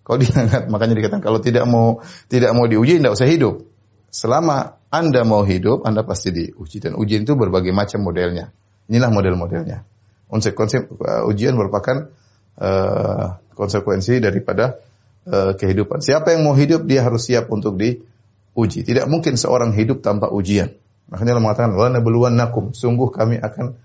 Kalau 0.02 0.18
diangkat 0.20 0.68
makanya 0.74 0.98
dikatakan 0.98 1.24
kalau 1.24 1.40
tidak 1.40 1.64
mau 1.70 2.04
tidak 2.28 2.52
mau 2.52 2.68
diuji 2.68 3.00
tidak 3.00 3.16
usah 3.16 3.30
hidup. 3.30 3.64
Selama 4.12 4.76
Anda 4.92 5.24
mau 5.24 5.48
hidup, 5.48 5.88
Anda 5.88 6.04
pasti 6.04 6.36
diuji 6.36 6.84
dan 6.84 7.00
ujian 7.00 7.24
itu 7.24 7.40
berbagai 7.40 7.72
macam 7.72 8.04
modelnya. 8.04 8.52
Inilah 8.92 9.08
model-modelnya. 9.08 9.88
Konsep-konsep 10.32 10.88
uh, 10.88 11.28
ujian 11.28 11.60
merupakan 11.60 12.08
uh, 12.56 13.36
konsekuensi 13.52 14.24
daripada 14.24 14.80
uh, 15.28 15.52
kehidupan. 15.60 16.00
Siapa 16.00 16.32
yang 16.32 16.48
mau 16.48 16.56
hidup 16.56 16.88
dia 16.88 17.04
harus 17.04 17.28
siap 17.28 17.52
untuk 17.52 17.76
diuji. 17.76 18.88
Tidak 18.88 19.12
mungkin 19.12 19.36
seorang 19.36 19.76
hidup 19.76 20.00
tanpa 20.00 20.32
ujian. 20.32 20.72
Makanya 21.12 21.36
Allah 21.36 21.44
mengatakan, 21.44 21.72
"La 21.76 22.32
nakum." 22.32 22.72
Sungguh 22.72 23.12
kami 23.12 23.44
akan 23.44 23.76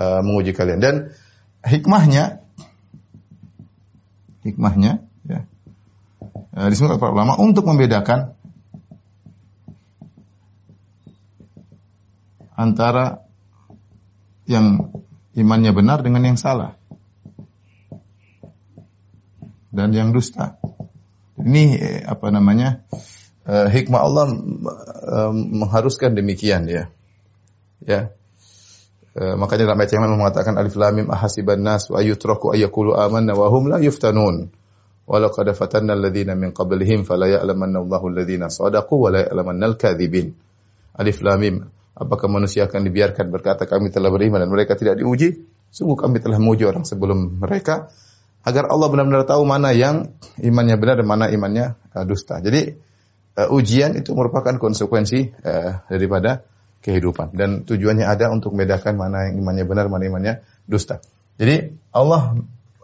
uh, 0.00 0.20
menguji 0.24 0.56
kalian. 0.56 0.80
Dan 0.80 0.94
hikmahnya 1.60 2.40
hikmahnya 4.42 5.04
ya. 5.28 5.46
Uh, 6.52 6.68
disebut 6.68 6.98
para 6.98 7.12
ulama 7.14 7.38
untuk 7.38 7.68
membedakan 7.68 8.34
antara 12.52 13.24
yang 14.44 14.92
imannya 15.36 15.72
benar 15.72 16.04
dengan 16.04 16.22
yang 16.28 16.38
salah 16.40 16.76
dan 19.72 19.90
yang 19.96 20.12
dusta. 20.12 20.60
Ini 21.40 21.64
eh, 21.80 22.00
apa 22.04 22.28
namanya 22.28 22.84
eh, 23.48 23.66
hikmah 23.72 24.00
Allah 24.04 24.26
eh, 24.30 25.32
mengharuskan 25.32 26.12
demikian 26.12 26.68
ya. 26.68 26.92
Ya. 27.82 28.14
Makanya 29.12 29.76
ayat 29.76 29.92
yang 29.92 30.08
mengatakan 30.16 30.56
alif 30.56 30.72
lam 30.72 31.04
mim 31.04 31.08
ahasiban 31.12 31.60
nas 31.60 31.92
wa 31.92 32.00
ayutraku 32.00 32.56
ayakulu 32.56 32.96
amanna 32.96 33.36
wa 33.36 33.52
hum 33.52 33.68
la 33.68 33.76
yuftanun. 33.76 34.48
Walaqad 35.04 35.52
fatanna 35.52 35.92
alladhina 35.92 36.32
min 36.32 36.56
qablihim 36.56 37.04
fala 37.04 37.28
ya'lamanna 37.28 37.84
Allahu 37.84 38.08
alladhina 38.08 38.48
sadaqu 38.48 38.94
wa 38.96 39.12
la 39.12 39.28
ya'lamanna 39.28 39.68
al-kadzibin. 39.68 40.32
Alif 40.96 41.20
lam 41.20 41.40
mim 41.44 41.56
Apakah 41.92 42.28
manusia 42.32 42.64
akan 42.64 42.88
dibiarkan 42.88 43.28
berkata 43.28 43.68
kami 43.68 43.92
telah 43.92 44.08
beriman 44.08 44.40
dan 44.40 44.48
mereka 44.48 44.74
tidak 44.74 44.96
diuji? 44.96 45.44
Sungguh 45.68 45.96
kami 45.96 46.20
telah 46.24 46.40
menguji 46.40 46.64
orang 46.64 46.84
sebelum 46.88 47.40
mereka 47.40 47.92
agar 48.42 48.68
Allah 48.68 48.88
benar-benar 48.90 49.24
tahu 49.24 49.46
mana 49.46 49.70
yang 49.70 50.18
imannya 50.40 50.76
benar 50.80 51.00
dan 51.00 51.06
mana 51.08 51.30
imannya 51.30 51.78
uh, 51.94 52.04
dusta. 52.04 52.42
Jadi 52.42 52.74
uh, 53.38 53.48
ujian 53.54 53.94
itu 53.94 54.12
merupakan 54.16 54.56
konsekuensi 54.58 55.32
uh, 55.44 55.86
daripada 55.86 56.42
kehidupan 56.82 57.38
dan 57.38 57.62
tujuannya 57.62 58.02
ada 58.02 58.28
untuk 58.34 58.52
membedakan 58.56 58.98
mana 58.98 59.30
yang 59.30 59.38
imannya 59.38 59.64
benar, 59.68 59.86
mana 59.86 60.02
imannya 60.02 60.34
dusta. 60.66 60.98
Jadi 61.38 61.76
Allah 61.94 62.42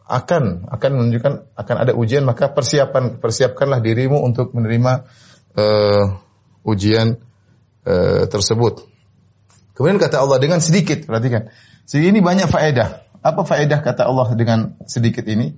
akan 0.09 0.73
akan 0.73 0.91
menunjukkan 0.97 1.33
akan 1.53 1.77
ada 1.77 1.93
ujian 1.93 2.25
maka 2.25 2.49
persiapan 2.49 3.21
persiapkanlah 3.21 3.85
dirimu 3.85 4.25
untuk 4.25 4.57
menerima 4.57 5.05
uh, 5.59 6.05
ujian 6.65 7.21
uh, 7.85 8.25
tersebut. 8.31 8.98
Kemudian 9.79 10.03
kata 10.03 10.19
Allah 10.19 10.43
dengan 10.43 10.59
sedikit, 10.59 11.07
perhatikan. 11.07 11.55
Jadi 11.87 12.11
ini 12.11 12.19
banyak 12.19 12.51
faedah. 12.51 13.07
Apa 13.23 13.47
faedah 13.47 13.79
kata 13.79 14.11
Allah 14.11 14.35
dengan 14.35 14.75
sedikit 14.91 15.23
ini? 15.31 15.55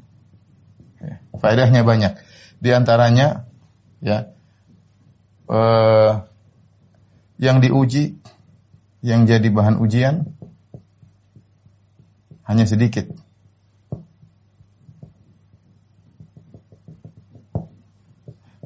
Ya, 1.00 1.24
faedahnya 1.40 1.88
banyak. 1.88 2.20
Di 2.60 2.68
antaranya, 2.76 3.48
ya, 4.04 4.28
uh, 5.48 6.28
yang 7.40 7.64
diuji, 7.64 8.20
yang 9.00 9.24
jadi 9.24 9.48
bahan 9.48 9.80
ujian, 9.80 10.28
hanya 12.44 12.68
sedikit. 12.68 13.08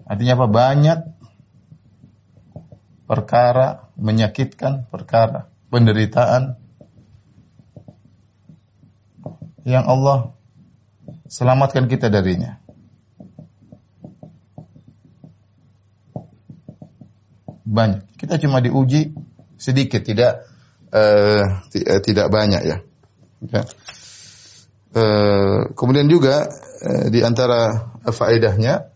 Artinya 0.03 0.35
apa? 0.35 0.47
Banyak 0.51 0.99
perkara 3.15 3.87
menyakitkan 3.95 4.91
perkara, 4.91 5.47
penderitaan 5.71 6.59
yang 9.63 9.87
Allah 9.87 10.35
selamatkan 11.31 11.87
kita 11.87 12.11
darinya. 12.11 12.59
Banyak. 17.63 18.19
Kita 18.19 18.43
cuma 18.43 18.59
diuji 18.59 19.15
sedikit, 19.55 20.03
tidak 20.03 20.43
uh, 20.91 21.63
tidak 22.03 22.27
banyak 22.35 22.63
ya. 22.67 22.77
ya. 23.47 23.63
Uh, 24.95 25.71
kemudian 25.79 26.11
juga 26.11 26.51
uh, 26.83 27.07
di 27.15 27.23
antara 27.23 27.95
faedahnya 28.11 28.91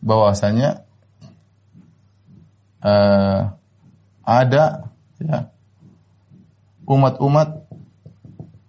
bahwasanya 0.00 0.88
uh, 2.80 3.40
ada 4.24 4.64
ya 5.20 5.52
umat-umat 6.90 7.70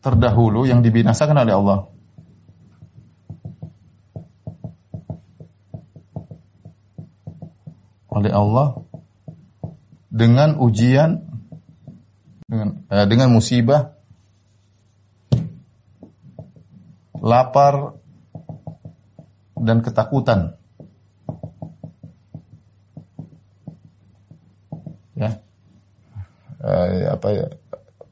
terdahulu 0.01 0.69
yang 0.69 0.85
dibinasakan 0.85 1.37
oleh 1.41 1.53
Allah. 1.57 1.79
Oleh 8.11 8.33
Allah 8.35 8.67
dengan 10.11 10.59
ujian 10.59 11.25
dengan 12.45 12.83
eh, 12.91 13.05
dengan 13.07 13.31
musibah 13.31 13.95
lapar 17.17 17.95
dan 19.55 19.79
ketakutan 19.79 20.60
uh, 25.29 27.13
apa 27.13 27.27
ya? 27.29 27.45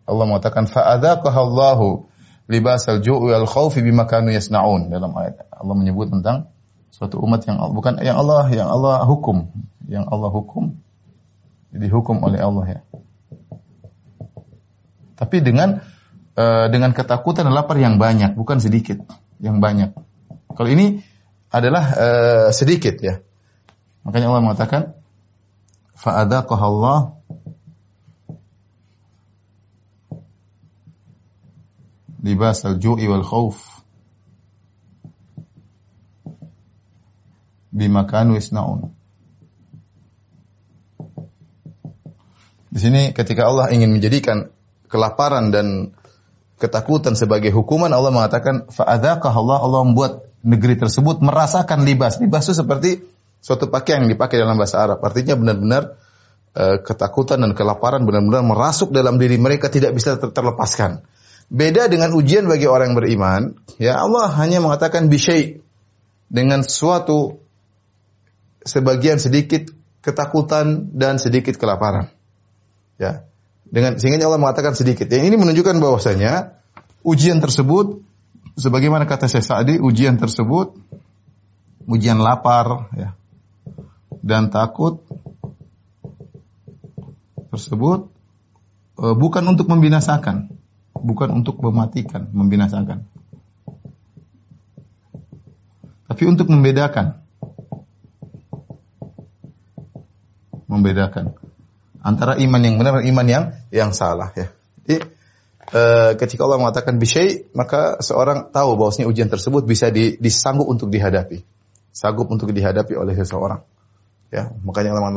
Allah 0.09 0.25
mengatakan 0.25 0.65
fa'adzaqahallahu 0.65 2.09
libasal 2.49 3.01
ju'i 3.05 3.29
wal 3.29 3.45
khaufi 3.45 3.85
bima 3.85 4.09
kanu 4.09 4.33
yasnaun. 4.33 4.89
Dalam 4.89 5.13
ayat 5.13 5.45
Allah 5.53 5.75
menyebut 5.77 6.09
tentang 6.09 6.49
suatu 6.89 7.21
umat 7.21 7.45
yang 7.45 7.61
bukan 7.73 8.01
yang 8.01 8.17
Allah 8.17 8.49
yang 8.49 8.69
Allah 8.69 9.05
hukum. 9.05 9.53
Yang 9.85 10.05
Allah 10.09 10.29
hukum. 10.33 10.77
Dihukum 11.69 12.25
oleh 12.25 12.41
Allah 12.41 12.65
ya. 12.65 12.79
Tapi 15.13 15.45
dengan 15.45 15.85
uh, 16.33 16.65
dengan 16.73 16.89
ketakutan 16.97 17.45
dan 17.45 17.53
lapar 17.53 17.77
yang 17.77 18.01
banyak 18.01 18.33
bukan 18.33 18.57
sedikit 18.57 18.97
yang 19.37 19.61
banyak. 19.61 19.93
Kalau 20.57 20.69
ini 20.69 21.05
adalah 21.53 21.83
uh, 21.93 22.47
sedikit 22.49 22.97
ya. 22.97 23.21
Makanya 24.01 24.33
Allah 24.33 24.41
mengatakan 24.41 24.81
fa'adzaqahallahu 25.99 27.19
libas 32.23 32.63
al-ju'i 32.67 33.07
wal 33.07 33.23
khauf 33.23 33.83
bima 37.71 38.03
isnaun. 38.35 38.91
Di 42.69 42.79
sini 42.79 43.01
ketika 43.15 43.49
Allah 43.49 43.71
ingin 43.73 43.89
menjadikan 43.91 44.51
kelaparan 44.91 45.49
dan 45.49 45.95
ketakutan 46.59 47.15
sebagai 47.15 47.49
hukuman 47.55 47.89
Allah 47.91 48.11
mengatakan 48.11 48.67
fa'adzaqah 48.67 49.31
Allah 49.31 49.57
Allah 49.63 49.81
membuat 49.87 50.27
negeri 50.43 50.75
tersebut 50.79 51.23
merasakan 51.23 51.87
libas. 51.87 52.19
Libas 52.19 52.45
itu 52.47 52.55
seperti 52.55 53.03
suatu 53.39 53.71
pakaian 53.71 54.03
yang 54.03 54.11
dipakai 54.11 54.39
dalam 54.39 54.59
bahasa 54.59 54.83
Arab. 54.83 54.99
Artinya 54.99 55.39
benar-benar 55.39 55.95
uh, 56.55 56.77
ketakutan 56.83 57.39
dan 57.41 57.51
kelaparan 57.55 58.03
benar-benar 58.03 58.43
merasuk 58.43 58.91
dalam 58.91 59.15
diri 59.15 59.39
mereka 59.39 59.71
tidak 59.71 59.95
bisa 59.95 60.19
ter 60.19 60.31
terlepaskan. 60.31 61.03
Beda 61.49 61.89
dengan 61.89 62.13
ujian 62.13 62.45
bagi 62.45 62.69
orang 62.69 62.93
yang 62.93 62.97
beriman, 63.01 63.41
ya 63.81 63.97
Allah 63.97 64.29
hanya 64.37 64.61
mengatakan 64.61 65.09
bisyai 65.09 65.57
dengan 66.29 66.61
suatu 66.61 67.41
sebagian 68.61 69.17
sedikit 69.17 69.73
ketakutan 70.05 70.93
dan 70.93 71.17
sedikit 71.17 71.57
kelaparan. 71.57 72.13
Ya. 73.01 73.25
Dengan 73.65 73.97
sehingga 73.97 74.29
Allah 74.29 74.41
mengatakan 74.41 74.77
sedikit. 74.77 75.09
Yang 75.09 75.33
ini 75.33 75.37
menunjukkan 75.41 75.77
bahwasanya 75.81 76.61
ujian 77.01 77.41
tersebut 77.41 78.01
sebagaimana 78.57 79.09
kata 79.09 79.25
saya 79.25 79.41
Sa'di, 79.41 79.81
ujian 79.81 80.21
tersebut 80.21 80.77
ujian 81.89 82.21
lapar 82.21 82.93
ya 82.93 83.17
dan 84.21 84.51
takut 84.53 85.03
tersebut 87.49 88.11
uh, 88.99 89.15
bukan 89.15 89.43
untuk 89.49 89.67
membinasakan 89.71 90.59
bukan 91.01 91.29
untuk 91.31 91.59
mematikan, 91.63 92.27
membinasakan. 92.31 93.07
Tapi 96.09 96.23
untuk 96.25 96.49
membedakan. 96.51 97.21
Membedakan 100.69 101.33
antara 101.99 102.37
iman 102.37 102.61
yang 102.61 102.77
benar 102.77 103.01
dan 103.01 103.05
iman 103.09 103.27
yang 103.27 103.43
yang 103.73 103.91
salah 103.91 104.29
ya. 104.37 104.53
Jadi 104.85 105.01
e, 105.73 105.81
ketika 106.13 106.45
Allah 106.45 106.61
mengatakan 106.61 107.01
bisyai, 107.01 107.49
maka 107.57 107.97
seorang 108.05 108.53
tahu 108.53 108.77
bahwasanya 108.77 109.09
ujian 109.09 109.33
tersebut 109.33 109.65
bisa 109.65 109.89
di, 109.89 110.13
disanggup 110.21 110.69
untuk 110.69 110.93
dihadapi. 110.93 111.41
Sanggup 111.89 112.29
untuk 112.29 112.53
dihadapi 112.53 112.93
oleh 112.93 113.17
seseorang. 113.17 113.65
Ya, 114.29 114.53
makanya 114.61 114.93
Allah 114.93 115.09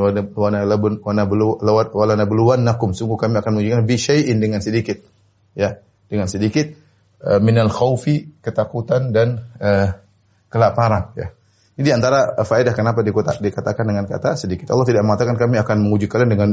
wala 1.93 2.15
nabluwannakum 2.17 2.97
sungguh 2.97 3.21
kami 3.21 3.45
akan 3.45 3.61
menunjukkan 3.61 3.85
bi 3.85 3.97
syai'in 4.01 4.41
dengan 4.41 4.65
sedikit. 4.65 5.05
Ya, 5.53 5.85
dengan 6.09 6.33
sedikit 6.33 6.73
uh, 7.21 7.37
minal 7.45 7.69
khaufi 7.69 8.33
ketakutan 8.41 9.13
dan 9.13 9.53
uh, 9.61 10.01
kelaparan 10.49 11.13
ya. 11.13 11.37
Ini 11.77 11.97
antara 11.97 12.41
faedah 12.45 12.77
kenapa 12.77 13.01
dikatakan 13.05 13.85
dengan 13.85 14.05
kata 14.05 14.37
sedikit. 14.37 14.69
Allah 14.73 14.85
tidak 14.85 15.05
mengatakan 15.05 15.41
kami 15.41 15.57
akan 15.61 15.77
menguji 15.85 16.09
kalian 16.09 16.31
dengan 16.33 16.51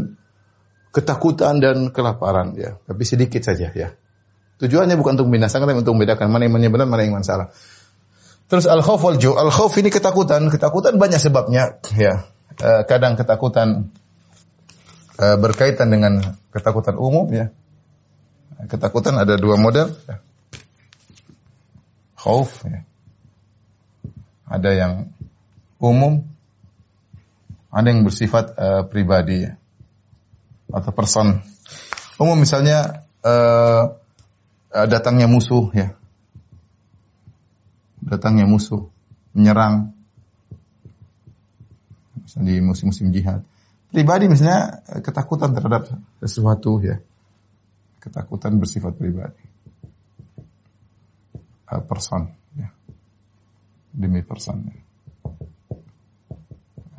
ketakutan 0.95 1.59
dan 1.59 1.91
kelaparan 1.91 2.55
ya, 2.55 2.79
tapi 2.87 3.03
sedikit 3.03 3.43
saja 3.43 3.71
ya. 3.71 3.95
Tujuannya 4.59 4.99
bukan 4.99 5.15
untuk 5.15 5.27
membinasakan 5.31 5.63
tapi 5.63 5.79
untuk 5.79 5.95
membedakan 5.95 6.27
mana 6.27 6.47
yang 6.47 6.71
benar, 6.75 6.87
mana 6.87 7.07
yang 7.07 7.23
salah. 7.23 7.55
Terus 8.51 8.67
al 8.67 8.83
khauf 8.83 8.99
wal 8.99 9.15
ju. 9.15 9.31
Al 9.35 9.47
khauf 9.47 9.71
ini 9.79 9.87
ketakutan, 9.87 10.51
ketakutan 10.51 10.99
banyak 10.99 11.19
sebabnya 11.23 11.79
ya. 11.95 12.27
Eh, 12.59 12.81
kadang 12.87 13.15
ketakutan 13.15 13.87
eh, 15.15 15.37
berkaitan 15.39 15.87
dengan 15.91 16.35
ketakutan 16.51 16.99
umum 16.99 17.27
ya. 17.31 17.51
Ketakutan 18.67 19.15
ada 19.15 19.39
dua 19.39 19.55
model. 19.55 19.95
Ya. 20.07 20.19
Khauf 22.19 22.67
ya 22.67 22.83
ada 24.49 24.73
yang 24.73 24.93
umum, 25.77 26.25
ada 27.69 27.87
yang 27.87 28.01
bersifat 28.01 28.57
uh, 28.57 28.83
pribadi 28.89 29.45
ya. 29.45 29.53
atau 30.73 30.89
person. 30.89 31.45
Umum 32.17 32.41
misalnya 32.41 33.05
uh, 33.21 33.93
datangnya 34.89 35.29
musuh 35.29 35.69
ya, 35.71 35.93
datangnya 38.01 38.49
musuh 38.49 38.89
menyerang 39.37 39.93
di 42.37 42.61
musim-musim 42.61 43.09
jihad. 43.09 43.41
Pribadi 43.89 44.29
misalnya 44.29 44.85
ketakutan 45.01 45.57
terhadap 45.57 45.89
sesuatu 46.21 46.77
ya, 46.83 47.01
ketakutan 47.97 48.61
bersifat 48.61 48.93
pribadi. 48.93 49.41
Uh, 51.69 51.85
person 51.85 52.33
demi 53.93 54.21
persen. 54.21 54.69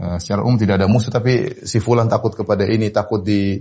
Uh, 0.01 0.17
secara 0.17 0.43
umum 0.43 0.57
tidak 0.57 0.81
ada 0.81 0.89
musuh 0.89 1.13
tapi 1.13 1.63
si 1.67 1.79
fulan 1.79 2.09
takut 2.09 2.33
kepada 2.33 2.65
ini, 2.67 2.89
takut 2.91 3.21
di 3.21 3.61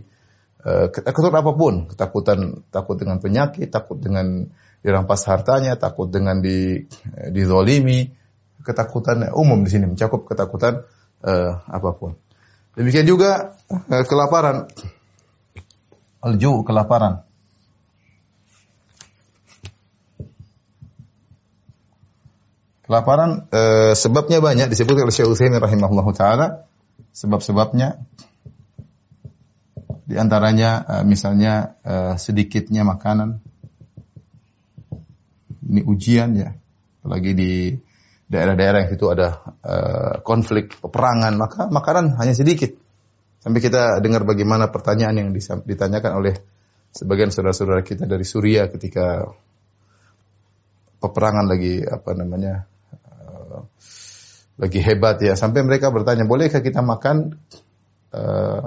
uh, 0.66 0.88
takut 0.90 1.30
apa 1.30 1.52
pun, 1.54 1.90
ketakutan 1.91 2.66
takut 2.72 2.96
dengan 2.98 3.20
penyakit, 3.20 3.68
takut 3.70 4.00
dengan 4.00 4.48
dirampas 4.80 5.28
hartanya, 5.28 5.76
takut 5.76 6.08
dengan 6.08 6.40
di 6.40 6.88
dizolimi, 7.30 8.08
ketakutan 8.64 9.34
umum 9.36 9.68
di 9.68 9.70
sini 9.70 9.86
mencakup 9.91 10.24
ketakutan 10.30 10.88
uh, 11.24 11.52
apa 11.66 11.90
pun. 11.96 12.16
Demikian 12.76 13.08
juga 13.08 13.60
uh, 13.68 14.04
kelaparan, 14.08 14.68
alju 16.24 16.64
kelaparan. 16.68 17.24
Kelaparan 22.90 23.46
e, 23.54 23.94
sebabnya 23.94 24.41
banyak 24.41 24.74
disebut 24.74 24.98
oleh 24.98 25.14
Syekh 25.14 25.30
Utsaimin 25.30 25.62
rahimahullah 25.62 26.10
taala. 26.18 26.48
Sebab-sebabnya 27.14 28.02
di 30.10 30.18
antaranya 30.18 30.90
e, 30.90 30.96
misalnya 31.06 31.78
e, 31.86 32.18
sedikitnya 32.18 32.82
makanan. 32.82 33.46
Ini 35.70 35.86
ujian 35.86 36.34
ya. 36.34 36.58
Apalagi 37.06 37.32
di 37.38 37.52
daerah-daerah 38.30 38.85
yang 38.85 38.91
itu 38.93 39.06
ada 39.10 39.41
e, 39.65 39.76
konflik, 40.22 40.77
peperangan, 40.77 41.34
maka 41.34 41.65
makanan 41.68 42.14
hanya 42.22 42.38
sedikit. 42.38 42.69
Sampai 43.41 43.60
kita 43.60 43.97
dengar 43.99 44.22
bagaimana 44.23 44.69
pertanyaan 44.69 45.15
yang 45.18 45.30
ditanyakan 45.65 46.11
oleh 46.22 46.35
sebagian 46.93 47.34
saudara-saudara 47.34 47.81
kita 47.81 48.06
dari 48.06 48.23
Suriah 48.27 48.69
ketika 48.69 49.26
peperangan 50.99 51.47
lagi 51.47 51.81
apa 51.81 52.11
namanya 52.14 52.68
lagi 54.60 54.80
hebat 54.84 55.23
ya. 55.23 55.34
Sampai 55.39 55.64
mereka 55.64 55.88
bertanya 55.89 56.27
bolehkah 56.27 56.60
kita 56.60 56.84
makan 56.84 57.39
uh, 58.11 58.64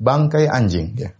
bangkai 0.00 0.48
anjing? 0.48 0.96
Ya. 0.96 1.12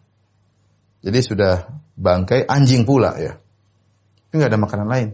Jadi 1.04 1.20
sudah 1.20 1.68
bangkai 1.94 2.48
anjing 2.48 2.88
pula 2.88 3.20
ya. 3.20 3.36
Tapi 3.36 4.34
nggak 4.40 4.50
ada 4.50 4.60
makanan 4.60 4.88
lain 4.88 5.08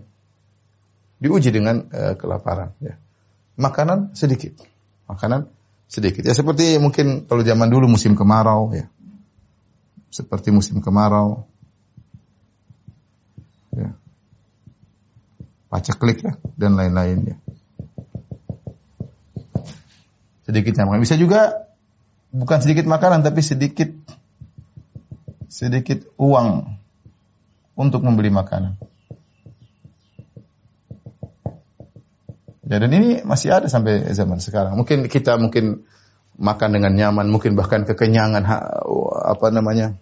diuji 1.22 1.50
dengan 1.54 1.86
uh, 1.90 2.14
kelaparan 2.18 2.74
ya. 2.82 2.98
Makanan 3.54 4.18
sedikit. 4.18 4.58
Makanan 5.06 5.46
sedikit. 5.86 6.26
Ya 6.26 6.34
seperti 6.34 6.78
mungkin 6.82 7.30
kalau 7.30 7.46
zaman 7.46 7.70
dulu 7.70 7.86
musim 7.86 8.18
kemarau 8.18 8.74
ya. 8.74 8.90
Seperti 10.10 10.50
musim 10.50 10.82
kemarau. 10.82 11.46
Ya. 13.74 13.94
Paceklik 15.70 16.22
ya 16.22 16.34
dan 16.58 16.74
lain-lain 16.74 17.34
ya. 17.34 17.36
Sedikitnya 20.44 20.86
makan. 20.86 21.02
Bisa 21.02 21.16
juga 21.16 21.70
bukan 22.34 22.58
sedikit 22.58 22.84
makanan 22.90 23.22
tapi 23.22 23.40
sedikit 23.40 23.90
sedikit 25.46 26.02
uang 26.18 26.66
untuk 27.78 28.02
membeli 28.02 28.30
makanan. 28.34 28.74
Ya, 32.64 32.80
dan 32.80 32.90
ini 32.96 33.20
masih 33.20 33.52
ada 33.52 33.68
sampai 33.68 34.08
zaman 34.16 34.40
sekarang. 34.40 34.80
Mungkin 34.80 35.04
kita 35.12 35.36
mungkin 35.36 35.84
makan 36.40 36.70
dengan 36.72 36.96
nyaman, 36.96 37.28
mungkin 37.28 37.54
bahkan 37.54 37.84
kekenyangan 37.84 38.40
apa 39.28 39.46
namanya 39.52 40.00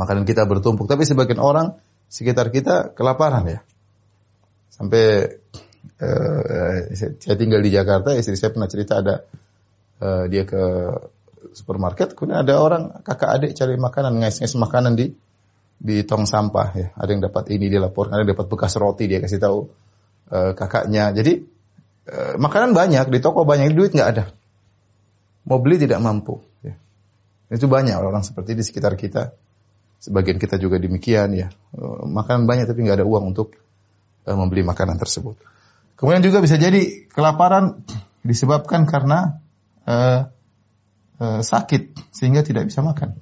makanan 0.00 0.24
kita 0.24 0.48
bertumpuk. 0.48 0.88
Tapi 0.88 1.04
sebagian 1.04 1.38
orang 1.42 1.76
sekitar 2.08 2.48
kita 2.48 2.96
kelaparan 2.96 3.44
ya. 3.44 3.60
Sampai 4.72 5.36
uh, 6.00 6.78
saya 6.96 7.36
tinggal 7.36 7.60
di 7.60 7.70
Jakarta, 7.74 8.16
istri 8.16 8.40
saya 8.40 8.54
pernah 8.54 8.70
cerita 8.70 9.04
ada 9.04 9.28
uh, 10.00 10.24
dia 10.24 10.48
ke 10.48 10.62
supermarket, 11.52 12.16
kemudian 12.16 12.48
ada 12.48 12.56
orang 12.58 13.04
kakak 13.04 13.30
adik 13.38 13.52
cari 13.52 13.76
makanan, 13.76 14.24
ngais-ngais 14.24 14.56
makanan 14.56 14.96
di 14.96 15.12
di 15.78 16.02
tong 16.08 16.24
sampah 16.24 16.68
ya. 16.74 16.86
Ada 16.96 17.10
yang 17.12 17.22
dapat 17.28 17.44
ini 17.52 17.68
dia 17.68 17.78
laporkan, 17.82 18.16
ada 18.16 18.24
yang 18.24 18.32
dapat 18.32 18.48
bekas 18.48 18.74
roti 18.80 19.04
dia 19.04 19.20
kasih 19.20 19.36
tahu 19.36 19.68
uh, 20.32 20.52
kakaknya. 20.56 21.12
Jadi 21.12 21.57
makanan 22.40 22.72
banyak 22.72 23.12
di 23.12 23.18
toko 23.20 23.44
banyak, 23.44 23.76
duit 23.76 23.92
nggak 23.92 24.10
ada. 24.16 24.24
Mau 25.48 25.60
beli 25.60 25.80
tidak 25.80 26.00
mampu. 26.04 26.40
Ya. 26.60 26.76
Itu 27.48 27.68
banyak 27.68 27.96
orang, 27.96 28.20
-orang 28.20 28.24
seperti 28.24 28.56
di 28.56 28.64
sekitar 28.64 28.96
kita. 28.96 29.32
Sebagian 29.98 30.38
kita 30.38 30.62
juga 30.62 30.78
demikian 30.78 31.34
ya. 31.34 31.50
Uh, 31.74 32.06
makanan 32.06 32.46
banyak 32.46 32.70
tapi 32.70 32.86
nggak 32.86 33.02
ada 33.02 33.06
uang 33.08 33.34
untuk 33.34 33.58
uh, 34.30 34.36
membeli 34.38 34.62
makanan 34.62 34.94
tersebut. 34.94 35.34
Kemudian 35.98 36.22
juga 36.22 36.38
bisa 36.38 36.54
jadi 36.54 37.10
kelaparan 37.10 37.82
disebabkan 38.22 38.86
karena 38.86 39.42
uh, 39.82 40.30
uh, 41.18 41.40
sakit 41.42 42.14
sehingga 42.14 42.46
tidak 42.46 42.70
bisa 42.70 42.78
makan. 42.86 43.18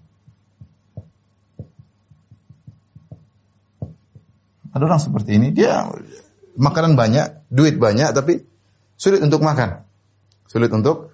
Ada 4.77 4.83
orang 4.85 5.01
seperti 5.01 5.41
ini, 5.41 5.57
dia 5.57 5.89
makanan 6.61 7.01
banyak, 7.01 7.49
duit 7.49 7.81
banyak, 7.81 8.13
tapi 8.13 8.45
sulit 8.97 9.21
untuk 9.23 9.45
makan. 9.45 9.85
Sulit 10.49 10.73
untuk 10.73 11.13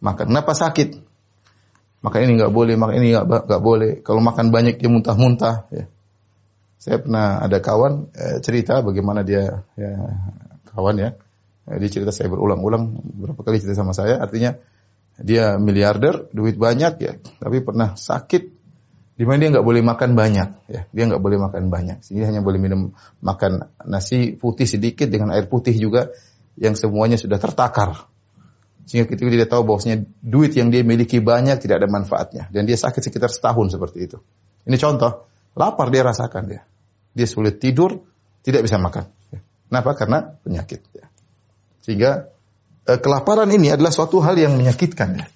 makan. 0.00 0.30
Kenapa 0.30 0.54
sakit? 0.54 1.02
Makan 2.04 2.20
ini 2.24 2.32
nggak 2.36 2.52
boleh, 2.52 2.74
makan 2.76 2.94
ini 3.00 3.16
nggak 3.16 3.62
boleh. 3.62 4.00
Kalau 4.06 4.20
makan 4.22 4.54
banyak 4.54 4.78
dia 4.78 4.90
muntah-muntah. 4.92 5.68
Ya. 5.72 5.84
Saya 6.78 7.00
pernah 7.00 7.40
ada 7.40 7.58
kawan 7.64 8.12
eh, 8.12 8.38
cerita 8.44 8.84
bagaimana 8.84 9.24
dia, 9.24 9.64
ya, 9.72 9.92
kawan 10.68 11.00
ya, 11.00 11.10
dia 11.80 11.88
cerita 11.88 12.12
saya 12.12 12.28
berulang-ulang 12.28 13.00
berapa 13.24 13.40
kali 13.40 13.56
cerita 13.56 13.80
sama 13.80 13.96
saya. 13.96 14.20
Artinya 14.20 14.52
dia 15.16 15.56
miliarder, 15.56 16.28
duit 16.36 16.60
banyak 16.60 16.94
ya, 17.00 17.12
tapi 17.40 17.64
pernah 17.64 17.96
sakit 17.96 18.54
di 19.14 19.22
mana 19.22 19.46
dia 19.46 19.50
nggak 19.54 19.66
boleh 19.66 19.82
makan 19.86 20.18
banyak 20.18 20.48
ya 20.66 20.90
dia 20.90 21.04
nggak 21.06 21.22
boleh 21.22 21.38
makan 21.38 21.70
banyak 21.70 22.02
sehingga 22.02 22.34
hanya 22.34 22.42
boleh 22.42 22.58
minum 22.58 22.98
makan 23.22 23.70
nasi 23.86 24.34
putih 24.34 24.66
sedikit 24.66 25.06
dengan 25.06 25.30
air 25.30 25.46
putih 25.46 25.70
juga 25.78 26.10
yang 26.60 26.74
semuanya 26.78 27.18
sudah 27.18 27.38
tertakar 27.38 28.06
sehingga 28.84 29.08
ketika 29.08 29.28
dia 29.32 29.48
tahu 29.48 29.64
bahwasanya 29.64 30.04
duit 30.20 30.52
yang 30.54 30.68
dia 30.68 30.84
miliki 30.84 31.18
banyak 31.18 31.56
tidak 31.62 31.82
ada 31.82 31.88
manfaatnya 31.88 32.52
dan 32.52 32.68
dia 32.68 32.76
sakit 32.76 33.00
sekitar 33.00 33.32
setahun 33.32 33.72
seperti 33.74 34.10
itu 34.10 34.18
ini 34.68 34.76
contoh 34.76 35.26
lapar 35.56 35.88
dia 35.88 36.04
rasakan 36.04 36.42
dia 36.46 36.62
dia 37.16 37.26
sulit 37.26 37.58
tidur 37.58 38.04
tidak 38.44 38.66
bisa 38.66 38.76
makan 38.76 39.08
kenapa 39.70 39.90
karena 39.96 40.18
penyakit 40.44 40.84
ya. 40.92 41.06
sehingga 41.80 42.34
Eh, 42.84 43.00
kelaparan 43.00 43.48
ini 43.48 43.72
adalah 43.72 43.88
suatu 43.88 44.20
hal 44.20 44.36
yang 44.36 44.60
menyakitkan 44.60 45.16
ya. 45.16 45.26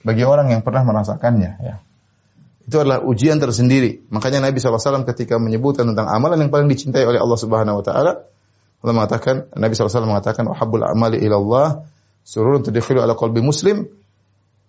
Bagi 0.00 0.24
orang 0.24 0.48
yang 0.48 0.64
pernah 0.64 0.80
merasakannya 0.80 1.50
ya. 1.60 1.76
Itu 2.64 2.80
adalah 2.80 3.04
ujian 3.04 3.36
tersendiri. 3.36 4.08
Makanya 4.08 4.48
Nabi 4.48 4.56
SAW 4.56 5.04
ketika 5.12 5.36
menyebutkan 5.36 5.84
tentang 5.92 6.08
amalan 6.08 6.40
yang 6.40 6.50
paling 6.52 6.72
dicintai 6.72 7.04
oleh 7.04 7.20
Allah 7.20 7.36
Subhanahu 7.36 7.80
wa 7.80 7.84
taala, 7.84 8.12
Allah 8.80 8.94
mengatakan 8.96 9.48
Nabi 9.56 9.72
SAW 9.76 10.08
mengatakan 10.08 10.48
uhabbul 10.48 10.84
amali 10.84 11.20
ila 11.20 11.36
Allah 11.36 11.68
sururun 12.24 12.64
tudkhilu 12.64 13.04
ala 13.04 13.12
qalbi 13.12 13.44
muslim 13.44 13.84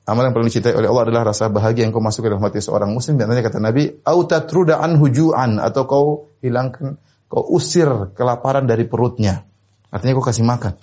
amalan 0.06 0.32
yang 0.32 0.36
paling 0.36 0.50
dicintai 0.50 0.74
oleh 0.76 0.90
Allah 0.90 1.04
adalah 1.08 1.24
rasa 1.32 1.48
bahagia 1.48 1.86
yang 1.86 1.94
kau 1.94 2.02
masuk 2.02 2.26
ke 2.26 2.30
dalam 2.34 2.42
hati 2.42 2.60
seorang 2.60 2.92
muslim. 2.92 3.22
Dan 3.22 3.32
kata 3.32 3.62
Nabi, 3.62 4.02
autatruda 4.02 4.82
hujuan 4.98 5.62
atau 5.62 5.82
kau 5.86 6.06
hilangkan, 6.42 6.98
kau 7.30 7.44
usir 7.54 7.88
kelaparan 8.18 8.66
dari 8.66 8.84
perutnya. 8.90 9.46
Artinya 9.94 10.18
kau 10.18 10.26
kasih 10.26 10.44
makan. 10.44 10.74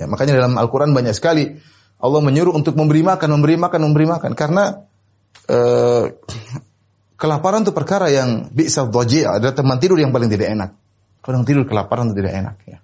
Ya, 0.00 0.08
makanya 0.08 0.40
dalam 0.40 0.56
Al-Quran 0.56 0.96
banyak 0.96 1.12
sekali 1.12 1.60
Allah 2.02 2.20
menyuruh 2.24 2.56
untuk 2.56 2.74
memberi 2.74 3.04
makan, 3.06 3.28
memberi 3.38 3.54
makan, 3.60 3.80
memberi 3.86 4.06
makan. 4.08 4.32
Karena 4.34 4.82
uh, 5.46 6.04
kelaparan 7.14 7.62
itu 7.62 7.70
perkara 7.70 8.10
yang 8.10 8.50
bisa 8.50 8.88
doji 8.88 9.22
adalah 9.22 9.54
teman 9.54 9.78
tidur 9.78 10.00
yang 10.00 10.10
paling 10.10 10.26
tidak 10.26 10.50
enak. 10.50 10.70
Orang 11.22 11.46
tidur 11.46 11.64
kelaparan 11.64 12.10
itu 12.10 12.18
tidak 12.18 12.34
enak. 12.34 12.56
Ya. 12.66 12.78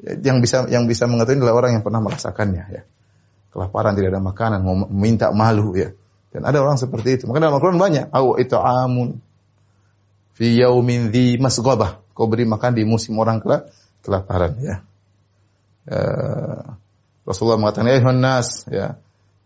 Yang 0.00 0.36
bisa 0.48 0.56
yang 0.72 0.88
bisa 0.88 1.04
mengetahui 1.04 1.44
adalah 1.44 1.54
orang 1.60 1.70
yang 1.76 1.84
pernah 1.84 2.00
merasakannya. 2.00 2.64
Ya. 2.72 2.82
Kelaparan 3.52 3.92
tidak 3.98 4.16
ada 4.16 4.22
makanan, 4.22 4.64
mau 4.64 4.76
minta 4.88 5.28
malu 5.34 5.76
ya. 5.76 5.92
Dan 6.30 6.46
ada 6.46 6.62
orang 6.62 6.78
seperti 6.78 7.20
itu. 7.20 7.24
Maka 7.26 7.42
dalam 7.42 7.58
Al-Quran 7.58 7.76
banyak. 7.76 8.04
Itu 8.40 8.56
amun 8.62 9.18
fi 10.38 10.56
yaumin 10.56 11.10
dhi 11.12 11.36
masghabah. 11.36 12.00
Kau 12.16 12.30
beri 12.30 12.48
makan 12.48 12.78
di 12.78 12.86
musim 12.86 13.18
orang 13.18 13.42
kelaparan 14.00 14.56
ya. 14.62 14.76
Uh, 15.90 16.76
Rasulullah 17.26 17.58
mengatakan, 17.58 17.90
"Ya 17.90 18.12
nas, 18.14 18.68
ya, 18.70 19.00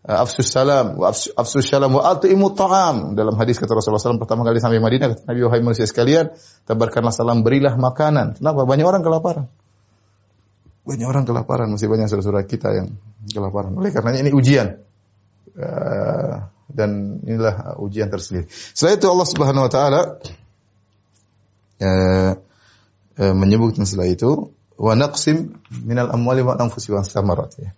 afsus 0.05 0.53
salam 0.53 1.01
wa 1.01 1.09
afsus 1.09 1.65
salam 1.65 1.91
wa 1.97 2.05
at'imu 2.13 2.53
ta'am." 2.53 3.17
Dalam 3.17 3.33
hadis 3.41 3.57
kata 3.57 3.73
Rasulullah 3.73 4.01
SAW 4.01 4.21
pertama 4.21 4.45
kali 4.45 4.61
sampai 4.61 4.77
Madinah, 4.77 5.17
kata 5.17 5.21
Nabi 5.25 5.39
wahai 5.45 5.61
manusia 5.65 5.89
sekalian, 5.89 6.33
tebarkanlah 6.69 7.13
salam, 7.13 7.41
berilah 7.41 7.73
makanan. 7.75 8.37
Kenapa? 8.37 8.63
Banyak 8.63 8.85
orang 8.85 9.01
kelaparan. 9.01 9.45
Banyak 10.85 11.07
orang 11.09 11.25
kelaparan, 11.25 11.67
mesti 11.73 11.89
banyak 11.89 12.05
saudara-saudara 12.05 12.45
kita 12.45 12.69
yang 12.77 12.87
kelaparan. 13.33 13.73
Oleh 13.73 13.89
karenanya 13.89 14.29
ini 14.29 14.31
ujian. 14.31 14.85
Uh, 15.55 16.51
dan 16.69 17.21
inilah 17.23 17.77
ujian 17.79 18.09
tersendiri. 18.09 18.49
Setelah 18.51 18.93
itu 18.97 19.07
Allah 19.07 19.27
Subhanahu 19.29 19.63
wa 19.65 19.71
taala 19.71 20.01
uh, 21.79 22.33
menyebutkan 23.15 23.87
setelah 23.87 24.11
itu 24.11 24.51
wa 24.75 24.93
naqsim 24.97 25.55
minal 25.87 26.11
amwali 26.11 26.43
wa 26.43 26.59
anfusi 26.59 26.91
wa 26.91 27.05
samarat 27.05 27.55
ya. 27.55 27.71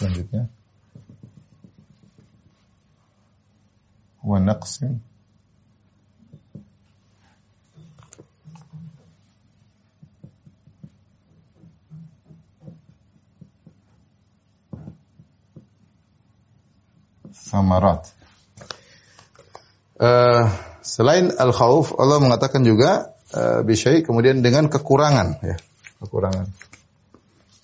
Selanjutnya. 0.00 0.48
Wa 4.24 4.40
naqsim 4.40 5.04
samarat. 17.50 18.08
Uh, 20.00 20.48
Selain 20.80 21.30
al-khauf, 21.30 21.92
Allah 21.94 22.18
mengatakan 22.18 22.64
juga 22.66 23.14
uh, 23.36 23.60
bisyai 23.62 24.02
kemudian 24.02 24.42
dengan 24.42 24.66
kekurangan 24.66 25.38
ya, 25.44 25.56
kekurangan. 26.02 26.50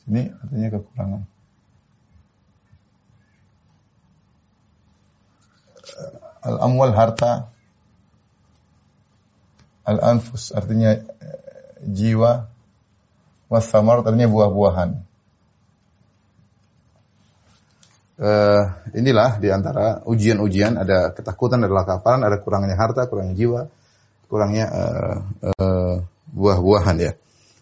Ini 0.06 0.30
artinya 0.30 0.68
kekurangan. 0.78 1.20
Al-amwal 6.46 6.94
harta, 6.94 7.50
al-anfus 9.82 10.54
artinya 10.54 10.94
uh, 10.94 11.82
jiwa, 11.82 12.46
wasamar 13.50 14.06
artinya 14.06 14.30
buah-buahan. 14.30 15.06
uh, 18.20 18.64
inilah 18.96 19.38
di 19.40 19.48
antara 19.52 20.02
ujian-ujian 20.04 20.80
ada 20.80 21.12
ketakutan, 21.12 21.62
ada 21.64 21.70
kelaparan, 21.70 22.24
ada 22.24 22.36
kurangnya 22.40 22.76
harta, 22.76 23.08
kurangnya 23.08 23.36
jiwa, 23.36 23.60
kurangnya 24.28 24.66
uh, 24.72 25.16
uh, 25.56 25.96
buah-buahan 26.32 26.96
ya. 27.00 27.12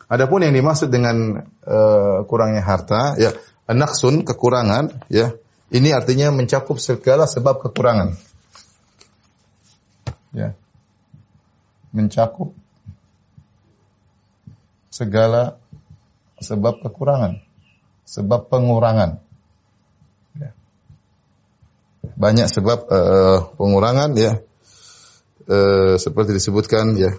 Adapun 0.04 0.44
yang 0.46 0.54
dimaksud 0.54 0.92
dengan 0.92 1.42
uh, 1.64 2.18
kurangnya 2.28 2.62
harta 2.62 3.16
ya 3.16 3.32
naksun 3.64 4.22
kekurangan 4.28 5.08
ya 5.08 5.32
ini 5.72 5.90
artinya 5.90 6.30
mencakup 6.30 6.76
segala 6.78 7.24
sebab 7.24 7.64
kekurangan. 7.64 8.14
Ya. 10.34 10.58
Mencakup 11.94 12.52
segala 14.90 15.58
sebab 16.42 16.82
kekurangan, 16.82 17.42
sebab 18.06 18.50
pengurangan. 18.50 19.22
Banyak 22.14 22.46
sebab 22.46 22.78
uh, 22.92 23.38
pengurangan 23.56 24.12
ya. 24.14 24.38
Uh, 25.44 25.96
seperti 25.96 26.36
disebutkan 26.36 26.94
ya. 26.96 27.16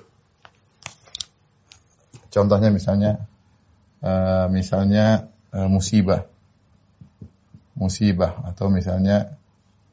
Contohnya 2.30 2.70
misalnya 2.70 3.26
uh, 4.06 4.48
misalnya 4.48 5.28
uh, 5.52 5.68
musibah. 5.68 6.30
Musibah 7.76 8.40
atau 8.48 8.72
misalnya 8.72 9.36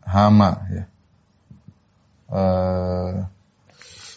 hama 0.07 0.70
ya 0.70 0.91
uh, 2.32 3.28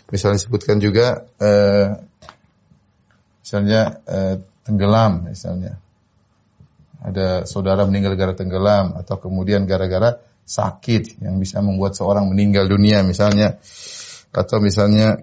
misalnya 0.09 0.39
disebutkan 0.39 0.79
juga 0.79 1.27
uh, 1.43 1.99
misalnya 3.43 4.01
uh, 4.07 4.35
tenggelam 4.65 5.29
misalnya. 5.29 5.77
Ada 7.05 7.45
saudara 7.45 7.85
meninggal 7.85 8.17
gara 8.17 8.33
tenggelam 8.33 8.97
atau 8.97 9.21
kemudian 9.21 9.69
gara-gara 9.69 10.17
sakit 10.41 11.21
yang 11.21 11.37
bisa 11.37 11.61
membuat 11.61 11.93
seorang 11.93 12.25
meninggal 12.25 12.65
dunia 12.65 13.05
misalnya. 13.05 13.61
Atau 14.33 14.57
misalnya 14.57 15.21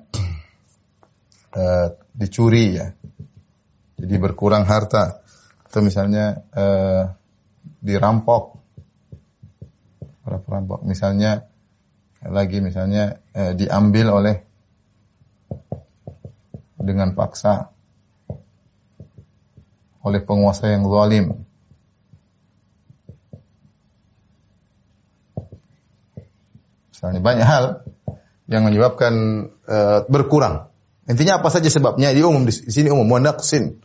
uh, 1.58 1.88
dicuri 2.20 2.78
ya. 2.78 2.94
Jadi 3.98 4.14
berkurang 4.22 4.62
harta. 4.62 5.26
Atau 5.66 5.82
misalnya 5.82 6.46
uh, 6.54 7.10
dirampok. 7.82 8.62
Para 10.22 10.38
perampok 10.38 10.86
misalnya 10.86 11.50
lagi 12.30 12.62
misalnya 12.62 13.18
uh, 13.34 13.52
diambil 13.58 14.06
oleh 14.22 14.36
dengan 16.78 17.14
paksa 17.18 17.70
oleh 20.02 20.20
penguasa 20.22 20.70
yang 20.70 20.86
zalim 20.86 21.46
Misalnya 27.02 27.18
banyak 27.18 27.42
hal 27.50 27.64
yang 28.46 28.62
menyebabkan 28.62 29.14
uh, 29.66 30.06
berkurang. 30.06 30.70
Intinya 31.10 31.42
apa 31.42 31.50
saja 31.50 31.66
sebabnya? 31.66 32.14
Di 32.14 32.22
umum 32.22 32.46
di 32.46 32.54
sini 32.54 32.94
umum 32.94 33.10
monaksin 33.18 33.82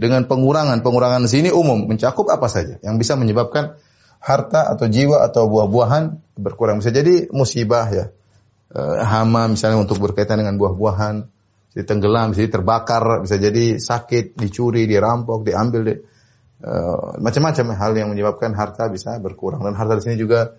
dengan 0.00 0.24
pengurangan 0.24 0.80
pengurangan 0.80 1.28
di 1.28 1.30
sini 1.36 1.48
umum 1.52 1.84
mencakup 1.84 2.24
apa 2.32 2.48
saja 2.48 2.80
yang 2.80 2.96
bisa 2.96 3.12
menyebabkan 3.20 3.76
harta 4.24 4.72
atau 4.72 4.88
jiwa 4.88 5.20
atau 5.20 5.52
buah-buahan 5.52 6.29
berkurang. 6.40 6.80
Bisa 6.80 6.90
jadi 6.90 7.28
musibah 7.30 7.86
ya. 7.92 8.06
Uh, 8.70 9.02
hama 9.02 9.50
misalnya 9.50 9.82
untuk 9.82 9.98
berkaitan 9.98 10.38
dengan 10.38 10.54
buah-buahan, 10.54 11.26
jadi 11.74 11.84
tenggelam, 11.84 12.30
bisa 12.30 12.46
terbakar, 12.46 13.26
bisa 13.26 13.34
jadi 13.34 13.82
sakit, 13.82 14.38
dicuri, 14.38 14.86
dirampok, 14.86 15.42
diambil, 15.42 15.80
di, 15.90 15.94
uh, 16.62 17.18
macam-macam 17.18 17.66
hal 17.74 17.92
yang 17.98 18.08
menyebabkan 18.14 18.54
harta 18.54 18.86
bisa 18.86 19.18
berkurang. 19.18 19.66
Dan 19.66 19.74
harta 19.74 19.98
di 19.98 20.02
sini 20.06 20.16
juga 20.16 20.54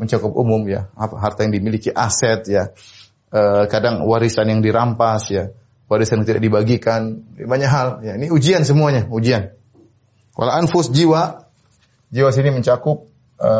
mencakup 0.00 0.32
umum 0.32 0.64
ya, 0.64 0.88
harta 0.96 1.44
yang 1.44 1.52
dimiliki 1.52 1.92
aset 1.92 2.48
ya, 2.48 2.72
e, 3.28 3.40
kadang 3.68 4.06
warisan 4.06 4.48
yang 4.48 4.60
dirampas 4.64 5.28
ya, 5.28 5.52
warisan 5.90 6.22
yang 6.22 6.28
tidak 6.32 6.42
dibagikan, 6.48 7.20
banyak 7.36 7.70
hal 7.70 7.88
ya. 8.00 8.16
Ini 8.16 8.30
ujian 8.30 8.62
semuanya, 8.64 9.04
ujian. 9.10 9.52
Kalau 10.32 10.52
anfus 10.56 10.88
jiwa, 10.88 11.44
jiwa 12.08 12.30
sini 12.30 12.48
mencakup 12.54 13.10
e, 13.36 13.50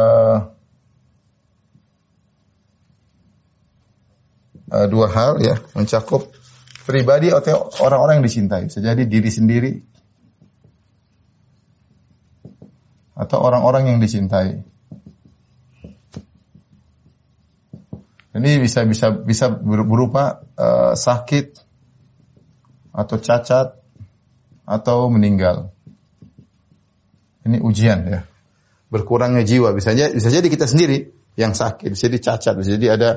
e, 4.71 4.79
dua 4.87 5.11
hal 5.11 5.43
ya, 5.43 5.59
mencakup 5.75 6.31
pribadi 6.87 7.35
atau 7.35 7.71
orang-orang 7.83 8.23
yang 8.23 8.27
dicintai. 8.27 8.71
Bisa 8.71 8.81
jadi 8.81 9.03
diri 9.05 9.31
sendiri 9.31 9.73
atau 13.21 13.39
orang-orang 13.45 13.95
yang 13.95 13.99
dicintai. 14.01 14.65
Ini 18.31 18.51
bisa 18.63 18.87
bisa 18.89 19.11
bisa 19.13 19.51
berupa 19.53 20.41
uh, 20.57 20.95
sakit 20.97 21.61
atau 22.95 23.17
cacat 23.21 23.77
atau 24.65 24.99
meninggal. 25.13 25.75
Ini 27.45 27.59
ujian 27.61 28.01
ya. 28.07 28.21
Berkurangnya 28.91 29.43
jiwa 29.47 29.75
bisa 29.75 29.95
jadi, 29.95 30.15
bisa 30.15 30.31
jadi 30.31 30.47
kita 30.47 30.67
sendiri 30.67 31.11
yang 31.39 31.55
sakit, 31.55 31.95
bisa 31.95 32.07
jadi 32.11 32.19
cacat, 32.23 32.55
bisa 32.59 32.79
jadi 32.79 32.87
ada 32.99 33.11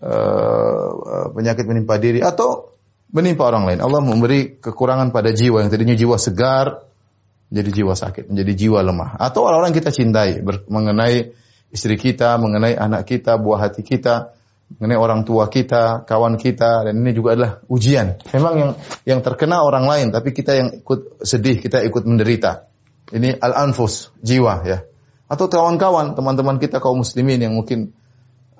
uh, 0.00 1.30
penyakit 1.32 1.64
menimpa 1.64 1.96
diri 1.96 2.20
atau 2.24 2.74
menimpa 3.12 3.46
orang 3.48 3.68
lain. 3.68 3.80
Allah 3.82 4.00
memberi 4.00 4.58
kekurangan 4.58 5.10
pada 5.14 5.34
jiwa 5.34 5.62
yang 5.62 5.70
tadinya 5.70 5.96
jiwa 5.96 6.16
segar 6.16 6.90
jadi 7.50 7.70
jiwa 7.82 7.98
sakit, 7.98 8.30
menjadi 8.30 8.52
jiwa 8.54 8.78
lemah. 8.86 9.18
Atau 9.18 9.42
orang-orang 9.42 9.74
kita 9.74 9.90
cintai 9.90 10.38
mengenai 10.70 11.34
istri 11.74 11.98
kita, 11.98 12.38
mengenai 12.38 12.78
anak 12.78 13.10
kita, 13.10 13.42
buah 13.42 13.66
hati 13.66 13.82
kita, 13.82 14.38
mengenai 14.78 14.98
orang 14.98 15.26
tua 15.26 15.50
kita, 15.50 16.06
kawan 16.06 16.38
kita, 16.38 16.86
dan 16.86 16.94
ini 17.02 17.10
juga 17.10 17.34
adalah 17.34 17.52
ujian. 17.66 18.22
Memang 18.30 18.54
yang 18.54 18.72
yang 19.02 19.20
terkena 19.26 19.66
orang 19.66 19.82
lain, 19.90 20.14
tapi 20.14 20.30
kita 20.30 20.54
yang 20.54 20.68
ikut 20.78 21.26
sedih, 21.26 21.58
kita 21.58 21.82
ikut 21.82 22.06
menderita. 22.06 22.70
Ini 23.10 23.42
al-anfus, 23.42 24.14
jiwa 24.22 24.62
ya. 24.62 24.86
Atau 25.26 25.50
kawan-kawan, 25.50 26.14
teman-teman 26.14 26.62
kita 26.62 26.78
kaum 26.78 27.02
muslimin 27.02 27.42
yang 27.42 27.54
mungkin 27.58 27.90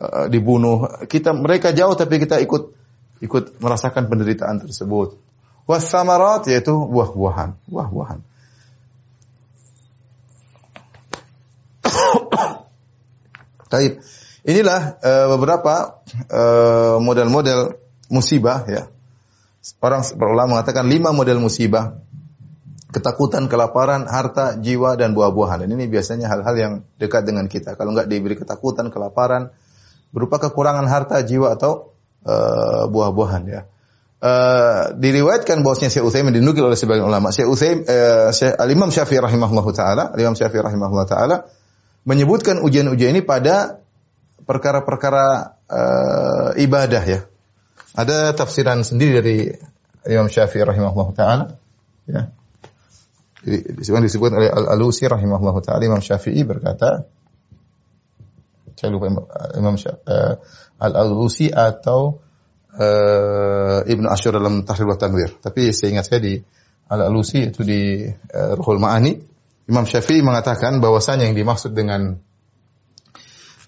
uh, 0.01 0.27
dibunuh, 0.33 0.89
kita 1.05 1.37
mereka 1.37 1.77
jauh 1.77 1.93
tapi 1.93 2.17
kita 2.19 2.41
ikut 2.41 2.73
ikut 3.21 3.61
merasakan 3.61 4.09
penderitaan 4.09 4.65
tersebut. 4.65 5.21
Wasamarat 5.69 6.49
yaitu 6.51 6.73
buah-buahan, 6.73 7.55
buah-buahan. 7.69 8.19
Taib. 13.71 14.03
Inilah 14.41 14.97
uh, 15.05 15.27
beberapa 15.37 16.01
uh, 16.33 16.97
model-model 16.99 17.77
musibah 18.09 18.65
ya. 18.67 18.89
Orang 19.85 20.01
berulama 20.17 20.59
mengatakan 20.59 20.89
lima 20.89 21.13
model 21.13 21.39
musibah. 21.39 22.01
Ketakutan, 22.91 23.47
kelaparan, 23.47 24.11
harta, 24.11 24.59
jiwa, 24.59 24.99
dan 24.99 25.15
buah-buahan. 25.15 25.63
Ini 25.63 25.87
biasanya 25.87 26.27
hal-hal 26.27 26.57
yang 26.59 26.73
dekat 26.99 27.23
dengan 27.23 27.47
kita. 27.47 27.79
Kalau 27.79 27.95
nggak 27.95 28.11
diberi 28.11 28.35
ketakutan, 28.35 28.91
kelaparan, 28.91 29.55
berupa 30.11 30.43
kekurangan 30.43 30.87
harta, 30.87 31.23
jiwa, 31.23 31.55
atau 31.55 31.95
uh, 32.27 32.87
buah-buahan 32.91 33.43
ya. 33.47 33.63
Uh, 34.21 34.93
diriwayatkan 35.01 35.65
bahwasanya 35.65 35.89
Syekh 35.89 36.05
Utsaimin 36.05 36.37
dinukil 36.37 36.61
oleh 36.61 36.77
sebagian 36.77 37.09
ulama. 37.09 37.33
Syekh 37.33 37.49
Utsaimin 37.49 37.89
uh, 37.89 38.29
Syekh 38.37 38.53
Al-Imam 38.53 38.93
Syafi'i 38.93 39.17
rahimahullah 39.17 39.67
taala, 39.73 40.13
Al-Imam 40.13 40.37
Syafi'i 40.37 40.61
rahimahullah 40.61 41.07
taala 41.09 41.37
menyebutkan 42.05 42.61
ujian-ujian 42.61 43.17
ini 43.17 43.25
pada 43.25 43.81
perkara-perkara 44.45 45.57
uh, 45.69 46.51
ibadah 46.61 47.05
ya. 47.09 47.21
Ada 47.97 48.37
tafsiran 48.37 48.85
sendiri 48.85 49.13
dari 49.25 49.39
Imam 50.05 50.29
Syafi'i 50.29 50.69
rahimahullah 50.69 51.09
taala 51.17 51.45
ya. 52.05 52.29
Disebut 53.41 54.05
disebut 54.05 54.31
oleh 54.37 54.53
Al-Alusi 54.53 55.09
rahimahullah 55.09 55.57
taala 55.65 55.81
Imam 55.89 56.05
Syafi'i 56.05 56.45
berkata 56.45 57.09
saya 58.81 58.97
lupa 58.97 59.13
Imam 59.61 59.77
uh, 59.77 60.35
Al-Alusi 60.81 61.53
atau 61.53 62.25
uh, 62.73 63.85
Ibnu 63.85 64.09
Asyur 64.09 64.41
dalam 64.41 64.65
Tahrir 64.65 64.89
wa 64.89 64.97
Tanwir. 64.97 65.37
Tapi 65.37 65.77
saya 65.77 66.01
saya 66.01 66.25
di 66.25 66.41
Al-Alusi 66.89 67.53
itu 67.53 67.61
di 67.61 68.09
uh, 68.09 68.57
Ruhul 68.57 68.81
Ma'ani 68.81 69.13
Imam 69.69 69.85
Syafi'i 69.85 70.25
mengatakan 70.25 70.83
bahwasanya 70.83 71.31
yang 71.31 71.37
dimaksud 71.37 71.77
dengan 71.77 72.19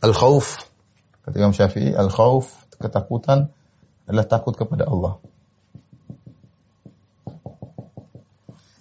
al-khauf 0.02 0.66
kata 1.22 1.38
Imam 1.38 1.54
Syafi'i 1.54 1.94
al-khauf 1.94 2.50
ketakutan 2.80 3.54
adalah 4.10 4.26
takut 4.26 4.58
kepada 4.58 4.90
Allah. 4.90 5.22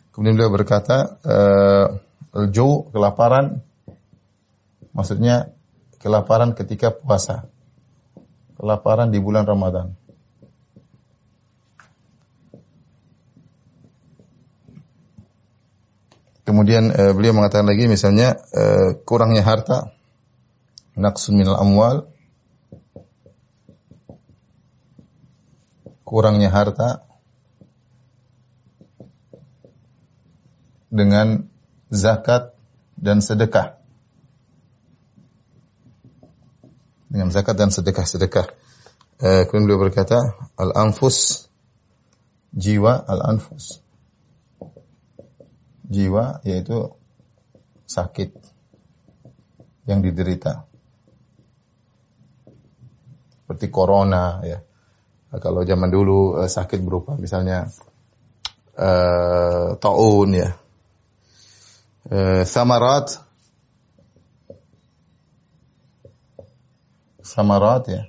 Kemudian 0.10 0.34
beliau 0.34 0.50
berkata 0.50 1.22
uh, 1.22 1.88
al-ju 2.34 2.90
kelaparan 2.90 3.62
maksudnya 4.98 5.54
kelaparan 6.02 6.58
ketika 6.58 6.90
puasa. 6.90 7.46
Kelaparan 8.58 9.14
di 9.14 9.22
bulan 9.22 9.46
Ramadan. 9.46 9.94
Kemudian 16.42 16.92
uh, 16.92 17.14
beliau 17.16 17.38
mengatakan 17.38 17.70
lagi 17.70 17.86
misalnya 17.88 18.36
uh, 18.52 18.98
kurangnya 19.06 19.46
harta, 19.46 19.94
naqsun 20.98 21.38
minal 21.38 21.56
amwal, 21.56 22.12
kurangnya 26.04 26.52
harta 26.52 27.08
dengan 30.92 31.48
zakat 31.88 32.52
dan 33.00 33.24
sedekah. 33.24 33.81
Dengan 37.12 37.28
zakat 37.28 37.60
dan 37.60 37.76
sedekah-sedekah. 37.76 38.48
Uh, 39.20 39.44
kemudian 39.52 39.68
beliau 39.68 39.84
berkata, 39.84 40.40
al-anfus, 40.56 41.52
jiwa 42.56 43.04
al-anfus 43.04 43.84
jiwa 45.92 46.40
yaitu 46.48 46.88
sakit 47.84 48.32
yang 49.92 50.00
diderita. 50.00 50.64
Seperti 53.44 53.68
corona 53.68 54.40
ya. 54.48 54.64
Kalau 55.32 55.68
zaman 55.68 55.92
dulu 55.92 56.40
eh, 56.40 56.48
sakit 56.48 56.80
berupa 56.84 57.20
misalnya 57.20 57.68
uh, 58.80 59.76
taun 59.80 60.30
ya. 60.32 60.56
Uh, 62.08 62.44
samarat 62.48 63.20
samarat 67.24 67.84
ya. 67.88 68.04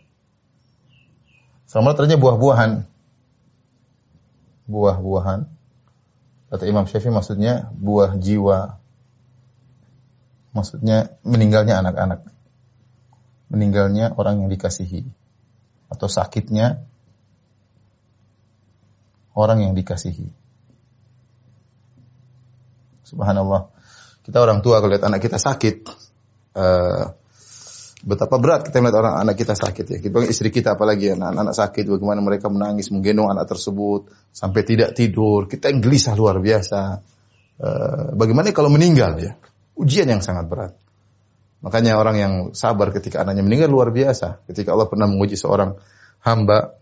Samarat 1.68 2.01
artinya 2.01 2.20
buah-buahan. 2.20 2.84
Buah-buahan 4.68 5.52
Kata 6.52 6.68
Imam 6.68 6.84
Syafi'i 6.84 7.09
maksudnya 7.09 7.72
buah 7.72 8.12
jiwa. 8.20 8.76
Maksudnya 10.52 11.16
meninggalnya 11.24 11.80
anak-anak. 11.80 12.28
Meninggalnya 13.48 14.12
orang 14.12 14.44
yang 14.44 14.52
dikasihi. 14.52 15.09
Atau 15.89 16.12
sakitnya 16.12 16.84
orang 19.32 19.64
yang 19.64 19.72
dikasihi. 19.72 20.28
Subhanallah. 23.09 23.72
Kita 24.20 24.36
orang 24.36 24.60
tua 24.60 24.84
kalau 24.84 24.93
lihat 24.93 25.09
anak 25.09 25.24
kita 25.24 25.40
sakit, 25.40 25.89
uh, 26.52 27.16
betapa 28.03 28.37
berat 28.43 28.66
kita 28.66 28.83
melihat 28.83 29.07
orang 29.07 29.15
anak 29.23 29.39
kita 29.39 29.55
sakit 29.55 29.85
ya. 29.87 29.99
Kita 30.03 30.19
istri 30.27 30.51
kita 30.51 30.74
apalagi 30.74 31.15
anak-anak 31.15 31.55
sakit 31.55 31.87
bagaimana 31.87 32.20
mereka 32.20 32.51
menangis 32.51 32.91
menggendong 32.91 33.31
anak 33.31 33.47
tersebut 33.47 34.11
sampai 34.35 34.66
tidak 34.66 34.99
tidur. 34.99 35.47
Kita 35.47 35.70
yang 35.70 35.79
gelisah 35.79 36.19
luar 36.19 36.43
biasa. 36.43 36.81
Uh, 37.62 38.11
bagaimana 38.19 38.51
kalau 38.51 38.74
meninggal 38.74 39.15
ya? 39.23 39.39
Ujian 39.79 40.11
yang 40.11 40.20
sangat 40.20 40.51
berat. 40.51 40.73
Makanya 41.62 41.95
orang 41.95 42.16
yang 42.19 42.33
sabar 42.59 42.91
ketika 42.91 43.23
anaknya 43.23 43.47
meninggal 43.47 43.70
luar 43.70 43.95
biasa. 43.95 44.43
Ketika 44.51 44.74
Allah 44.74 44.91
pernah 44.91 45.07
menguji 45.07 45.39
seorang 45.39 45.79
hamba 46.27 46.74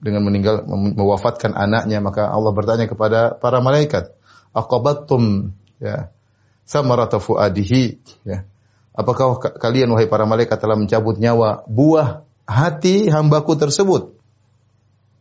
dengan 0.00 0.28
meninggal 0.28 0.64
mewafatkan 0.96 1.56
anaknya 1.56 2.00
maka 2.04 2.28
Allah 2.28 2.52
bertanya 2.52 2.84
kepada 2.84 3.32
para 3.36 3.64
malaikat, 3.64 4.12
"Aqabattum 4.52 5.56
ya 5.80 6.12
samarata 6.68 7.16
fuadihi 7.16 7.98
ya 8.28 8.44
Apakah 8.90 9.38
kalian 9.38 9.94
wahai 9.94 10.10
para 10.10 10.26
malaikat 10.26 10.58
telah 10.58 10.74
mencabut 10.74 11.16
nyawa 11.16 11.62
buah 11.70 12.26
hati 12.42 13.06
hambaku 13.06 13.54
tersebut? 13.54 14.18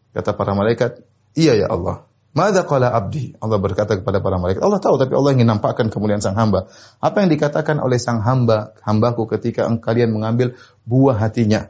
Kata 0.09 0.33
para 0.33 0.57
malaikat, 0.57 1.05
iya 1.37 1.53
ya 1.53 1.69
Allah. 1.69 2.09
Mada 2.33 2.61
qala 2.65 2.93
abdi? 2.93 3.33
Allah 3.41 3.57
berkata 3.57 3.97
kepada 3.97 4.21
para 4.21 4.37
malaikat, 4.41 4.61
Allah 4.61 4.81
tahu 4.81 5.01
tapi 5.01 5.13
Allah 5.17 5.33
ingin 5.37 5.49
nampakkan 5.49 5.89
kemuliaan 5.89 6.21
sang 6.21 6.37
hamba. 6.37 6.69
Apa 7.01 7.25
yang 7.25 7.29
dikatakan 7.29 7.81
oleh 7.81 7.97
sang 7.97 8.21
hamba, 8.21 8.73
hambaku 8.85 9.25
ketika 9.37 9.65
kalian 9.81 10.13
mengambil 10.13 10.57
buah 10.85 11.17
hatinya? 11.17 11.69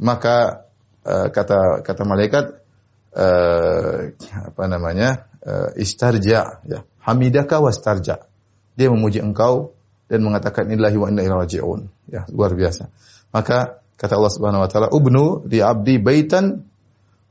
Maka 0.00 0.68
uh, 1.04 1.28
kata 1.32 1.84
kata 1.84 2.02
malaikat 2.04 2.44
uh, 3.16 4.12
apa 4.52 4.64
namanya? 4.68 5.28
Uh, 5.44 5.76
istarja 5.76 6.64
ya. 6.64 6.88
Hamidaka 7.04 7.60
wastarja. 7.60 8.24
Dia 8.74 8.88
memuji 8.88 9.20
engkau 9.20 9.76
dan 10.08 10.20
mengatakan 10.20 10.68
inilah 10.68 10.92
wa 11.00 11.06
inna 11.08 11.22
ilaihi 11.24 11.40
raji'un. 11.40 11.80
Ya, 12.12 12.28
luar 12.28 12.52
biasa. 12.52 12.92
Maka 13.32 13.80
kata 13.96 14.20
Allah 14.20 14.32
Subhanahu 14.32 14.62
wa 14.64 14.68
taala, 14.68 14.88
"Ubnu 14.92 15.48
li 15.48 15.64
'abdi 15.64 15.96
baitan 15.98 16.66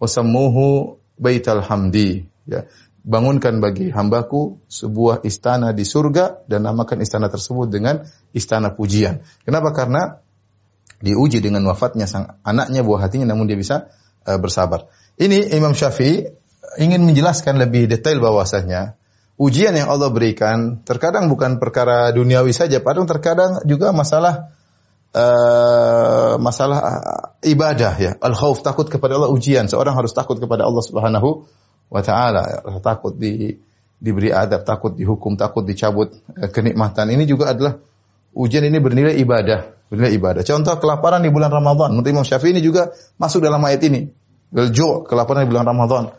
wa 0.01 0.07
sammuhu 0.09 0.97
baital 1.21 1.61
hamdi." 1.61 2.25
Ya. 2.49 2.67
Bangunkan 3.03 3.59
bagi 3.59 3.91
hambaku 3.91 4.63
sebuah 4.71 5.27
istana 5.27 5.75
di 5.75 5.83
surga 5.83 6.47
dan 6.47 6.63
namakan 6.63 7.03
istana 7.03 7.27
tersebut 7.27 7.67
dengan 7.67 8.07
istana 8.31 8.71
pujian. 8.71 9.19
Kenapa? 9.43 9.75
Karena 9.75 10.23
diuji 11.03 11.43
dengan 11.43 11.67
wafatnya 11.67 12.07
sang 12.07 12.39
anaknya 12.47 12.79
buah 12.79 13.03
hatinya 13.03 13.35
namun 13.35 13.51
dia 13.51 13.59
bisa 13.59 13.91
uh, 14.23 14.39
bersabar. 14.39 14.87
Ini 15.19 15.51
Imam 15.51 15.75
Syafi'i 15.75 16.31
ingin 16.79 17.03
menjelaskan 17.03 17.59
lebih 17.59 17.91
detail 17.91 18.23
bahwasanya 18.23 18.95
ujian 19.43 19.75
yang 19.75 19.91
Allah 19.91 20.07
berikan 20.07 20.79
terkadang 20.87 21.27
bukan 21.27 21.59
perkara 21.59 22.15
duniawi 22.15 22.55
saja, 22.55 22.79
padahal 22.79 23.03
terkadang 23.03 23.59
juga 23.67 23.91
masalah 23.91 24.55
uh, 25.11 26.39
masalah 26.39 26.79
ibadah 27.43 27.93
ya. 27.99 28.11
Al 28.23 28.33
khauf 28.33 28.63
takut 28.63 28.87
kepada 28.87 29.19
Allah 29.19 29.31
ujian. 29.31 29.67
Seorang 29.67 29.99
harus 29.99 30.15
takut 30.15 30.39
kepada 30.39 30.63
Allah 30.63 30.83
Subhanahu 30.83 31.43
wa 31.91 32.01
taala. 32.01 32.63
Takut 32.79 33.19
di 33.19 33.59
diberi 34.03 34.31
adab, 34.31 34.67
takut 34.67 34.95
dihukum, 34.95 35.35
takut 35.35 35.63
dicabut 35.67 36.15
uh, 36.39 36.49
kenikmatan. 36.49 37.11
Ini 37.11 37.23
juga 37.27 37.51
adalah 37.51 37.79
ujian 38.33 38.63
ini 38.63 38.79
bernilai 38.79 39.15
ibadah, 39.19 39.91
bernilai 39.91 40.13
ibadah. 40.15 40.41
Contoh 40.47 40.79
kelaparan 40.79 41.19
di 41.19 41.29
bulan 41.29 41.51
Ramadan. 41.51 41.99
Menurut 41.99 42.09
Imam 42.09 42.25
Syafi'i 42.25 42.55
ini 42.55 42.63
juga 42.63 42.95
masuk 43.19 43.43
dalam 43.43 43.59
ayat 43.63 43.83
ini. 43.85 44.07
Beljo 44.53 45.03
kelaparan 45.03 45.45
di 45.45 45.49
bulan 45.49 45.65
Ramadan. 45.65 46.13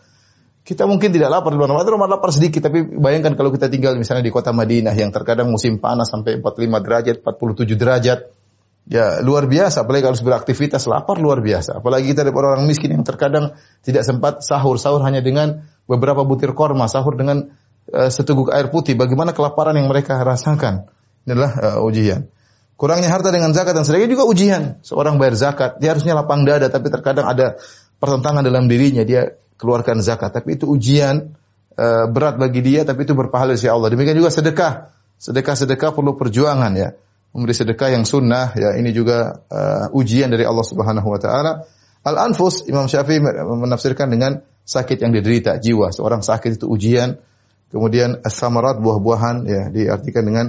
Kita 0.65 0.89
mungkin 0.89 1.12
tidak 1.12 1.28
lapar 1.28 1.53
di 1.53 1.61
bulan 1.61 1.77
Ramadan, 1.77 2.09
lapar 2.09 2.32
sedikit, 2.32 2.65
tapi 2.65 2.81
bayangkan 2.89 3.36
kalau 3.36 3.53
kita 3.53 3.69
tinggal 3.69 4.01
misalnya 4.01 4.24
di 4.24 4.32
kota 4.32 4.49
Madinah 4.49 4.97
yang 4.97 5.12
terkadang 5.12 5.53
musim 5.53 5.77
panas 5.77 6.09
sampai 6.09 6.41
45 6.41 6.81
derajat, 6.81 7.16
47 7.20 7.77
derajat, 7.77 8.19
ya 8.89 9.20
luar 9.20 9.45
biasa. 9.45 9.85
Apalagi 9.85 10.09
kalau 10.09 10.16
beraktivitas 10.16 10.89
lapar 10.89 11.20
luar 11.20 11.45
biasa. 11.45 11.85
Apalagi 11.85 12.16
kita 12.16 12.24
ada 12.24 12.32
orang 12.32 12.65
miskin 12.65 12.97
yang 12.97 13.05
terkadang 13.05 13.53
tidak 13.85 14.09
sempat 14.09 14.41
sahur, 14.41 14.81
sahur 14.81 15.05
hanya 15.05 15.20
dengan 15.20 15.69
beberapa 15.85 16.24
butir 16.24 16.57
korma, 16.57 16.89
sahur 16.89 17.12
dengan 17.12 17.53
uh, 17.93 18.09
seteguk 18.09 18.49
air 18.49 18.73
putih. 18.73 18.97
Bagaimana 18.97 19.36
kelaparan 19.36 19.77
yang 19.77 19.93
mereka 19.93 20.16
rasakan? 20.24 20.89
Ini 21.28 21.31
adalah 21.36 21.53
uh, 21.77 21.85
ujian. 21.85 22.24
Kurangnya 22.81 23.12
harta 23.12 23.31
dengan 23.31 23.53
zakat 23.53 23.77
dan 23.77 23.85
sedekah 23.85 24.09
juga 24.09 24.24
ujian. 24.24 24.81
Seorang 24.81 25.20
bayar 25.20 25.36
zakat, 25.36 25.77
dia 25.77 25.93
harusnya 25.93 26.16
lapang 26.16 26.43
dada, 26.43 26.73
tapi 26.73 26.89
terkadang 26.89 27.28
ada 27.28 27.61
pertentangan 28.03 28.43
dalam 28.43 28.66
dirinya. 28.66 29.07
Dia 29.07 29.31
keluarkan 29.56 30.02
zakat, 30.02 30.35
tapi 30.35 30.59
itu 30.59 30.66
ujian 30.66 31.35
uh, 31.78 32.06
berat 32.10 32.39
bagi 32.39 32.60
dia, 32.60 32.82
tapi 32.82 33.06
itu 33.06 33.14
berpahala 33.14 33.55
di 33.55 33.68
Allah. 33.70 33.90
Demikian 33.90 34.18
juga 34.18 34.31
sedekah. 34.31 34.94
Sedekah-sedekah 35.18 35.94
perlu 35.94 36.18
perjuangan 36.18 36.72
ya. 36.74 36.93
Memberi 37.35 37.55
sedekah 37.55 37.90
yang 37.90 38.06
sunnah 38.06 38.55
ya 38.55 38.78
ini 38.78 38.94
juga 38.94 39.43
uh, 39.51 39.90
ujian 39.90 40.31
dari 40.31 40.47
Allah 40.47 40.62
Subhanahu 40.62 41.09
wa 41.10 41.18
taala. 41.18 41.66
Al-anfus 42.05 42.68
Imam 42.70 42.86
Syafi'i 42.86 43.18
menafsirkan 43.18 44.12
dengan 44.12 44.44
sakit 44.62 45.02
yang 45.02 45.10
diderita 45.10 45.59
jiwa. 45.59 45.90
Seorang 45.90 46.22
sakit 46.22 46.60
itu 46.62 46.66
ujian. 46.70 47.18
Kemudian 47.74 48.22
as-samarat 48.22 48.78
buah-buahan 48.78 49.36
ya 49.51 49.62
diartikan 49.72 50.22
dengan 50.22 50.47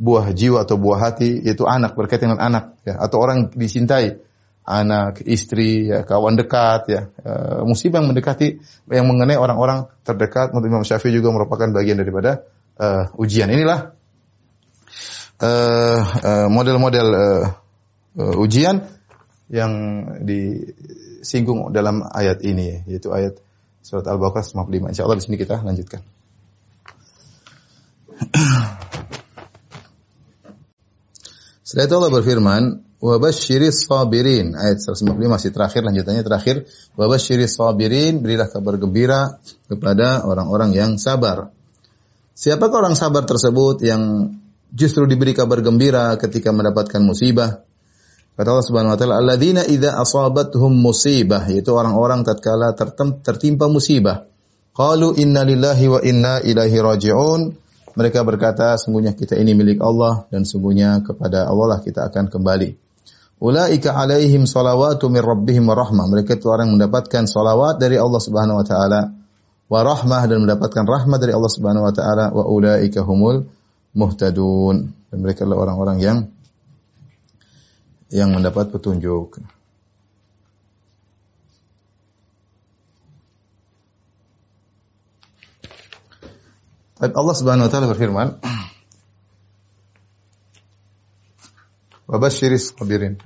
buah 0.00 0.30
jiwa 0.32 0.62
atau 0.64 0.80
buah 0.80 1.12
hati 1.12 1.44
yaitu 1.44 1.68
anak 1.68 1.92
berkaitan 1.92 2.32
dengan 2.32 2.40
anak 2.40 2.64
ya 2.88 2.96
atau 2.96 3.20
orang 3.20 3.52
dicintai 3.52 4.22
anak, 4.66 5.26
istri, 5.26 5.90
ya, 5.90 6.06
kawan 6.06 6.38
dekat, 6.38 6.82
ya, 6.86 7.10
e, 7.18 7.32
musibah 7.66 7.98
yang 7.98 8.12
mendekati, 8.12 8.62
yang 8.92 9.08
mengenai 9.08 9.34
orang-orang 9.34 9.90
terdekat. 10.06 10.54
Menurut 10.54 10.68
Imam 10.68 10.84
Syafi'i 10.86 11.16
juga 11.16 11.34
merupakan 11.34 11.66
bagian 11.74 11.98
daripada 11.98 12.46
uh, 12.80 13.12
ujian. 13.20 13.52
Inilah 13.52 13.92
model-model 16.52 17.06
uh, 17.12 17.20
uh, 17.20 17.44
uh, 18.20 18.34
ujian 18.40 18.88
yang 19.50 19.72
disinggung 20.22 21.74
dalam 21.74 22.06
ayat 22.06 22.38
ini, 22.46 22.86
yaitu 22.86 23.10
ayat 23.10 23.42
surat 23.82 24.06
Al-Baqarah 24.06 24.46
55. 24.46 24.92
Insya 24.92 25.08
Allah 25.08 25.18
di 25.18 25.24
sini 25.24 25.40
kita 25.40 25.64
lanjutkan. 25.64 26.04
Setelah 31.66 31.86
itu 31.86 31.94
Allah 31.96 32.10
berfirman, 32.10 32.82
Wabashiris 33.00 33.88
sabirin. 33.88 34.52
Ayat 34.52 34.84
155 34.84 35.16
masih 35.24 35.50
terakhir, 35.56 35.80
lanjutannya 35.88 36.20
terakhir. 36.20 36.56
Wabashiris 37.00 37.56
sabirin, 37.56 38.20
berilah 38.20 38.52
kabar 38.52 38.76
gembira 38.76 39.40
kepada 39.72 40.28
orang-orang 40.28 40.76
yang 40.76 41.00
sabar. 41.00 41.48
Siapakah 42.36 42.88
orang 42.88 42.96
sabar 42.96 43.24
tersebut 43.24 43.80
yang 43.80 44.36
justru 44.68 45.08
diberi 45.08 45.32
kabar 45.32 45.64
gembira 45.64 46.12
ketika 46.20 46.52
mendapatkan 46.52 47.00
musibah? 47.00 47.64
Kata 48.36 48.48
Allah 48.56 48.64
Subhanahu 48.68 48.92
wa 48.96 48.98
taala, 49.00 49.16
"Alladzina 49.20 49.64
idza 49.64 49.96
asabatuhum 50.00 50.72
musibah", 50.72 51.44
yaitu 51.48 51.76
orang-orang 51.76 52.24
tatkala 52.24 52.72
tertimpa 53.20 53.68
musibah. 53.68 54.24
Qalu 54.72 55.20
inna 55.20 55.44
lillahi 55.44 55.84
wa 55.88 56.00
inna 56.00 56.40
ilaihi 56.40 56.80
raji'un. 56.80 57.52
Mereka 57.90 58.24
berkata, 58.24 58.78
sungguhnya 58.80 59.12
kita 59.12 59.36
ini 59.36 59.52
milik 59.52 59.82
Allah 59.84 60.24
dan 60.32 60.46
sungguhnya 60.48 61.04
kepada 61.04 61.50
Allah 61.50 61.76
lah 61.76 61.80
kita 61.84 62.06
akan 62.08 62.32
kembali. 62.32 62.89
Ulaika 63.40 63.96
alaihim 63.96 64.44
salawatu 64.44 65.08
min 65.08 65.24
rabbihim 65.24 65.64
wa 65.64 65.72
rahmah. 65.72 66.12
Mereka 66.12 66.36
itu 66.36 66.52
orang 66.52 66.68
yang 66.68 66.76
mendapatkan 66.76 67.24
salawat 67.24 67.80
dari 67.80 67.96
Allah 67.96 68.20
Subhanahu 68.20 68.60
wa 68.60 68.66
taala 68.68 69.16
wa 69.72 69.80
rahmah 69.80 70.22
dan 70.28 70.44
mendapatkan 70.44 70.84
rahmat 70.84 71.18
dari 71.24 71.32
Allah 71.32 71.48
Subhanahu 71.48 71.88
wa 71.88 71.94
taala 71.96 72.28
wa 72.36 72.44
ulaika 72.44 73.00
humul 73.00 73.48
muhtadun. 73.96 74.92
Dan 75.08 75.18
mereka 75.24 75.48
adalah 75.48 75.72
orang-orang 75.72 75.98
yang 76.04 76.18
yang 78.12 78.28
mendapat 78.36 78.68
petunjuk. 78.68 79.40
Allah 87.00 87.32
Subhanahu 87.32 87.64
wa 87.64 87.72
taala 87.72 87.88
berfirman, 87.88 88.28
Wabashiris 92.10 92.74
sabirin. 92.74 93.22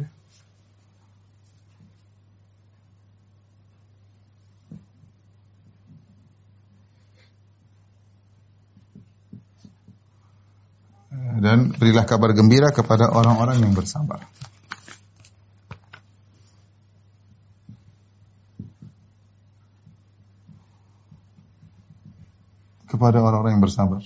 Dan 11.40 11.72
berilah 11.72 12.04
kabar 12.04 12.36
gembira 12.36 12.68
kepada 12.76 13.08
orang-orang 13.08 13.64
yang 13.64 13.72
bersabar. 13.72 14.28
Kepada 22.84 23.18
orang-orang 23.24 23.56
yang 23.56 23.64
bersabar. 23.64 24.04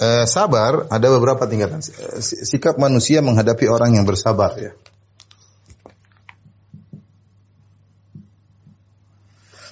Eh, 0.00 0.24
sabar 0.24 0.88
ada 0.88 1.06
beberapa 1.12 1.44
tingkatan. 1.44 1.84
Sikap 2.24 2.80
manusia 2.80 3.20
menghadapi 3.20 3.68
orang 3.68 4.00
yang 4.00 4.08
bersabar 4.08 4.56
ya. 4.56 4.72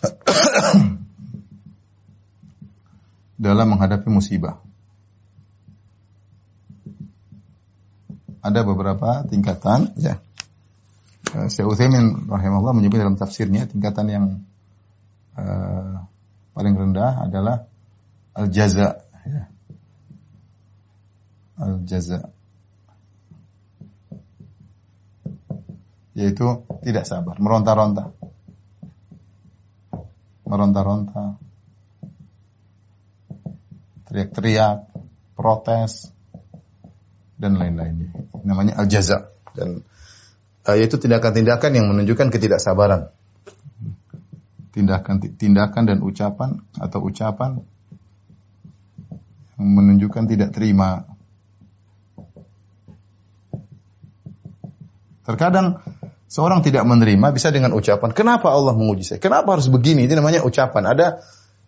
Dalam 3.39 3.67
menghadapi 3.73 4.07
musibah. 4.13 4.61
Ada 8.45 8.63
beberapa 8.63 9.25
tingkatan 9.27 9.97
ya. 9.97 10.21
Eh, 11.35 11.49
Syekh 11.49 11.67
Utsaimin 11.67 12.29
rahimahullah 12.29 12.77
menyebut 12.77 13.01
dalam 13.01 13.17
tafsirnya 13.17 13.69
tingkatan 13.69 14.07
yang 14.09 14.41
uh, 15.37 16.09
paling 16.57 16.73
rendah 16.73 17.29
adalah 17.29 17.69
al-jaza 18.33 19.05
ya 19.29 19.58
al-jaza 21.59 22.31
yaitu 26.19 26.67
tidak 26.83 27.07
sabar, 27.07 27.39
meronta-ronta. 27.39 28.11
Meronta-ronta. 30.43 31.39
Teriak-teriak, 34.11 34.91
protes 35.39 36.11
dan 37.39 37.55
lain-lainnya. 37.55 38.11
Namanya 38.43 38.83
al-jaza 38.83 39.31
dan 39.55 39.87
uh, 40.67 40.75
yaitu 40.75 40.99
tindakan-tindakan 40.99 41.71
yang 41.71 41.87
menunjukkan 41.87 42.35
ketidaksabaran. 42.35 43.15
Tindakan 44.75 45.23
tindakan 45.39 45.85
dan 45.87 45.99
ucapan 46.03 46.59
atau 46.83 46.99
ucapan 47.07 47.63
yang 49.55 49.71
menunjukkan 49.71 50.25
tidak 50.27 50.51
terima 50.51 51.18
Terkadang 55.29 55.85
seorang 56.25 56.65
tidak 56.65 56.89
menerima 56.89 57.37
bisa 57.37 57.53
dengan 57.53 57.77
ucapan, 57.77 58.17
kenapa 58.17 58.49
Allah 58.49 58.73
menguji 58.73 59.05
saya? 59.05 59.21
Kenapa 59.21 59.53
harus 59.53 59.69
begini? 59.69 60.09
Itu 60.09 60.17
namanya 60.17 60.41
ucapan. 60.41 60.89
Ada 60.89 61.21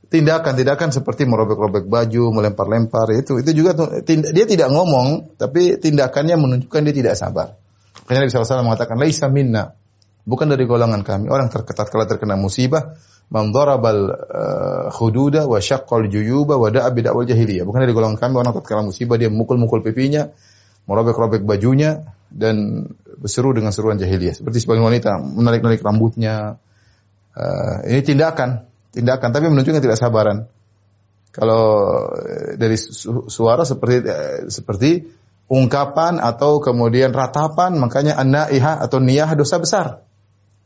tindakan-tindakan 0.08 0.88
seperti 0.96 1.28
merobek-robek 1.28 1.84
baju, 1.84 2.40
melempar-lempar 2.40 3.12
itu 3.12 3.36
itu 3.36 3.52
juga 3.52 3.76
dia 4.08 4.46
tidak 4.48 4.68
ngomong 4.72 5.36
tapi 5.36 5.76
tindakannya 5.76 6.40
menunjukkan 6.40 6.80
dia 6.88 6.94
tidak 6.96 7.14
sabar. 7.20 7.60
Karena 8.08 8.24
Nabi 8.24 8.32
SAW 8.32 8.64
mengatakan 8.64 8.96
laisa 8.96 9.28
minna 9.28 9.76
bukan 10.24 10.48
dari 10.50 10.64
golongan 10.64 11.04
kami 11.04 11.28
orang 11.28 11.52
terketat 11.52 11.92
kalau 11.92 12.08
terkena 12.08 12.34
musibah 12.34 12.96
man 13.30 13.54
uh, 13.54 14.90
khududa 14.90 15.46
wa 15.46 15.62
syaqqal 15.62 16.10
juyuba 16.10 16.58
wa 16.58 16.68
da'a 16.74 16.90
jahiliyah 16.90 17.62
bukan 17.62 17.86
dari 17.86 17.94
golongan 17.94 18.18
kami 18.18 18.34
orang 18.34 18.50
terkena 18.58 18.82
musibah 18.90 19.14
dia 19.14 19.30
mukul-mukul 19.30 19.86
pipinya 19.86 20.26
merobek-robek 20.90 21.46
bajunya 21.46 22.02
dan 22.30 22.86
berseru 23.18 23.52
dengan 23.52 23.74
seruan 23.74 23.98
jahiliyah. 23.98 24.38
Seperti 24.38 24.62
sebagian 24.62 24.86
wanita 24.86 25.18
menarik-narik 25.20 25.82
rambutnya. 25.82 26.56
Uh, 27.30 27.86
ini 27.86 28.02
tindakan, 28.02 28.66
tindakan 28.90 29.30
tapi 29.30 29.46
menunjukkan 29.50 29.82
tidak 29.82 29.98
sabaran. 29.98 30.50
Kalau 31.30 31.62
eh, 32.26 32.58
dari 32.58 32.74
su- 32.74 33.30
suara 33.30 33.62
seperti 33.62 33.96
eh, 34.02 34.50
seperti 34.50 35.06
ungkapan 35.46 36.18
atau 36.18 36.58
kemudian 36.58 37.14
ratapan, 37.14 37.78
makanya 37.78 38.18
an-naihah 38.18 38.82
atau 38.82 38.98
niyah 38.98 39.30
dosa 39.38 39.62
besar. 39.62 39.86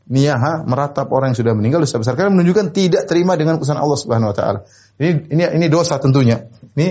Niyah 0.09 0.65
meratap 0.65 1.09
orang 1.13 1.33
yang 1.33 1.39
sudah 1.41 1.53
meninggal 1.53 1.85
dosa 1.85 2.01
besar 2.01 2.17
karena 2.17 2.33
menunjukkan 2.33 2.73
tidak 2.73 3.05
terima 3.05 3.37
dengan 3.37 3.61
keputusan 3.61 3.77
Allah 3.77 3.97
Subhanahu 3.97 4.33
wa 4.33 4.35
taala. 4.37 4.59
Ini 4.97 5.29
ini 5.29 5.43
ini 5.61 5.67
dosa 5.69 6.01
tentunya. 6.01 6.49
Ini 6.49 6.87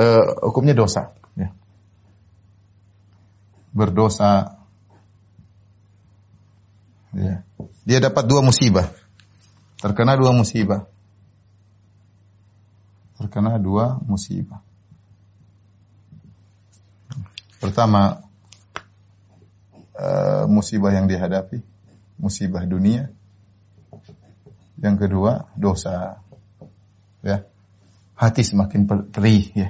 eh, 0.00 0.24
hukumnya 0.48 0.72
dosa. 0.72 1.12
Berdosa 3.74 4.64
Ya. 7.14 7.46
Dia 7.86 7.98
dapat 8.02 8.26
dua 8.26 8.42
musibah. 8.42 8.90
Terkena 9.78 10.18
dua 10.18 10.34
musibah. 10.34 10.90
Terkena 13.14 13.54
dua 13.62 14.02
musibah. 14.02 14.58
Pertama, 17.62 18.26
uh, 19.96 20.44
musibah 20.50 20.92
yang 20.92 21.06
dihadapi, 21.06 21.62
musibah 22.18 22.66
dunia. 22.66 23.14
Yang 24.82 25.06
kedua, 25.06 25.48
dosa. 25.54 26.18
Ya. 27.22 27.46
Hati 28.18 28.42
semakin 28.42 28.86
perih 29.10 29.54
ya. 29.54 29.68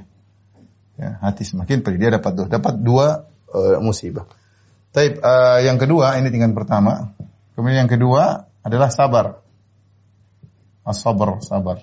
ya 0.96 1.10
hati 1.20 1.44
semakin 1.44 1.84
perih. 1.84 2.00
Dia 2.00 2.10
dapat 2.16 2.32
dua, 2.34 2.46
dapat 2.48 2.74
dua 2.80 3.06
uh, 3.54 3.78
musibah. 3.78 4.26
Tapi 4.90 5.18
uh, 5.22 5.58
yang 5.62 5.78
kedua 5.78 6.18
ini 6.18 6.30
tinggal 6.30 6.54
pertama, 6.54 7.14
Kemudian 7.54 7.86
yang 7.86 7.90
kedua 7.90 8.50
adalah 8.66 8.90
sabar. 8.90 9.38
As-sabar, 10.84 11.40
sabar. 11.40 11.78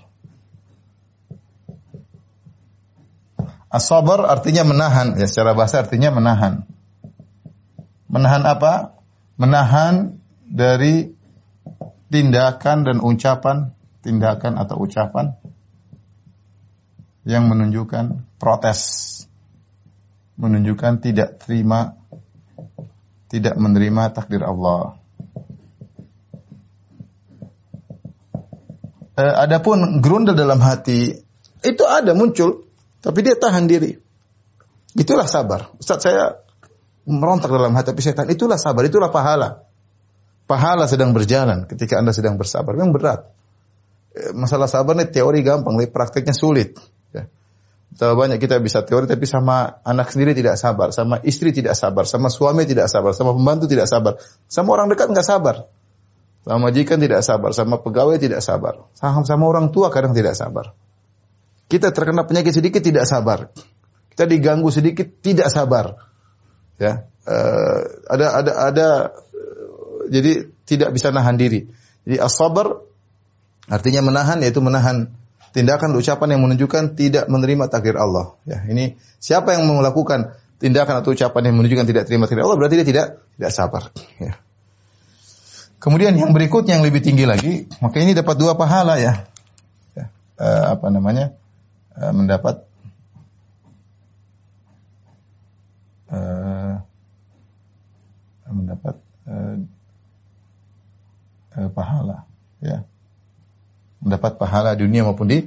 As-sabar 3.71 4.27
artinya 4.27 4.67
menahan, 4.67 5.15
ya 5.15 5.25
secara 5.31 5.55
bahasa 5.55 5.79
artinya 5.79 6.11
menahan. 6.11 6.67
Menahan 8.11 8.43
apa? 8.43 8.99
Menahan 9.39 10.19
dari 10.43 11.15
tindakan 12.11 12.83
dan 12.83 12.97
ucapan, 12.99 13.71
tindakan 14.03 14.59
atau 14.59 14.75
ucapan 14.83 15.39
yang 17.23 17.47
menunjukkan 17.47 18.27
protes, 18.35 19.20
menunjukkan 20.35 21.03
tidak 21.03 21.43
terima, 21.43 21.95
tidak 23.27 23.55
menerima 23.57 24.03
takdir 24.15 24.43
Allah. 24.43 25.01
eh, 29.21 29.33
adapun 29.45 30.01
grundel 30.01 30.33
dalam 30.33 30.59
hati 30.63 31.13
itu 31.61 31.83
ada 31.85 32.17
muncul, 32.17 32.65
tapi 33.03 33.19
dia 33.21 33.37
tahan 33.37 33.69
diri. 33.69 33.93
Itulah 34.97 35.29
sabar. 35.29 35.71
Ustaz 35.77 36.03
saya 36.03 36.41
merontak 37.05 37.53
dalam 37.53 37.71
hati 37.77 37.93
tapi 37.93 38.01
setan. 38.03 38.27
Itulah 38.27 38.57
sabar, 38.57 38.83
itulah 38.83 39.13
pahala. 39.13 39.63
Pahala 40.49 40.83
sedang 40.89 41.15
berjalan 41.15 41.63
ketika 41.69 42.01
Anda 42.01 42.11
sedang 42.11 42.35
bersabar. 42.35 42.75
Memang 42.75 42.91
berat. 42.91 43.29
Eh, 44.11 44.35
masalah 44.35 44.67
sabar 44.67 44.97
ini 44.97 45.07
teori 45.07 45.39
gampang, 45.45 45.79
tapi 45.79 45.87
prakteknya 45.87 46.35
sulit. 46.35 46.75
Ya. 47.91 48.15
banyak 48.15 48.39
kita 48.39 48.63
bisa 48.63 48.87
teori 48.87 49.03
tapi 49.03 49.27
sama 49.27 49.83
anak 49.83 50.15
sendiri 50.15 50.31
tidak 50.31 50.55
sabar, 50.55 50.95
sama 50.95 51.19
istri 51.27 51.51
tidak 51.51 51.75
sabar, 51.75 52.07
sama 52.07 52.31
suami 52.31 52.63
tidak 52.63 52.87
sabar, 52.87 53.11
sama 53.11 53.35
pembantu 53.35 53.67
tidak 53.67 53.91
sabar, 53.91 54.15
sama 54.47 54.69
orang 54.79 54.87
dekat 54.87 55.11
nggak 55.11 55.27
sabar. 55.27 55.67
Sama 56.41 56.73
majikan 56.73 56.97
tidak 56.97 57.21
sabar, 57.21 57.53
sama 57.53 57.77
pegawai 57.85 58.17
tidak 58.17 58.41
sabar. 58.41 58.89
Sama, 58.97 59.21
sama 59.29 59.45
orang 59.45 59.69
tua 59.69 59.93
kadang 59.93 60.17
tidak 60.17 60.33
sabar. 60.33 60.73
Kita 61.69 61.93
terkena 61.93 62.25
penyakit 62.25 62.49
sedikit 62.49 62.81
tidak 62.81 63.05
sabar. 63.05 63.53
Kita 64.09 64.25
diganggu 64.25 64.67
sedikit 64.73 65.21
tidak 65.21 65.53
sabar. 65.53 66.01
Ya, 66.81 67.05
uh, 67.29 67.79
ada 68.09 68.27
ada 68.41 68.51
ada 68.57 68.87
uh, 69.13 70.09
jadi 70.09 70.49
tidak 70.65 70.97
bisa 70.97 71.13
nahan 71.13 71.37
diri. 71.37 71.69
Jadi 72.09 72.17
as-sabar 72.17 72.81
artinya 73.69 74.01
menahan 74.01 74.41
yaitu 74.41 74.59
menahan 74.59 75.13
tindakan 75.51 75.95
ucapan 75.95 76.35
yang 76.35 76.41
menunjukkan 76.47 76.95
tidak 76.95 77.27
menerima 77.27 77.67
takdir 77.67 77.99
Allah. 77.99 78.39
Ya, 78.47 78.63
ini 78.67 78.95
siapa 79.19 79.55
yang 79.55 79.67
melakukan 79.67 80.35
tindakan 80.57 81.03
atau 81.03 81.11
ucapan 81.11 81.51
yang 81.51 81.55
menunjukkan 81.59 81.87
tidak 81.87 82.03
terima 82.07 82.25
takdir 82.25 82.47
Allah 82.47 82.57
berarti 82.57 82.75
dia 82.81 82.87
tidak 82.87 83.05
tidak 83.37 83.51
sabar. 83.51 83.83
Ya. 84.19 84.39
Kemudian 85.81 86.13
yang 86.13 86.29
berikutnya 86.29 86.77
yang 86.77 86.85
lebih 86.85 87.01
tinggi 87.01 87.25
lagi, 87.25 87.65
maka 87.81 87.97
ini 87.97 88.13
dapat 88.13 88.37
dua 88.37 88.53
pahala 88.53 89.01
ya. 89.01 89.25
ya 89.97 90.05
uh, 90.37 90.77
apa 90.77 90.87
namanya? 90.93 91.33
Uh, 91.97 92.13
mendapat 92.13 92.61
uh, 96.13 96.85
mendapat 98.45 98.95
pahala 101.73 102.29
ya. 102.61 102.85
Mendapat 104.01 104.41
pahala 104.41 104.73
dunia 104.73 105.05
maupun 105.05 105.29
di 105.29 105.45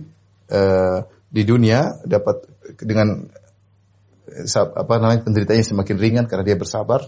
uh, 0.50 0.98
di 1.30 1.42
dunia 1.42 1.98
dapat 2.06 2.46
dengan 2.78 3.26
apa 4.54 4.94
namanya 4.98 5.20
penderitanya 5.26 5.62
semakin 5.62 5.96
ringan 6.00 6.24
karena 6.26 6.42
dia 6.42 6.56
bersabar 6.58 7.06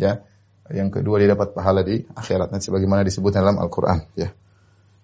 ya 0.00 0.24
yang 0.68 0.92
kedua 0.92 1.20
dia 1.20 1.32
dapat 1.32 1.56
pahala 1.56 1.80
di 1.80 2.04
akhirat 2.04 2.52
nanti 2.52 2.68
sebagaimana 2.68 3.00
disebut 3.04 3.32
dalam 3.32 3.56
Al-Qur'an 3.56 4.04
ya. 4.14 4.28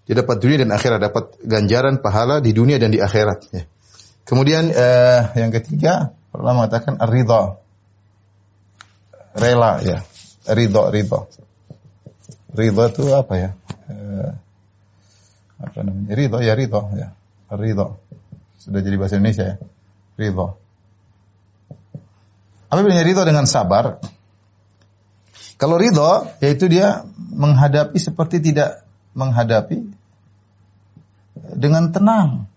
Dia 0.05 0.15
dapat 0.21 0.37
dunia 0.37 0.61
dan 0.61 0.69
akhirat, 0.77 1.01
dapat 1.01 1.25
ganjaran 1.41 2.05
pahala 2.05 2.45
di 2.45 2.53
dunia 2.53 2.77
dan 2.77 2.93
di 2.93 3.01
akhirat 3.01 3.39
ya. 3.57 3.65
Kemudian 4.29 4.69
eh, 4.69 5.21
yang 5.41 5.49
ketiga 5.49 6.13
Allah 6.37 6.53
mengatakan 6.53 7.01
ar-ridha. 7.01 7.57
Rela 9.35 9.81
ya. 9.81 10.05
Ridha, 10.45 10.93
ridha. 10.93 11.21
Ridha 12.53 12.85
itu 12.93 13.05
apa 13.17 13.35
ya? 13.41 13.51
Eh, 13.89 14.31
apa 15.61 15.79
namanya? 15.83 16.13
Ridha 16.15 16.39
ya 16.43 16.55
ridha 16.59 16.81
ya. 16.99 17.09
Ridha. 17.55 17.87
Sudah 18.59 18.81
jadi 18.81 18.97
bahasa 18.99 19.19
Indonesia 19.21 19.45
ya. 19.55 19.57
Ridha. 20.19 20.47
Apa 22.71 22.81
bedanya 22.83 23.07
ridha 23.07 23.23
dengan 23.23 23.47
sabar? 23.47 24.03
Kalau 25.55 25.79
ridho, 25.79 26.27
yaitu 26.43 26.67
dia 26.67 27.07
menghadapi 27.17 27.95
seperti 28.03 28.43
tidak 28.43 28.83
menghadapi 29.15 29.87
dengan 31.55 31.95
tenang. 31.95 32.51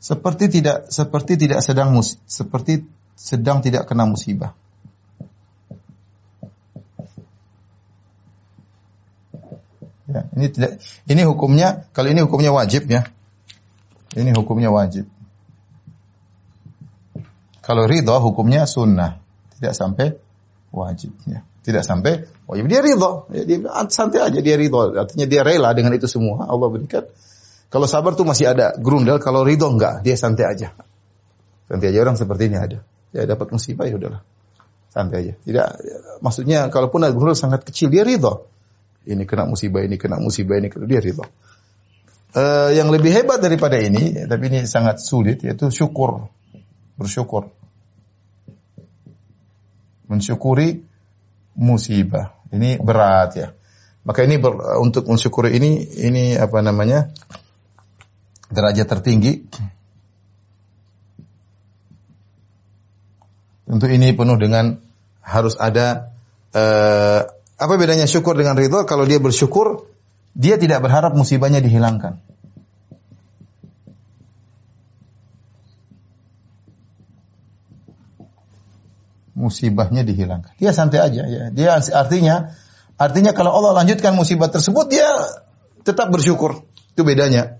Seperti 0.00 0.50
tidak 0.50 0.90
seperti 0.90 1.36
tidak 1.36 1.60
sedang 1.62 1.94
mus, 1.94 2.18
seperti 2.26 2.82
sedang 3.14 3.60
tidak 3.62 3.86
kena 3.86 4.08
musibah. 4.08 4.56
Ya, 10.10 10.26
ini 10.34 10.46
tidak 10.50 10.82
ini 11.06 11.22
hukumnya 11.22 11.86
kalau 11.94 12.10
ini 12.10 12.20
hukumnya 12.26 12.50
wajib 12.50 12.90
ya. 12.90 13.06
Ini 14.10 14.34
hukumnya 14.34 14.74
wajib. 14.74 15.06
Kalau 17.62 17.86
ridho 17.86 18.18
hukumnya 18.18 18.66
sunnah, 18.66 19.22
tidak 19.54 19.78
sampai 19.78 20.18
wajib 20.74 21.14
ya. 21.30 21.46
Tidak 21.60 21.86
sampai 21.86 22.26
wajib 22.50 22.66
dia 22.66 22.82
ridho, 22.82 23.30
ya, 23.30 23.46
dia 23.46 23.58
santai 23.86 24.26
aja 24.26 24.40
dia 24.42 24.58
ridho. 24.58 24.96
Artinya 24.98 25.26
dia 25.30 25.46
rela 25.46 25.70
dengan 25.76 25.94
itu 25.94 26.10
semua 26.10 26.50
Allah 26.50 26.66
berikan. 26.66 27.06
Kalau 27.70 27.86
sabar 27.86 28.18
tuh 28.18 28.26
masih 28.26 28.50
ada 28.50 28.74
grundel, 28.74 29.22
kalau 29.22 29.46
ridho 29.46 29.70
enggak, 29.70 30.02
dia 30.02 30.18
santai 30.18 30.50
aja. 30.50 30.74
Santai 31.70 31.94
aja 31.94 32.02
orang 32.02 32.18
seperti 32.18 32.50
ini 32.50 32.58
ada. 32.58 32.82
Ya 33.14 33.22
dapat 33.30 33.54
musibah 33.54 33.86
ya 33.86 33.94
udahlah. 33.94 34.26
Santai 34.90 35.16
aja. 35.22 35.32
Tidak 35.38 35.66
ya, 35.78 35.96
maksudnya 36.18 36.66
kalaupun 36.66 37.06
ada 37.06 37.14
grundel 37.14 37.38
sangat 37.38 37.62
kecil 37.62 37.94
dia 37.94 38.02
ridho. 38.02 38.50
Ini 39.06 39.24
kena 39.24 39.48
musibah, 39.48 39.80
ini 39.80 39.96
kena 39.96 40.20
musibah, 40.20 40.60
ini 40.60 40.68
kena 40.68 40.84
dia 40.84 41.00
ridho. 41.00 41.24
Uh, 42.30 42.70
yang 42.76 42.92
lebih 42.94 43.10
hebat 43.10 43.42
daripada 43.42 43.80
ini, 43.80 44.28
tapi 44.28 44.52
ini 44.52 44.62
sangat 44.68 45.02
sulit, 45.02 45.42
yaitu 45.42 45.72
syukur, 45.72 46.30
bersyukur 46.94 47.50
mensyukuri 50.10 50.82
musibah. 51.54 52.34
Ini 52.50 52.82
berat 52.82 53.30
ya. 53.38 53.48
Maka 54.02 54.26
ini 54.26 54.42
ber, 54.42 54.58
untuk 54.82 55.06
mensyukuri 55.06 55.54
ini 55.54 55.86
ini 56.02 56.34
apa 56.34 56.58
namanya? 56.58 57.14
derajat 58.50 58.90
tertinggi. 58.90 59.46
Tentu 63.70 63.86
ini 63.86 64.10
penuh 64.10 64.34
dengan 64.34 64.82
harus 65.22 65.54
ada 65.54 66.10
eh, 66.50 67.30
apa 67.60 67.76
bedanya 67.76 68.08
syukur 68.08 68.34
dengan 68.34 68.56
ridho? 68.56 68.88
Kalau 68.88 69.04
dia 69.04 69.20
bersyukur, 69.20 69.84
dia 70.32 70.56
tidak 70.56 70.80
berharap 70.80 71.12
musibahnya 71.12 71.60
dihilangkan. 71.60 72.18
musibahnya 79.40 80.04
dihilangkan. 80.04 80.52
Dia 80.60 80.76
santai 80.76 81.00
aja 81.00 81.24
ya. 81.24 81.48
Dia 81.48 81.80
artinya 81.80 82.52
artinya 83.00 83.32
kalau 83.32 83.56
Allah 83.56 83.80
lanjutkan 83.80 84.12
musibah 84.12 84.52
tersebut 84.52 84.92
dia 84.92 85.08
tetap 85.80 86.12
bersyukur. 86.12 86.60
Itu 86.92 87.02
bedanya. 87.08 87.56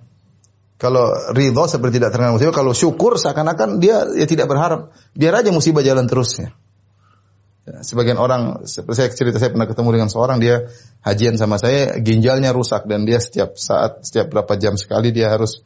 Kalau 0.77 1.13
ridho 1.33 1.65
seperti 1.69 2.01
tidak 2.01 2.13
terkena 2.13 2.37
musibah, 2.37 2.57
kalau 2.57 2.73
syukur 2.77 3.17
seakan-akan 3.17 3.81
dia 3.81 4.05
ya 4.13 4.29
tidak 4.29 4.49
berharap. 4.49 4.93
Biar 5.17 5.41
aja 5.41 5.49
musibah 5.53 5.81
jalan 5.81 6.05
terus 6.05 6.37
ya. 6.37 6.53
Ya, 6.53 6.53
Sebagian 7.81 8.19
orang, 8.19 8.67
saya 8.67 9.09
cerita 9.15 9.39
saya 9.39 9.55
pernah 9.55 9.71
ketemu 9.71 9.89
dengan 9.95 10.09
seorang 10.11 10.43
dia 10.43 10.67
hajian 11.07 11.39
sama 11.39 11.57
saya, 11.63 12.03
ginjalnya 12.03 12.51
rusak 12.51 12.91
dan 12.91 13.07
dia 13.07 13.23
setiap 13.23 13.55
saat, 13.55 14.03
setiap 14.03 14.35
berapa 14.35 14.59
jam 14.59 14.75
sekali 14.75 15.15
dia 15.15 15.31
harus 15.31 15.63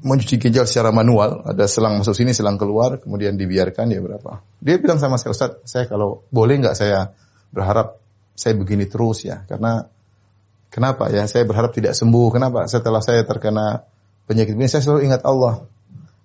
mencuci 0.00 0.36
ginjal 0.40 0.64
secara 0.68 0.92
manual. 0.92 1.44
Ada 1.44 1.68
selang 1.68 2.00
masuk 2.00 2.16
sini, 2.16 2.32
selang 2.32 2.56
keluar, 2.56 3.00
kemudian 3.00 3.36
dibiarkan 3.36 3.92
ya 3.92 4.00
berapa. 4.00 4.44
Dia 4.60 4.76
bilang 4.80 5.00
sama 5.00 5.16
saya, 5.16 5.32
Ustaz, 5.32 5.50
saya 5.64 5.84
kalau 5.88 6.24
boleh 6.32 6.60
nggak 6.60 6.76
saya 6.76 7.12
berharap 7.52 8.00
saya 8.36 8.56
begini 8.56 8.88
terus 8.88 9.24
ya, 9.24 9.44
karena 9.44 9.88
kenapa 10.72 11.12
ya? 11.12 11.28
Saya 11.28 11.44
berharap 11.44 11.76
tidak 11.76 11.92
sembuh. 11.92 12.28
Kenapa? 12.32 12.64
Setelah 12.68 13.04
saya 13.04 13.24
terkena 13.24 13.84
penyakit 14.24 14.56
ini, 14.56 14.68
saya 14.68 14.80
selalu 14.80 15.12
ingat 15.12 15.22
Allah. 15.28 15.68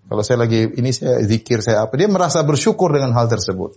Kalau 0.05 0.21
saya 0.21 0.45
lagi 0.45 0.69
ini 0.69 0.93
saya 0.93 1.19
zikir 1.25 1.65
saya 1.65 1.83
apa, 1.89 1.97
dia 1.97 2.05
merasa 2.05 2.45
bersyukur 2.45 2.93
dengan 2.93 3.11
hal 3.17 3.25
tersebut. 3.25 3.75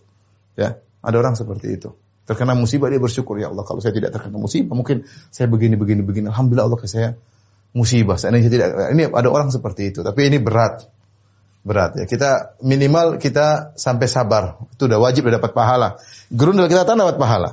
Ya, 0.58 0.78
ada 1.02 1.16
orang 1.18 1.34
seperti 1.38 1.78
itu. 1.78 1.94
Terkena 2.28 2.52
musibah 2.52 2.92
dia 2.92 3.00
bersyukur 3.00 3.40
ya 3.40 3.48
Allah. 3.48 3.64
Kalau 3.64 3.80
saya 3.80 3.96
tidak 3.96 4.12
terkena 4.12 4.36
musibah 4.36 4.76
mungkin 4.76 5.08
saya 5.32 5.48
begini 5.48 5.80
begini 5.80 6.04
begini. 6.04 6.28
Alhamdulillah 6.28 6.68
Allah 6.68 6.78
saya 6.84 7.08
musibah. 7.72 8.20
Saya 8.20 8.36
tidak. 8.36 8.92
Ini 8.92 9.08
ada 9.08 9.28
orang 9.32 9.48
seperti 9.48 9.96
itu. 9.96 10.04
Tapi 10.04 10.28
ini 10.28 10.36
berat, 10.36 10.84
berat 11.64 11.96
ya. 11.96 12.04
Kita 12.04 12.60
minimal 12.60 13.16
kita 13.16 13.72
sampai 13.80 14.06
sabar. 14.12 14.60
Itu 14.76 14.84
udah 14.84 15.00
wajib 15.00 15.24
udah 15.24 15.40
dapat 15.40 15.56
pahala. 15.56 15.88
Gerundel 16.28 16.68
kita 16.68 16.84
tahan 16.84 17.00
dapat 17.00 17.16
pahala. 17.16 17.50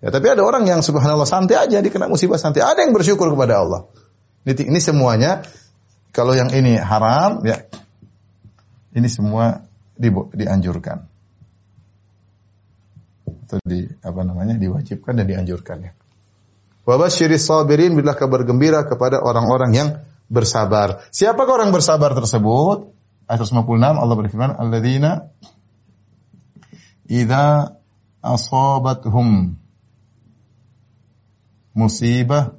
Ya, 0.00 0.08
tapi 0.08 0.32
ada 0.32 0.40
orang 0.40 0.64
yang 0.64 0.80
subhanallah 0.80 1.28
santai 1.28 1.58
aja 1.58 1.82
dikena 1.82 2.06
musibah 2.06 2.38
santai. 2.38 2.62
Ada 2.62 2.86
yang 2.86 2.94
bersyukur 2.94 3.26
kepada 3.34 3.58
Allah. 3.60 3.90
Ini, 4.46 4.70
ini 4.70 4.80
semuanya 4.80 5.44
kalau 6.14 6.32
yang 6.32 6.48
ini 6.54 6.78
haram 6.78 7.42
ya 7.42 7.66
ini 8.94 9.08
semua 9.10 9.66
di, 9.98 10.08
dianjurkan 10.10 11.09
atau 13.50 13.58
di 13.66 13.90
apa 14.06 14.22
namanya 14.22 14.54
diwajibkan 14.54 15.18
dan 15.18 15.26
dianjurkan 15.26 15.90
ya. 15.90 15.92
Wa 16.86 16.94
basyiris 16.94 17.50
sabirin 17.50 17.98
bila 17.98 18.14
kabar 18.14 18.46
gembira 18.46 18.86
kepada 18.86 19.18
orang-orang 19.18 19.70
yang 19.74 19.88
bersabar. 20.30 21.02
Siapakah 21.10 21.58
orang 21.58 21.74
bersabar 21.74 22.14
tersebut? 22.14 22.94
Ayat 23.26 23.42
156 23.42 23.98
Allah 23.98 24.14
berfirman, 24.14 24.54
"Alladzina 24.54 25.34
idza 27.10 27.74
asabathum 28.22 29.58
musibah 31.74 32.54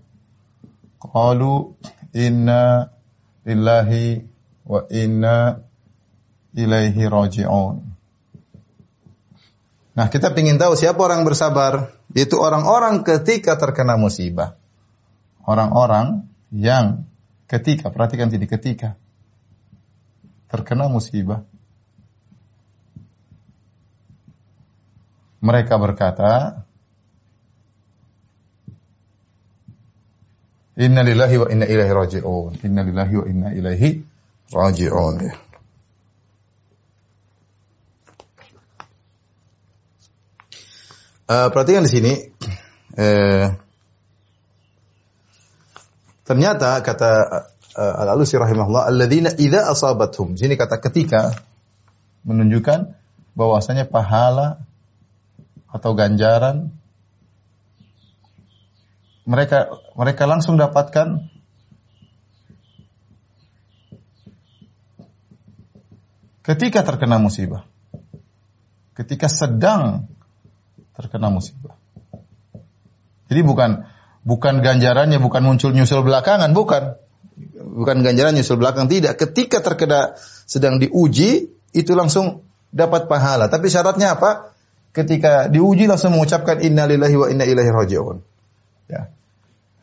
qalu 1.00 1.80
inna 2.12 2.92
lillahi 3.48 4.28
wa 4.68 4.84
inna 4.92 5.64
ilaihi 6.52 7.08
raji'un." 7.08 7.91
Nah, 9.92 10.08
kita 10.08 10.32
ingin 10.40 10.56
tahu 10.56 10.80
siapa 10.80 11.00
orang 11.04 11.28
bersabar. 11.28 11.92
Itu 12.16 12.40
orang-orang 12.40 13.04
ketika 13.04 13.60
terkena 13.60 14.00
musibah. 14.00 14.56
Orang-orang 15.44 16.28
yang 16.52 17.04
ketika, 17.52 17.92
perhatikan 17.92 18.32
tadi 18.32 18.48
ketika 18.48 18.96
terkena 20.48 20.88
musibah. 20.88 21.44
Mereka 25.42 25.76
berkata, 25.76 26.64
Inna 30.80 31.04
lillahi 31.04 31.36
wa 31.36 31.48
inna 31.52 31.66
ilaihi 31.68 31.92
raji'un. 31.92 32.52
Inna 32.64 32.82
lillahi 32.88 33.14
wa 33.20 33.26
inna 33.28 33.50
ilaihi 33.52 33.90
raji'un. 34.56 35.51
Uh, 41.32 41.48
perhatikan 41.48 41.88
di 41.88 41.92
sini. 41.96 42.14
Uh, 42.92 43.56
ternyata 46.28 46.84
kata 46.84 47.12
uh, 47.72 48.02
Al-Alusi 48.04 48.36
rahimahullah, 48.36 48.92
alladzina 48.92 49.32
idza 49.40 49.64
asabathum. 49.72 50.36
Sini 50.36 50.60
kata 50.60 50.84
ketika 50.84 51.40
menunjukkan 52.28 53.00
bahwasanya 53.32 53.88
pahala 53.88 54.60
atau 55.72 55.96
ganjaran 55.96 56.76
mereka 59.24 59.72
mereka 59.96 60.28
langsung 60.28 60.60
dapatkan 60.60 61.32
ketika 66.44 66.84
terkena 66.84 67.24
musibah. 67.24 67.64
Ketika 68.92 69.32
sedang 69.32 70.12
terkena 70.96 71.32
musibah. 71.32 71.76
Jadi 73.32 73.42
bukan 73.48 73.88
bukan 74.28 74.60
ganjarannya 74.60 75.18
bukan 75.24 75.42
muncul 75.46 75.72
nyusul 75.72 76.04
belakangan, 76.04 76.52
bukan. 76.52 77.00
Bukan 77.62 78.04
ganjaran 78.04 78.36
nyusul 78.36 78.60
belakang 78.60 78.92
tidak. 78.92 79.16
Ketika 79.16 79.64
terkena 79.64 80.20
sedang 80.46 80.78
diuji 80.78 81.48
itu 81.72 81.92
langsung 81.96 82.44
dapat 82.72 83.08
pahala. 83.08 83.48
Tapi 83.48 83.72
syaratnya 83.72 84.20
apa? 84.20 84.52
Ketika 84.92 85.48
diuji 85.48 85.88
langsung 85.88 86.12
mengucapkan 86.12 86.60
innalillahi 86.60 87.16
wa 87.16 87.28
inna 87.32 87.48
ilaihi 87.48 87.72
raji'un. 87.72 88.18
Ya. 88.92 89.08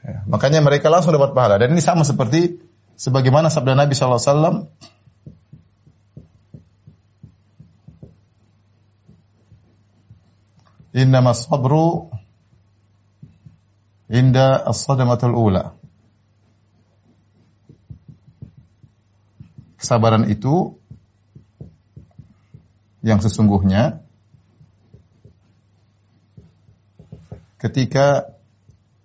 ya. 0.05 0.19
Makanya 0.29 0.61
mereka 0.61 0.93
langsung 0.93 1.17
dapat 1.17 1.33
pahala. 1.33 1.57
Dan 1.57 1.73
ini 1.73 1.81
sama 1.81 2.05
seperti 2.05 2.61
sebagaimana 3.01 3.49
sabda 3.49 3.73
Nabi 3.73 3.97
SAW 3.97 4.69
Innama 10.99 11.31
sabru 11.31 12.11
inda 14.11 14.59
as-sadamatul 14.67 15.31
ula. 15.31 15.79
Kesabaran 19.79 20.27
itu 20.27 20.75
yang 23.07 23.23
sesungguhnya 23.23 24.03
ketika 27.63 28.35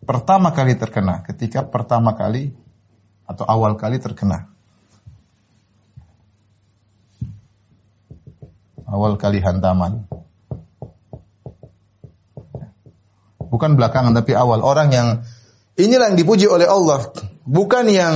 pertama 0.01 0.49
kali 0.49 0.73
terkena, 0.73 1.21
ketika 1.29 1.61
pertama 1.61 2.17
kali 2.17 2.57
atau 3.29 3.45
awal 3.45 3.77
kali 3.77 4.01
terkena. 4.01 4.49
Awal 8.89 9.21
kali 9.21 9.45
hantaman. 9.45 10.22
Bukan 13.53 13.77
belakangan 13.77 14.17
tapi 14.17 14.33
awal. 14.33 14.65
Orang 14.65 14.89
yang 14.89 15.21
inilah 15.77 16.09
yang 16.09 16.17
dipuji 16.17 16.49
oleh 16.49 16.65
Allah, 16.65 17.13
bukan 17.45 17.85
yang 17.93 18.15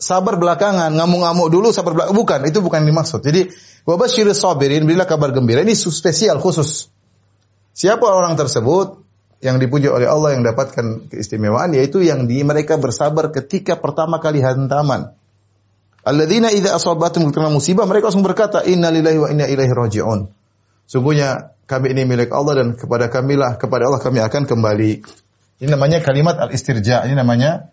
sabar 0.00 0.40
belakangan, 0.40 0.88
ngamuk-ngamuk 0.96 1.52
dulu 1.52 1.68
sabar 1.76 1.92
belakangan. 1.92 2.16
Bukan, 2.16 2.40
itu 2.48 2.58
bukan 2.64 2.88
yang 2.88 2.96
dimaksud. 2.96 3.20
Jadi, 3.20 3.52
wabasyiris 3.84 4.40
sabirin, 4.40 4.88
berilah 4.88 5.04
kabar 5.04 5.36
gembira. 5.36 5.60
Ini 5.60 5.76
spesial 5.76 6.40
khusus. 6.40 6.88
Siapa 7.76 8.08
orang 8.08 8.40
tersebut 8.40 9.04
yang 9.44 9.60
dipuji 9.60 9.88
oleh 9.88 10.08
Allah 10.08 10.36
yang 10.36 10.44
dapatkan 10.44 11.08
keistimewaan 11.08 11.72
yaitu 11.72 12.04
yang 12.04 12.28
di 12.28 12.44
mereka 12.44 12.76
bersabar 12.76 13.32
ketika 13.32 13.76
pertama 13.76 14.20
kali 14.20 14.44
hantaman. 14.44 15.16
Alladzina 16.00 16.48
idza 16.52 16.76
asabatum 16.76 17.28
musibah 17.52 17.84
mereka 17.84 18.08
langsung 18.08 18.24
berkata 18.24 18.64
innalillahi 18.64 19.18
wa 19.20 19.28
inna 19.32 19.46
ilaihi 19.48 19.72
raji'un. 19.72 20.39
Sungguhnya 20.90 21.54
kami 21.70 21.94
ini 21.94 22.02
milik 22.02 22.34
Allah 22.34 22.66
dan 22.66 22.74
kepada 22.74 23.06
kamilah 23.06 23.54
kepada 23.62 23.86
Allah 23.86 24.02
kami 24.02 24.18
akan 24.18 24.42
kembali. 24.42 25.06
Ini 25.62 25.70
namanya 25.70 26.02
kalimat 26.02 26.34
al-istirja. 26.34 27.06
Ini 27.06 27.14
namanya 27.14 27.70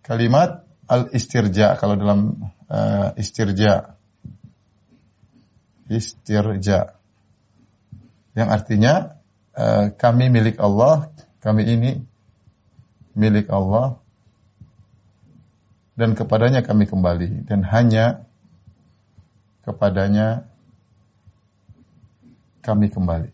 kalimat 0.00 0.64
al-istirja 0.88 1.76
kalau 1.76 2.00
dalam 2.00 2.48
uh, 2.72 3.12
istirja. 3.20 3.92
Istirja. 5.92 6.96
Yang 8.32 8.48
artinya 8.48 9.20
uh, 9.52 9.92
kami 9.92 10.32
milik 10.32 10.56
Allah, 10.56 11.12
kami 11.44 11.68
ini 11.68 12.00
milik 13.12 13.52
Allah 13.52 14.00
dan 15.92 16.16
kepadanya 16.16 16.64
kami 16.64 16.88
kembali 16.88 17.44
dan 17.44 17.60
hanya 17.68 18.24
kepadanya 19.60 20.49
kami 22.70 22.86
kembali. 22.86 23.30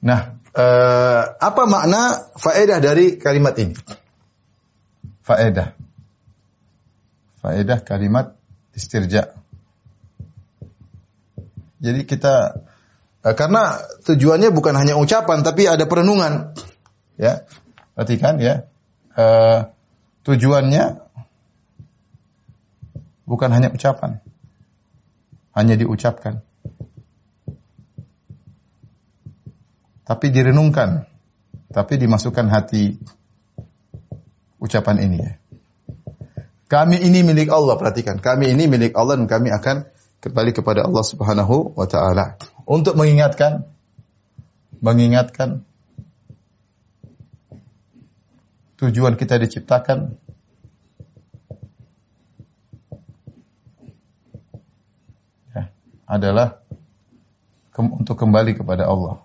Nah, 0.00 0.32
eh, 0.56 1.22
apa 1.36 1.62
makna 1.68 2.32
faedah 2.40 2.80
dari 2.80 3.20
kalimat 3.20 3.52
ini? 3.60 3.76
Faedah. 5.20 5.76
Faedah 7.44 7.84
kalimat 7.84 8.32
istirja. 8.72 9.36
Jadi 11.84 12.00
kita 12.08 12.64
eh, 13.28 13.34
karena 13.36 13.76
tujuannya 14.08 14.48
bukan 14.48 14.72
hanya 14.72 14.96
ucapan 14.96 15.44
tapi 15.44 15.68
ada 15.68 15.84
perenungan. 15.84 16.56
Ya. 17.20 17.44
Perhatikan 17.92 18.40
ya. 18.40 18.64
uh, 19.12 19.68
tujuannya 20.24 21.04
bukan 23.28 23.50
hanya 23.52 23.68
ucapan, 23.70 24.24
hanya 25.60 25.76
diucapkan, 25.76 26.40
tapi 30.08 30.26
direnungkan, 30.32 31.04
tapi 31.68 32.00
dimasukkan 32.00 32.48
hati 32.48 32.96
ucapan 34.56 34.96
ini. 35.04 35.20
Kami 36.70 36.96
ini 37.02 37.20
milik 37.26 37.50
Allah, 37.50 37.76
perhatikan. 37.76 38.22
Kami 38.22 38.48
ini 38.48 38.70
milik 38.70 38.94
Allah 38.94 39.18
dan 39.18 39.26
kami 39.28 39.50
akan 39.50 39.90
kembali 40.22 40.50
kepada 40.54 40.86
Allah 40.86 41.04
Subhanahu 41.04 41.74
wa 41.74 41.86
taala. 41.90 42.38
Untuk 42.64 42.94
mengingatkan 42.94 43.66
mengingatkan 44.80 45.66
tujuan 48.80 49.18
kita 49.20 49.36
diciptakan 49.36 50.16
adalah 56.10 56.58
ke 57.70 57.78
untuk 57.78 58.18
kembali 58.18 58.58
kepada 58.58 58.90
Allah. 58.90 59.22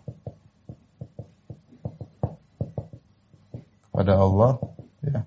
Kepada 3.89 4.13
Allah 4.21 4.51
ya, 5.01 5.19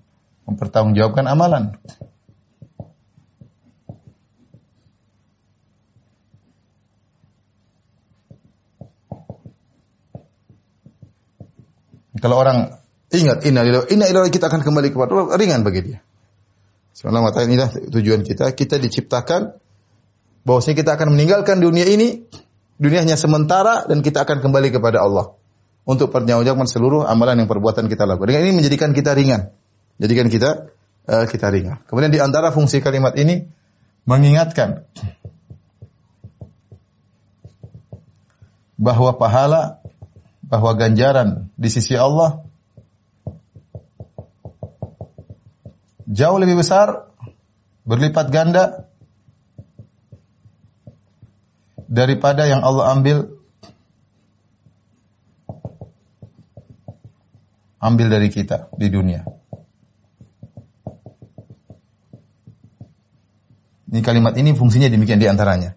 mempertanggungjawabkan 0.47 1.27
amalan. 1.27 1.75
Kalau 12.19 12.35
orang 12.35 12.75
ingat 13.15 13.47
inna 13.47 13.63
lillahi 13.63 13.95
inna 13.95 14.05
ilaihi 14.11 14.31
kita 14.31 14.51
akan 14.51 14.59
kembali 14.59 14.91
kepada 14.91 15.11
Allah 15.15 15.39
ringan 15.39 15.63
bagi 15.63 15.81
dia. 15.91 15.99
Subhanallah 16.91 17.31
wa 17.31 17.43
inilah 17.47 17.69
tujuan 17.95 18.27
kita. 18.27 18.51
Kita 18.51 18.75
diciptakan 18.75 19.55
bahwasanya 20.43 20.77
kita 20.79 20.91
akan 20.95 21.15
meninggalkan 21.15 21.59
dunia 21.59 21.87
ini, 21.87 22.23
dunia 22.79 23.03
hanya 23.03 23.19
sementara 23.19 23.87
dan 23.87 23.99
kita 23.99 24.23
akan 24.23 24.39
kembali 24.39 24.69
kepada 24.71 25.03
Allah 25.03 25.35
untuk 25.89 26.13
pertanggungjawaban 26.13 26.69
seluruh 26.69 27.01
amalan 27.09 27.43
yang 27.43 27.49
perbuatan 27.49 27.89
kita 27.89 28.05
lakukan. 28.05 28.29
Dengan 28.29 28.43
ini 28.45 28.53
menjadikan 28.61 28.93
kita 28.93 29.17
ringan. 29.17 29.51
Jadikan 29.99 30.29
kita 30.29 30.69
uh, 31.09 31.25
kita 31.25 31.49
ringan. 31.49 31.81
Kemudian 31.89 32.13
di 32.13 32.21
antara 32.21 32.53
fungsi 32.53 32.79
kalimat 32.79 33.17
ini 33.17 33.49
mengingatkan 34.05 34.85
bahwa 38.79 39.17
pahala 39.19 39.83
bahwa 40.45 40.71
ganjaran 40.73 41.51
di 41.59 41.69
sisi 41.69 41.93
Allah 41.99 42.41
jauh 46.09 46.41
lebih 46.41 46.57
besar, 46.57 47.11
berlipat 47.85 48.33
ganda 48.33 48.89
daripada 51.89 52.45
yang 52.45 52.61
Allah 52.61 52.93
ambil 52.93 53.33
ambil 57.81 58.07
dari 58.13 58.29
kita 58.29 58.69
di 58.77 58.87
dunia. 58.93 59.25
Ini 63.89 64.05
kalimat 64.05 64.37
ini 64.37 64.53
fungsinya 64.53 64.85
demikian 64.85 65.17
di 65.17 65.25
antaranya. 65.25 65.73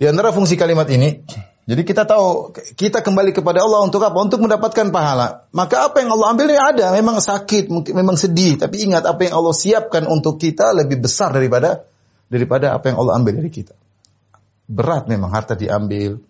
Di 0.00 0.08
antara 0.08 0.32
fungsi 0.32 0.56
kalimat 0.56 0.88
ini, 0.88 1.20
jadi 1.68 1.84
kita 1.84 2.08
tahu 2.08 2.56
kita 2.80 3.04
kembali 3.04 3.36
kepada 3.36 3.60
Allah 3.60 3.84
untuk 3.84 4.00
apa? 4.00 4.16
Untuk 4.16 4.40
mendapatkan 4.40 4.88
pahala. 4.88 5.50
Maka 5.52 5.92
apa 5.92 6.00
yang 6.00 6.16
Allah 6.16 6.32
ambil 6.32 6.48
ya 6.48 6.72
ada, 6.72 6.86
memang 6.96 7.20
sakit, 7.20 7.68
mungkin 7.68 7.92
memang 7.92 8.16
sedih, 8.16 8.56
tapi 8.56 8.88
ingat 8.88 9.04
apa 9.04 9.28
yang 9.28 9.36
Allah 9.36 9.52
siapkan 9.52 10.08
untuk 10.08 10.40
kita 10.40 10.72
lebih 10.72 11.04
besar 11.04 11.28
daripada 11.34 11.84
daripada 12.32 12.72
apa 12.72 12.88
yang 12.88 12.96
Allah 13.04 13.20
ambil 13.20 13.36
dari 13.42 13.52
kita. 13.52 13.76
Berat 14.68 15.08
memang 15.08 15.32
harta 15.32 15.56
diambil, 15.56 16.20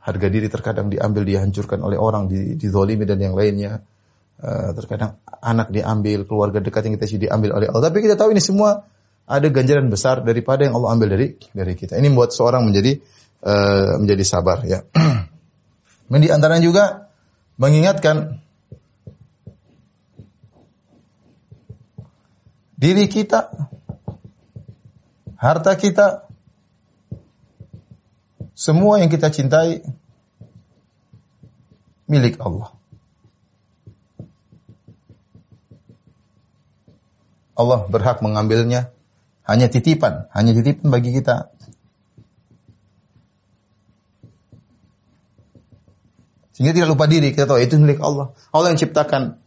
harga 0.00 0.26
diri 0.32 0.48
terkadang 0.48 0.88
diambil, 0.88 1.28
dihancurkan 1.28 1.84
oleh 1.84 2.00
orang, 2.00 2.32
dizolimi 2.32 3.04
dan 3.04 3.20
yang 3.20 3.36
lainnya. 3.36 3.84
Uh, 4.38 4.70
terkadang 4.70 5.18
anak 5.42 5.74
diambil, 5.74 6.22
keluarga 6.22 6.62
dekat 6.62 6.86
yang 6.86 6.94
kita 6.94 7.06
sih 7.10 7.18
diambil 7.18 7.58
oleh 7.58 7.66
Allah. 7.68 7.90
Tapi 7.90 8.06
kita 8.06 8.14
tahu 8.14 8.30
ini 8.32 8.40
semua 8.40 8.86
ada 9.28 9.46
ganjaran 9.52 9.90
besar 9.92 10.22
daripada 10.24 10.64
yang 10.64 10.78
Allah 10.78 10.94
ambil 10.96 11.12
dari 11.12 11.36
dari 11.52 11.74
kita. 11.74 11.98
Ini 11.98 12.08
membuat 12.08 12.32
seorang 12.32 12.64
menjadi 12.64 13.02
uh, 13.44 14.00
menjadi 14.00 14.24
sabar 14.24 14.64
ya. 14.64 14.86
Dan 16.08 16.20
di 16.22 16.30
antaranya 16.32 16.64
juga 16.64 16.84
mengingatkan 17.58 18.38
diri 22.78 23.10
kita, 23.10 23.50
harta 25.34 25.74
kita, 25.74 26.27
semua 28.58 28.98
yang 28.98 29.06
kita 29.06 29.30
cintai 29.30 29.86
milik 32.10 32.42
Allah. 32.42 32.74
Allah 37.54 37.86
berhak 37.86 38.18
mengambilnya 38.18 38.90
hanya 39.46 39.70
titipan, 39.70 40.26
hanya 40.34 40.58
titipan 40.58 40.90
bagi 40.90 41.14
kita. 41.14 41.54
Sehingga 46.58 46.74
tidak 46.74 46.98
lupa 46.98 47.06
diri, 47.06 47.30
kita 47.30 47.46
tahu 47.46 47.62
itu 47.62 47.78
milik 47.78 48.02
Allah. 48.02 48.34
Allah 48.50 48.74
yang 48.74 48.80
ciptakan 48.82 49.38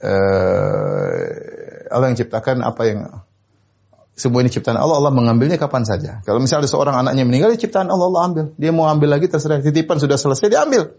uh, 0.00 1.20
Allah 1.92 2.06
yang 2.08 2.16
ciptakan 2.16 2.64
apa 2.64 2.82
yang 2.88 3.00
semua 4.18 4.44
ini 4.44 4.52
ciptaan 4.52 4.76
Allah, 4.76 5.00
Allah 5.00 5.12
mengambilnya 5.14 5.56
kapan 5.56 5.86
saja. 5.88 6.20
Kalau 6.26 6.42
misalnya 6.42 6.68
seorang 6.68 6.92
anaknya 6.92 7.24
meninggal, 7.24 7.54
ya 7.54 7.58
ciptaan 7.58 7.88
Allah, 7.88 8.06
Allah 8.10 8.22
ambil. 8.28 8.44
Dia 8.60 8.70
mau 8.74 8.84
ambil 8.90 9.16
lagi 9.16 9.30
terserah. 9.30 9.64
Titipan 9.64 9.96
sudah 9.96 10.20
selesai, 10.20 10.52
dia 10.52 10.60
ambil. 10.60 10.92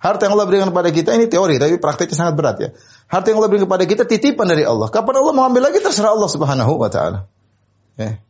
Harta 0.00 0.28
yang 0.28 0.36
Allah 0.36 0.48
berikan 0.48 0.68
kepada 0.68 0.92
kita 0.92 1.16
ini 1.16 1.28
teori, 1.32 1.56
tapi 1.56 1.80
prakteknya 1.80 2.16
sangat 2.16 2.34
berat 2.36 2.56
ya. 2.60 2.68
Harta 3.08 3.32
yang 3.32 3.40
Allah 3.40 3.48
berikan 3.52 3.66
kepada 3.68 3.84
kita 3.88 4.02
titipan 4.04 4.44
dari 4.44 4.64
Allah. 4.64 4.92
Kapan 4.92 5.16
Allah 5.16 5.32
mau 5.32 5.44
ambil 5.48 5.64
lagi 5.64 5.80
terserah 5.80 6.12
Allah 6.12 6.28
Subhanahu 6.28 6.76
wa 6.76 6.88
taala. 6.92 7.24
Ya. 7.96 8.20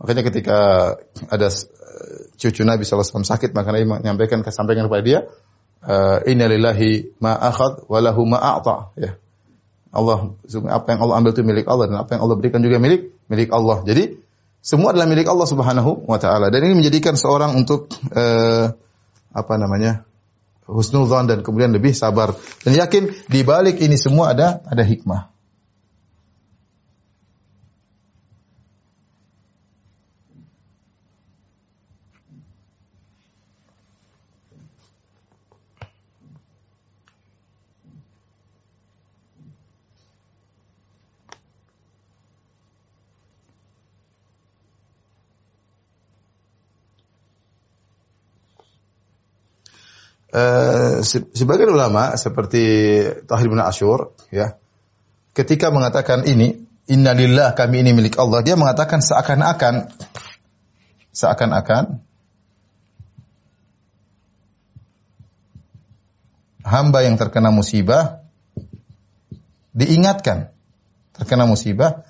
Makanya 0.00 0.22
ketika 0.28 0.58
ada 1.28 1.48
cucu 2.36 2.62
Nabi 2.64 2.84
SAW 2.84 3.24
sakit, 3.24 3.56
maka 3.56 3.72
Nabi 3.72 3.84
menyampaikan 3.88 4.44
sampaikan 4.48 4.88
kepada 4.88 5.02
dia, 5.04 5.18
uh, 5.84 6.20
Inna 6.28 6.48
lillahi 6.48 7.16
ma 7.20 7.36
akhad 7.36 7.88
wa 7.88 7.98
lahu 8.00 8.22
ma 8.28 8.38
a'ta. 8.40 8.96
Ya. 8.96 9.20
Allah, 9.96 10.36
apa 10.68 10.86
yang 10.92 11.00
Allah 11.02 11.14
ambil 11.18 11.32
itu 11.32 11.42
milik 11.42 11.66
Allah 11.66 11.88
dan 11.88 11.96
apa 12.04 12.10
yang 12.14 12.22
Allah 12.28 12.36
berikan 12.36 12.60
juga 12.60 12.76
milik 12.76 13.16
milik 13.32 13.48
Allah. 13.50 13.82
Jadi 13.82 14.20
semua 14.60 14.92
adalah 14.92 15.08
milik 15.08 15.26
Allah 15.26 15.48
Subhanahu 15.48 16.04
wa 16.04 16.18
taala. 16.20 16.52
Dan 16.52 16.68
ini 16.68 16.84
menjadikan 16.84 17.16
seorang 17.16 17.56
untuk 17.56 17.88
uh, 18.12 18.76
apa 19.32 19.54
namanya? 19.56 20.06
husnuzan 20.66 21.30
dan 21.30 21.46
kemudian 21.46 21.70
lebih 21.70 21.94
sabar 21.94 22.34
dan 22.66 22.74
yakin 22.74 23.14
di 23.30 23.46
balik 23.46 23.78
ini 23.78 23.94
semua 23.94 24.34
ada 24.34 24.66
ada 24.66 24.82
hikmah. 24.82 25.35
Uh, 50.36 51.00
sebagian 51.32 51.72
ulama 51.72 52.12
seperti 52.20 52.60
Tahir 53.24 53.48
bin 53.48 53.56
Ashur 53.56 54.12
ya 54.28 54.60
ketika 55.32 55.72
mengatakan 55.72 56.28
ini 56.28 56.60
innalillah 56.92 57.56
kami 57.56 57.80
ini 57.80 57.96
milik 57.96 58.20
Allah 58.20 58.44
dia 58.44 58.52
mengatakan 58.52 59.00
seakan-akan 59.00 59.88
seakan-akan 61.16 62.04
hamba 66.68 66.98
yang 67.00 67.16
terkena 67.16 67.48
musibah 67.48 68.20
diingatkan 69.72 70.52
terkena 71.16 71.48
musibah 71.48 72.04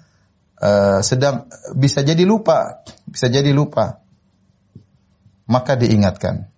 uh, 0.59 0.99
sedang 0.99 1.47
bisa 1.79 2.03
jadi 2.03 2.27
lupa 2.27 2.83
bisa 3.07 3.31
jadi 3.31 3.55
lupa. 3.55 4.03
Maka 5.47 5.79
diingatkan 5.79 6.51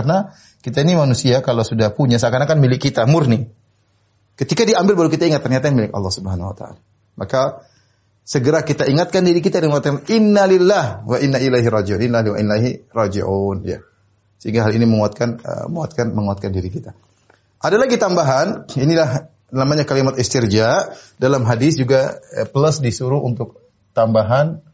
karena 0.00 0.32
kita 0.64 0.80
ini 0.80 0.96
manusia 0.96 1.44
kalau 1.44 1.60
sudah 1.60 1.92
punya 1.92 2.16
seakan-akan 2.16 2.56
milik 2.56 2.88
kita 2.88 3.04
murni. 3.04 3.52
Ketika 4.40 4.64
diambil 4.64 4.96
baru 4.96 5.12
kita 5.12 5.28
ingat 5.28 5.44
ternyata 5.44 5.68
milik 5.68 5.92
Allah 5.92 6.08
Subhanahu 6.08 6.48
wa 6.48 6.56
taala. 6.56 6.80
Maka 7.20 7.68
segera 8.24 8.64
kita 8.64 8.88
ingatkan 8.88 9.28
diri 9.28 9.44
kita 9.44 9.60
dengan 9.60 9.76
mengatakan 9.76 10.08
innalillah 10.08 11.04
wa 11.04 11.20
inna 11.20 11.36
ilaihi 11.36 11.68
rajiun. 11.68 12.00
Inna 12.00 12.24
wa 12.24 12.40
ilaihi 12.40 12.88
rajiun 12.88 13.56
ya. 13.68 13.84
Sehingga 14.40 14.64
hal 14.64 14.72
ini 14.72 14.88
menguatkan 14.88 15.44
uh, 15.44 15.68
menguatkan 15.68 16.16
menguatkan 16.16 16.48
diri 16.56 16.72
kita. 16.72 16.96
Ada 17.60 17.76
lagi 17.76 18.00
tambahan, 18.00 18.64
inilah 18.72 19.28
namanya 19.52 19.84
kalimat 19.84 20.16
istirja 20.16 20.96
dalam 21.20 21.44
hadis 21.44 21.76
juga 21.76 22.16
eh, 22.32 22.48
plus 22.48 22.80
disuruh 22.80 23.20
untuk 23.20 23.60
tambahan 23.92 24.64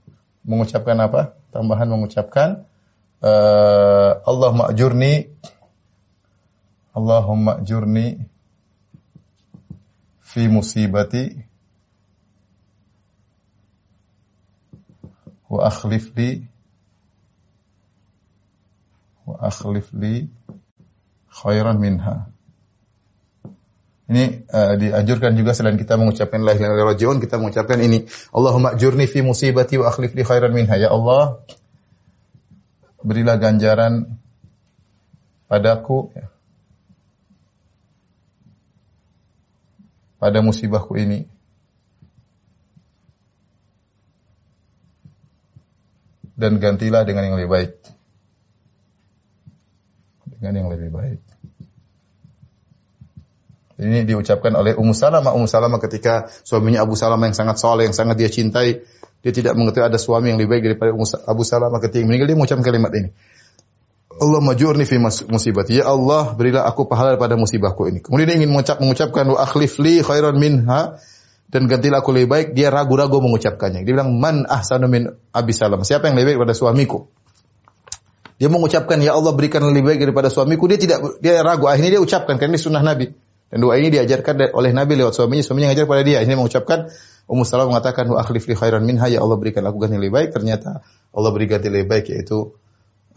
mengucapkan 0.46 0.94
apa? 1.02 1.34
Tambahan 1.50 1.90
mengucapkan 1.90 2.62
uh, 3.26 4.10
Allah 4.22 4.50
ma'jurni 4.54 5.34
Allahumma 6.96 7.60
jurni 7.60 8.16
fi 10.24 10.48
musibati 10.48 11.36
wa 15.52 15.68
akhlif 15.68 16.16
li 16.16 16.40
wa 19.28 19.36
akhlif 19.44 19.92
li 19.92 20.32
khairan 21.28 21.76
minha. 21.76 22.32
Ini 24.08 24.48
uh, 24.48 24.74
dianjurkan 24.80 25.36
juga 25.36 25.52
selain 25.52 25.76
kita 25.76 26.00
mengucapkan 26.00 26.40
la 26.40 26.56
ilaha 26.56 26.96
kita 26.96 27.36
mengucapkan 27.36 27.76
ini 27.76 28.08
Allahumma 28.32 28.72
jurni 28.80 29.04
fi 29.04 29.20
musibati 29.20 29.76
wa 29.76 29.92
akhlif 29.92 30.16
li 30.16 30.24
khairan 30.24 30.56
minha. 30.56 30.80
Ya 30.80 30.88
Allah, 30.88 31.44
berilah 33.02 33.36
ganjaran 33.36 34.16
padaku 35.46 36.10
ya, 36.16 36.26
pada 40.16 40.40
musibahku 40.40 40.96
ini 40.96 41.28
dan 46.36 46.60
gantilah 46.60 47.02
dengan 47.08 47.32
yang 47.32 47.36
lebih 47.40 47.50
baik. 47.50 47.72
Dengan 50.36 50.52
yang 50.52 50.68
lebih 50.68 50.92
baik. 50.92 51.20
Ini 53.76 54.08
diucapkan 54.08 54.56
oleh 54.56 54.72
Ummu 54.72 54.96
Salamah. 54.96 55.36
Ummu 55.36 55.48
Salamah 55.48 55.80
ketika 55.80 56.28
suaminya 56.44 56.84
Abu 56.84 56.96
Salamah 56.96 57.28
yang 57.28 57.36
sangat 57.36 57.60
soleh, 57.60 57.88
yang 57.88 57.96
sangat 57.96 58.16
dia 58.16 58.32
cintai, 58.32 58.84
dia 59.26 59.34
tidak 59.34 59.58
mengetahui 59.58 59.90
ada 59.90 59.98
suami 59.98 60.30
yang 60.30 60.38
lebih 60.38 60.54
baik 60.54 60.62
daripada 60.70 60.94
Abu 61.26 61.42
Salamah 61.42 61.82
ketika 61.82 62.06
meninggal 62.06 62.30
dia 62.30 62.38
mengucapkan 62.38 62.62
kalimat 62.62 62.94
ini. 62.94 63.10
Allah 64.22 64.38
majurni 64.38 64.86
fi 64.86 65.02
musibati. 65.02 65.82
Ya 65.82 65.90
Allah, 65.90 66.30
berilah 66.38 66.62
aku 66.62 66.86
pahala 66.86 67.18
pada 67.18 67.34
musibahku 67.34 67.90
ini. 67.90 67.98
Kemudian 67.98 68.30
dia 68.30 68.36
ingin 68.38 68.54
mengucap, 68.54 68.78
mengucapkan 68.78 69.26
wa 69.26 69.42
akhlif 69.42 69.82
li 69.82 69.98
khairan 69.98 70.38
minha 70.38 71.02
dan 71.50 71.66
gantilah 71.66 72.06
aku 72.06 72.14
lebih 72.14 72.30
baik, 72.30 72.46
dia 72.54 72.70
ragu-ragu 72.70 73.18
mengucapkannya. 73.18 73.82
Dia 73.82 73.92
bilang, 73.98 74.14
man 74.14 74.46
ahsanu 74.46 74.86
min 74.86 75.10
Abi 75.34 75.50
Salam. 75.50 75.82
Siapa 75.82 76.06
yang 76.06 76.14
lebih 76.14 76.38
baik 76.38 76.46
pada 76.46 76.54
suamiku? 76.54 77.10
Dia 78.38 78.46
mengucapkan, 78.46 79.02
ya 79.02 79.18
Allah 79.18 79.34
berikan 79.34 79.58
lebih 79.66 79.90
baik 79.90 80.06
daripada 80.06 80.30
suamiku. 80.30 80.70
Dia 80.70 80.78
tidak, 80.78 81.18
dia 81.18 81.42
ragu. 81.42 81.66
Akhirnya 81.66 81.98
dia 81.98 82.02
ucapkan, 82.02 82.38
karena 82.38 82.54
ini 82.54 82.62
sunnah 82.62 82.82
Nabi. 82.86 83.10
Dan 83.46 83.58
doa 83.58 83.74
ini 83.74 83.90
diajarkan 83.90 84.54
oleh 84.54 84.70
Nabi 84.70 84.98
lewat 84.98 85.18
suaminya. 85.18 85.42
Suaminya 85.42 85.74
ngajar 85.74 85.86
pada 85.86 86.02
dia. 86.06 86.22
Akhirnya 86.22 86.38
mengucapkan, 86.38 86.78
Ummu 87.26 87.42
Salam 87.42 87.74
mengatakan, 87.74 88.06
wa 88.06 88.22
akhlif 88.22 88.46
li 88.46 88.54
khairan 88.54 88.86
minha. 88.86 89.10
Ya 89.10 89.18
Allah 89.18 89.34
berikan 89.34 89.66
aku 89.66 89.82
ganti 89.82 89.98
lebih 89.98 90.14
baik. 90.14 90.30
Ternyata 90.30 90.86
Allah 91.10 91.30
beri 91.34 91.46
ganti 91.50 91.66
lebih 91.66 91.90
baik, 91.90 92.14
yaitu 92.14 92.54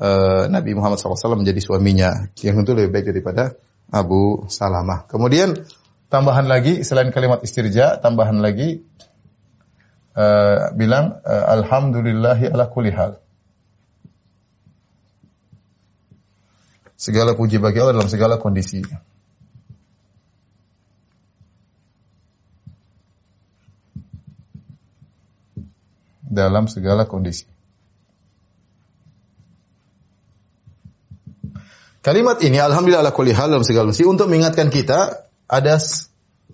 uh, 0.01 0.49
Nabi 0.49 0.73
Muhammad 0.73 0.97
SAW 0.97 1.37
menjadi 1.37 1.61
suaminya. 1.61 2.33
Yang 2.41 2.65
tentu 2.65 2.71
lebih 2.73 2.89
baik 2.89 3.05
daripada 3.13 3.53
Abu 3.93 4.49
Salamah. 4.49 5.05
Kemudian 5.05 5.61
tambahan 6.09 6.49
lagi 6.49 6.81
selain 6.81 7.13
kalimat 7.13 7.45
istirja, 7.45 8.01
tambahan 8.01 8.41
lagi 8.41 8.81
uh, 10.17 10.73
bilang 10.73 11.21
uh, 11.21 11.45
alhamdulillahi 11.61 12.49
ala 12.49 12.65
kulli 12.65 12.89
hal. 12.89 13.21
Segala 16.99 17.37
puji 17.37 17.61
bagi 17.61 17.79
Allah 17.79 17.95
dalam 17.95 18.11
segala 18.11 18.41
kondisi. 18.41 18.83
Dalam 26.29 26.69
segala 26.69 27.09
kondisi. 27.09 27.49
Kalimat 31.99 32.39
ini 32.39 32.61
alhamdulillah 32.61 33.03
ala 33.03 33.11
kulli 33.11 33.35
hal 33.35 33.51
dalam 33.51 33.67
segala 33.67 33.91
kondisi 33.91 34.07
untuk 34.07 34.31
mengingatkan 34.31 34.71
kita 34.71 35.27
ada 35.51 35.75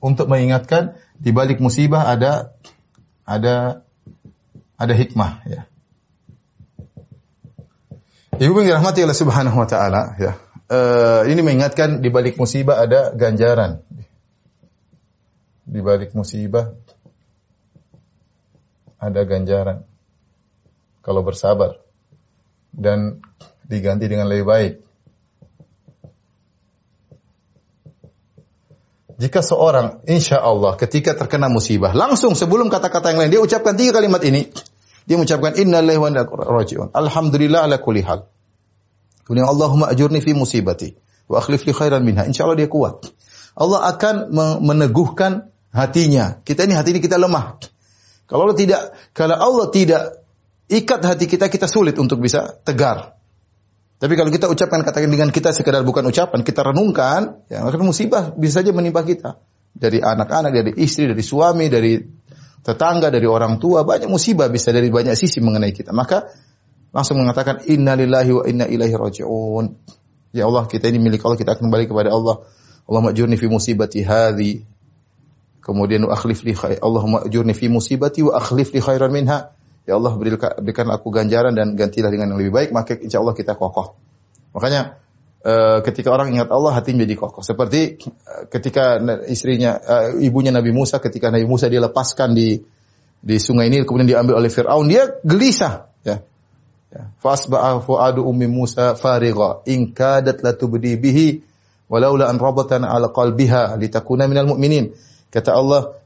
untuk 0.02 0.26
mengingatkan 0.26 0.98
di 1.22 1.30
balik 1.30 1.62
musibah 1.62 2.10
ada 2.10 2.56
ada 3.28 3.86
ada 4.76 4.94
hikmah 4.98 5.32
ya. 5.46 5.62
Ibu 8.36 8.52
yang 8.64 8.68
dirahmati 8.76 9.06
Allah 9.06 9.16
Subhanahu 9.16 9.58
wa 9.62 9.68
taala 9.70 10.18
ya. 10.20 10.34
Uh, 10.66 11.30
ini 11.30 11.46
mengingatkan 11.46 12.02
di 12.02 12.10
balik 12.10 12.42
musibah 12.42 12.82
ada 12.82 13.14
ganjaran. 13.14 13.86
Di 15.64 15.80
balik 15.80 16.12
musibah 16.18 16.74
ada 19.06 19.22
ganjaran. 19.24 19.86
Kalau 21.06 21.22
bersabar 21.22 21.78
dan 22.74 23.22
diganti 23.70 24.10
dengan 24.10 24.26
lebih 24.26 24.46
baik. 24.50 24.74
Jika 29.16 29.40
seorang 29.40 30.04
insya 30.12 30.44
Allah 30.44 30.76
ketika 30.76 31.16
terkena 31.16 31.48
musibah, 31.48 31.96
langsung 31.96 32.36
sebelum 32.36 32.68
kata-kata 32.68 33.16
yang 33.16 33.20
lain 33.24 33.32
dia 33.32 33.42
ucapkan 33.42 33.78
tiga 33.78 33.96
kalimat 33.96 34.20
ini. 34.28 34.52
Dia 35.06 35.22
mengucapkan 35.22 35.54
innalillahi 35.56 36.00
wa 36.02 36.10
inna. 36.10 36.26
Alhamdulillah 36.92 37.70
ala 37.70 37.78
kulli 37.78 38.02
hal. 38.02 38.26
Kemudian 39.24 39.46
Allahumma 39.46 39.94
ajurni 39.94 40.20
fi 40.20 40.34
musibati 40.34 40.98
wa 41.30 41.38
akhlif 41.40 41.64
li 41.64 41.72
khairan 41.72 42.02
minha. 42.02 42.26
Insya 42.26 42.50
Allah 42.50 42.58
dia 42.58 42.68
kuat. 42.68 43.06
Allah 43.56 43.88
akan 43.94 44.34
meneguhkan 44.66 45.54
hatinya. 45.72 46.42
Kita 46.42 46.66
ini 46.66 46.74
hati 46.76 46.98
ini 46.98 47.00
kita 47.00 47.16
lemah. 47.22 47.62
Kalau 48.26 48.50
Allah 48.50 48.58
tidak 48.58 48.82
kalau 49.14 49.38
Allah 49.38 49.68
tidak 49.70 50.02
ikat 50.66 51.02
hati 51.06 51.26
kita 51.30 51.46
kita 51.50 51.70
sulit 51.70 51.94
untuk 52.02 52.22
bisa 52.22 52.58
tegar. 52.66 53.16
Tapi 53.96 54.14
kalau 54.20 54.28
kita 54.28 54.52
ucapkan 54.52 54.84
katakan 54.84 55.08
dengan 55.08 55.32
kita 55.32 55.56
sekedar 55.56 55.80
bukan 55.88 56.04
ucapan, 56.12 56.44
kita 56.44 56.68
renungkan, 56.68 57.48
ya 57.48 57.64
maka 57.64 57.80
musibah 57.80 58.36
bisa 58.36 58.60
saja 58.60 58.76
menimpa 58.76 59.08
kita. 59.08 59.40
Dari 59.76 60.04
anak-anak, 60.04 60.52
dari 60.52 60.72
istri, 60.84 61.08
dari 61.08 61.24
suami, 61.24 61.72
dari 61.72 62.00
tetangga, 62.60 63.08
dari 63.08 63.24
orang 63.24 63.56
tua, 63.56 63.88
banyak 63.88 64.12
musibah 64.12 64.52
bisa 64.52 64.76
dari 64.76 64.92
banyak 64.92 65.16
sisi 65.16 65.40
mengenai 65.40 65.72
kita. 65.72 65.96
Maka 65.96 66.28
langsung 66.92 67.24
mengatakan 67.24 67.64
inna 67.72 67.96
lillahi 67.96 68.32
wa 68.36 68.44
inna 68.44 68.66
ilaihi 68.68 68.96
raji'un. 69.00 69.66
Ya 70.36 70.44
Allah, 70.44 70.68
kita 70.68 70.92
ini 70.92 71.00
milik 71.00 71.24
Allah, 71.24 71.40
kita 71.40 71.56
akan 71.56 71.72
kembali 71.72 71.86
kepada 71.88 72.12
Allah. 72.12 72.44
Allah 72.86 73.02
majurni 73.02 73.40
fi 73.40 73.48
musibati 73.48 74.04
hadhi. 74.04 74.75
Kemudian 75.66 76.06
wa 76.06 76.14
akhlif 76.14 76.46
li 76.46 76.54
khair. 76.54 76.78
Allah 76.78 77.02
majurni 77.10 77.58
fi 77.58 77.66
musibati 77.74 78.22
wa 78.22 78.38
akhlif 78.38 78.70
li 78.70 78.78
khairan 78.86 79.10
minha. 79.10 79.50
Ya 79.90 79.98
Allah 79.98 80.14
berikan 80.62 80.94
aku 80.94 81.10
ganjaran 81.10 81.58
dan 81.58 81.74
gantilah 81.74 82.14
dengan 82.14 82.34
yang 82.34 82.38
lebih 82.38 82.54
baik, 82.54 82.70
maka 82.70 82.94
insya 83.02 83.18
Allah 83.22 83.34
kita 83.34 83.58
kokoh. 83.58 83.98
Makanya 84.54 85.02
uh, 85.42 85.82
ketika 85.82 86.14
orang 86.14 86.38
ingat 86.38 86.54
Allah 86.54 86.74
hati 86.74 86.94
menjadi 86.94 87.18
kokoh. 87.18 87.42
Seperti 87.42 87.98
uh, 88.02 88.46
ketika 88.50 89.02
istrinya, 89.26 89.78
uh, 89.78 90.22
ibunya 90.22 90.54
Nabi 90.54 90.70
Musa, 90.70 91.02
ketika 91.02 91.34
Nabi 91.34 91.50
Musa 91.50 91.66
dia 91.66 91.82
lepaskan 91.82 92.38
di 92.38 92.62
di 93.26 93.38
sungai 93.42 93.74
Nil, 93.74 93.90
kemudian 93.90 94.06
diambil 94.06 94.38
oleh 94.38 94.54
Fir'aun, 94.54 94.86
dia 94.86 95.18
gelisah. 95.26 95.90
Ya. 96.06 96.22
Ya. 96.94 97.10
Fasba'a 97.18 97.82
fu'adu 97.82 98.22
ummi 98.22 98.46
Musa 98.46 98.94
farigha 98.94 99.66
in 99.66 99.98
kadat 99.98 100.46
latubdi 100.46 100.94
bihi 100.94 101.42
walaula 101.90 102.30
an 102.30 102.38
rabatan 102.38 102.86
ala 102.86 103.10
qalbiha 103.10 103.82
litakuna 103.82 104.30
minal 104.30 104.46
mu'minin. 104.54 104.94
Kata 105.36 105.52
Allah, 105.52 106.00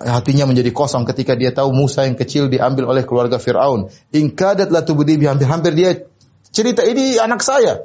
hatinya 0.00 0.48
menjadi 0.48 0.72
kosong 0.72 1.04
ketika 1.04 1.36
dia 1.36 1.52
tahu 1.52 1.70
Musa 1.76 2.08
yang 2.08 2.16
kecil 2.16 2.48
diambil 2.48 2.88
oleh 2.88 3.04
keluarga 3.04 3.36
Firaun. 3.36 3.92
Ingkadat 4.10 4.72
la 4.72 4.80
tubdi 4.80 5.20
hampir-hampir 5.20 5.76
dia 5.76 6.08
cerita 6.50 6.80
ini 6.82 7.20
anak 7.20 7.44
saya. 7.44 7.84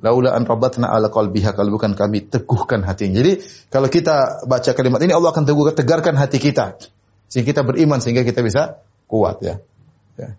Laula 0.00 0.32
an 0.32 0.48
rabatna 0.48 0.88
ala 0.88 1.12
qalbiha 1.12 1.52
kalau 1.52 1.76
bukan 1.76 1.92
kami 1.92 2.24
teguhkan 2.24 2.80
hatinya. 2.86 3.20
Jadi 3.20 3.44
kalau 3.68 3.92
kita 3.92 4.46
baca 4.48 4.70
kalimat 4.72 5.02
ini 5.04 5.12
Allah 5.12 5.28
akan 5.28 5.44
teguhkan 5.44 5.76
tegarkan 5.76 6.16
hati 6.16 6.40
kita 6.40 6.80
sehingga 7.28 7.52
kita 7.52 7.60
beriman 7.68 8.00
sehingga 8.00 8.24
kita 8.24 8.40
bisa 8.40 8.80
kuat 9.04 9.44
ya. 9.44 9.60
ya. 10.16 10.32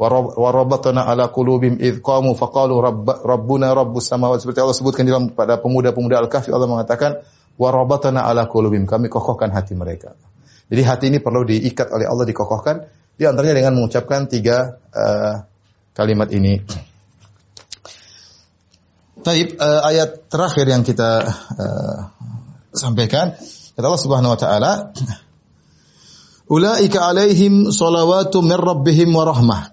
Wa 0.00 0.50
rabatna 0.50 1.04
ala 1.04 1.28
qulubim 1.28 1.76
id 1.76 2.00
qamu 2.00 2.32
faqalu 2.32 2.80
rabbuna 3.20 3.76
rabbus 3.76 4.08
samawati 4.08 4.48
seperti 4.48 4.64
Allah 4.64 4.76
sebutkan 4.78 5.04
dalam 5.04 5.28
pada 5.36 5.60
pemuda-pemuda 5.60 6.16
Al-Kahfi 6.24 6.48
Allah 6.48 6.66
mengatakan 6.72 7.20
warabatana 7.56 8.24
ala 8.24 8.48
kulubim 8.48 8.88
kami 8.88 9.08
kokohkan 9.12 9.52
hati 9.52 9.76
mereka. 9.76 10.16
Jadi 10.72 10.82
hati 10.82 11.04
ini 11.12 11.18
perlu 11.20 11.44
diikat 11.44 11.92
oleh 11.92 12.08
Allah 12.08 12.24
dikokohkan 12.24 12.76
di 13.16 13.28
antaranya 13.28 13.60
dengan 13.60 13.76
mengucapkan 13.76 14.24
tiga 14.24 14.80
uh, 14.92 15.34
kalimat 15.92 16.32
ini. 16.32 16.64
Taib 19.22 19.54
uh, 19.60 19.80
ayat 19.86 20.32
terakhir 20.32 20.66
yang 20.66 20.82
kita 20.82 21.10
uh, 21.30 21.98
sampaikan 22.72 23.36
kata 23.76 23.84
Allah 23.84 24.02
Subhanahu 24.02 24.32
wa 24.34 24.40
taala 24.40 24.72
Ulaika 26.52 27.08
alaihim 27.08 27.72
salawatu 27.72 28.44
min 28.44 28.60
rabbihim 28.60 29.08
wa 29.14 29.24
rahmah. 29.24 29.72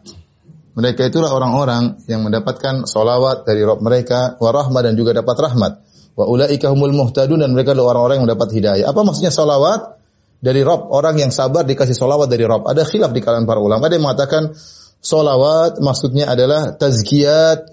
Mereka 0.79 1.11
itulah 1.11 1.35
orang-orang 1.35 1.99
yang 2.07 2.23
mendapatkan 2.23 2.87
solawat 2.87 3.43
dari 3.43 3.67
Rob 3.67 3.83
mereka, 3.83 4.39
warahmah 4.39 4.79
dan 4.79 4.95
juga 4.95 5.11
dapat 5.11 5.35
rahmat. 5.43 5.83
Wa 6.19 6.27
ulaika 6.27 6.67
humul 6.67 6.91
muhtadun 6.91 7.39
dan 7.39 7.55
mereka 7.55 7.71
adalah 7.71 7.95
orang-orang 7.95 8.19
yang 8.19 8.25
mendapat 8.27 8.49
hidayah. 8.51 8.85
Apa 8.91 9.07
maksudnya 9.07 9.31
solawat? 9.31 9.95
Dari 10.39 10.63
Rob, 10.63 10.87
orang 10.91 11.19
yang 11.19 11.31
sabar 11.35 11.67
dikasih 11.67 11.95
solawat 11.95 12.31
dari 12.31 12.47
Rob. 12.47 12.63
Ada 12.67 12.87
khilaf 12.87 13.11
di 13.11 13.19
kalangan 13.19 13.47
para 13.47 13.59
ulama. 13.59 13.87
Ada 13.87 13.99
yang 13.99 14.07
mengatakan 14.07 14.55
solawat 14.99 15.79
maksudnya 15.79 16.31
adalah 16.31 16.75
tazkiyat 16.75 17.71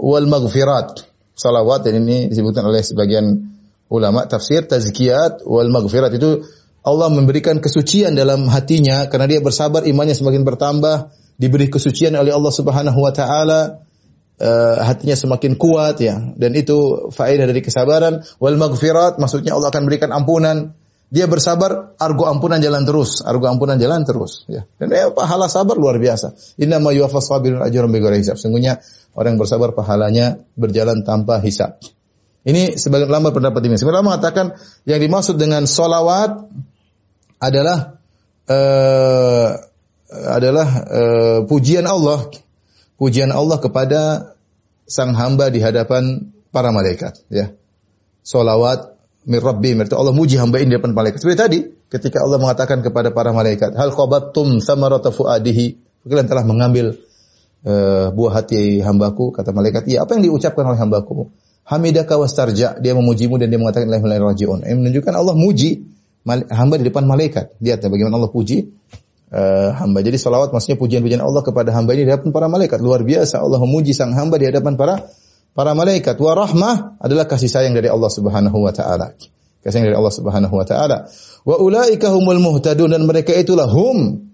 wal 0.00 0.28
maghfirat. 0.28 1.04
Salawat 1.36 1.84
dan 1.84 2.00
ini 2.04 2.32
disebutkan 2.32 2.64
oleh 2.64 2.80
sebagian 2.80 3.52
ulama 3.92 4.24
tafsir 4.24 4.64
tazkiyat 4.64 5.44
wal 5.44 5.68
maghfirat 5.68 6.12
itu 6.16 6.48
Allah 6.86 7.08
memberikan 7.12 7.60
kesucian 7.60 8.16
dalam 8.16 8.48
hatinya 8.48 9.08
karena 9.10 9.26
dia 9.26 9.40
bersabar 9.44 9.84
imannya 9.84 10.16
semakin 10.16 10.48
bertambah 10.48 11.12
diberi 11.36 11.68
kesucian 11.68 12.16
oleh 12.16 12.32
Allah 12.32 12.52
Subhanahu 12.52 12.98
wa 13.04 13.12
taala 13.12 13.84
uh, 14.40 14.76
hatinya 14.84 15.16
semakin 15.16 15.56
kuat 15.56 16.00
ya. 16.00 16.16
Dan 16.36 16.56
itu 16.56 17.08
faedah 17.12 17.46
dari 17.48 17.60
kesabaran. 17.64 18.24
Wal 18.40 18.56
maghfirat 18.60 19.20
maksudnya 19.20 19.56
Allah 19.56 19.72
akan 19.72 19.82
berikan 19.88 20.12
ampunan. 20.12 20.76
Dia 21.06 21.30
bersabar 21.30 21.94
argo 22.02 22.26
ampunan 22.26 22.58
jalan 22.58 22.82
terus. 22.82 23.22
Argo 23.22 23.46
ampunan 23.46 23.78
jalan 23.78 24.02
terus 24.02 24.42
ya. 24.50 24.66
Dan 24.76 24.90
ya, 24.90 25.14
pahala 25.14 25.46
sabar 25.46 25.78
luar 25.78 26.02
biasa. 26.02 26.34
Inna 26.58 26.82
ma 26.82 26.90
yuwaffas 26.90 27.30
sabirun 27.30 27.62
ajrun 27.62 27.90
bighairi 27.94 28.20
hisab. 28.20 28.36
Sungguhnya 28.36 28.82
orang 29.14 29.38
yang 29.38 29.40
bersabar 29.40 29.70
pahalanya 29.70 30.42
berjalan 30.58 31.06
tanpa 31.06 31.38
hisab. 31.38 31.78
Ini 32.46 32.78
sebagian 32.78 33.10
ulama 33.10 33.34
pendapat 33.34 33.58
ini. 33.66 33.74
Sebagian 33.74 34.02
ulama 34.02 34.14
mengatakan 34.14 34.54
yang 34.86 35.02
dimaksud 35.02 35.34
dengan 35.34 35.66
solawat 35.66 36.46
adalah 37.42 37.98
uh, 38.46 39.50
adalah 40.30 40.68
uh, 40.86 41.38
pujian 41.50 41.82
Allah, 41.90 42.30
pujian 42.96 43.32
Allah 43.32 43.60
kepada 43.60 44.00
sang 44.88 45.12
hamba 45.16 45.48
di 45.52 45.60
hadapan 45.60 46.32
para 46.52 46.72
malaikat. 46.72 47.24
Ya, 47.28 47.52
solawat 48.24 48.96
mir 49.26 49.42
Rabbi, 49.42 49.74
Allah 49.74 50.14
muji 50.14 50.38
hamba 50.38 50.62
ini 50.62 50.72
di 50.72 50.74
hadapan 50.78 50.94
malaikat. 50.94 51.18
Seperti 51.20 51.38
tadi, 51.38 51.58
ketika 51.90 52.22
Allah 52.22 52.38
mengatakan 52.38 52.80
kepada 52.80 53.10
para 53.10 53.34
malaikat, 53.34 53.74
hal 53.74 53.90
qabattum 53.92 54.62
samarata 54.62 55.10
fuadihi, 55.10 55.76
kalian 56.06 56.30
telah 56.30 56.46
mengambil 56.46 56.94
uh, 57.66 58.14
buah 58.14 58.42
hati 58.42 58.78
hambaku, 58.80 59.34
kata 59.34 59.50
malaikat, 59.50 59.90
iya, 59.90 60.06
apa 60.06 60.14
yang 60.16 60.30
diucapkan 60.30 60.62
oleh 60.62 60.78
hambaku? 60.78 61.34
Hamidaka 61.66 62.14
wastarja, 62.14 62.78
dia 62.78 62.94
memujimu 62.94 63.42
dan 63.42 63.50
dia 63.50 63.58
mengatakan 63.58 63.90
la 63.90 63.98
rajiun. 63.98 64.62
Ini 64.62 64.78
menunjukkan 64.78 65.10
Allah 65.18 65.34
muji 65.34 65.82
hamba 66.30 66.78
di 66.78 66.86
depan 66.86 67.10
malaikat. 67.10 67.58
Lihat 67.58 67.82
ya 67.82 67.88
bagaimana 67.90 68.22
Allah 68.22 68.30
puji 68.30 68.70
uh, 69.32 69.70
hamba. 69.74 70.02
Jadi 70.02 70.18
salawat 70.20 70.52
maksudnya 70.54 70.78
pujian-pujian 70.78 71.22
Allah 71.22 71.42
kepada 71.42 71.74
hamba 71.74 71.96
ini 71.96 72.06
di 72.06 72.10
hadapan 72.12 72.30
para 72.30 72.46
malaikat. 72.46 72.78
Luar 72.82 73.02
biasa 73.02 73.42
Allah 73.42 73.58
memuji 73.58 73.96
sang 73.96 74.14
hamba 74.14 74.38
di 74.38 74.46
hadapan 74.46 74.78
para 74.78 75.06
para 75.56 75.72
malaikat. 75.72 76.14
Wa 76.20 76.36
rahmah 76.36 77.00
adalah 77.00 77.24
kasih 77.26 77.50
sayang 77.50 77.74
dari 77.74 77.90
Allah 77.90 78.10
Subhanahu 78.12 78.58
wa 78.60 78.72
taala. 78.74 79.16
Kasih 79.64 79.80
sayang 79.80 79.86
dari 79.90 79.98
Allah 79.98 80.14
Subhanahu 80.14 80.54
wa 80.54 80.66
taala. 80.66 81.10
Wa 81.46 81.56
ulaika 81.58 82.12
humul 82.12 82.38
muhtadun 82.42 82.92
dan 82.92 83.02
mereka 83.06 83.34
itulah 83.34 83.66
hum. 83.66 84.28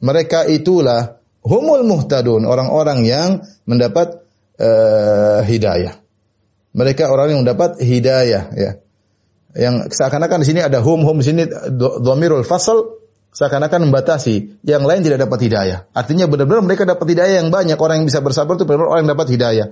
Mereka 0.00 0.48
itulah 0.48 1.20
humul 1.44 1.84
muhtadun, 1.84 2.48
orang-orang 2.48 3.04
yang 3.04 3.44
mendapat 3.68 4.24
uh, 4.56 5.44
hidayah. 5.44 6.00
Mereka 6.72 7.10
orang 7.12 7.36
yang 7.36 7.40
mendapat 7.44 7.82
hidayah 7.84 8.44
ya. 8.56 8.70
Yang 9.50 9.92
seakan-akan 9.98 10.40
di 10.40 10.46
sini 10.46 10.60
ada 10.62 10.78
hum 10.78 11.02
hum 11.02 11.18
di 11.18 11.26
sini 11.26 11.42
dhamirul 12.06 12.46
fasal 12.46 12.99
seakan-akan 13.30 13.86
membatasi, 13.86 14.62
yang 14.66 14.82
lain 14.82 15.06
tidak 15.06 15.22
dapat 15.22 15.46
hidayah. 15.46 15.86
Artinya 15.94 16.26
benar-benar 16.26 16.62
mereka 16.66 16.82
dapat 16.82 17.06
hidayah 17.14 17.42
yang 17.42 17.50
banyak. 17.54 17.78
Orang 17.78 18.02
yang 18.02 18.06
bisa 18.10 18.18
bersabar 18.18 18.58
itu 18.58 18.66
benar-benar 18.66 18.90
orang 18.90 19.02
yang 19.06 19.12
dapat 19.14 19.28
hidayah. 19.30 19.66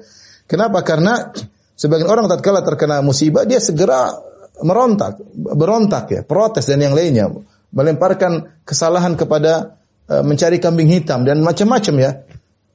Kenapa? 0.47 0.78
Karena 0.86 1.35
sebagian 1.74 2.09
orang 2.09 2.30
tatkala 2.30 2.62
terkena 2.62 3.02
musibah 3.02 3.44
dia 3.44 3.59
segera 3.59 4.14
merontak, 4.62 5.22
berontak 5.35 6.05
ya, 6.10 6.20
protes 6.22 6.66
dan 6.66 6.82
yang 6.82 6.94
lainnya, 6.94 7.30
melemparkan 7.74 8.62
kesalahan 8.62 9.14
kepada 9.14 9.78
uh, 10.10 10.22
mencari 10.22 10.59
kambing 10.62 10.90
hitam 10.90 11.26
dan 11.26 11.43
macam-macam 11.43 11.94
ya. 11.98 12.10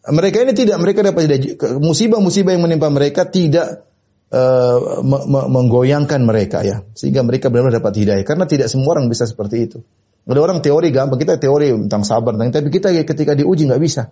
Mereka 0.03 0.43
ini 0.43 0.51
tidak, 0.51 0.83
mereka 0.83 0.99
dapat. 0.99 1.31
Musibah-musibah 1.79 2.51
yang 2.51 2.67
menimpa 2.67 2.91
mereka 2.91 3.23
tidak 3.23 3.87
uh, 4.27 4.99
menggoyangkan 5.47 6.19
mereka 6.27 6.59
ya, 6.59 6.83
sehingga 6.91 7.23
mereka 7.23 7.47
benar-benar 7.47 7.79
dapat 7.79 8.03
hidayah. 8.03 8.25
Karena 8.27 8.43
tidak 8.43 8.67
semua 8.67 8.99
orang 8.99 9.07
bisa 9.07 9.23
seperti 9.23 9.63
itu. 9.63 9.79
Ada 10.23 10.39
orang 10.39 10.63
teori 10.63 10.87
gampang, 10.87 11.19
kita 11.19 11.35
teori 11.35 11.75
tentang 11.87 12.07
sabar, 12.07 12.31
tentang, 12.39 12.63
tapi 12.63 12.71
kita 12.71 12.95
ketika 13.03 13.35
diuji 13.35 13.67
nggak 13.67 13.81
bisa. 13.83 14.07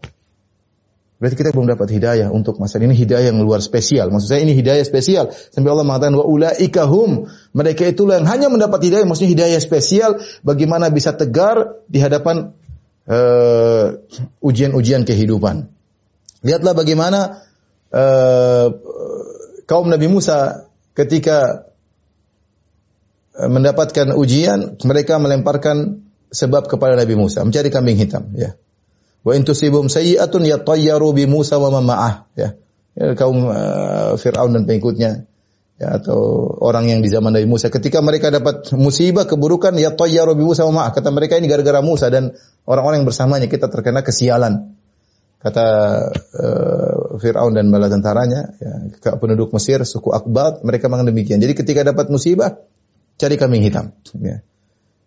Berarti 1.22 1.38
kita 1.38 1.54
belum 1.54 1.70
dapat 1.70 1.88
hidayah 1.94 2.34
untuk 2.34 2.58
masa 2.58 2.82
ini 2.82 2.98
hidayah 2.98 3.30
yang 3.30 3.40
luar 3.46 3.62
spesial. 3.62 4.10
Maksud 4.10 4.26
saya 4.26 4.42
ini 4.42 4.58
hidayah 4.58 4.82
spesial. 4.82 5.30
Sampai 5.30 5.70
Allah 5.70 5.86
mengatakan 5.86 6.18
wa 6.18 6.26
ulaika 6.26 6.90
hum. 6.90 7.30
Mereka 7.54 7.94
itulah 7.94 8.18
yang 8.18 8.28
hanya 8.28 8.50
mendapat 8.50 8.82
hidayah, 8.82 9.06
maksudnya 9.06 9.32
hidayah 9.38 9.62
spesial 9.62 10.18
bagaimana 10.42 10.90
bisa 10.90 11.14
tegar 11.14 11.86
di 11.86 12.02
hadapan 12.02 12.58
uh, 13.06 14.02
ujian-ujian 14.42 15.06
kehidupan. 15.06 15.70
Lihatlah 16.42 16.74
bagaimana 16.74 17.46
uh, 17.94 18.68
kaum 19.70 19.94
Nabi 19.94 20.10
Musa 20.10 20.66
ketika 20.98 21.70
Eh, 23.32 23.48
mendapatkan 23.48 24.12
ujian, 24.12 24.76
mereka 24.84 25.16
melemparkan 25.16 26.01
sebab 26.32 26.72
kepada 26.72 26.96
Nabi 26.96 27.14
Musa, 27.20 27.44
mencari 27.44 27.68
kambing 27.68 28.00
hitam, 28.00 28.32
ya. 28.34 28.56
Wa 29.22 29.38
in 29.38 29.46
tusibum 29.46 29.86
sayyi'atun 29.86 30.48
yatayyaru 30.48 31.14
bi 31.14 31.30
Musa 31.30 31.62
wa 31.62 31.70
ma'ah, 31.70 32.26
ya. 32.34 32.58
ya 32.98 33.14
kaum 33.14 33.46
uh, 33.46 34.18
Firaun 34.18 34.58
dan 34.58 34.66
pengikutnya 34.66 35.30
ya 35.82 35.98
atau 35.98 36.46
orang 36.62 36.94
yang 36.94 37.00
di 37.02 37.10
zaman 37.10 37.34
Nabi 37.34 37.50
Musa 37.50 37.74
ketika 37.74 38.06
mereka 38.06 38.30
dapat 38.30 38.70
musibah 38.78 39.26
keburukan 39.26 39.74
ya 39.82 39.90
tayyaru 39.90 40.38
bi 40.38 40.46
Musa 40.46 40.62
wa 40.70 40.78
ma'ah 40.78 40.94
kata 40.94 41.10
mereka 41.10 41.42
ini 41.42 41.50
gara-gara 41.50 41.82
Musa 41.82 42.14
dan 42.14 42.38
orang-orang 42.70 43.02
yang 43.02 43.10
bersamanya 43.10 43.50
kita 43.50 43.66
terkena 43.66 44.06
kesialan 44.06 44.78
kata 45.42 45.66
uh, 46.38 47.18
Firaun 47.18 47.58
dan 47.58 47.74
bala 47.74 47.90
tentaranya 47.90 48.54
ya, 48.62 48.74
penduduk 49.18 49.50
Mesir 49.58 49.82
suku 49.82 50.14
Akbat 50.14 50.62
mereka 50.62 50.86
menganggap 50.86 51.18
demikian 51.18 51.42
jadi 51.42 51.58
ketika 51.58 51.82
dapat 51.82 52.14
musibah 52.14 52.62
cari 53.18 53.38
kambing 53.42 53.66
hitam. 53.66 53.94
Ya. 54.22 54.46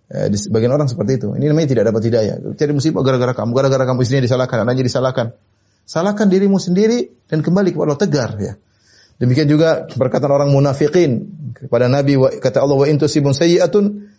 Eh, 0.04 0.28
di 0.28 0.36
sebagian 0.36 0.68
orang 0.68 0.84
seperti 0.84 1.16
itu. 1.16 1.32
Ini 1.32 1.48
namanya 1.48 1.72
tidak 1.72 1.84
dapat 1.88 2.02
hidayah. 2.04 2.36
Cari 2.52 2.72
musibah 2.76 3.00
gara-gara 3.00 3.32
kamu, 3.32 3.50
gara-gara 3.56 3.84
kamu 3.88 4.04
istrinya 4.04 4.24
disalahkan, 4.28 4.60
anaknya 4.60 4.84
disalahkan. 4.84 5.32
Salahkan 5.88 6.28
dirimu 6.28 6.60
sendiri 6.60 7.08
dan 7.24 7.40
kembali 7.40 7.72
kepada 7.72 7.96
Allah 7.96 8.00
tegar 8.00 8.30
ya. 8.36 8.52
Demikian 9.16 9.48
juga 9.48 9.88
perkataan 9.88 10.32
orang 10.32 10.50
munafikin 10.52 11.32
kepada 11.56 11.88
Nabi 11.88 12.20
kata 12.20 12.60
Allah 12.60 12.76
wa 12.76 12.86
intusibun 12.88 13.32
sayyi'atun 13.32 14.12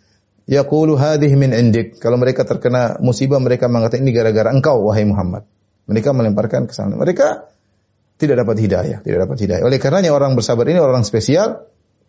yaqulu 0.50 0.98
hadhihi 0.98 1.34
min 1.38 1.54
indik. 1.54 2.02
Kalau 2.02 2.18
mereka 2.18 2.42
terkena 2.42 2.98
musibah 2.98 3.38
mereka 3.38 3.70
mengatakan 3.70 4.02
ini 4.02 4.10
gara-gara 4.10 4.50
engkau 4.50 4.90
wahai 4.90 5.06
Muhammad. 5.06 5.46
Mereka 5.86 6.10
melemparkan 6.10 6.66
kesalahan. 6.66 6.98
Mereka 6.98 7.46
tidak 8.18 8.42
dapat 8.42 8.58
hidayah, 8.58 8.98
tidak 9.06 9.30
dapat 9.30 9.38
hidayah. 9.38 9.62
Oleh 9.62 9.78
karenanya 9.78 10.10
orang 10.10 10.34
bersabar 10.34 10.66
ini 10.66 10.82
orang 10.82 11.06
spesial 11.06 11.62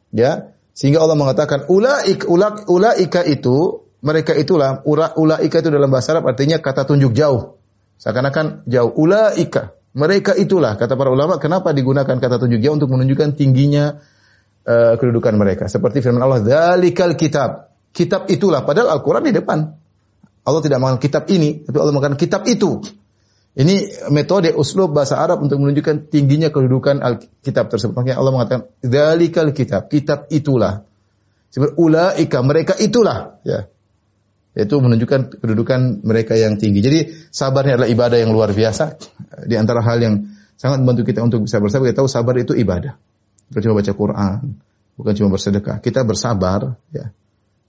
ya 0.10 0.57
sehingga 0.78 1.02
Allah 1.02 1.18
mengatakan 1.18 1.66
ulaik 1.74 2.30
ulak 2.30 2.70
ulaika 2.70 3.26
itu 3.26 3.82
mereka 4.06 4.38
itulah 4.38 4.86
ula, 4.86 5.18
ulaika 5.18 5.58
itu 5.66 5.74
dalam 5.74 5.90
bahasa 5.90 6.14
Arab 6.14 6.30
artinya 6.30 6.62
kata 6.62 6.86
tunjuk 6.86 7.18
jauh. 7.18 7.58
Seakan-akan 7.98 8.70
jauh. 8.70 8.94
Ulaika 8.94 9.74
mereka 9.98 10.38
itulah 10.38 10.78
kata 10.78 10.94
para 10.94 11.10
ulama 11.10 11.42
kenapa 11.42 11.74
digunakan 11.74 12.22
kata 12.22 12.38
tunjuk 12.38 12.62
jauh 12.62 12.78
untuk 12.78 12.94
menunjukkan 12.94 13.34
tingginya 13.34 13.98
uh, 14.70 14.94
kedudukan 15.02 15.34
mereka. 15.34 15.66
Seperti 15.66 16.06
firman 16.06 16.22
Allah, 16.22 16.46
"Dzalikal 16.46 17.18
kitab." 17.18 17.74
Kitab 17.90 18.30
itulah 18.30 18.62
padahal 18.62 18.94
Al-Qur'an 18.94 19.26
di 19.26 19.34
depan. 19.34 19.58
Allah 20.46 20.62
tidak 20.62 20.78
mengatakan 20.78 21.02
kitab 21.02 21.24
ini, 21.34 21.66
tapi 21.66 21.78
Allah 21.82 21.94
mengatakan 21.98 22.22
kitab 22.22 22.46
itu. 22.46 22.86
Ini 23.58 24.06
metode 24.14 24.54
uslub 24.54 24.94
bahasa 24.94 25.18
Arab 25.18 25.42
untuk 25.42 25.58
menunjukkan 25.58 26.14
tingginya 26.14 26.54
kedudukan 26.54 27.02
kitab 27.42 27.74
tersebut. 27.74 27.98
Makanya 27.98 28.22
Allah 28.22 28.34
mengatakan, 28.38 28.62
"Dzalikal 28.86 29.50
kitab." 29.50 29.90
Kitab 29.90 30.30
itulah. 30.30 30.86
Seperti 31.50 31.74
ulaika, 31.82 32.46
mereka 32.46 32.78
itulah, 32.78 33.42
ya. 33.42 33.66
Itu 34.54 34.78
menunjukkan 34.78 35.42
kedudukan 35.42 36.06
mereka 36.06 36.38
yang 36.38 36.62
tinggi. 36.62 36.86
Jadi 36.86 37.00
sabarnya 37.34 37.82
adalah 37.82 37.90
ibadah 37.90 38.18
yang 38.22 38.30
luar 38.30 38.54
biasa. 38.54 38.98
Di 39.50 39.58
antara 39.58 39.82
hal 39.82 39.98
yang 40.06 40.16
sangat 40.54 40.82
membantu 40.86 41.10
kita 41.10 41.26
untuk 41.26 41.50
bisa 41.50 41.58
bersabar, 41.58 41.90
kita 41.90 42.06
tahu 42.06 42.10
sabar 42.10 42.38
itu 42.38 42.54
ibadah. 42.54 42.94
Bukan 43.50 43.62
cuma 43.66 43.82
baca 43.82 43.94
Quran, 43.94 44.38
bukan 45.02 45.14
cuma 45.18 45.30
bersedekah. 45.34 45.82
Kita 45.82 46.06
bersabar, 46.06 46.78
ya. 46.94 47.10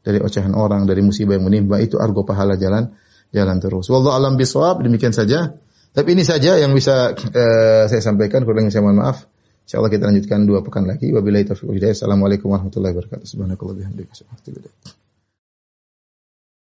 Dari 0.05 0.21
ocehan 0.21 0.53
orang, 0.53 0.85
dari 0.85 1.01
musibah 1.01 1.37
yang 1.37 1.49
menimpa 1.49 1.81
itu 1.81 1.97
argo 1.97 2.29
pahala 2.29 2.61
jalan 2.61 2.93
jalan 3.33 3.57
terus. 3.61 3.89
Wallahu 3.93 4.17
alam 4.17 4.37
bisawab. 4.41 4.81
Demikian 4.85 5.13
saja. 5.13 5.57
Tapi 5.93 6.09
ini 6.15 6.23
saja 6.23 6.61
yang 6.61 6.73
bisa 6.77 7.13
uh, 7.15 7.85
saya 7.89 8.03
sampaikan. 8.03 8.45
Kurang 8.45 8.71
saya 8.71 8.85
mohon 8.85 9.03
maaf. 9.03 9.27
Insyaallah 9.69 9.93
kita 9.93 10.09
lanjutkan 10.09 10.49
dua 10.49 10.65
pekan 10.65 10.89
lagi. 10.89 11.13
Wabillahi 11.13 11.45
taufiq 11.49 11.69
hidayah. 11.77 11.93
Assalamualaikum 11.93 12.49
warahmatullahi 12.49 12.97
wabarakatuh. 12.97 13.27
Subhanakallah 13.29 13.77
bihamdika. 13.77 14.17